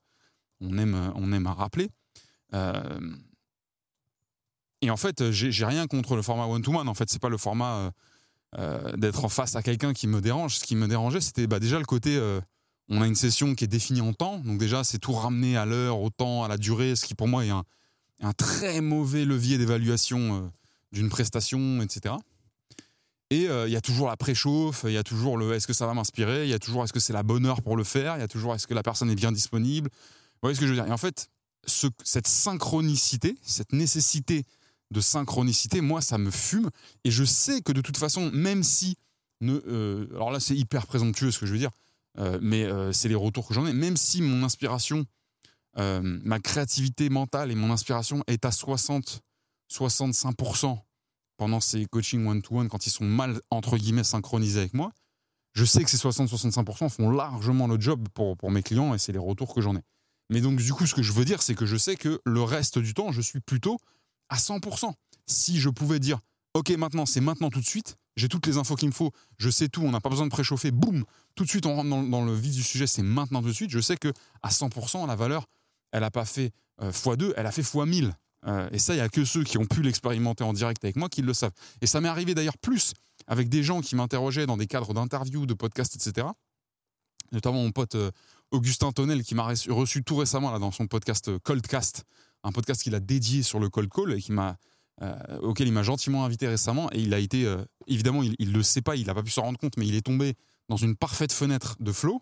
on 0.61 0.77
aime, 0.77 1.11
on 1.15 1.31
aime 1.31 1.47
à 1.47 1.53
rappeler. 1.53 1.89
Euh, 2.53 2.99
et 4.81 4.89
en 4.89 4.97
fait, 4.97 5.31
j'ai 5.31 5.65
rien 5.65 5.87
contre 5.87 6.15
le 6.15 6.21
format 6.21 6.45
one-to-one. 6.45 6.87
En 6.87 6.93
fait, 6.93 7.09
c'est 7.09 7.21
pas 7.21 7.29
le 7.29 7.37
format 7.37 7.91
euh, 8.57 8.95
d'être 8.95 9.25
en 9.25 9.29
face 9.29 9.55
à 9.55 9.61
quelqu'un 9.61 9.93
qui 9.93 10.07
me 10.07 10.21
dérange. 10.21 10.57
Ce 10.57 10.63
qui 10.63 10.75
me 10.75 10.87
dérangeait, 10.87 11.21
c'était 11.21 11.47
bah, 11.47 11.59
déjà 11.59 11.79
le 11.79 11.85
côté. 11.85 12.17
on 12.87 13.01
a 13.01 13.07
une 13.07 13.15
session 13.15 13.55
qui 13.55 13.65
est 13.65 13.67
définie 13.67 14.01
en 14.01 14.13
temps. 14.13 14.39
Donc, 14.39 14.57
déjà, 14.57 14.83
c'est 14.83 14.99
tout 14.99 15.13
ramener 15.13 15.57
à 15.57 15.65
l'heure, 15.65 15.99
au 15.99 16.09
temps, 16.09 16.43
à 16.43 16.47
la 16.47 16.57
durée, 16.57 16.95
ce 16.95 17.05
qui 17.05 17.13
pour 17.13 17.27
moi 17.27 17.45
est 17.45 17.49
un, 17.49 17.63
très 18.37 18.79
mauvais 18.79 19.25
levier 19.25 19.57
d'évaluation 19.57 20.49
d'une 20.91 21.09
prestation, 21.09 21.81
etc. 21.81 22.15
Et 23.31 23.47
euh, 23.47 23.67
il 23.67 23.71
y 23.71 23.75
a 23.75 23.81
toujours 23.81 24.07
la 24.07 24.17
préchauffe, 24.17 24.85
il 24.87 24.93
y 24.93 24.97
a 24.97 25.03
toujours 25.03 25.37
le 25.37 25.53
est-ce 25.53 25.67
que 25.67 25.73
ça 25.73 25.85
va 25.85 25.93
m'inspirer, 25.93 26.45
il 26.45 26.49
y 26.49 26.53
a 26.53 26.59
toujours 26.59 26.83
est-ce 26.83 26.93
que 26.93 26.99
c'est 26.99 27.13
la 27.13 27.21
bonne 27.21 27.45
heure 27.45 27.61
pour 27.61 27.77
le 27.77 27.83
faire, 27.83 28.17
il 28.17 28.21
y 28.21 28.23
a 28.23 28.27
toujours 28.27 28.55
est-ce 28.55 28.65
que 28.65 28.73
la 28.73 28.81
personne 28.81 29.09
est 29.11 29.15
bien 29.15 29.31
disponible? 29.31 29.89
Voyez 30.41 30.55
ce 30.55 30.59
que 30.59 30.67
je 30.67 30.71
veux 30.71 30.77
dire 30.77 30.87
Et 30.87 30.91
en 30.91 30.97
fait, 30.97 31.29
ce, 31.65 31.87
cette 32.03 32.27
synchronicité, 32.27 33.37
cette 33.43 33.73
nécessité 33.73 34.45
de 34.91 35.01
synchronicité, 35.01 35.81
moi, 35.81 36.01
ça 36.01 36.17
me 36.17 36.31
fume. 36.31 36.69
Et 37.03 37.11
je 37.11 37.23
sais 37.23 37.61
que 37.61 37.71
de 37.71 37.81
toute 37.81 37.97
façon, 37.97 38.31
même 38.31 38.63
si. 38.63 38.97
Euh, 39.43 40.07
alors 40.11 40.31
là, 40.31 40.39
c'est 40.39 40.55
hyper 40.55 40.87
présomptueux 40.87 41.31
ce 41.31 41.39
que 41.39 41.45
je 41.45 41.53
veux 41.53 41.59
dire, 41.59 41.71
euh, 42.17 42.39
mais 42.41 42.67
c'est 42.93 43.07
les 43.07 43.15
retours 43.15 43.47
que 43.47 43.53
j'en 43.53 43.65
ai. 43.65 43.73
Même 43.73 43.97
si 43.97 44.21
mon 44.21 44.43
inspiration 44.43 45.05
euh, 45.77 46.01
ma 46.01 46.39
créativité 46.39 47.09
mentale 47.09 47.51
et 47.51 47.55
mon 47.55 47.71
inspiration 47.71 48.23
est 48.27 48.43
à 48.43 48.51
60, 48.51 49.21
65% 49.71 50.79
pendant 51.37 51.59
ces 51.59 51.85
coachings 51.85 52.25
one-to-one 52.25 52.67
quand 52.67 52.85
ils 52.85 52.91
sont 52.91 53.05
mal, 53.05 53.39
entre 53.49 53.77
guillemets, 53.77 54.03
synchronisés 54.03 54.59
avec 54.59 54.73
moi, 54.73 54.91
je 55.53 55.63
sais 55.65 55.83
que 55.83 55.89
ces 55.89 55.97
60-65% 55.97 56.89
font 56.89 57.11
largement 57.11 57.67
le 57.67 57.79
job 57.79 58.07
pour, 58.13 58.35
pour 58.35 58.51
mes 58.51 58.63
clients 58.63 58.93
et 58.93 58.97
c'est 58.97 59.11
les 59.11 59.19
retours 59.19 59.53
que 59.53 59.61
j'en 59.61 59.75
ai. 59.75 59.81
Mais 60.29 60.41
donc, 60.41 60.57
du 60.57 60.73
coup, 60.73 60.85
ce 60.85 60.93
que 60.93 61.01
je 61.01 61.11
veux 61.11 61.25
dire, 61.25 61.41
c'est 61.41 61.55
que 61.55 61.65
je 61.65 61.75
sais 61.75 61.95
que 61.95 62.21
le 62.25 62.43
reste 62.43 62.79
du 62.79 62.93
temps, 62.93 63.11
je 63.11 63.21
suis 63.21 63.39
plutôt 63.39 63.79
à 64.29 64.37
100%. 64.37 64.91
Si 65.25 65.59
je 65.59 65.69
pouvais 65.69 65.99
dire, 65.99 66.19
OK, 66.53 66.69
maintenant, 66.71 67.05
c'est 67.05 67.21
maintenant 67.21 67.49
tout 67.49 67.59
de 67.59 67.65
suite, 67.65 67.95
j'ai 68.15 68.27
toutes 68.27 68.45
les 68.45 68.57
infos 68.57 68.75
qu'il 68.75 68.89
me 68.89 68.93
faut, 68.93 69.11
je 69.37 69.49
sais 69.49 69.69
tout, 69.69 69.81
on 69.81 69.91
n'a 69.91 70.01
pas 70.01 70.09
besoin 70.09 70.25
de 70.25 70.31
préchauffer, 70.31 70.71
boum, 70.71 71.03
tout 71.35 71.45
de 71.45 71.49
suite, 71.49 71.65
on 71.65 71.75
rentre 71.75 71.89
dans, 71.89 72.25
le 72.25 72.33
vif 72.33 72.53
du 72.53 72.63
sujet, 72.63 72.85
c'est 72.85 73.01
maintenant 73.01 73.41
tout 73.41 73.47
de 73.47 73.53
suite. 73.53 73.71
Je 73.71 73.79
sais 73.79 73.97
que 73.97 74.11
à 74.43 74.49
100%, 74.49 75.07
la 75.07 75.15
valeur, 75.15 75.45
elle 75.91 76.01
n'a 76.01 76.11
pas 76.11 76.25
fait 76.25 76.51
euh, 76.81 76.91
x2, 76.91 77.33
elle 77.37 77.45
a 77.45 77.51
fait 77.51 77.61
x1000. 77.61 78.13
Euh, 78.47 78.69
et 78.71 78.79
ça, 78.79 78.93
il 78.93 78.97
n'y 78.97 79.01
a 79.01 79.09
que 79.09 79.25
ceux 79.25 79.43
qui 79.43 79.57
ont 79.57 79.65
pu 79.65 79.81
l'expérimenter 79.81 80.43
en 80.43 80.53
direct 80.53 80.83
avec 80.83 80.95
moi 80.95 81.09
qui 81.09 81.21
le 81.21 81.33
savent. 81.33 81.51
Et 81.81 81.87
ça 81.87 82.01
m'est 82.01 82.09
arrivé 82.09 82.35
d'ailleurs 82.35 82.57
plus 82.57 82.93
avec 83.27 83.49
des 83.49 83.63
gens 83.63 83.81
qui 83.81 83.95
m'interrogeaient 83.95 84.45
dans 84.45 84.57
des 84.57 84.67
cadres 84.67 84.93
d'interviews, 84.93 85.45
de 85.45 85.53
podcasts, 85.53 85.95
etc. 85.95 86.27
Notamment 87.31 87.61
mon 87.61 87.71
pote 87.71 87.95
euh, 87.95 88.11
Augustin 88.51 88.91
Tonnel 88.91 89.23
qui 89.23 89.35
m'a 89.35 89.43
reçu 89.69 90.03
tout 90.03 90.15
récemment 90.15 90.51
là, 90.51 90.59
dans 90.59 90.71
son 90.71 90.87
podcast 90.87 91.29
euh, 91.29 91.39
Coldcast, 91.43 92.03
un 92.43 92.51
podcast 92.51 92.83
qu'il 92.83 92.95
a 92.95 92.99
dédié 92.99 93.43
sur 93.43 93.59
le 93.59 93.69
cold 93.69 93.89
call 93.89 94.13
et 94.13 94.21
qui 94.21 94.31
m'a, 94.31 94.57
auquel 95.41 95.67
il 95.67 95.73
m'a 95.73 95.83
gentiment 95.83 96.25
invité 96.25 96.47
récemment. 96.47 96.89
Et 96.91 96.99
il 96.99 97.13
a 97.13 97.19
été, 97.19 97.53
évidemment, 97.87 98.23
il 98.23 98.35
ne 98.39 98.53
le 98.53 98.63
sait 98.63 98.81
pas, 98.81 98.95
il 98.95 99.07
n'a 99.07 99.13
pas 99.13 99.23
pu 99.23 99.31
s'en 99.31 99.43
rendre 99.43 99.59
compte, 99.59 99.75
mais 99.77 99.85
il 99.85 99.95
est 99.95 100.01
tombé 100.01 100.35
dans 100.69 100.77
une 100.77 100.95
parfaite 100.95 101.33
fenêtre 101.33 101.75
de 101.81 101.91
flow 101.91 102.21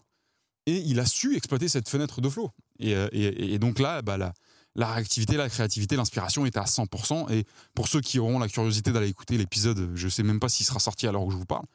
et 0.67 0.77
il 0.85 0.99
a 0.99 1.05
su 1.05 1.35
exploiter 1.35 1.69
cette 1.69 1.87
fenêtre 1.87 2.19
de 2.19 2.29
flow. 2.29 2.51
Et, 2.79 3.57
donc 3.57 3.79
là, 3.79 4.01
bah, 4.01 4.17
la 4.17 4.93
réactivité, 4.93 5.37
la 5.37 5.49
créativité, 5.49 5.95
l'inspiration 5.95 6.45
était 6.45 6.59
à 6.59 6.65
100%. 6.65 7.31
Et 7.31 7.45
pour 7.73 7.87
ceux 7.87 8.01
qui 8.01 8.19
auront 8.19 8.37
la 8.37 8.47
curiosité 8.47 8.91
d'aller 8.91 9.07
écouter 9.07 9.37
l'épisode, 9.37 9.91
je 9.95 10.05
ne 10.05 10.09
sais 10.09 10.23
même 10.23 10.39
pas 10.39 10.49
s'il 10.49 10.65
sera 10.65 10.79
sorti 10.79 11.07
à 11.07 11.11
l'heure 11.11 11.23
où 11.23 11.31
je 11.31 11.37
vous 11.37 11.45
parle. 11.45 11.65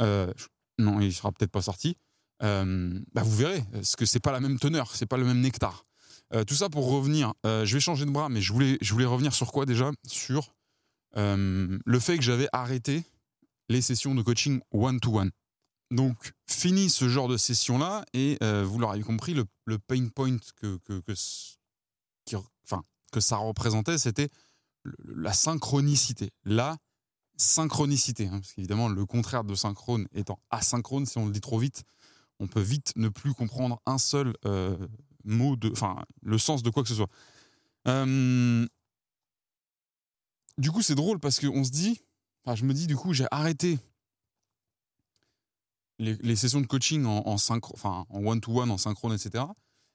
Euh, 0.00 0.32
non, 0.78 1.00
il 1.00 1.12
sera 1.14 1.30
peut-être 1.32 1.52
pas 1.52 1.62
sorti. 1.62 1.96
Euh, 2.42 2.98
bah 3.12 3.22
vous 3.22 3.36
verrez, 3.36 3.62
parce 3.72 3.96
que 3.96 4.04
c'est 4.04 4.20
pas 4.20 4.32
la 4.32 4.40
même 4.40 4.58
teneur, 4.58 4.94
c'est 4.94 5.06
pas 5.06 5.16
le 5.16 5.24
même 5.24 5.40
nectar. 5.40 5.84
Euh, 6.34 6.44
tout 6.44 6.54
ça 6.54 6.68
pour 6.68 6.90
revenir. 6.90 7.34
je 7.44 7.72
vais 7.72 7.80
changer 7.80 8.04
de 8.04 8.10
bras, 8.10 8.28
mais 8.28 8.40
je 8.40 8.52
voulais, 8.52 8.78
je 8.80 8.92
voulais 8.92 9.06
revenir 9.06 9.34
sur 9.34 9.52
quoi 9.52 9.66
déjà? 9.66 9.90
Sur 10.06 10.54
le 11.14 11.98
fait 12.00 12.16
que 12.16 12.22
j'avais 12.22 12.48
arrêté 12.52 13.04
les 13.68 13.82
sessions 13.82 14.14
de 14.14 14.22
coaching 14.22 14.60
one-to-one. 14.72 15.30
Donc, 15.90 16.32
fini 16.48 16.88
ce 16.88 17.08
genre 17.08 17.28
de 17.28 17.36
session-là, 17.36 18.04
et 18.14 18.38
vous 18.64 18.78
l'aurez 18.78 19.00
compris, 19.02 19.34
le, 19.34 19.78
pain 19.78 20.08
point 20.08 20.38
que 20.56 20.78
enfin, 22.64 22.82
que 23.12 23.20
ça 23.20 23.36
représentait, 23.36 23.98
c'était 23.98 24.30
la 25.04 25.32
synchronicité. 25.32 26.30
La 26.44 26.78
synchronicité, 27.36 28.26
hein, 28.26 28.38
parce 28.40 28.52
qu'évidemment, 28.52 28.88
le 28.88 29.06
contraire 29.06 29.44
de 29.44 29.54
synchrone 29.54 30.06
étant 30.14 30.38
asynchrone, 30.50 31.06
si 31.06 31.18
on 31.18 31.26
le 31.26 31.32
dit 31.32 31.40
trop 31.40 31.58
vite, 31.58 31.84
on 32.42 32.48
peut 32.48 32.60
vite 32.60 32.92
ne 32.96 33.08
plus 33.08 33.32
comprendre 33.34 33.80
un 33.86 33.98
seul 33.98 34.34
euh, 34.44 34.76
mot, 35.24 35.54
de, 35.54 35.70
enfin, 35.70 35.96
le 36.22 36.36
sens 36.38 36.64
de 36.64 36.70
quoi 36.70 36.82
que 36.82 36.88
ce 36.88 36.96
soit. 36.96 37.08
Euh, 37.86 38.66
du 40.58 40.72
coup, 40.72 40.82
c'est 40.82 40.96
drôle 40.96 41.20
parce 41.20 41.38
qu'on 41.38 41.62
se 41.62 41.70
dit, 41.70 42.00
enfin, 42.44 42.56
je 42.56 42.64
me 42.64 42.74
dis, 42.74 42.88
du 42.88 42.96
coup, 42.96 43.12
j'ai 43.12 43.26
arrêté 43.30 43.78
les, 46.00 46.34
sessions 46.34 46.60
de 46.60 46.66
coaching 46.66 47.04
en, 47.04 47.22
en, 47.24 47.34
enfin, 47.34 48.06
en 48.08 48.26
one-to-one, 48.26 48.72
en 48.72 48.78
synchrone, 48.78 49.14
etc 49.14 49.44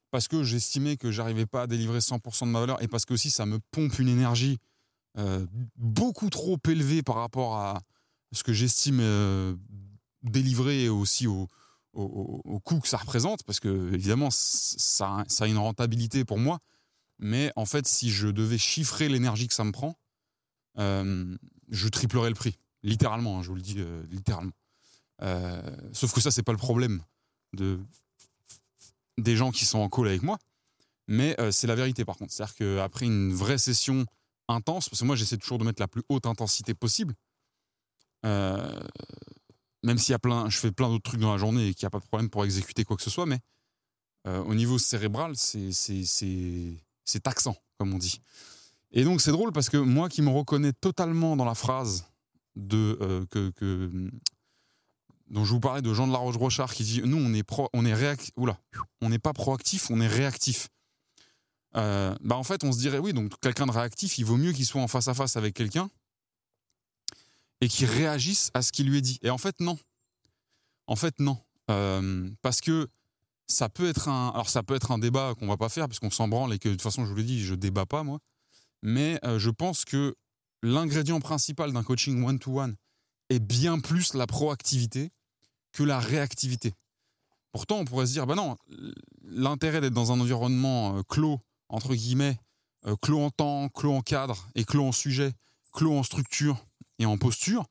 parce 0.10 0.30
que 0.30 0.42
j'estimais 0.42 0.96
que 0.96 1.12
j'arrivais 1.12 1.46
pas 1.46 1.64
à 1.64 1.68
délivrer 1.68 2.00
100% 2.00 2.46
de 2.46 2.52
ma 2.52 2.62
valeur 2.62 2.82
et 2.82 2.88
parce 2.88 3.04
que 3.04 3.14
aussi 3.14 3.30
ça 3.30 3.46
me 3.46 3.60
pompe 3.72 4.00
une 4.00 4.08
énergie 4.08 4.58
euh, 5.18 5.46
beaucoup 5.76 6.30
trop 6.30 6.58
élevée 6.66 7.04
par 7.04 7.16
rapport 7.18 7.58
à 7.58 7.82
ce 8.32 8.42
que 8.42 8.54
j'estime 8.54 9.02
délivrer 10.24 10.88
aussi 10.88 11.28
au, 11.28 11.50
au, 11.98 12.60
coût 12.60 12.80
que 12.80 12.88
ça 12.88 12.98
représente, 12.98 13.44
parce 13.44 13.60
que 13.60 13.94
évidemment 13.94 14.30
ça, 14.32 15.26
a 15.40 15.48
une 15.48 15.58
rentabilité 15.58 16.26
pour 16.26 16.38
moi, 16.38 16.60
mais 17.20 17.52
en 17.56 17.66
fait 17.66 17.88
si 17.88 18.12
je 18.12 18.28
devais 18.28 18.58
chiffrer 18.58 19.10
l'énergie 19.10 19.48
que 19.48 19.54
ça 19.54 19.64
me 19.64 19.72
prend, 19.72 19.98
euh, 20.78 21.36
je 21.70 21.88
triplerais 21.88 22.30
le 22.30 22.36
prix, 22.36 22.58
littéralement, 22.84 23.40
hein, 23.40 23.42
je 23.42 23.50
vous 23.50 23.56
le 23.56 23.62
dis 23.62 23.84
littéralement. 24.10 24.54
sauf 25.94 26.14
que 26.14 26.22
ça 26.22 26.32
c'est 26.32 26.44
pas 26.44 26.52
le 26.52 26.58
problème 26.58 27.02
de 27.54 27.80
des 29.18 29.36
gens 29.36 29.52
qui 29.52 29.66
sont 29.66 29.80
en 29.80 29.90
call 29.90 30.08
avec 30.08 30.22
moi, 30.22 30.38
mais 31.08 31.40
euh, 31.40 31.52
c'est 31.52 31.68
la 31.68 31.76
vérité 31.76 32.06
par 32.06 32.18
contre. 32.18 32.32
C'est-à-dire 32.32 32.56
qu'après 32.56 33.06
une 33.06 33.34
vraie 33.34 33.58
session 33.58 34.06
intense, 34.48 34.90
parce 34.90 35.02
que 35.02 35.06
moi 35.06 35.16
j'essaie 35.16 35.38
toujours 35.38 35.58
de 35.58 35.64
mettre 35.64 35.82
la 35.82 35.88
plus 35.88 36.04
haute 36.10 36.26
intensité 36.26 36.74
possible, 36.74 37.16
euh, 38.26 38.80
même 39.84 39.98
s'il 39.98 40.12
y 40.12 40.16
a 40.16 40.20
plein, 40.20 40.50
je 40.50 40.58
fais 40.58 40.72
plein 40.72 40.90
d'autres 40.90 41.10
trucs 41.10 41.20
dans 41.20 41.32
la 41.32 41.38
journée 41.38 41.68
et 41.68 41.74
qu'il 41.74 41.86
n'y 41.86 41.88
a 41.88 41.92
pas 41.92 42.00
de 42.00 42.06
problème 42.06 42.30
pour 42.30 42.46
exécuter 42.46 42.84
quoi 42.84 42.98
que 42.98 43.04
ce 43.04 43.10
soit, 43.10 43.26
mais 43.26 43.40
euh, 44.28 44.44
au 44.44 44.56
niveau 44.56 44.78
cérébral, 44.78 45.34
c'est 45.36 47.20
taxant, 47.24 47.56
comme 47.78 47.94
on 47.94 47.98
dit. 47.98 48.22
Et 48.92 49.04
donc 49.04 49.22
c'est 49.22 49.32
drôle 49.32 49.52
parce 49.52 49.70
que 49.70 49.78
moi 49.78 50.10
qui 50.10 50.22
me 50.22 50.30
reconnais 50.30 50.74
totalement 50.74 51.36
dans 51.36 51.46
la 51.46 51.56
phrase 51.56 52.06
de 52.56 53.26
que, 53.30 53.52
que 53.52 54.10
dont 55.30 55.46
je 55.46 55.52
vous 55.52 55.60
parlais 55.60 55.82
de 55.82 55.94
Jean 55.94 56.08
de 56.08 56.14
la 56.14 56.18
Roche-Rochard 56.18 56.74
qui 56.74 56.84
dit 56.84 57.02
nous 57.04 57.18
on 57.18 57.34
est 57.34 57.44
pro, 57.44 57.70
on 57.74 57.86
est 57.86 57.94
réac... 57.94 58.32
On 59.02 59.10
n'est 59.10 59.20
pas 59.20 59.34
proactif, 59.34 59.90
on 59.90 60.00
est 60.00 60.08
réactif. 60.08 60.70
Euh, 61.76 62.16
bah 62.22 62.36
en 62.36 62.44
fait 62.44 62.64
on 62.64 62.72
se 62.72 62.80
dirait 62.80 62.98
oui 62.98 63.14
donc 63.14 63.38
quelqu'un 63.42 63.66
de 63.66 63.72
réactif 63.72 64.18
il 64.18 64.24
vaut 64.24 64.38
mieux 64.38 64.54
qu'il 64.54 64.66
soit 64.66 64.82
en 64.82 64.88
face 64.88 65.10
à 65.10 65.14
face 65.14 65.36
avec 65.36 65.54
quelqu'un 65.54 65.90
et 67.62 67.68
qu'il 67.68 67.88
réagisse 67.88 68.52
à 68.54 68.62
ce 68.62 68.72
qui 68.72 68.84
lui 68.84 68.98
est 68.98 69.02
dit. 69.02 69.20
Et 69.22 69.30
en 69.30 69.38
fait 69.38 69.60
non, 69.60 69.78
en 70.88 70.96
fait 70.96 71.20
non, 71.20 71.38
euh, 71.70 72.30
parce 72.42 72.62
que 72.62 72.88
ça 73.48 73.70
peut 73.70 73.88
être 73.88 74.10
un 74.10 74.30
alors 74.30 74.50
ça 74.50 74.64
peut 74.64 74.76
être 74.76 74.92
un 74.92 75.00
débat 75.00 75.34
qu'on 75.36 75.48
va 75.48 75.58
pas 75.58 75.70
faire 75.70 75.88
parce 75.88 76.00
qu'on 76.00 76.12
s'en 76.12 76.28
branle 76.28 76.54
et 76.54 76.60
que 76.60 76.70
de 76.70 76.74
toute 76.74 76.82
façon 76.82 77.06
je 77.06 77.12
vous 77.12 77.16
l'ai 77.16 77.24
dit 77.24 77.44
je 77.44 77.56
débat 77.56 77.86
pas 77.86 78.04
moi, 78.04 78.20
mais 78.82 79.20
euh, 79.24 79.40
je 79.40 79.50
pense 79.50 79.86
que 79.86 80.16
l'ingrédient 80.64 81.20
principal 81.20 81.72
d'un 81.74 81.84
coaching 81.84 82.24
one 82.24 82.40
to 82.40 82.60
one 82.60 82.76
est 83.30 83.40
bien 83.40 83.80
plus 83.80 84.14
la 84.14 84.28
proactivité 84.28 85.12
que 85.74 85.84
la 85.84 86.00
réactivité. 86.00 86.74
Pourtant, 87.52 87.80
on 87.80 87.86
pourrait 87.86 88.06
se 88.06 88.14
dire, 88.14 88.28
bah 88.28 88.36
non, 88.36 88.56
l'intérêt 89.24 89.82
d'être 89.82 89.94
dans 89.94 90.12
un 90.12 90.20
environnement 90.20 90.98
euh, 90.98 91.02
clos, 91.08 91.40
entre 91.70 91.96
guillemets, 91.96 92.38
clos 93.02 93.20
en 93.20 93.30
temps, 93.32 93.68
clos 93.70 93.94
en 93.94 94.02
cadre 94.02 94.48
et 94.56 94.64
clos 94.64 94.86
en 94.86 94.92
sujet, 94.92 95.34
clos 95.74 95.98
en 95.98 96.04
structure 96.04 96.66
et 97.00 97.06
en 97.06 97.18
posture, 97.18 97.66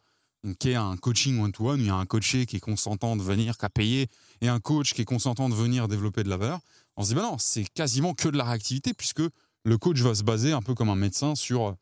qui 0.58 0.70
est 0.70 0.74
un 0.74 0.96
coaching 0.96 1.40
one-to-one, 1.40 1.80
il 1.80 1.86
y 1.86 1.90
a 1.90 1.96
un 1.96 2.06
coaché 2.06 2.46
qui 2.46 2.56
est 2.56 2.60
consentant 2.60 3.16
de 3.16 3.22
venir, 3.22 3.58
qui 3.58 3.64
a 3.64 3.70
payé, 3.70 4.08
et 4.40 4.48
un 4.48 4.60
coach 4.60 4.94
qui 4.94 5.02
est 5.02 5.06
consentant 5.06 5.48
de 5.48 5.54
venir 5.54 5.88
développer 5.88 6.22
de 6.22 6.28
la 6.28 6.36
valeur, 6.36 6.60
on 6.96 7.02
se 7.02 7.08
dit, 7.08 7.14
bah 7.14 7.22
non, 7.22 7.36
c'est 7.38 7.64
quasiment 7.64 8.14
que 8.14 8.28
de 8.28 8.36
la 8.36 8.44
réactivité, 8.44 8.94
puisque 8.94 9.22
le 9.64 9.78
coach 9.78 9.98
va 9.98 10.14
se 10.14 10.22
baser 10.22 10.52
un 10.52 10.62
peu 10.62 10.74
comme 10.74 10.88
un 10.88 10.96
médecin 10.96 11.34
sur 11.34 11.76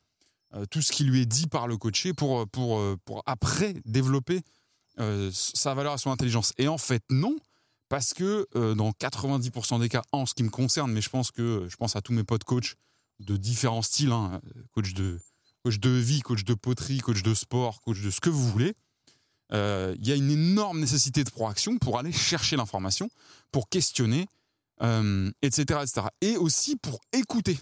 euh, 0.55 0.65
tout 0.71 0.81
ce 0.81 0.93
qui 0.93 1.05
lui 1.05 1.21
est 1.21 1.27
dit 1.27 1.47
par 1.47 1.69
le 1.69 1.77
coaché 1.77 2.15
pour, 2.15 2.49
pour, 2.49 2.81
pour 3.05 3.23
après 3.27 3.75
développer 3.85 4.41
euh, 5.01 5.31
sa 5.33 5.75
valeur 5.75 5.93
à 5.93 5.99
son 5.99 6.13
intelligence. 6.13 6.53
Et 6.57 6.69
en 6.69 6.79
fait, 6.79 7.03
non, 7.11 7.37
parce 7.89 8.15
que 8.15 8.47
euh, 8.55 8.75
dans 8.75 8.91
90% 8.91 9.81
des 9.81 9.89
cas, 9.89 10.03
en 10.13 10.25
ce 10.25 10.35
qui 10.35 10.45
me 10.45 10.51
concerne, 10.51 10.93
mais 10.93 11.01
je 11.01 11.11
pense 11.11 11.33
que 11.33 11.67
je 11.69 11.77
pense 11.77 11.97
à 11.97 12.01
tous 12.01 12.13
mes 12.13 12.23
potes 12.23 12.45
coachs 12.45 12.77
de 13.19 13.37
différents 13.37 13.83
styles, 13.83 14.13
hein, 14.13 14.41
coach 14.73 14.95
de 14.95 15.21
coach 15.65 15.81
de 15.81 15.91
vie, 15.91 16.21
coach 16.21 16.45
de 16.45 16.55
poterie, 16.55 16.99
coach 16.99 17.23
de 17.23 17.35
sport, 17.35 17.81
coach 17.81 18.01
de 18.01 18.11
ce 18.11 18.21
que 18.21 18.31
vous 18.31 18.49
voulez. 18.49 18.75
Euh, 19.53 19.97
il 19.99 20.07
y 20.07 20.13
a 20.13 20.15
une 20.15 20.31
énorme 20.31 20.81
nécessité 20.81 21.25
de 21.25 21.31
proaction 21.31 21.79
pour 21.79 21.99
aller 21.99 22.13
chercher 22.13 22.57
l'information, 22.57 23.09
pour 23.51 23.69
questionner, 23.69 24.27
etc., 24.81 25.81
etc. 25.83 26.07
Et 26.21 26.37
aussi 26.37 26.77
pour 26.77 27.01
écouter. 27.13 27.59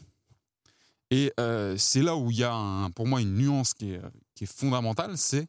Et 1.11 1.33
c'est 1.77 2.03
là 2.03 2.17
où 2.17 2.31
il 2.31 2.39
y 2.39 2.45
a 2.45 2.89
pour 2.95 3.07
moi 3.07 3.21
une 3.21 3.37
nuance 3.37 3.75
qui 3.75 3.93
est, 3.93 4.47
fondamentale, 4.47 5.17
c'est 5.17 5.47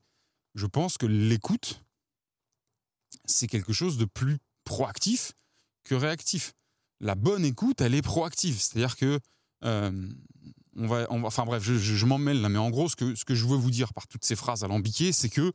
je 0.56 0.68
pense 0.68 0.98
que 0.98 1.08
l'écoute, 1.08 1.84
c'est 3.26 3.48
quelque 3.48 3.74
chose 3.74 3.98
de 3.98 4.06
plus 4.06 4.38
proactif 4.64 5.34
que 5.84 5.96
réactif. 5.96 6.54
La 7.00 7.16
bonne 7.16 7.44
écoute, 7.44 7.82
elle 7.82 7.96
est 7.96 8.02
proactive. 8.02 8.60
C'est-à-dire 8.60 8.96
que 8.96 9.20
euh, 9.66 10.10
on 10.76 10.88
va, 10.88 11.06
enfin 11.10 11.46
bref, 11.46 11.64
je, 11.64 12.06
m'en 12.06 12.18
mêle 12.18 12.42
là, 12.42 12.50
mais 12.50 12.60
en 12.60 12.70
gros, 12.70 12.90
ce 12.90 12.96
que, 12.96 13.16
ce 13.16 13.26
que 13.26 13.36
je 13.36 13.46
veux 13.46 13.58
vous 13.58 13.72
dire 13.72 13.94
par 13.94 14.08
toutes 14.08 14.26
ces 14.26 14.36
phrases 14.36 14.64
alambiquées, 14.64 15.12
c'est 15.12 15.30
que 15.30 15.54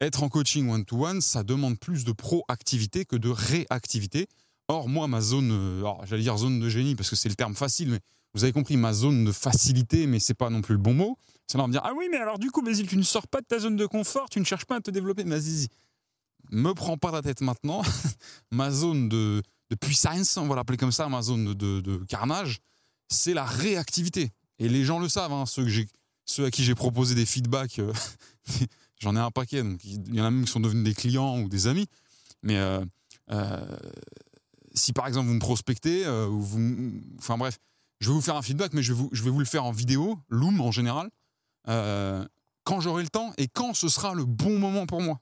être 0.00 0.22
en 0.22 0.28
coaching 0.28 0.68
one-to-one, 0.68 1.20
ça 1.20 1.42
demande 1.42 1.78
plus 1.78 2.04
de 2.04 2.12
proactivité 2.12 3.04
que 3.04 3.16
de 3.16 3.30
réactivité. 3.30 4.28
Or, 4.68 4.88
moi, 4.88 5.08
ma 5.08 5.20
zone, 5.20 5.50
euh, 5.52 5.84
j'allais 6.04 6.22
dire 6.22 6.36
zone 6.36 6.60
de 6.60 6.68
génie 6.68 6.94
parce 6.94 7.08
que 7.08 7.16
c'est 7.16 7.28
le 7.28 7.34
terme 7.34 7.54
facile, 7.54 7.90
mais 7.90 8.00
vous 8.34 8.44
avez 8.44 8.52
compris, 8.52 8.76
ma 8.76 8.92
zone 8.92 9.24
de 9.24 9.32
facilité, 9.32 10.06
mais 10.06 10.20
c'est 10.20 10.34
pas 10.34 10.50
non 10.50 10.60
plus 10.60 10.74
le 10.74 10.80
bon 10.80 10.92
mot. 10.92 11.18
C'est 11.46 11.56
là 11.56 11.66
me 11.66 11.72
dire 11.72 11.80
Ah 11.84 11.92
oui, 11.96 12.08
mais 12.10 12.18
alors 12.18 12.38
du 12.38 12.50
coup, 12.50 12.60
Basile, 12.60 12.86
tu 12.86 12.98
ne 12.98 13.02
sors 13.02 13.26
pas 13.28 13.40
de 13.40 13.46
ta 13.46 13.58
zone 13.58 13.76
de 13.76 13.86
confort, 13.86 14.28
tu 14.28 14.40
ne 14.40 14.44
cherches 14.44 14.66
pas 14.66 14.76
à 14.76 14.80
te 14.80 14.90
développer. 14.90 15.24
Mais 15.24 15.38
vas-y, 15.38 15.68
me 16.50 16.72
prends 16.72 16.98
pas 16.98 17.10
la 17.10 17.22
tête 17.22 17.40
maintenant. 17.40 17.82
ma 18.50 18.70
zone 18.70 19.08
de, 19.08 19.42
puissance, 19.80 20.36
on 20.36 20.46
va 20.46 20.56
l'appeler 20.56 20.76
comme 20.76 20.92
ça, 20.92 21.08
ma 21.08 21.22
zone 21.22 21.54
de 21.54 22.04
carnage, 22.08 22.60
c'est 23.08 23.34
la 23.34 23.44
réactivité. 23.44 24.30
Et 24.58 24.68
les 24.68 24.84
gens 24.84 24.98
le 24.98 25.08
savent, 25.08 25.32
hein, 25.32 25.44
ceux, 25.46 26.44
à 26.44 26.50
qui 26.50 26.64
j'ai 26.64 26.74
proposé 26.74 27.14
des 27.14 27.26
feedbacks, 27.26 27.78
euh, 27.78 27.92
j'en 29.00 29.16
ai 29.16 29.20
un 29.20 29.30
paquet, 29.30 29.62
donc 29.62 29.84
il 29.84 30.14
y 30.14 30.20
en 30.20 30.24
a 30.24 30.30
même 30.30 30.44
qui 30.44 30.50
sont 30.50 30.60
devenus 30.60 30.84
des 30.84 30.94
clients 30.94 31.40
ou 31.40 31.48
des 31.48 31.66
amis. 31.66 31.86
Mais 32.42 32.56
euh, 32.56 32.84
euh, 33.30 33.76
si 34.74 34.92
par 34.92 35.06
exemple 35.06 35.28
vous 35.28 35.34
me 35.34 35.40
prospectez, 35.40 36.06
enfin 37.18 37.38
bref, 37.38 37.58
je 38.00 38.08
vais 38.08 38.14
vous 38.14 38.20
faire 38.20 38.36
un 38.36 38.42
feedback, 38.42 38.72
mais 38.72 38.82
je 38.82 38.92
vais 38.92 38.98
vous, 38.98 39.08
je 39.12 39.22
vais 39.22 39.30
vous 39.30 39.38
le 39.38 39.46
faire 39.46 39.64
en 39.64 39.72
vidéo, 39.72 40.18
Loom 40.28 40.60
en 40.60 40.70
général, 40.70 41.10
quand 41.66 42.80
j'aurai 42.80 43.02
le 43.02 43.08
temps 43.08 43.32
et 43.38 43.48
quand 43.48 43.74
ce 43.74 43.88
sera 43.88 44.14
le 44.14 44.24
bon 44.24 44.58
moment 44.58 44.86
pour 44.86 45.00
moi. 45.00 45.20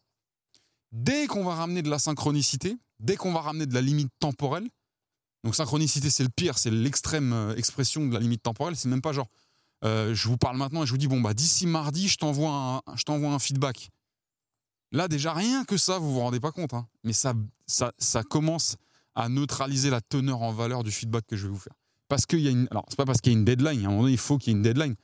Dès 0.93 1.27
qu'on 1.27 1.45
va 1.45 1.57
ramener 1.57 1.83
de 1.83 1.91
la 1.91 1.99
synchronicité, 1.99 2.77
dès 3.01 3.17
qu'on 3.17 3.33
va 3.33 3.41
ramener 3.41 3.67
de 3.67 3.75
la 3.75 3.81
limite 3.81 4.13
temporelle, 4.21 4.69
donc 5.45 5.55
synchronicité 5.55 6.11
c'est 6.11 6.25
le 6.25 6.31
pire, 6.31 6.59
c'est 6.59 6.71
l'extrême 6.71 7.55
expression 7.57 8.07
de 8.07 8.15
la 8.15 8.21
limite 8.21 8.43
temporelle, 8.43 8.75
c'est 8.77 8.89
même 8.89 9.03
pas 9.03 9.13
genre 9.13 9.29
euh, 9.85 10.15
je 10.15 10.29
vous 10.29 10.39
parle 10.39 10.57
maintenant 10.57 10.83
et 10.83 10.87
je 10.87 10.93
vous 10.93 10.99
dis 10.99 11.09
bon 11.09 11.21
bah 11.21 11.35
d'ici 11.35 11.67
mardi 11.67 12.09
je 12.09 12.17
t'envoie 12.17 12.83
un, 12.87 12.97
je 12.97 13.11
un 13.13 13.39
feedback. 13.39 13.91
Là 14.91 15.09
déjà 15.09 15.35
rien 15.35 15.65
que 15.65 15.77
ça 15.77 15.99
vous 15.99 16.15
vous 16.15 16.21
rendez 16.21 16.41
pas 16.41 16.53
compte, 16.53 16.73
hein. 16.73 16.89
mais 17.05 17.13
ça, 17.13 17.35
ça 17.67 17.93
ça 17.99 18.23
commence 18.23 18.77
à 19.15 19.29
neutraliser 19.29 19.91
la 19.91 20.01
teneur 20.01 20.43
en 20.43 20.53
valeur 20.53 20.83
du 20.83 20.91
feedback 20.91 21.27
que 21.27 21.37
je 21.37 21.47
vais 21.47 21.53
vous 21.53 21.59
faire. 21.59 21.75
Parce 22.09 22.27
qu'il 22.27 22.41
y 22.41 22.49
a 22.49 22.51
une 22.51 22.67
alors 22.71 22.87
c'est 22.89 22.97
pas 22.97 23.05
parce 23.05 23.21
qu'il 23.21 23.33
y 23.33 23.37
a 23.37 23.39
une 23.39 23.45
deadline, 23.45 23.85
à 23.85 23.89
un 23.89 23.91
moment 23.91 24.03
donné 24.03 24.13
il 24.13 24.19
faut 24.19 24.39
qu'il 24.39 24.53
y 24.53 24.55
ait 24.55 24.57
une 24.57 24.63
deadline, 24.63 24.95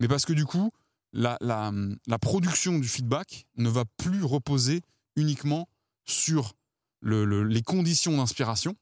mais 0.00 0.08
parce 0.08 0.24
que 0.24 0.32
du 0.32 0.46
coup 0.46 0.70
la, 1.12 1.36
la, 1.42 1.70
la 2.06 2.18
production 2.18 2.78
du 2.78 2.88
feedback 2.88 3.46
ne 3.56 3.68
va 3.68 3.84
plus 3.98 4.24
reposer 4.24 4.80
uniquement 5.16 5.68
sur 6.06 6.54
le, 7.00 7.44
les 7.44 7.62
conditions 7.62 8.16
d'inspiration, 8.16 8.76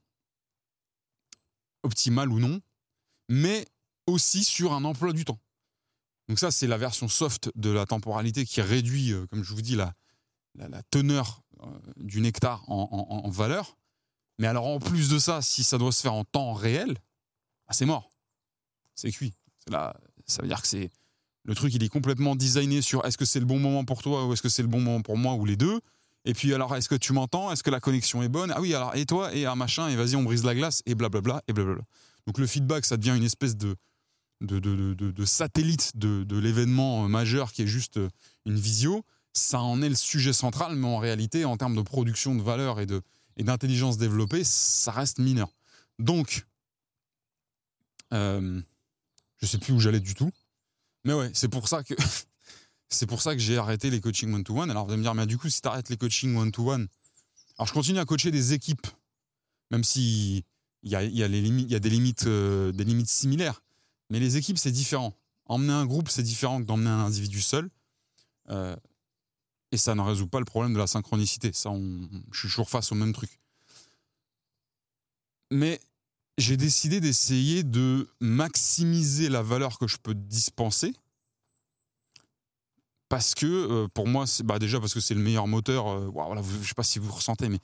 optimales 1.82 2.30
ou 2.30 2.38
non, 2.38 2.60
mais 3.28 3.66
aussi 4.06 4.44
sur 4.44 4.72
un 4.72 4.84
emploi 4.84 5.12
du 5.12 5.24
temps. 5.24 5.40
Donc 6.28 6.38
ça, 6.38 6.50
c'est 6.50 6.66
la 6.66 6.78
version 6.78 7.08
soft 7.08 7.50
de 7.56 7.70
la 7.70 7.86
temporalité 7.86 8.44
qui 8.44 8.60
réduit, 8.60 9.12
euh, 9.12 9.26
comme 9.26 9.42
je 9.42 9.52
vous 9.52 9.62
dis, 9.62 9.76
la, 9.76 9.94
la, 10.54 10.82
teneur 10.84 11.42
euh, 11.62 11.66
du 11.96 12.20
nectar 12.20 12.62
en, 12.68 13.28
valeur. 13.30 13.76
Mais 14.38 14.46
alors 14.46 14.66
en 14.66 14.78
plus 14.78 15.08
de 15.10 15.18
ça, 15.18 15.42
si 15.42 15.64
ça 15.64 15.76
doit 15.76 15.92
se 15.92 16.00
faire 16.00 16.14
en 16.14 16.24
temps 16.24 16.52
réel, 16.52 16.94
bah, 17.66 17.72
c'est 17.72 17.86
mort. 17.86 18.12
C'est 18.94 19.10
cuit. 19.10 19.34
Là, 19.68 19.94
ça 20.26 20.42
veut 20.42 20.48
dire 20.48 20.62
que 20.62 20.68
c'est 20.68 20.90
le 21.44 21.54
truc, 21.54 21.74
il 21.74 21.82
est 21.82 21.88
complètement 21.88 22.36
designé 22.36 22.82
sur 22.82 23.04
est-ce 23.06 23.18
que 23.18 23.24
c'est 23.24 23.40
le 23.40 23.46
bon 23.46 23.58
moment 23.58 23.84
pour 23.84 24.02
toi 24.02 24.26
ou 24.26 24.32
est-ce 24.32 24.42
que 24.42 24.48
c'est 24.48 24.62
le 24.62 24.68
bon 24.68 24.80
moment 24.80 25.02
pour 25.02 25.16
moi 25.16 25.34
ou 25.34 25.44
les 25.44 25.56
deux. 25.56 25.80
Et 26.24 26.34
puis 26.34 26.52
alors, 26.52 26.76
est-ce 26.76 26.88
que 26.88 26.94
tu 26.94 27.12
m'entends? 27.12 27.50
Est-ce 27.50 27.62
que 27.62 27.70
la 27.70 27.80
connexion 27.80 28.22
est 28.22 28.28
bonne? 28.28 28.52
Ah 28.54 28.60
oui, 28.60 28.74
alors 28.74 28.94
et 28.94 29.06
toi? 29.06 29.34
Et 29.34 29.46
un 29.46 29.54
machin, 29.54 29.88
et 29.88 29.96
vas-y, 29.96 30.16
on 30.16 30.22
brise 30.22 30.44
la 30.44 30.54
glace, 30.54 30.82
et 30.86 30.94
blablabla, 30.94 31.42
et 31.48 31.52
blablabla. 31.52 31.82
Donc 32.26 32.38
le 32.38 32.46
feedback, 32.46 32.84
ça 32.84 32.96
devient 32.96 33.16
une 33.16 33.24
espèce 33.24 33.56
de, 33.56 33.74
de, 34.40 34.58
de, 34.58 34.94
de, 34.94 35.24
satellite 35.24 35.92
de, 35.96 36.38
l'événement 36.38 37.08
majeur 37.08 37.52
qui 37.52 37.62
est 37.62 37.66
juste 37.66 37.98
une 38.46 38.56
visio, 38.56 39.04
ça 39.32 39.60
en 39.60 39.80
est 39.82 39.88
le 39.88 39.94
sujet 39.94 40.32
central, 40.32 40.76
mais 40.76 40.86
en 40.86 40.98
réalité, 40.98 41.44
en 41.44 41.56
termes 41.56 41.76
de 41.76 41.82
production 41.82 42.34
de 42.34 42.42
valeur 42.42 42.80
et 42.80 42.86
de 42.86 43.02
et 43.36 43.42
d'intelligence 43.42 43.96
développée, 43.96 44.44
ça 44.44 44.92
reste 44.92 45.18
mineur. 45.18 45.48
Donc, 45.98 46.46
euh, 48.12 48.60
je 49.38 49.46
sais 49.46 49.56
plus 49.56 49.72
où 49.72 49.80
j'allais 49.80 50.00
du 50.00 50.14
tout, 50.14 50.30
mais 51.04 51.14
ouais, 51.14 51.30
c'est 51.32 51.48
pour 51.48 51.66
ça 51.68 51.82
que 51.82 51.94
c'est 52.90 53.06
pour 53.06 53.22
ça 53.22 53.34
que 53.34 53.40
j'ai 53.40 53.56
arrêté 53.56 53.90
les 53.90 54.00
coachings 54.00 54.32
one 54.32 54.44
to 54.44 54.58
one. 54.58 54.70
Alors 54.70 54.84
vous 54.84 54.92
allez 54.92 54.98
me 54.98 55.02
dire, 55.04 55.14
mais 55.14 55.26
du 55.26 55.38
coup, 55.38 55.48
si 55.48 55.62
tu 55.62 55.68
arrêtes 55.68 55.88
les 55.88 55.96
coachings 55.96 56.36
one 56.36 56.52
to 56.52 56.70
one, 56.70 56.88
alors 57.56 57.66
je 57.66 57.72
continue 57.72 57.98
à 57.98 58.04
coacher 58.04 58.30
des 58.30 58.52
équipes, 58.52 58.86
même 59.70 59.84
si 59.84 60.44
il 60.82 60.90
y 60.90 60.96
a, 60.96 61.28
des 61.28 61.90
limites 61.90 63.08
similaires. 63.08 63.62
Mais 64.10 64.18
les 64.18 64.36
équipes, 64.36 64.58
c'est 64.58 64.72
différent. 64.72 65.14
Emmener 65.46 65.72
un 65.72 65.86
groupe, 65.86 66.08
c'est 66.08 66.22
différent 66.22 66.60
que 66.60 66.66
d'emmener 66.66 66.90
un 66.90 67.04
individu 67.04 67.40
seul. 67.40 67.70
Euh, 68.48 68.76
et 69.72 69.76
ça 69.76 69.94
ne 69.94 70.00
résout 70.00 70.26
pas 70.26 70.40
le 70.40 70.44
problème 70.44 70.72
de 70.72 70.78
la 70.78 70.86
synchronicité. 70.86 71.52
Ça, 71.52 71.70
je 72.32 72.38
suis 72.38 72.48
toujours 72.48 72.68
face 72.68 72.90
au 72.92 72.94
même 72.94 73.12
truc. 73.12 73.40
Mais 75.52 75.80
j'ai 76.38 76.56
décidé 76.56 77.00
d'essayer 77.00 77.62
de 77.62 78.08
maximiser 78.20 79.28
la 79.28 79.42
valeur 79.42 79.78
que 79.78 79.86
je 79.86 79.98
peux 79.98 80.14
dispenser. 80.14 80.94
Parce 83.10 83.34
que, 83.34 83.46
euh, 83.46 83.88
pour 83.92 84.06
moi, 84.06 84.24
bah 84.44 84.58
déjà 84.58 84.80
parce 84.80 84.94
que 84.94 85.00
c'est 85.00 85.14
le 85.14 85.20
meilleur 85.20 85.46
moteur. 85.46 85.88
Euh, 85.88 86.08
voilà, 86.10 86.40
je 86.62 86.66
sais 86.66 86.74
pas 86.74 86.82
si 86.82 86.98
vous 86.98 87.12
ressentez, 87.12 87.50
mais 87.50 87.58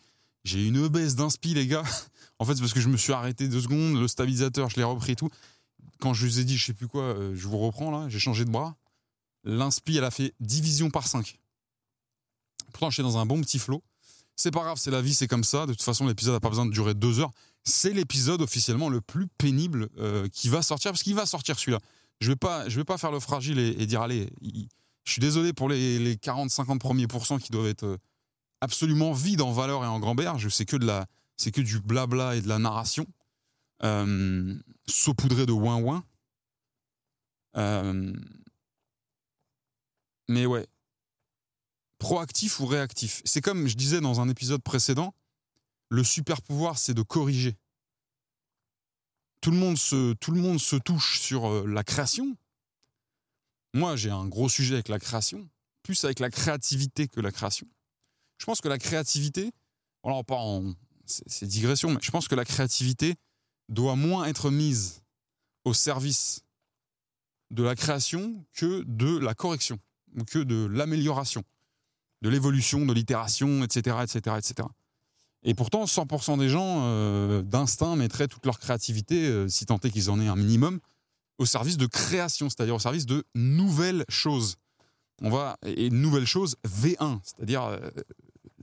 j'ai 0.44 0.66
une 0.66 0.86
baisse 0.88 1.16
d'inspi, 1.16 1.54
les 1.54 1.66
gars. 1.66 1.84
en 2.38 2.44
fait, 2.44 2.54
c'est 2.54 2.60
parce 2.60 2.74
que 2.74 2.80
je 2.80 2.88
me 2.88 2.98
suis 2.98 3.14
arrêté 3.14 3.48
deux 3.48 3.62
secondes, 3.62 3.98
le 3.98 4.08
stabilisateur, 4.08 4.68
je 4.68 4.76
l'ai 4.76 4.84
repris 4.84 5.12
et 5.12 5.16
tout 5.16 5.30
quand 6.00 6.14
je 6.14 6.26
vous 6.26 6.40
ai 6.40 6.44
dit, 6.44 6.56
je 6.56 6.64
sais 6.64 6.74
plus 6.74 6.88
quoi, 6.88 7.02
euh, 7.02 7.34
je 7.34 7.46
vous 7.48 7.58
reprends 7.58 7.90
là, 7.90 8.08
j'ai 8.08 8.18
changé 8.18 8.44
de 8.44 8.50
bras. 8.50 8.76
L'inspi, 9.44 9.96
elle 9.96 10.04
a 10.04 10.10
fait 10.10 10.34
division 10.40 10.90
par 10.90 11.06
5. 11.06 11.38
Pourtant, 12.72 12.90
je 12.90 12.94
suis 12.94 13.02
dans 13.02 13.18
un 13.18 13.26
bon 13.26 13.40
petit 13.40 13.58
flot. 13.58 13.82
C'est 14.34 14.50
pas 14.50 14.60
grave, 14.60 14.76
c'est 14.78 14.90
la 14.90 15.00
vie, 15.00 15.14
c'est 15.14 15.28
comme 15.28 15.44
ça. 15.44 15.66
De 15.66 15.72
toute 15.72 15.82
façon, 15.82 16.06
l'épisode 16.06 16.34
n'a 16.34 16.40
pas 16.40 16.50
besoin 16.50 16.66
de 16.66 16.72
durer 16.72 16.94
deux 16.94 17.20
heures. 17.20 17.30
C'est 17.64 17.92
l'épisode 17.92 18.42
officiellement 18.42 18.88
le 18.88 19.00
plus 19.00 19.28
pénible 19.38 19.88
euh, 19.98 20.28
qui 20.28 20.48
va 20.48 20.62
sortir, 20.62 20.90
parce 20.90 21.02
qu'il 21.02 21.14
va 21.14 21.26
sortir 21.26 21.58
celui-là. 21.58 21.78
Je 22.20 22.32
vais 22.32 22.36
vais 22.68 22.84
pas 22.84 22.98
faire 22.98 23.12
le 23.12 23.20
fragile 23.20 23.58
et, 23.58 23.86
dire 23.86 24.02
allez. 24.02 24.30
Je 25.06 25.12
suis 25.12 25.20
désolé 25.20 25.52
pour 25.52 25.68
les, 25.68 25.98
les 25.98 26.16
40-50 26.16 26.78
premiers 26.78 27.06
pourcents 27.06 27.38
qui 27.38 27.50
doivent 27.50 27.68
être 27.68 27.84
euh, 27.84 27.96
absolument 28.60 29.12
vides 29.12 29.40
en 29.40 29.52
valeur 29.52 29.84
et 29.84 29.86
en 29.86 30.00
grand-berge. 30.00 30.48
C'est 30.48 30.66
que 30.66 30.76
c'est 31.36 31.52
que 31.52 31.60
du 31.60 31.80
blabla 31.80 32.36
et 32.36 32.42
de 32.42 32.48
la 32.48 32.58
narration 32.58 33.06
euh, 33.82 34.54
saupoudré 34.86 35.46
de 35.46 35.52
ouin-ouin. 35.52 36.04
Euh, 37.56 38.12
mais 40.28 40.46
ouais, 40.46 40.66
proactif 41.98 42.60
ou 42.60 42.66
réactif? 42.66 43.22
C'est 43.24 43.40
comme 43.40 43.68
je 43.68 43.76
disais 43.76 44.00
dans 44.00 44.20
un 44.20 44.28
épisode 44.28 44.62
précédent, 44.62 45.14
le 45.88 46.02
super 46.04 46.42
pouvoir, 46.42 46.78
c'est 46.78 46.94
de 46.94 47.02
corriger. 47.02 47.56
Tout 49.40 49.50
le 49.50 49.58
monde 49.58 49.78
se, 49.78 50.14
tout 50.14 50.32
le 50.32 50.40
monde 50.40 50.58
se 50.58 50.76
touche 50.76 51.20
sur 51.20 51.48
euh, 51.48 51.66
la 51.66 51.84
création. 51.84 52.36
Moi, 53.76 53.94
j'ai 53.94 54.10
un 54.10 54.26
gros 54.26 54.48
sujet 54.48 54.72
avec 54.72 54.88
la 54.88 54.98
création, 54.98 55.46
plus 55.82 56.02
avec 56.06 56.18
la 56.18 56.30
créativité 56.30 57.08
que 57.08 57.20
la 57.20 57.30
création. 57.30 57.66
Je 58.38 58.46
pense 58.46 58.62
que 58.62 58.68
la 58.68 58.78
créativité, 58.78 59.52
alors 60.02 60.24
pas 60.24 60.36
en, 60.36 60.72
c'est 61.04 61.44
digression, 61.44 61.90
mais 61.90 61.98
je 62.00 62.10
pense 62.10 62.26
que 62.26 62.34
la 62.34 62.46
créativité, 62.46 63.16
doit 63.68 63.94
moins 63.94 64.24
être 64.24 64.50
mise 64.50 65.02
au 65.66 65.74
service 65.74 66.42
de 67.50 67.62
la 67.62 67.74
création 67.74 68.46
que 68.54 68.82
de 68.86 69.18
la 69.18 69.34
correction 69.34 69.78
ou 70.16 70.24
que 70.24 70.38
de 70.38 70.64
l'amélioration, 70.72 71.44
de 72.22 72.30
l'évolution, 72.30 72.86
de 72.86 72.94
l'itération, 72.94 73.62
etc., 73.62 73.98
etc., 74.04 74.36
etc. 74.38 74.68
Et 75.42 75.52
pourtant, 75.52 75.84
100% 75.84 76.38
des 76.38 76.48
gens 76.48 76.86
euh, 76.86 77.42
d'instinct 77.42 77.94
mettraient 77.96 78.28
toute 78.28 78.46
leur 78.46 78.58
créativité, 78.58 79.26
euh, 79.26 79.48
si 79.48 79.66
tant 79.66 79.78
est 79.80 79.90
qu'ils 79.90 80.08
en 80.10 80.18
aient 80.18 80.28
un 80.28 80.36
minimum, 80.36 80.80
au 81.38 81.46
service 81.46 81.76
de 81.76 81.86
création, 81.86 82.48
c'est-à-dire 82.48 82.74
au 82.74 82.80
service 82.80 83.06
de 83.06 83.24
nouvelles 83.34 84.04
choses. 84.08 84.56
On 85.22 85.30
va 85.30 85.56
et 85.64 85.90
nouvelles 85.90 86.26
choses 86.26 86.56
V1, 86.66 87.20
c'est-à-dire 87.22 87.64
euh, 87.64 87.78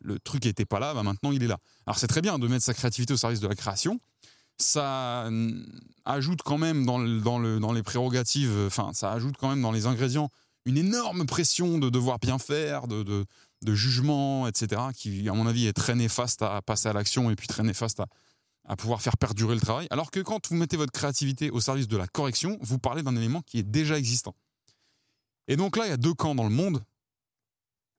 le 0.01 0.19
truc 0.19 0.45
n'était 0.45 0.65
pas 0.65 0.79
là, 0.79 0.93
bah 0.93 1.03
maintenant 1.03 1.31
il 1.31 1.43
est 1.43 1.47
là. 1.47 1.57
Alors 1.87 1.97
c'est 1.97 2.07
très 2.07 2.21
bien 2.21 2.37
de 2.37 2.47
mettre 2.47 2.63
sa 2.63 2.73
créativité 2.73 3.13
au 3.13 3.17
service 3.17 3.39
de 3.39 3.47
la 3.47 3.55
création, 3.55 3.99
ça 4.57 5.29
ajoute 6.05 6.41
quand 6.43 6.57
même 6.57 6.85
dans, 6.85 6.99
dans, 6.99 7.73
les 7.73 7.83
prérogatives, 7.83 8.53
enfin, 8.67 8.91
ça 8.93 9.11
ajoute 9.11 9.35
quand 9.39 9.49
même 9.49 9.61
dans 9.61 9.71
les 9.71 9.87
ingrédients 9.87 10.29
une 10.65 10.77
énorme 10.77 11.25
pression 11.25 11.77
de 11.77 11.89
devoir 11.89 12.19
bien 12.19 12.39
faire, 12.39 12.87
de, 12.87 13.03
de, 13.03 13.75
jugement, 13.75 14.47
etc., 14.47 14.81
qui, 14.95 15.27
à 15.27 15.33
mon 15.33 15.47
avis, 15.47 15.67
est 15.67 15.73
très 15.73 15.95
néfaste 15.95 16.41
à 16.41 16.61
passer 16.61 16.87
à 16.89 16.93
l'action 16.93 17.29
et 17.31 17.35
puis 17.35 17.47
très 17.47 17.63
néfaste 17.63 17.99
à, 17.99 18.05
à 18.65 18.75
pouvoir 18.75 19.01
faire 19.01 19.17
perdurer 19.17 19.55
le 19.55 19.61
travail. 19.61 19.87
Alors 19.89 20.11
que 20.11 20.19
quand 20.19 20.47
vous 20.49 20.55
mettez 20.55 20.77
votre 20.77 20.91
créativité 20.91 21.49
au 21.49 21.59
service 21.59 21.87
de 21.87 21.97
la 21.97 22.07
correction, 22.07 22.57
vous 22.61 22.79
parlez 22.79 23.03
d'un 23.03 23.15
élément 23.15 23.41
qui 23.41 23.59
est 23.59 23.63
déjà 23.63 23.97
existant. 23.97 24.35
Et 25.47 25.55
donc 25.55 25.77
là, 25.77 25.85
il 25.85 25.89
y 25.89 25.93
a 25.93 25.97
deux 25.97 26.13
camps 26.13 26.35
dans 26.35 26.45
le 26.45 26.49
monde. 26.49 26.83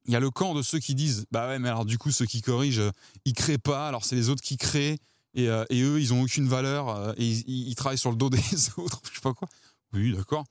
Il 0.07 0.13
y 0.13 0.17
a 0.17 0.21
le 0.21 0.31
camp 0.31 0.55
de 0.55 0.63
ceux 0.63 0.79
qui 0.79 0.95
disent 0.95 1.27
Bah 1.31 1.49
ouais, 1.49 1.59
mais 1.59 1.69
alors 1.69 1.85
du 1.85 1.99
coup, 1.99 2.11
ceux 2.11 2.27
qui 2.27 2.43
corrigent, 2.43 2.91
ils 3.25 3.35
créent 3.35 3.59
pas, 3.59 3.89
alors 3.89 4.05
c'est 4.05 4.17
les 4.17 4.29
autres 4.29 4.43
qui 4.43 4.57
créent. 4.57 4.99
Euh, 5.37 5.65
et, 5.69 5.83
eux, 5.83 6.01
ils 6.01 6.15
ont 6.15 6.23
aucune 6.23 6.47
valeur 6.47 6.89
euh, 6.89 7.13
et 7.17 7.29
ils, 7.29 7.75
travaillent 7.75 7.99
sur 7.99 8.11
le 8.11 8.17
dos 8.17 8.31
des 8.31 8.39
autres, 8.77 9.01
je 9.11 9.15
sais 9.17 9.21
pas 9.21 9.35
quoi. 9.35 9.49
Oui, 9.93 10.13
d'accord. 10.13 10.45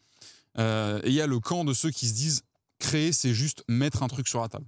Euh, 0.57 1.01
et 1.03 1.09
il 1.09 1.13
y 1.13 1.21
a 1.21 1.27
le 1.27 1.39
camp 1.39 1.63
de 1.63 1.73
ceux 1.73 1.89
qui 1.89 2.07
se 2.07 2.13
disent 2.13 2.43
créer, 2.79 3.11
c'est 3.11 3.33
juste 3.33 3.63
mettre 3.67 4.03
un 4.03 4.07
truc 4.07 4.27
sur 4.27 4.41
la 4.41 4.49
table. 4.49 4.65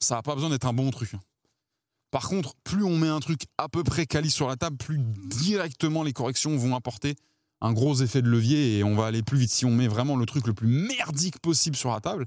Ça 0.00 0.16
n'a 0.16 0.22
pas 0.22 0.34
besoin 0.34 0.50
d'être 0.50 0.66
un 0.66 0.72
bon 0.72 0.90
truc. 0.90 1.12
Par 2.14 2.28
contre, 2.28 2.54
plus 2.62 2.84
on 2.84 2.96
met 2.96 3.08
un 3.08 3.18
truc 3.18 3.40
à 3.58 3.68
peu 3.68 3.82
près 3.82 4.06
quali 4.06 4.30
sur 4.30 4.46
la 4.46 4.54
table, 4.54 4.76
plus 4.76 5.00
directement 5.00 6.04
les 6.04 6.12
corrections 6.12 6.56
vont 6.56 6.76
apporter 6.76 7.16
un 7.60 7.72
gros 7.72 7.96
effet 7.96 8.22
de 8.22 8.28
levier 8.28 8.78
et 8.78 8.84
on 8.84 8.94
va 8.94 9.06
aller 9.06 9.24
plus 9.24 9.36
vite. 9.36 9.50
Si 9.50 9.64
on 9.64 9.72
met 9.72 9.88
vraiment 9.88 10.14
le 10.14 10.24
truc 10.24 10.46
le 10.46 10.54
plus 10.54 10.68
merdique 10.68 11.40
possible 11.40 11.74
sur 11.74 11.90
la 11.90 11.98
table, 11.98 12.26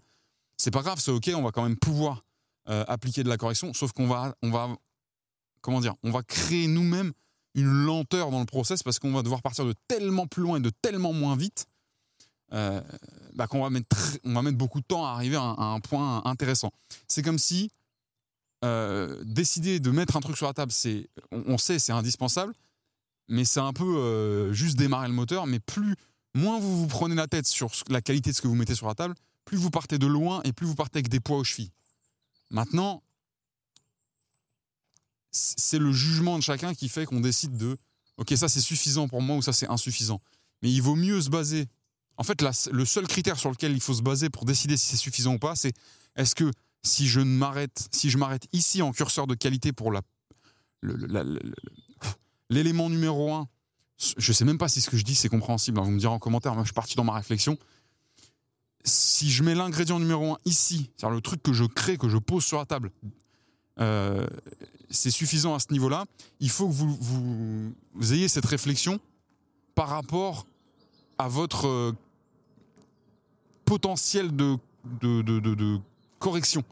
c'est 0.58 0.72
pas 0.72 0.82
grave, 0.82 1.00
c'est 1.00 1.12
ok, 1.12 1.32
on 1.34 1.42
va 1.42 1.52
quand 1.52 1.64
même 1.64 1.78
pouvoir 1.78 2.26
appliquer 2.66 3.24
de 3.24 3.30
la 3.30 3.38
correction, 3.38 3.74
sauf 3.74 3.94
qu'on 3.94 4.08
va, 4.08 4.36
on 4.44 4.52
va 4.52 4.76
comment 5.62 5.80
dire, 5.80 5.94
on 6.04 6.12
va 6.12 6.22
créer 6.22 6.68
nous-mêmes 6.68 7.14
une 7.56 7.86
lenteur 7.86 8.30
dans 8.30 8.42
le 8.42 8.46
process 8.46 8.84
parce 8.84 9.00
qu'on 9.00 9.14
va 9.14 9.22
devoir 9.22 9.42
partir 9.42 9.64
de 9.64 9.74
tellement 9.88 10.28
plus 10.28 10.44
loin 10.44 10.58
et 10.58 10.62
de 10.62 10.70
tellement 10.82 11.14
moins 11.14 11.38
vite 11.38 11.66
euh, 12.52 12.82
bah, 13.36 13.48
qu'on 13.48 13.62
va 13.62 13.70
mettre 13.70 14.58
beaucoup 14.58 14.82
de 14.82 14.86
temps 14.86 15.06
à 15.06 15.12
arriver 15.12 15.38
à 15.38 15.42
un, 15.42 15.80
point 15.80 16.26
intéressant. 16.26 16.72
C'est 17.08 17.22
comme 17.22 17.40
si 17.40 17.72
euh, 18.64 19.24
décider 19.26 19.80
de 19.80 19.92
mettre 19.92 20.16
un 20.16 20.20
truc 20.20 20.38
sur 20.38 20.48
la 20.48 20.54
table, 20.54 20.72
c'est, 20.72 21.10
on, 21.32 21.58
sait, 21.58 21.80
c'est 21.80 21.92
indispensable, 21.92 22.54
mais 23.28 23.46
c'est 23.46 23.60
un 23.60 23.74
peu 23.74 23.98
euh, 23.98 24.54
juste 24.54 24.78
démarrer 24.78 25.08
le 25.08 25.14
moteur. 25.14 25.48
Mais 25.48 25.60
plus, 25.60 25.96
moins 26.34 26.60
vous 26.60 26.82
vous 26.82 26.88
prenez 26.88 27.16
la 27.16 27.28
tête 27.28 27.48
sur 27.48 27.72
la 27.90 28.02
qualité 28.02 28.32
de 28.32 28.36
ce 28.36 28.42
que 28.42 28.48
vous 28.48 28.56
mettez 28.56 28.76
sur 28.76 28.88
la 28.88 28.96
table, 28.96 29.16
plus 29.46 29.58
vous 29.58 29.70
partez 29.70 29.98
de 29.98 30.08
loin 30.08 30.42
et 30.44 30.54
plus 30.54 30.66
vous 30.66 30.76
partez 30.76 31.00
avec 31.00 31.10
des 31.10 31.20
poids 31.20 31.38
aux 31.38 31.44
chevilles. 31.44 31.72
Maintenant, 32.50 33.04
c'est 35.32 35.80
le 35.80 35.92
jugement 35.92 36.38
de 36.38 36.44
chacun 36.44 36.74
qui 36.74 36.90
fait 36.90 37.06
qu'on 37.06 37.20
décide 37.20 37.58
de 37.58 37.78
ok 38.18 38.34
ça 38.36 38.50
c'est 38.50 38.62
suffisant 38.62 39.08
pour 39.08 39.22
moi 39.22 39.36
ou 39.36 39.42
ça 39.42 39.54
c'est 39.54 39.68
insuffisant. 39.68 40.20
Mais 40.64 40.72
il 40.72 40.82
vaut 40.82 40.96
mieux 40.96 41.22
se 41.22 41.30
baser 41.30 41.68
en 42.18 42.24
fait, 42.24 42.44
le 42.72 42.86
seul 42.86 43.08
critère 43.08 43.38
sur 43.38 43.52
lequel 43.52 43.74
il 43.74 43.82
faut 43.82 43.94
se 43.94 44.02
baser 44.02 44.30
pour 44.30 44.46
décider 44.46 44.76
si 44.76 44.88
c'est 44.88 44.98
suffisant 44.98 45.36
ou 45.36 45.40
pas, 45.40 45.56
c'est 45.56 45.74
est-ce 46.16 46.34
que 46.34 46.52
si 46.84 47.08
je 47.08 47.20
m'arrête, 47.20 47.88
si 47.92 48.10
je 48.10 48.18
m'arrête 48.18 48.48
ici 48.54 48.82
en 48.82 48.92
curseur 48.92 49.28
de 49.28 49.36
qualité 49.36 49.74
pour 49.74 49.92
l'élément 52.50 52.90
numéro 52.90 53.34
un, 53.34 53.48
je 53.98 54.32
sais 54.32 54.46
même 54.46 54.58
pas 54.58 54.68
si 54.68 54.82
ce 54.82 54.90
que 54.90 54.98
je 54.98 55.04
dis 55.04 55.16
c'est 55.16 55.30
compréhensible. 55.30 55.80
Hein, 55.80 55.84
vous 55.84 55.92
me 55.92 56.00
direz 56.00 56.14
en 56.14 56.20
commentaire. 56.20 56.54
Moi, 56.54 56.64
je 56.64 56.68
suis 56.68 56.74
parti 56.74 56.96
dans 56.96 57.04
ma 57.04 57.14
réflexion. 57.14 57.58
Si 58.84 59.30
je 59.30 59.44
mets 59.44 59.56
l'ingrédient 59.56 60.00
numéro 60.00 60.34
un 60.34 60.38
ici, 60.46 60.90
c'est-à-dire 60.96 61.16
le 61.16 61.22
truc 61.22 61.42
que 61.44 61.52
je 61.52 61.66
crée, 61.66 61.98
que 61.98 62.08
je 62.08 62.18
pose 62.18 62.46
sur 62.46 62.58
la 62.58 62.66
table, 62.66 62.92
euh, 63.80 64.26
c'est 64.90 65.12
suffisant 65.12 65.56
à 65.56 65.60
ce 65.60 65.72
niveau-là. 65.72 66.06
Il 66.40 66.50
faut 66.50 66.68
que 66.68 66.74
vous, 66.74 67.74
ayez 68.14 68.28
cette 68.28 68.46
réflexion 68.46 69.00
par 69.76 69.90
rapport 69.90 70.46
à 71.18 71.28
votre 71.28 71.68
euh, 71.68 71.92
potentiel 73.66 74.36
de, 74.36 74.58
correction. 76.20 76.64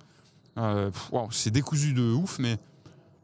Euh, 0.57 0.91
c'est 1.31 1.51
décousu 1.51 1.93
de 1.93 2.13
ouf, 2.13 2.39
mais 2.39 2.57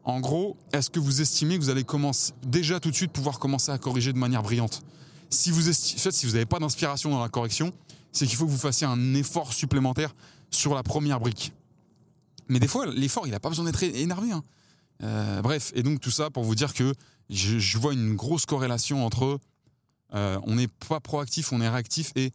en 0.04 0.20
gros, 0.20 0.56
est-ce 0.72 0.90
que 0.90 0.98
vous 0.98 1.20
estimez 1.20 1.56
que 1.58 1.62
vous 1.62 1.70
allez 1.70 1.84
commencer 1.84 2.32
déjà 2.44 2.80
tout 2.80 2.90
de 2.90 2.96
suite 2.96 3.12
pouvoir 3.12 3.38
commencer 3.38 3.70
à 3.70 3.78
corriger 3.78 4.12
de 4.12 4.18
manière 4.18 4.42
brillante? 4.42 4.82
Si 5.30 5.50
vous 5.50 5.68
estimez, 5.68 6.12
si 6.12 6.26
vous 6.26 6.32
n'avez 6.32 6.46
pas 6.46 6.58
d'inspiration 6.58 7.10
dans 7.10 7.22
la 7.22 7.28
correction, 7.28 7.72
c'est 8.10 8.26
qu'il 8.26 8.36
faut 8.36 8.46
que 8.46 8.50
vous 8.50 8.58
fassiez 8.58 8.86
un 8.86 9.14
effort 9.14 9.52
supplémentaire 9.52 10.14
sur 10.50 10.74
la 10.74 10.82
première 10.82 11.20
brique. 11.20 11.52
Mais 12.48 12.60
des 12.60 12.68
fois, 12.68 12.86
l'effort, 12.86 13.26
il 13.26 13.30
n'a 13.30 13.40
pas 13.40 13.48
besoin 13.48 13.64
d'être 13.64 13.82
énervé. 13.82 14.32
Hein. 14.32 14.42
Euh, 15.02 15.40
bref, 15.40 15.72
et 15.74 15.82
donc 15.82 16.00
tout 16.00 16.10
ça 16.10 16.30
pour 16.30 16.44
vous 16.44 16.54
dire 16.54 16.74
que 16.74 16.94
je, 17.30 17.78
vois 17.78 17.92
une 17.92 18.14
grosse 18.14 18.44
corrélation 18.44 19.04
entre 19.06 19.40
euh, 20.14 20.38
on 20.44 20.56
n'est 20.56 20.68
pas 20.68 21.00
proactif, 21.00 21.52
on 21.52 21.60
est 21.60 21.68
réactif 21.68 22.12
et 22.14 22.32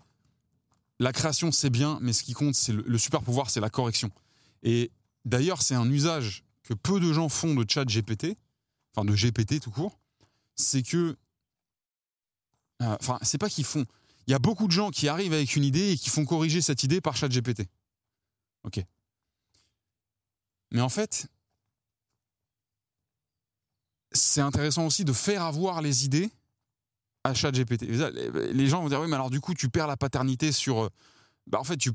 la 1.00 1.14
création, 1.14 1.52
c'est 1.52 1.70
bien, 1.70 2.00
mais 2.02 2.14
ce 2.14 2.24
qui 2.24 2.34
compte, 2.34 2.56
c'est 2.56 2.74
le, 2.74 2.98
super 2.98 3.22
pouvoir, 3.22 3.50
c'est 3.50 3.60
la 3.60 3.70
correction. 3.70 4.12
Et 4.64 4.92
d'ailleurs, 5.26 5.62
c'est 5.62 5.76
un 5.76 5.90
usage 5.90 6.44
que 6.64 6.74
peu 6.74 7.00
de 7.00 7.14
gens 7.14 7.30
font 7.30 7.54
de 7.54 7.66
chat 7.70 7.86
GPT, 7.86 8.38
enfin 8.96 9.06
de 9.06 9.16
GPT 9.16 9.60
tout 9.62 9.72
court, 9.72 10.00
c'est 10.56 10.82
que, 10.82 11.16
euh, 12.82 12.98
enfin, 13.00 13.20
c'est 13.22 13.38
pas 13.38 13.50
qu'ils 13.50 13.66
font. 13.66 13.86
Il 14.26 14.32
y 14.32 14.34
a 14.34 14.40
beaucoup 14.40 14.68
de 14.68 14.72
gens 14.72 14.90
qui 14.90 15.08
arrivent 15.08 15.34
avec 15.34 15.56
une 15.56 15.64
idée 15.64 15.92
et 15.92 15.98
qui 15.98 16.10
font 16.10 16.26
corriger 16.26 16.62
cette 16.62 16.84
idée 16.84 17.00
par 17.00 17.16
chat 17.16 17.30
GPT. 17.30 17.68
Ok. 18.64 18.84
Mais 20.72 20.82
en 20.82 20.90
fait, 20.90 21.28
c'est 24.12 24.42
intéressant 24.42 24.86
aussi 24.86 25.06
de 25.06 25.14
faire 25.14 25.44
avoir 25.44 25.82
les 25.82 26.06
idées 26.06 26.30
à 27.28 27.52
GPT. 27.52 27.84
Les 28.54 28.68
gens 28.68 28.82
vont 28.82 28.90
dire 28.90 29.00
oui, 29.02 29.08
mais 29.08 29.16
alors 29.16 29.30
du 29.30 29.40
coup, 29.40 29.54
tu 29.54 29.70
perds 29.70 29.88
la 29.88 29.98
paternité 29.98 30.52
sur. 30.52 30.84
Euh, 30.84 30.90
bah, 31.48 31.60
en 31.60 31.64
fait, 31.64 31.78
tu 31.78 31.92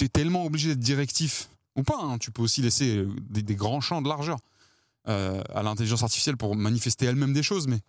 es 0.00 0.08
tellement 0.08 0.44
obligé 0.44 0.70
d'être 0.70 0.80
directif, 0.80 1.48
ou 1.76 1.82
pas, 1.82 1.98
hein, 2.00 2.18
tu 2.18 2.30
peux 2.30 2.42
aussi 2.42 2.62
laisser 2.62 2.96
euh, 2.96 3.08
des, 3.30 3.54
grands 3.54 3.80
champs 3.80 4.02
de 4.02 4.08
largeur 4.08 4.38
euh, 5.08 5.42
à 5.54 5.62
l'intelligence 5.62 6.02
artificielle 6.02 6.36
pour 6.36 6.56
manifester 6.56 7.06
elle-même 7.06 7.32
des 7.32 7.42
choses, 7.42 7.66
mais 7.66 7.80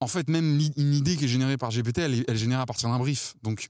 en 0.00 0.06
fait, 0.06 0.28
même 0.28 0.58
une 0.76 0.94
idée 0.94 1.16
qui 1.16 1.26
est 1.26 1.28
générée 1.28 1.58
par 1.58 1.70
GPT, 1.70 1.98
elle 1.98 2.24
est, 2.26 2.36
générée 2.36 2.62
à 2.62 2.66
partir 2.66 2.88
d'un 2.88 2.98
brief. 2.98 3.34
Donc, 3.42 3.68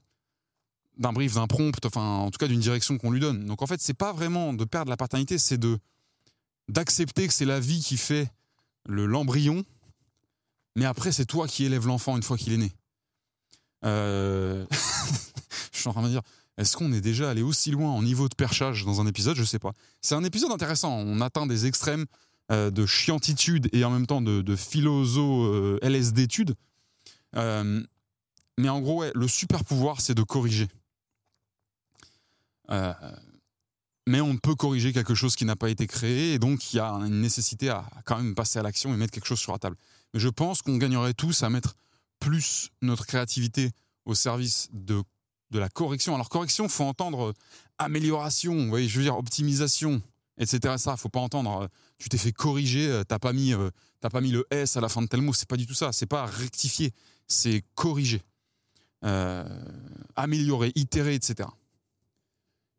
d'un 0.97 1.11
brief, 1.11 1.33
d'un 1.33 1.47
prompt, 1.47 1.85
enfin, 1.85 2.01
en 2.01 2.31
tout 2.31 2.37
cas, 2.37 2.47
d'une 2.47 2.59
direction 2.59 2.97
qu'on 2.97 3.11
lui 3.11 3.19
donne. 3.19 3.45
Donc, 3.45 3.61
en 3.61 3.67
fait, 3.67 3.81
c'est 3.81 3.93
pas 3.93 4.13
vraiment 4.13 4.53
de 4.53 4.63
perdre 4.63 4.89
la 4.89 4.97
paternité, 4.97 5.37
c'est 5.37 5.59
d'accepter 6.69 7.27
que 7.27 7.33
c'est 7.33 7.45
la 7.45 7.59
vie 7.59 7.81
qui 7.81 7.97
fait 7.97 8.31
le 8.85 9.05
l'embryon 9.05 9.65
mais 10.75 10.85
après, 10.85 11.11
c'est 11.11 11.25
toi 11.25 11.47
qui 11.47 11.65
élèves 11.65 11.87
l'enfant 11.87 12.15
une 12.15 12.23
fois 12.23 12.37
qu'il 12.37 12.53
est 12.53 12.57
né. 12.57 12.71
Euh, 13.85 14.65
je 15.71 15.79
suis 15.79 15.89
en 15.89 15.91
train 15.91 16.01
de 16.01 16.07
me 16.07 16.11
dire, 16.11 16.21
est-ce 16.57 16.77
qu'on 16.77 16.93
est 16.93 17.01
déjà 17.01 17.29
allé 17.29 17.41
aussi 17.41 17.71
loin 17.71 17.91
en 17.91 18.03
niveau 18.03 18.29
de 18.29 18.35
perchage 18.35 18.85
dans 18.85 19.01
un 19.01 19.07
épisode? 19.07 19.35
Je 19.35 19.43
sais 19.43 19.59
pas. 19.59 19.73
C'est 20.01 20.15
un 20.15 20.23
épisode 20.23 20.51
intéressant. 20.51 20.93
On 20.93 21.19
atteint 21.21 21.45
des 21.45 21.65
extrêmes 21.65 22.05
euh, 22.51 22.71
de 22.71 22.85
chiantitude 22.85 23.69
et 23.73 23.83
en 23.83 23.89
même 23.89 24.07
temps 24.07 24.21
de, 24.21 24.41
de 24.41 24.55
philoso 24.55 25.43
euh, 25.43 25.79
LSD-tude. 25.81 26.55
mais 27.35 28.69
en 28.69 28.79
gros, 28.79 29.03
le 29.13 29.27
super 29.27 29.65
pouvoir, 29.65 29.99
c'est 30.01 30.15
de 30.15 30.23
corriger. 30.23 30.67
mais 34.07 34.21
on 34.21 34.33
ne 34.33 34.39
peut 34.39 34.55
corriger 34.55 34.93
quelque 34.93 35.15
chose 35.15 35.35
qui 35.35 35.43
n'a 35.43 35.57
pas 35.57 35.69
été 35.69 35.85
créé, 35.87 36.33
et 36.33 36.39
donc 36.39 36.73
il 36.73 36.77
y 36.77 36.79
a 36.79 36.89
une 36.91 37.19
nécessité 37.21 37.69
à 37.69 37.89
quand 38.05 38.17
même 38.17 38.35
passer 38.35 38.59
à 38.59 38.61
l'action 38.61 38.93
et 38.93 38.97
mettre 38.97 39.11
quelque 39.11 39.27
chose 39.27 39.39
sur 39.39 39.51
la 39.51 39.59
table 39.59 39.75
je 40.13 40.29
pense 40.29 40.61
qu'on 40.61 40.77
gagnerait 40.77 41.13
tous 41.13 41.43
à 41.43 41.49
mettre 41.49 41.75
plus 42.19 42.69
notre 42.81 43.05
créativité 43.05 43.71
au 44.05 44.15
service 44.15 44.69
de, 44.73 45.03
de 45.51 45.59
la 45.59 45.69
correction. 45.69 46.15
Alors 46.15 46.29
correction, 46.29 46.67
faut 46.67 46.85
entendre 46.85 47.29
euh, 47.29 47.33
amélioration, 47.77 48.75
je 48.77 48.97
veux 48.97 49.03
dire 49.03 49.17
optimisation, 49.17 50.01
etc. 50.37 50.75
Ça, 50.77 50.97
faut 50.97 51.09
pas 51.09 51.19
entendre. 51.19 51.63
Euh, 51.63 51.67
tu 51.97 52.09
t'es 52.09 52.17
fait 52.17 52.31
corriger, 52.31 52.87
euh, 52.87 53.03
t'as 53.03 53.19
pas 53.19 53.33
mis, 53.33 53.53
pas 53.99 54.21
mis 54.21 54.31
le 54.31 54.47
S 54.49 54.77
à 54.77 54.81
la 54.81 54.89
fin 54.89 55.01
de 55.01 55.07
tel 55.07 55.21
mot. 55.21 55.33
C'est 55.33 55.47
pas 55.47 55.57
du 55.57 55.67
tout 55.67 55.73
ça. 55.73 55.91
C'est 55.91 56.07
pas 56.07 56.25
rectifier, 56.25 56.93
c'est 57.27 57.63
corriger, 57.75 58.21
améliorer, 60.15 60.71
itérer, 60.75 61.15
etc. 61.15 61.49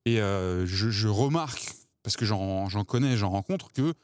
Et 0.04 0.16
je, 0.16 0.64
je, 0.66 1.08
remarque, 1.08 1.72
parce 2.02 2.16
que 2.16 2.24
j'en 2.24 2.84
connais, 2.84 3.16
j'en 3.16 3.30
rencontre, 3.30 3.70
que 3.72 3.94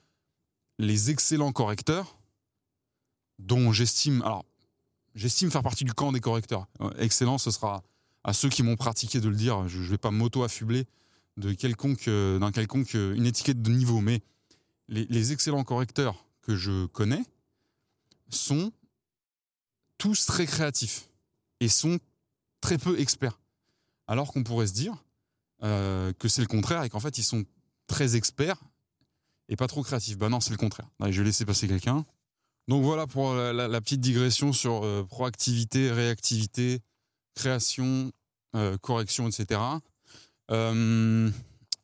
les 0.79 1.11
excellents 1.11 1.51
correcteurs 1.51 2.18
dont 3.39 3.73
j'estime, 3.73 4.23
alors, 4.23 4.45
j'estime 5.15 5.51
faire 5.51 5.63
partie 5.63 5.85
du 5.85 5.93
camp 5.93 6.13
des 6.13 6.21
correcteurs. 6.21 6.67
Excellent, 6.99 7.39
ce 7.39 7.51
sera 7.51 7.83
à 8.25 8.33
ceux 8.33 8.49
qui 8.49 8.63
m'ont 8.63 8.77
pratiqué 8.77 9.21
de 9.21 9.29
le 9.29 9.37
dire. 9.37 9.69
Je 9.69 9.79
ne 9.79 9.85
vais 9.85 9.99
pas 9.99 10.11
m'auto-affubler 10.11 10.87
quelconque, 11.59 12.09
euh, 12.09 12.39
d'un 12.39 12.53
quelconque, 12.53 12.95
euh, 12.95 13.15
une 13.15 13.27
étiquette 13.27 13.63
de 13.63 13.71
niveau, 13.71 14.01
mais 14.01 14.23
les, 14.89 15.33
excellents 15.33 15.65
correcteurs 15.65 16.25
que 16.43 16.57
je 16.57 16.87
connais 16.87 17.23
sont 18.31 18.73
tous 19.99 20.27
très 20.27 20.47
créatifs 20.47 21.11
et 21.61 21.69
sont 21.69 21.99
très 22.61 22.79
peu 22.79 22.99
experts. 22.99 23.39
Alors 24.07 24.33
qu'on 24.33 24.43
pourrait 24.43 24.67
se 24.67 24.73
dire 24.73 25.05
euh, 25.63 26.13
que 26.19 26.29
c'est 26.29 26.41
le 26.41 26.47
contraire 26.47 26.85
et 26.85 26.89
qu'en 26.89 27.01
fait 27.01 27.19
ils 27.19 27.25
sont 27.25 27.45
très 27.87 28.17
experts 28.17 28.63
et 29.49 29.57
pas 29.57 29.67
trop 29.67 29.83
créatifs. 29.83 30.17
Ben 30.17 30.31
non, 30.31 30.41
c'est 30.41 30.53
le 30.53 30.57
contraire. 30.57 30.89
je 31.01 31.21
vais 31.21 31.27
laisser 31.27 31.45
passer 31.45 31.69
quelqu'un. 31.69 32.07
Donc 32.69 32.85
voilà 32.85 33.07
pour 33.07 33.33
la, 33.33 33.81
petite 33.81 34.01
digression 34.01 34.53
sur 34.53 34.85
euh, 34.85 35.03
proactivité, 35.03 35.91
réactivité, 35.91 36.81
création, 37.35 38.13
euh, 38.55 38.77
correction, 38.77 39.27
etc. 39.27 39.59
Euh, 40.51 41.31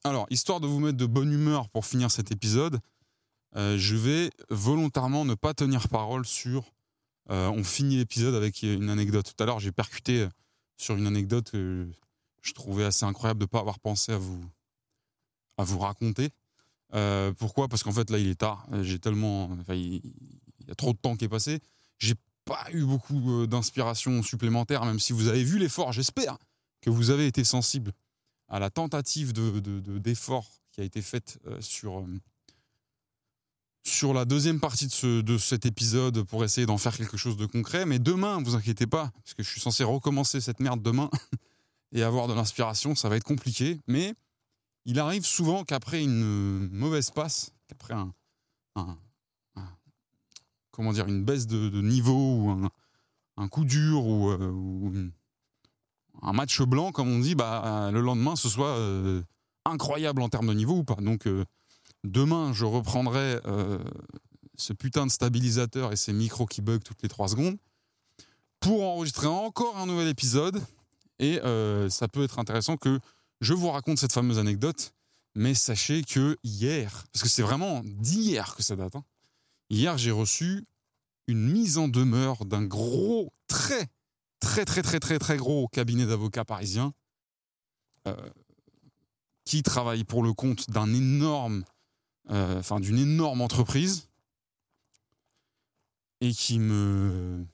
alors, 0.04 0.26
histoire 0.28 0.60
de 0.60 0.66
vous 0.66 0.80
mettre 0.80 0.98
de 0.98 1.06
bonne 1.06 1.32
humeur 1.32 1.70
pour 1.70 1.86
finir 1.86 2.10
cet 2.10 2.30
épisode, 2.30 2.78
je 3.56 3.94
vais 3.94 4.30
volontairement 4.50 5.24
ne 5.24 5.34
pas 5.34 5.54
tenir 5.54 5.88
parole 5.88 6.26
sur... 6.26 6.74
on 7.28 7.62
finit 7.62 7.96
l'épisode 7.96 8.34
avec 8.34 8.62
une 8.62 8.90
anecdote. 8.90 9.32
Tout 9.32 9.42
à 9.42 9.46
l'heure, 9.46 9.60
j'ai 9.60 9.70
percuté 9.70 10.26
sur 10.76 10.96
une 10.96 11.06
anecdote 11.06 11.52
que 11.52 11.88
je 12.42 12.52
trouvais 12.52 12.84
assez 12.84 13.06
incroyable 13.06 13.38
de 13.38 13.44
ne 13.44 13.48
pas 13.48 13.60
avoir 13.60 13.78
pensé 13.78 14.12
à 14.12 14.18
vous, 14.18 15.78
raconter. 15.78 16.30
pourquoi? 17.38 17.68
Parce 17.68 17.84
qu'en 17.84 17.92
fait, 17.92 18.10
là, 18.10 18.18
il 18.18 18.28
est 18.28 18.40
tard. 18.40 18.66
J'ai 18.82 18.98
tellement 18.98 19.56
y 20.68 20.72
a 20.72 20.74
trop 20.74 20.92
de 20.92 20.98
temps 20.98 21.16
qui 21.16 21.24
est 21.24 21.28
passé. 21.28 21.60
J'ai 21.98 22.14
pas 22.44 22.66
eu 22.72 22.84
beaucoup 22.84 23.42
euh, 23.42 23.46
d'inspiration 23.46 24.22
supplémentaire, 24.22 24.84
même 24.84 25.00
si 25.00 25.12
vous 25.12 25.28
avez 25.28 25.44
vu 25.44 25.58
l'effort. 25.58 25.92
J'espère 25.92 26.38
que 26.80 26.90
vous 26.90 27.10
avez 27.10 27.26
été 27.26 27.44
sensible 27.44 27.92
à 28.48 28.58
la 28.58 28.70
tentative 28.70 29.32
d'effort 29.32 30.44
de, 30.44 30.74
qui 30.74 30.80
a 30.80 30.84
été 30.84 31.00
faite 31.00 31.38
euh, 31.46 31.60
sur, 31.60 32.00
euh, 32.00 32.20
sur 33.82 34.12
la 34.12 34.24
deuxième 34.24 34.60
partie 34.60 34.86
de, 34.86 34.92
ce, 34.92 35.20
de 35.22 35.38
cet 35.38 35.66
épisode 35.66 36.22
pour 36.22 36.44
essayer 36.44 36.66
d'en 36.66 36.78
faire 36.78 36.96
quelque 36.96 37.16
chose 37.16 37.36
de 37.36 37.46
concret. 37.46 37.86
Mais 37.86 37.98
demain, 37.98 38.42
vous 38.42 38.54
inquiétez 38.54 38.86
pas, 38.86 39.10
parce 39.22 39.34
que 39.34 39.42
je 39.42 39.50
suis 39.50 39.60
censé 39.60 39.84
recommencer 39.84 40.40
cette 40.40 40.60
merde 40.60 40.82
demain 40.82 41.10
et 41.92 42.02
avoir 42.02 42.28
de 42.28 42.34
l'inspiration, 42.34 42.94
ça 42.94 43.08
va 43.08 43.16
être 43.16 43.24
compliqué. 43.24 43.80
Mais 43.86 44.14
il 44.84 44.98
arrive 44.98 45.24
souvent 45.24 45.64
qu'après 45.64 46.02
une 46.02 46.68
mauvaise 46.70 47.10
passe, 47.10 47.52
qu'après 47.68 47.94
un, 47.94 48.12
comment 50.74 50.92
dire, 50.92 51.06
une 51.06 51.24
baisse 51.24 51.46
de, 51.46 51.80
niveau 51.80 52.12
ou 52.12 52.68
un, 53.36 53.48
coup 53.48 53.64
dur 53.64 54.04
ou, 54.06 54.92
un 56.22 56.32
match 56.32 56.60
blanc, 56.62 56.90
comme 56.90 57.08
on 57.08 57.20
dit, 57.20 57.34
bah, 57.34 57.90
le 57.92 58.00
lendemain, 58.00 58.34
ce 58.34 58.48
soit 58.48 58.76
incroyable 59.64 60.20
en 60.20 60.28
termes 60.28 60.48
de 60.48 60.54
niveau 60.54 60.78
ou 60.78 60.84
pas. 60.84 60.96
Donc, 60.96 61.28
demain, 62.02 62.52
je 62.52 62.64
reprendrai 62.64 63.40
ce 64.56 64.72
putain 64.72 65.06
de 65.06 65.10
stabilisateur 65.12 65.92
et 65.92 65.96
ces 65.96 66.12
micros 66.12 66.46
qui 66.46 66.60
bug 66.60 66.82
toutes 66.82 67.02
les 67.02 67.08
3 67.08 67.28
secondes 67.28 67.56
pour 68.60 68.82
enregistrer 68.82 69.26
encore 69.26 69.76
un 69.78 69.86
nouvel 69.86 70.08
épisode. 70.08 70.60
Et 71.20 71.38
ça 71.88 72.08
peut 72.08 72.24
être 72.24 72.40
intéressant 72.40 72.76
que 72.76 72.98
je 73.40 73.54
vous 73.54 73.70
raconte 73.70 73.98
cette 73.98 74.12
fameuse 74.12 74.38
anecdote, 74.40 74.92
mais 75.36 75.54
sachez 75.54 76.02
que 76.02 76.36
hier, 76.42 77.04
parce 77.12 77.22
que 77.22 77.28
c'est 77.28 77.42
vraiment 77.42 77.82
d'hier 77.84 78.56
que 78.56 78.62
ça 78.62 78.74
date, 78.74 78.96
hein, 78.96 79.04
hier 79.70 79.98
j'ai 79.98 80.10
reçu 80.10 80.66
une 81.26 81.50
mise 81.50 81.78
en 81.78 81.88
demeure 81.88 82.44
d'un 82.44 82.64
gros, 82.64 83.32
très, 83.46 83.88
très, 84.40 84.64
très, 84.64 84.82
très, 84.82 85.00
très, 85.00 85.18
très 85.18 85.36
gros 85.36 85.68
cabinet 85.68 86.06
d'avocats 86.06 86.44
parisien 86.44 86.92
euh, 88.06 88.16
qui 89.44 89.62
travaille 89.62 90.04
pour 90.04 90.22
le 90.22 90.32
compte 90.32 90.70
d'un 90.70 90.92
énorme, 90.92 91.64
euh, 92.30 92.62
d'une 92.80 92.98
énorme 92.98 93.40
entreprise 93.40 94.08
et 96.20 96.32
qui 96.32 96.58
me 96.58 97.46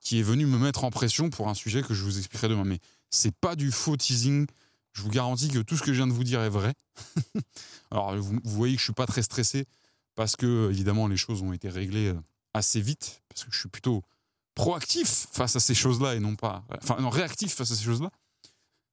qui 0.00 0.18
est 0.18 0.22
venu 0.22 0.44
me 0.44 0.58
mettre 0.58 0.84
en 0.84 0.90
pression 0.90 1.30
pour 1.30 1.48
un 1.48 1.54
sujet 1.54 1.82
que 1.82 1.94
je 1.94 2.04
vous 2.04 2.18
expliquerai 2.18 2.48
demain. 2.48 2.64
Mais 2.64 2.78
c'est 3.10 3.34
pas 3.34 3.56
du 3.56 3.72
faux 3.72 3.96
teasing, 3.96 4.46
je 4.92 5.02
vous 5.02 5.08
garantis 5.08 5.48
que 5.48 5.60
tout 5.60 5.76
ce 5.76 5.82
que 5.82 5.92
je 5.92 5.96
viens 5.96 6.06
de 6.06 6.12
vous 6.12 6.24
dire 6.24 6.42
est 6.42 6.50
vrai. 6.50 6.74
Alors, 7.90 8.14
vous, 8.16 8.38
voyez 8.44 8.74
que 8.74 8.80
je 8.80 8.84
suis 8.84 8.92
pas 8.92 9.06
très 9.06 9.22
stressé 9.22 9.66
parce 10.14 10.36
que, 10.36 10.70
évidemment, 10.70 11.08
les 11.08 11.16
choses 11.16 11.42
ont 11.42 11.52
été 11.52 11.68
réglées 11.68 12.08
euh, 12.08 12.20
assez 12.54 12.80
vite, 12.80 13.22
parce 13.28 13.44
que 13.44 13.52
je 13.52 13.58
suis 13.58 13.68
plutôt 13.68 14.02
proactif 14.54 15.26
face 15.32 15.56
à 15.56 15.60
ces 15.60 15.74
choses-là 15.74 16.14
et 16.14 16.20
non 16.20 16.36
pas. 16.36 16.64
Enfin, 16.82 16.96
non, 17.00 17.10
réactif 17.10 17.54
face 17.54 17.70
à 17.72 17.74
ces 17.74 17.84
choses-là. 17.84 18.10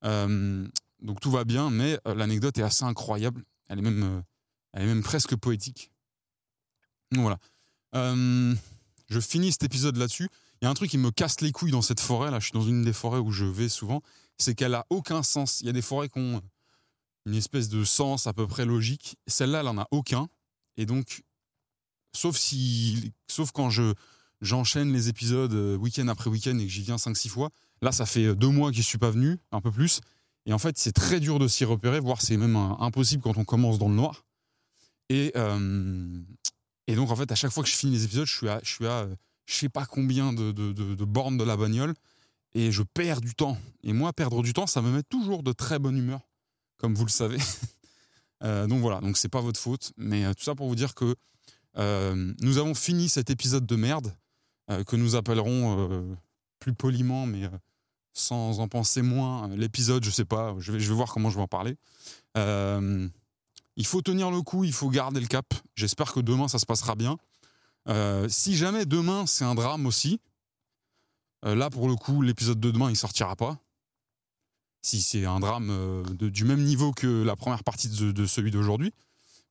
Euh, 0.03 0.67
donc 1.01 1.19
tout 1.19 1.31
va 1.31 1.43
bien, 1.43 1.69
mais 1.69 1.99
euh, 2.07 2.15
l'anecdote 2.15 2.57
est 2.57 2.63
assez 2.63 2.83
incroyable. 2.83 3.43
Elle 3.69 3.79
est 3.79 3.83
même, 3.83 4.23
elle 4.73 4.83
est 4.83 4.87
même 4.87 5.03
presque 5.03 5.35
poétique. 5.35 5.91
Donc 7.11 7.21
voilà. 7.21 7.39
je 7.93 9.19
finis 9.19 9.51
cet 9.51 9.63
épisode 9.63 9.97
là-dessus. 9.97 10.29
Il 10.61 10.65
y 10.65 10.67
a 10.67 10.71
un 10.71 10.73
truc 10.73 10.89
qui 10.89 10.97
me 10.97 11.11
casse 11.11 11.41
les 11.41 11.51
couilles 11.51 11.71
dans 11.71 11.81
cette 11.81 11.99
forêt. 11.99 12.31
Là, 12.31 12.39
je 12.39 12.45
suis 12.45 12.53
dans 12.53 12.61
une 12.63 12.83
des 12.83 12.93
forêts 12.93 13.19
où 13.19 13.31
je 13.31 13.45
vais 13.45 13.69
souvent 13.69 14.01
c'est 14.41 14.55
qu'elle 14.55 14.75
a 14.75 14.85
aucun 14.89 15.23
sens. 15.23 15.61
Il 15.61 15.67
y 15.67 15.69
a 15.69 15.73
des 15.73 15.81
forêts 15.81 16.09
qui 16.09 16.19
ont 16.19 16.41
une 17.25 17.35
espèce 17.35 17.69
de 17.69 17.83
sens 17.83 18.27
à 18.27 18.33
peu 18.33 18.47
près 18.47 18.65
logique. 18.65 19.17
Celle-là, 19.27 19.61
elle 19.61 19.67
en 19.67 19.77
a 19.77 19.87
aucun. 19.91 20.27
Et 20.77 20.85
donc, 20.85 21.23
sauf 22.15 22.37
si, 22.37 23.13
sauf 23.27 23.51
quand 23.51 23.69
je 23.69 23.93
j'enchaîne 24.41 24.91
les 24.91 25.07
épisodes 25.07 25.53
euh, 25.53 25.77
week-end 25.77 26.07
après 26.07 26.29
week-end 26.29 26.57
et 26.57 26.63
que 26.65 26.71
j'y 26.71 26.81
viens 26.81 26.95
5-6 26.95 27.29
fois. 27.29 27.49
Là, 27.81 27.91
ça 27.91 28.05
fait 28.05 28.35
deux 28.35 28.47
mois 28.49 28.71
que 28.71 28.77
je 28.77 28.81
suis 28.81 28.97
pas 28.97 29.11
venu, 29.11 29.37
un 29.51 29.61
peu 29.61 29.71
plus. 29.71 30.01
Et 30.45 30.53
en 30.53 30.57
fait, 30.57 30.77
c'est 30.77 30.91
très 30.91 31.19
dur 31.19 31.37
de 31.37 31.47
s'y 31.47 31.63
repérer, 31.63 31.99
voire 31.99 32.21
c'est 32.21 32.37
même 32.37 32.55
impossible 32.55 33.21
quand 33.21 33.37
on 33.37 33.45
commence 33.45 33.77
dans 33.77 33.87
le 33.87 33.95
noir. 33.95 34.25
Et, 35.09 35.31
euh, 35.35 36.19
et 36.87 36.95
donc, 36.95 37.11
en 37.11 37.15
fait, 37.15 37.31
à 37.31 37.35
chaque 37.35 37.51
fois 37.51 37.63
que 37.63 37.69
je 37.69 37.75
finis 37.75 37.93
les 37.93 38.05
épisodes, 38.05 38.25
je 38.25 38.35
suis 38.35 38.49
à, 38.49 38.59
je 38.63 38.69
suis 38.69 38.87
à 38.87 39.07
je 39.45 39.55
sais 39.55 39.69
pas 39.69 39.85
combien 39.85 40.33
de, 40.33 40.51
de, 40.51 40.71
de 40.71 41.05
bornes 41.05 41.37
de 41.37 41.43
la 41.43 41.57
bagnole 41.57 41.93
et 42.53 42.71
je 42.71 42.83
perds 42.83 43.21
du 43.21 43.35
temps. 43.35 43.57
Et 43.83 43.93
moi, 43.93 44.13
perdre 44.13 44.41
du 44.43 44.53
temps, 44.53 44.67
ça 44.67 44.81
me 44.81 44.91
met 44.91 45.03
toujours 45.03 45.43
de 45.43 45.51
très 45.51 45.79
bonne 45.79 45.97
humeur, 45.97 46.21
comme 46.77 46.95
vous 46.95 47.05
le 47.05 47.11
savez. 47.11 47.37
Euh, 48.43 48.67
donc 48.67 48.81
voilà, 48.81 48.99
donc 49.01 49.17
c'est 49.17 49.29
pas 49.29 49.41
votre 49.41 49.59
faute, 49.59 49.93
mais 49.97 50.25
euh, 50.25 50.33
tout 50.33 50.43
ça 50.43 50.55
pour 50.55 50.67
vous 50.67 50.75
dire 50.75 50.95
que 50.95 51.15
euh, 51.77 52.33
nous 52.41 52.57
avons 52.57 52.73
fini 52.73 53.09
cet 53.09 53.29
épisode 53.29 53.65
de 53.65 53.75
merde 53.75 54.15
que 54.87 54.95
nous 54.95 55.17
appellerons 55.17 56.17
plus 56.59 56.73
poliment, 56.73 57.25
mais 57.25 57.49
sans 58.13 58.61
en 58.61 58.69
penser 58.69 59.01
moins, 59.01 59.49
l'épisode, 59.49 60.01
je 60.05 60.09
sais 60.09 60.23
pas, 60.23 60.55
je 60.59 60.71
vais, 60.71 60.79
voir 60.79 61.11
comment 61.11 61.29
je 61.29 61.35
vais 61.35 61.41
en 61.41 61.47
parler. 61.47 61.75
il 62.37 63.85
faut 63.85 64.01
tenir 64.01 64.31
le 64.31 64.41
coup, 64.43 64.63
il 64.63 64.71
faut 64.71 64.89
garder 64.89 65.19
le 65.19 65.27
cap. 65.27 65.53
J'espère 65.75 66.13
que 66.13 66.21
demain 66.21 66.47
ça 66.47 66.57
se 66.57 66.65
passera 66.65 66.95
bien. 66.95 67.17
si 68.29 68.55
jamais 68.55 68.85
demain 68.85 69.25
c'est 69.25 69.43
un 69.43 69.55
drame 69.55 69.85
aussi, 69.85 70.21
là, 71.43 71.69
pour 71.69 71.89
le 71.89 71.97
coup, 71.97 72.21
l'épisode 72.21 72.61
de 72.61 72.71
demain, 72.71 72.89
il 72.89 72.95
sortira 72.95 73.35
pas. 73.35 73.59
Si 74.81 75.01
c'est 75.01 75.25
un 75.25 75.39
drame 75.39 75.69
euh, 75.69 76.03
du 76.03 76.43
même 76.43 76.63
niveau 76.63 76.91
que 76.91 77.23
la 77.23 77.35
première 77.35 77.63
partie 77.63 77.87
de, 77.87 78.25
celui 78.25 78.51
d'aujourd'hui. 78.51 78.93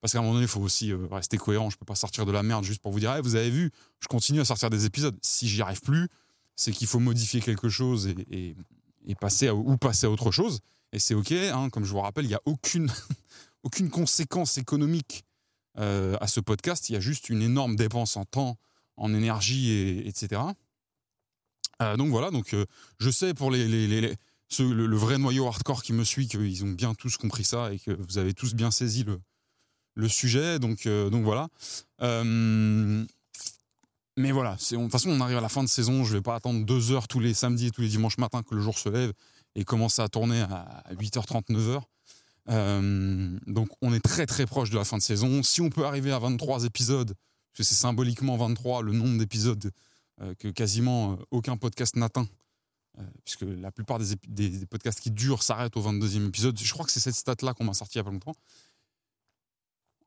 Parce 0.01 0.13
qu'à 0.13 0.19
un 0.19 0.21
moment 0.21 0.33
donné, 0.33 0.45
il 0.45 0.49
faut 0.49 0.61
aussi 0.61 0.91
euh, 0.91 1.07
rester 1.11 1.37
cohérent. 1.37 1.69
Je 1.69 1.77
peux 1.77 1.85
pas 1.85 1.95
sortir 1.95 2.25
de 2.25 2.31
la 2.31 2.43
merde 2.43 2.63
juste 2.63 2.81
pour 2.81 2.91
vous 2.91 2.99
dire, 2.99 3.21
vous 3.21 3.35
avez 3.35 3.49
vu, 3.49 3.71
je 3.99 4.07
continue 4.07 4.41
à 4.41 4.45
sortir 4.45 4.69
des 4.69 4.85
épisodes. 4.85 5.17
Si 5.21 5.47
j'y 5.47 5.61
arrive 5.61 5.81
plus, 5.81 6.09
c'est 6.55 6.71
qu'il 6.71 6.87
faut 6.87 6.99
modifier 6.99 7.39
quelque 7.39 7.69
chose 7.69 8.07
et, 8.07 8.55
passer 9.19 9.49
ou 9.49 9.77
passer 9.77 10.07
à 10.07 10.09
autre 10.09 10.31
chose. 10.31 10.59
Et 10.91 10.99
c'est 10.99 11.13
OK. 11.13 11.31
Hein, 11.31 11.69
comme 11.69 11.85
je 11.85 11.91
vous 11.91 12.01
rappelle, 12.01 12.25
il 12.25 12.29
n'y 12.29 12.35
a 12.35 12.41
aucune, 12.45 12.91
aucune 13.63 13.89
conséquence 13.89 14.57
économique 14.57 15.23
à 15.75 16.27
ce 16.27 16.41
podcast. 16.41 16.89
Il 16.89 16.93
y 16.93 16.95
a 16.97 16.99
juste 16.99 17.29
une 17.29 17.41
énorme 17.41 17.77
dépense 17.77 18.17
en 18.17 18.25
temps, 18.25 18.57
en 18.97 19.13
énergie, 19.13 19.71
et, 19.71 20.07
etc. 20.07 20.41
Euh, 21.81 21.97
donc 21.97 22.09
voilà, 22.09 22.31
donc 22.31 22.53
euh, 22.53 22.65
je 22.99 23.09
sais 23.09 23.33
pour 23.33 23.51
les, 23.51 24.15
le, 24.59 24.95
vrai 24.95 25.17
noyau 25.17 25.47
hardcore 25.47 25.83
qui 25.83 25.93
me 25.93 26.03
suit 26.03 26.27
qu'ils 26.27 26.63
ont 26.63 26.71
bien 26.71 26.93
tous 26.93 27.17
compris 27.17 27.43
ça 27.43 27.73
et 27.73 27.79
que 27.79 27.91
vous 27.91 28.17
avez 28.17 28.33
tous 28.33 28.53
bien 28.53 28.71
saisi 28.71 29.05
le, 29.95 30.09
sujet. 30.09 30.59
Donc, 30.59 30.85
euh, 30.85 31.09
donc 31.09 31.23
voilà. 31.23 31.47
mais 31.99 33.05
voilà, 34.31 34.55
de 34.55 34.75
toute 34.75 34.91
façon, 34.91 35.09
on 35.09 35.21
arrive 35.21 35.37
à 35.37 35.41
la 35.41 35.49
fin 35.49 35.63
de 35.63 35.69
saison. 35.69 36.03
Je 36.03 36.13
vais 36.13 36.21
pas 36.21 36.35
attendre 36.35 36.65
deux 36.65 36.91
heures 36.91 37.07
tous 37.07 37.19
les 37.19 37.33
samedis 37.33 37.67
et 37.67 37.71
tous 37.71 37.81
les 37.81 37.89
dimanches 37.89 38.17
matins 38.17 38.43
que 38.43 38.55
le 38.55 38.61
jour 38.61 38.77
se 38.77 38.89
lève 38.89 39.13
et 39.55 39.63
commencer 39.63 40.01
à 40.01 40.07
tourner 40.07 40.41
à 40.41 40.83
8h30, 40.91 41.43
9h. 41.49 41.81
donc 43.47 43.69
on 43.81 43.93
est 43.93 43.99
très 43.99 44.25
très 44.25 44.45
proche 44.45 44.69
de 44.69 44.77
la 44.77 44.85
fin 44.85 44.97
de 44.97 45.03
saison. 45.03 45.43
Si 45.43 45.61
on 45.61 45.69
peut 45.69 45.85
arriver 45.85 46.11
à 46.11 46.19
23 46.19 46.65
épisodes, 46.65 47.13
parce 47.51 47.57
que 47.57 47.63
c'est 47.63 47.79
symboliquement 47.79 48.37
23 48.37 48.81
le 48.81 48.93
nombre 48.93 49.17
d'épisodes 49.17 49.71
euh, 50.21 50.33
que 50.35 50.47
quasiment 50.49 51.13
euh, 51.13 51.15
aucun 51.31 51.57
podcast 51.57 51.95
n'atteint, 51.95 52.21
euh, 52.23 52.40
puisque 53.23 53.41
la 53.41 53.71
plupart 53.71 53.99
des, 53.99 54.15
des, 54.27 54.65
podcasts 54.65 54.99
qui 54.99 55.11
durent 55.11 55.43
s'arrêtent 55.43 55.77
au 55.77 55.81
22e 55.81 56.27
épisode. 56.27 56.59
Je 56.59 56.73
crois 56.73 56.85
que 56.85 56.91
c'est 56.91 56.99
cette 56.99 57.15
stat-là 57.15 57.53
qu'on 57.53 57.63
m'a 57.63 57.73
sorti 57.73 57.97
il 57.97 58.01
n'y 58.01 58.01
a 58.01 58.05
pas 58.05 58.11
longtemps. 58.11 58.35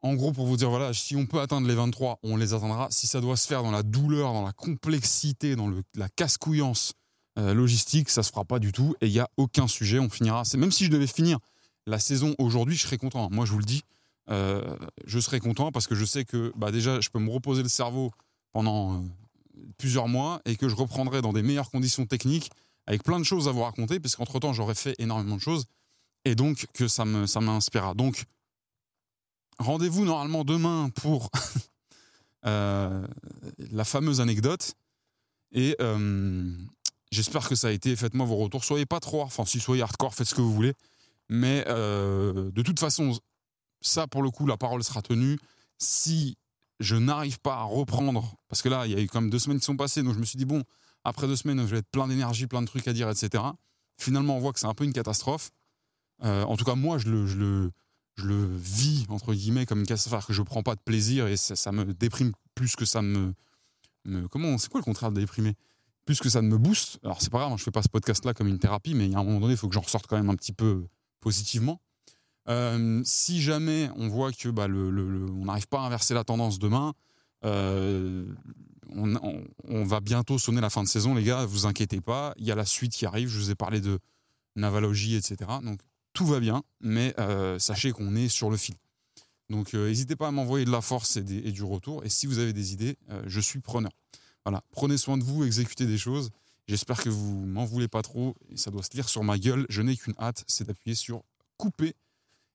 En 0.02 0.14
gros, 0.14 0.32
pour 0.32 0.46
vous 0.46 0.56
dire, 0.56 0.68
voilà, 0.68 0.92
si 0.92 1.16
on 1.16 1.26
peut 1.26 1.40
atteindre 1.40 1.66
les 1.66 1.74
23, 1.74 2.18
on 2.22 2.36
les 2.36 2.52
atteindra. 2.52 2.88
Si 2.90 3.06
ça 3.06 3.20
doit 3.20 3.36
se 3.36 3.46
faire 3.46 3.62
dans 3.62 3.70
la 3.70 3.82
douleur, 3.82 4.34
dans 4.34 4.44
la 4.44 4.52
complexité, 4.52 5.56
dans 5.56 5.66
le, 5.66 5.82
la 5.94 6.08
casse-couillance 6.10 6.92
logistique, 7.36 8.10
ça 8.10 8.22
se 8.22 8.30
fera 8.30 8.44
pas 8.44 8.58
du 8.58 8.70
tout. 8.70 8.94
Et 9.00 9.06
il 9.06 9.12
n'y 9.12 9.18
a 9.18 9.28
aucun 9.38 9.66
sujet. 9.66 9.98
On 9.98 10.10
finira. 10.10 10.42
Même 10.56 10.70
si 10.70 10.84
je 10.84 10.90
devais 10.90 11.06
finir 11.06 11.38
la 11.86 11.98
saison 11.98 12.34
aujourd'hui, 12.38 12.76
je 12.76 12.82
serais 12.82 12.98
content. 12.98 13.28
Moi, 13.30 13.46
je 13.46 13.52
vous 13.52 13.58
le 13.58 13.64
dis, 13.64 13.82
je 14.28 15.20
serais 15.20 15.40
content 15.40 15.72
parce 15.72 15.86
que 15.86 15.94
je 15.94 16.04
sais 16.04 16.24
que 16.24 16.52
bah, 16.56 16.70
déjà, 16.70 17.00
je 17.00 17.08
peux 17.08 17.18
me 17.18 17.30
reposer 17.30 17.62
le 17.62 17.68
cerveau 17.68 18.10
pendant 18.52 19.02
plusieurs 19.78 20.08
mois 20.08 20.40
et 20.44 20.56
que 20.56 20.68
je 20.68 20.74
reprendrai 20.74 21.22
dans 21.22 21.32
des 21.32 21.42
meilleures 21.42 21.70
conditions 21.70 22.06
techniques 22.06 22.50
avec 22.86 23.02
plein 23.02 23.18
de 23.18 23.24
choses 23.24 23.48
à 23.48 23.52
vous 23.52 23.62
raconter, 23.62 24.00
parce 24.00 24.16
qu'entre 24.16 24.38
temps, 24.38 24.52
j'aurais 24.52 24.74
fait 24.74 24.94
énormément 24.98 25.36
de 25.36 25.40
choses 25.40 25.64
et 26.24 26.34
donc 26.34 26.66
que 26.72 26.88
ça 26.88 27.04
me 27.04 27.26
ça. 27.26 27.40
Donc, 27.94 28.24
rendez-vous 29.58 30.04
normalement 30.04 30.44
demain 30.44 30.90
pour 30.90 31.30
euh, 32.46 33.06
la 33.58 33.84
fameuse 33.84 34.20
anecdote 34.20 34.74
et 35.52 35.76
euh, 35.80 36.52
j'espère 37.10 37.48
que 37.48 37.54
ça 37.54 37.68
a 37.68 37.70
été. 37.70 37.94
Faites-moi 37.96 38.26
vos 38.26 38.36
retours. 38.36 38.64
Soyez 38.64 38.86
pas 38.86 39.00
trop, 39.00 39.22
enfin, 39.22 39.44
si 39.44 39.60
soyez 39.60 39.82
hardcore, 39.82 40.14
faites 40.14 40.28
ce 40.28 40.34
que 40.34 40.40
vous 40.40 40.52
voulez, 40.52 40.74
mais 41.28 41.64
euh, 41.68 42.50
de 42.50 42.62
toute 42.62 42.80
façon, 42.80 43.18
ça 43.80 44.06
pour 44.06 44.22
le 44.22 44.30
coup, 44.30 44.46
la 44.46 44.56
parole 44.56 44.82
sera 44.82 45.02
tenue. 45.02 45.38
Si 45.78 46.36
je 46.80 46.96
n'arrive 46.96 47.40
pas 47.40 47.56
à 47.56 47.62
reprendre, 47.62 48.34
parce 48.48 48.62
que 48.62 48.68
là, 48.68 48.86
il 48.86 48.92
y 48.92 48.96
a 48.96 49.00
eu 49.00 49.06
quand 49.06 49.20
même 49.20 49.30
deux 49.30 49.38
semaines 49.38 49.58
qui 49.58 49.64
sont 49.64 49.76
passées, 49.76 50.02
donc 50.02 50.14
je 50.14 50.18
me 50.18 50.24
suis 50.24 50.36
dit, 50.36 50.44
bon, 50.44 50.62
après 51.04 51.26
deux 51.26 51.36
semaines, 51.36 51.60
je 51.60 51.66
vais 51.66 51.78
être 51.78 51.90
plein 51.90 52.08
d'énergie, 52.08 52.46
plein 52.46 52.62
de 52.62 52.66
trucs 52.66 52.88
à 52.88 52.92
dire, 52.92 53.08
etc. 53.08 53.44
Finalement, 53.98 54.36
on 54.36 54.40
voit 54.40 54.52
que 54.52 54.60
c'est 54.60 54.66
un 54.66 54.74
peu 54.74 54.84
une 54.84 54.92
catastrophe. 54.92 55.50
Euh, 56.24 56.44
en 56.44 56.56
tout 56.56 56.64
cas, 56.64 56.74
moi, 56.74 56.98
je 56.98 57.08
le, 57.08 57.26
je 57.26 57.36
le, 57.36 57.70
je 58.16 58.26
le 58.26 58.56
vis, 58.56 59.04
entre 59.08 59.34
guillemets, 59.34 59.66
comme 59.66 59.80
une 59.80 59.86
catastrophe, 59.86 60.26
que 60.26 60.32
je 60.32 60.42
prends 60.42 60.62
pas 60.62 60.74
de 60.74 60.80
plaisir 60.80 61.26
et 61.26 61.36
ça, 61.36 61.72
me 61.72 61.92
déprime 61.92 62.32
plus 62.54 62.76
que 62.76 62.84
ça 62.84 63.02
me. 63.02 63.34
me 64.04 64.26
comment 64.28 64.56
C'est 64.58 64.70
quoi 64.70 64.80
le 64.80 64.84
contraire 64.84 65.12
de 65.12 65.20
déprimer? 65.20 65.54
Plus 66.06 66.20
que 66.20 66.28
ça 66.28 66.42
ne 66.42 66.48
me 66.48 66.58
booste. 66.58 66.98
Alors, 67.02 67.20
c'est 67.22 67.30
pas 67.30 67.38
grave, 67.38 67.56
je 67.58 67.62
fais 67.62 67.70
pas 67.70 67.82
ce 67.82 67.88
podcast-là 67.88 68.34
comme 68.34 68.48
une 68.48 68.58
thérapie, 68.58 68.94
mais 68.94 69.06
il 69.06 69.12
y 69.12 69.14
a 69.14 69.18
un 69.18 69.24
moment 69.24 69.40
donné, 69.40 69.54
il 69.54 69.56
faut 69.56 69.68
que 69.68 69.74
j'en 69.74 69.80
ressorte 69.80 70.06
quand 70.06 70.16
même 70.16 70.30
un 70.30 70.36
petit 70.36 70.52
peu 70.52 70.86
positivement. 71.20 71.80
Euh, 72.48 73.00
si 73.04 73.40
jamais 73.40 73.88
on 73.96 74.08
voit 74.08 74.30
que 74.30 74.50
bah, 74.50 74.66
on 74.68 75.44
n'arrive 75.46 75.66
pas 75.66 75.80
à 75.80 75.86
inverser 75.86 76.12
la 76.12 76.24
tendance 76.24 76.58
demain, 76.58 76.92
euh, 77.44 78.26
on, 78.94 79.84
va 79.84 80.00
bientôt 80.00 80.38
sonner 80.38 80.60
la 80.60 80.70
fin 80.70 80.82
de 80.82 80.88
saison, 80.88 81.14
les 81.14 81.24
gars. 81.24 81.44
Vous 81.46 81.66
inquiétez 81.66 82.00
pas, 82.00 82.34
il 82.36 82.44
y 82.44 82.52
a 82.52 82.54
la 82.54 82.64
suite 82.64 82.92
qui 82.92 83.06
arrive. 83.06 83.28
Je 83.28 83.38
vous 83.38 83.50
ai 83.50 83.54
parlé 83.54 83.80
de 83.80 83.98
navalogie, 84.56 85.16
etc. 85.16 85.50
Donc 85.62 85.80
tout 86.12 86.26
va 86.26 86.40
bien, 86.40 86.62
mais 86.80 87.14
euh, 87.18 87.58
sachez 87.58 87.92
qu'on 87.92 88.14
est 88.14 88.28
sur 88.28 88.50
le 88.50 88.56
fil. 88.56 88.76
Donc 89.50 89.74
n'hésitez 89.74 90.16
pas 90.16 90.28
à 90.28 90.30
m'envoyer 90.30 90.64
de 90.64 90.70
la 90.70 90.80
force 90.80 91.16
et, 91.16 91.22
du 91.22 91.62
retour. 91.62 92.04
Et 92.04 92.08
si 92.08 92.26
vous 92.26 92.38
avez 92.38 92.52
des 92.52 92.72
idées, 92.72 92.96
je 93.26 93.40
suis 93.40 93.60
preneur. 93.60 93.92
Voilà, 94.44 94.62
prenez 94.70 94.96
soin 94.96 95.18
de 95.18 95.24
vous, 95.24 95.44
exécutez 95.44 95.86
des 95.86 95.98
choses. 95.98 96.30
J'espère 96.66 97.02
que 97.02 97.10
vous 97.10 97.44
m'en 97.44 97.64
voulez 97.64 97.88
pas 97.88 98.02
trop. 98.02 98.36
Et 98.50 98.56
ça 98.56 98.70
doit 98.70 98.82
se 98.82 98.90
lire 98.94 99.08
sur 99.08 99.22
ma 99.22 99.38
gueule. 99.38 99.66
Je 99.68 99.82
n'ai 99.82 99.96
qu'une 99.96 100.14
hâte, 100.18 100.44
c'est 100.46 100.66
d'appuyer 100.66 100.94
sur 100.94 101.22
couper 101.58 101.94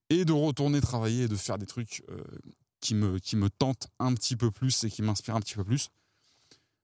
et 0.09 0.25
de 0.25 0.33
retourner 0.33 0.81
travailler 0.81 1.23
et 1.25 1.27
de 1.27 1.35
faire 1.35 1.59
des 1.59 1.67
trucs 1.67 2.03
qui, 2.81 2.95
me, 2.95 3.19
qui 3.19 3.35
me 3.35 3.49
tentent 3.49 3.89
un 3.99 4.13
petit 4.13 4.35
peu 4.35 4.49
plus 4.51 4.83
et 4.83 4.89
qui 4.89 5.01
m'inspirent 5.01 5.35
un 5.35 5.41
petit 5.41 5.55
peu 5.55 5.63
plus. 5.63 5.89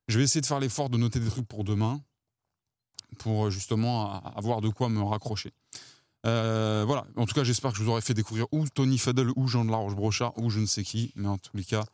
Je 0.08 0.18
vais 0.18 0.24
essayer 0.24 0.42
de 0.42 0.46
faire 0.46 0.60
l'effort 0.60 0.90
de 0.90 0.98
noter 0.98 1.20
des 1.20 1.30
trucs 1.30 1.48
pour 1.48 1.64
demain 1.64 2.02
pour 3.20 3.50
justement 3.50 4.22
avoir 4.36 4.62
de 4.62 4.70
quoi 4.70 4.90
me 4.90 5.02
raccrocher. 5.02 5.52
Euh, 6.26 6.84
voilà, 6.86 7.06
en 7.16 7.26
tout 7.26 7.34
cas, 7.34 7.44
j'espère 7.44 7.72
que 7.72 7.78
je 7.78 7.84
vous 7.84 7.90
aurai 7.90 8.02
fait 8.02 8.14
découvrir 8.14 8.48
ou 8.52 8.68
Tony 8.68 8.98
Fadel 8.98 9.30
ou 9.36 9.48
Jean 9.48 9.64
de 9.64 9.72
la 9.72 9.78
Roche-Brochard 9.78 10.34
ou 10.38 10.50
je 10.50 10.60
ne 10.60 10.66
sais 10.66 10.84
qui, 10.84 11.12
mais 11.16 11.28
en 11.28 11.38
tous 11.38 11.56
les 11.56 11.64
cas, 11.64 11.86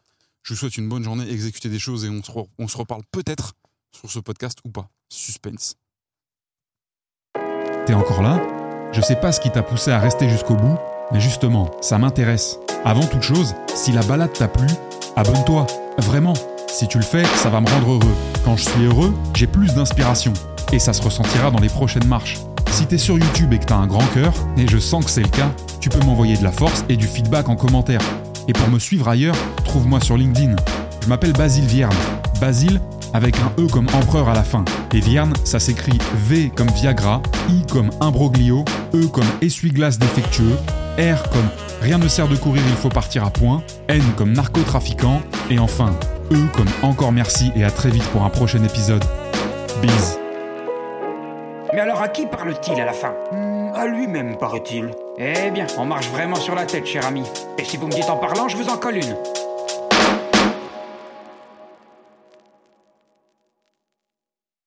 je 0.44 0.54
vous 0.54 0.60
souhaite 0.60 0.78
une 0.78 0.88
bonne 0.88 1.04
journée, 1.04 1.30
exécutez 1.30 1.70
des 1.70 1.80
choses 1.80 2.06
et 2.06 2.10
on 2.10 2.24
se, 2.24 2.32
on 2.58 2.68
se 2.68 2.78
reparle 2.78 3.04
peut-être 3.12 3.54
sur 3.92 4.10
ce 4.10 4.20
podcast 4.20 4.60
ou 4.64 4.70
pas. 4.70 4.90
Suspense. 5.10 5.76
T'es 7.86 7.94
encore 7.94 8.22
là? 8.22 8.42
Je 8.94 9.02
sais 9.02 9.16
pas 9.16 9.32
ce 9.32 9.42
qui 9.42 9.52
t'a 9.52 9.64
poussé 9.64 9.92
à 9.92 10.00
rester 10.00 10.30
jusqu'au 10.30 10.56
bout, 10.56 10.78
mais 11.12 11.20
justement, 11.20 11.72
ça 11.82 11.98
m'intéresse. 11.98 12.58
Avant 12.86 13.06
toute 13.06 13.22
chose, 13.22 13.54
si 13.76 13.92
la 13.92 14.02
balade 14.04 14.34
t'a 14.34 14.48
plu, 14.48 14.68
abonne-toi. 15.16 15.68
Vraiment. 15.98 16.34
Si 16.72 16.88
tu 16.88 16.98
le 16.98 17.04
fais, 17.04 17.26
ça 17.36 17.50
va 17.50 17.60
me 17.60 17.70
rendre 17.70 17.92
heureux. 17.92 18.16
Quand 18.46 18.56
je 18.56 18.64
suis 18.64 18.86
heureux, 18.86 19.14
j'ai 19.36 19.46
plus 19.46 19.76
d'inspiration. 19.76 20.32
Et 20.72 20.80
ça 20.80 20.94
se 20.94 21.02
ressentira 21.02 21.52
dans 21.52 21.60
les 21.60 21.68
prochaines 21.68 22.08
marches. 22.08 22.40
Si 22.72 22.86
t'es 22.86 22.98
sur 22.98 23.20
YouTube 23.20 23.52
et 23.52 23.60
que 23.60 23.66
t'as 23.66 23.76
un 23.76 23.88
grand 23.88 24.06
cœur, 24.14 24.34
et 24.58 24.66
je 24.68 24.78
sens 24.78 25.04
que 25.04 25.12
c'est 25.12 25.22
le 25.22 25.28
cas, 25.28 25.52
tu 25.82 25.90
peux 25.90 26.04
m'envoyer 26.06 26.38
de 26.38 26.44
la 26.44 26.52
force 26.52 26.86
et 26.88 26.96
du 26.96 27.08
feedback 27.08 27.50
en 27.50 27.58
commentaire. 27.58 28.00
Et 28.48 28.54
pour 28.54 28.70
me 28.70 28.80
suivre 28.80 29.10
ailleurs, 29.10 29.36
trouve-moi 29.66 30.00
sur 30.00 30.16
LinkedIn. 30.16 30.56
Je 31.04 31.10
m'appelle 31.10 31.34
Basile 31.34 31.66
Vierne. 31.66 31.94
Basile 32.40 32.80
avec 33.14 33.36
un 33.40 33.62
E 33.62 33.68
comme 33.68 33.88
empereur 33.94 34.30
à 34.30 34.34
la 34.34 34.44
fin. 34.44 34.64
Et 34.94 35.02
Vierne, 35.02 35.34
ça 35.44 35.60
s'écrit 35.60 36.00
V 36.26 36.54
comme 36.56 36.72
Viagra, 36.72 37.22
I 37.50 37.66
comme 37.70 37.90
imbroglio, 38.00 38.64
E 38.96 39.08
comme 39.08 39.28
essuie-glace 39.42 40.00
défectueux, 40.00 40.56
R 40.98 41.30
comme 41.32 41.50
rien 41.82 41.98
ne 41.98 42.08
sert 42.08 42.30
de 42.30 42.38
courir, 42.38 42.64
il 42.70 42.76
faut 42.76 42.90
partir 42.90 43.26
à 43.26 43.30
point, 43.30 43.62
N 43.90 44.02
comme 44.16 44.32
narcotrafiquant, 44.32 45.22
et 45.50 45.60
enfin 45.60 45.94
E 46.32 46.48
comme 46.54 46.70
encore 46.82 47.12
merci 47.12 47.52
et 47.58 47.66
à 47.66 47.72
très 47.72 47.90
vite 47.90 48.08
pour 48.12 48.24
un 48.24 48.30
prochain 48.30 48.64
épisode. 48.64 49.04
Bise. 49.82 50.18
Mais 51.74 51.82
alors 51.82 52.02
à 52.02 52.08
qui 52.08 52.26
parle-t-il 52.26 52.80
à 52.80 52.86
la 52.86 52.94
fin 52.94 53.14
hmm, 53.34 53.74
À 53.76 53.86
lui-même, 53.86 54.38
paraît-il. 54.38 54.92
Eh 55.18 55.52
bien, 55.52 55.68
on 55.78 55.84
marche 55.84 56.08
vraiment 56.08 56.38
sur 56.38 56.56
la 56.56 56.66
tête, 56.66 56.86
cher 56.86 57.06
ami. 57.06 57.24
Et 57.58 57.66
si 57.66 57.76
vous 57.76 57.88
me 57.88 57.92
dites 57.92 58.10
en 58.10 58.16
parlant, 58.16 58.48
je 58.48 58.56
vous 58.56 58.70
en 58.70 58.78
colle 58.78 58.98
une. 58.98 59.16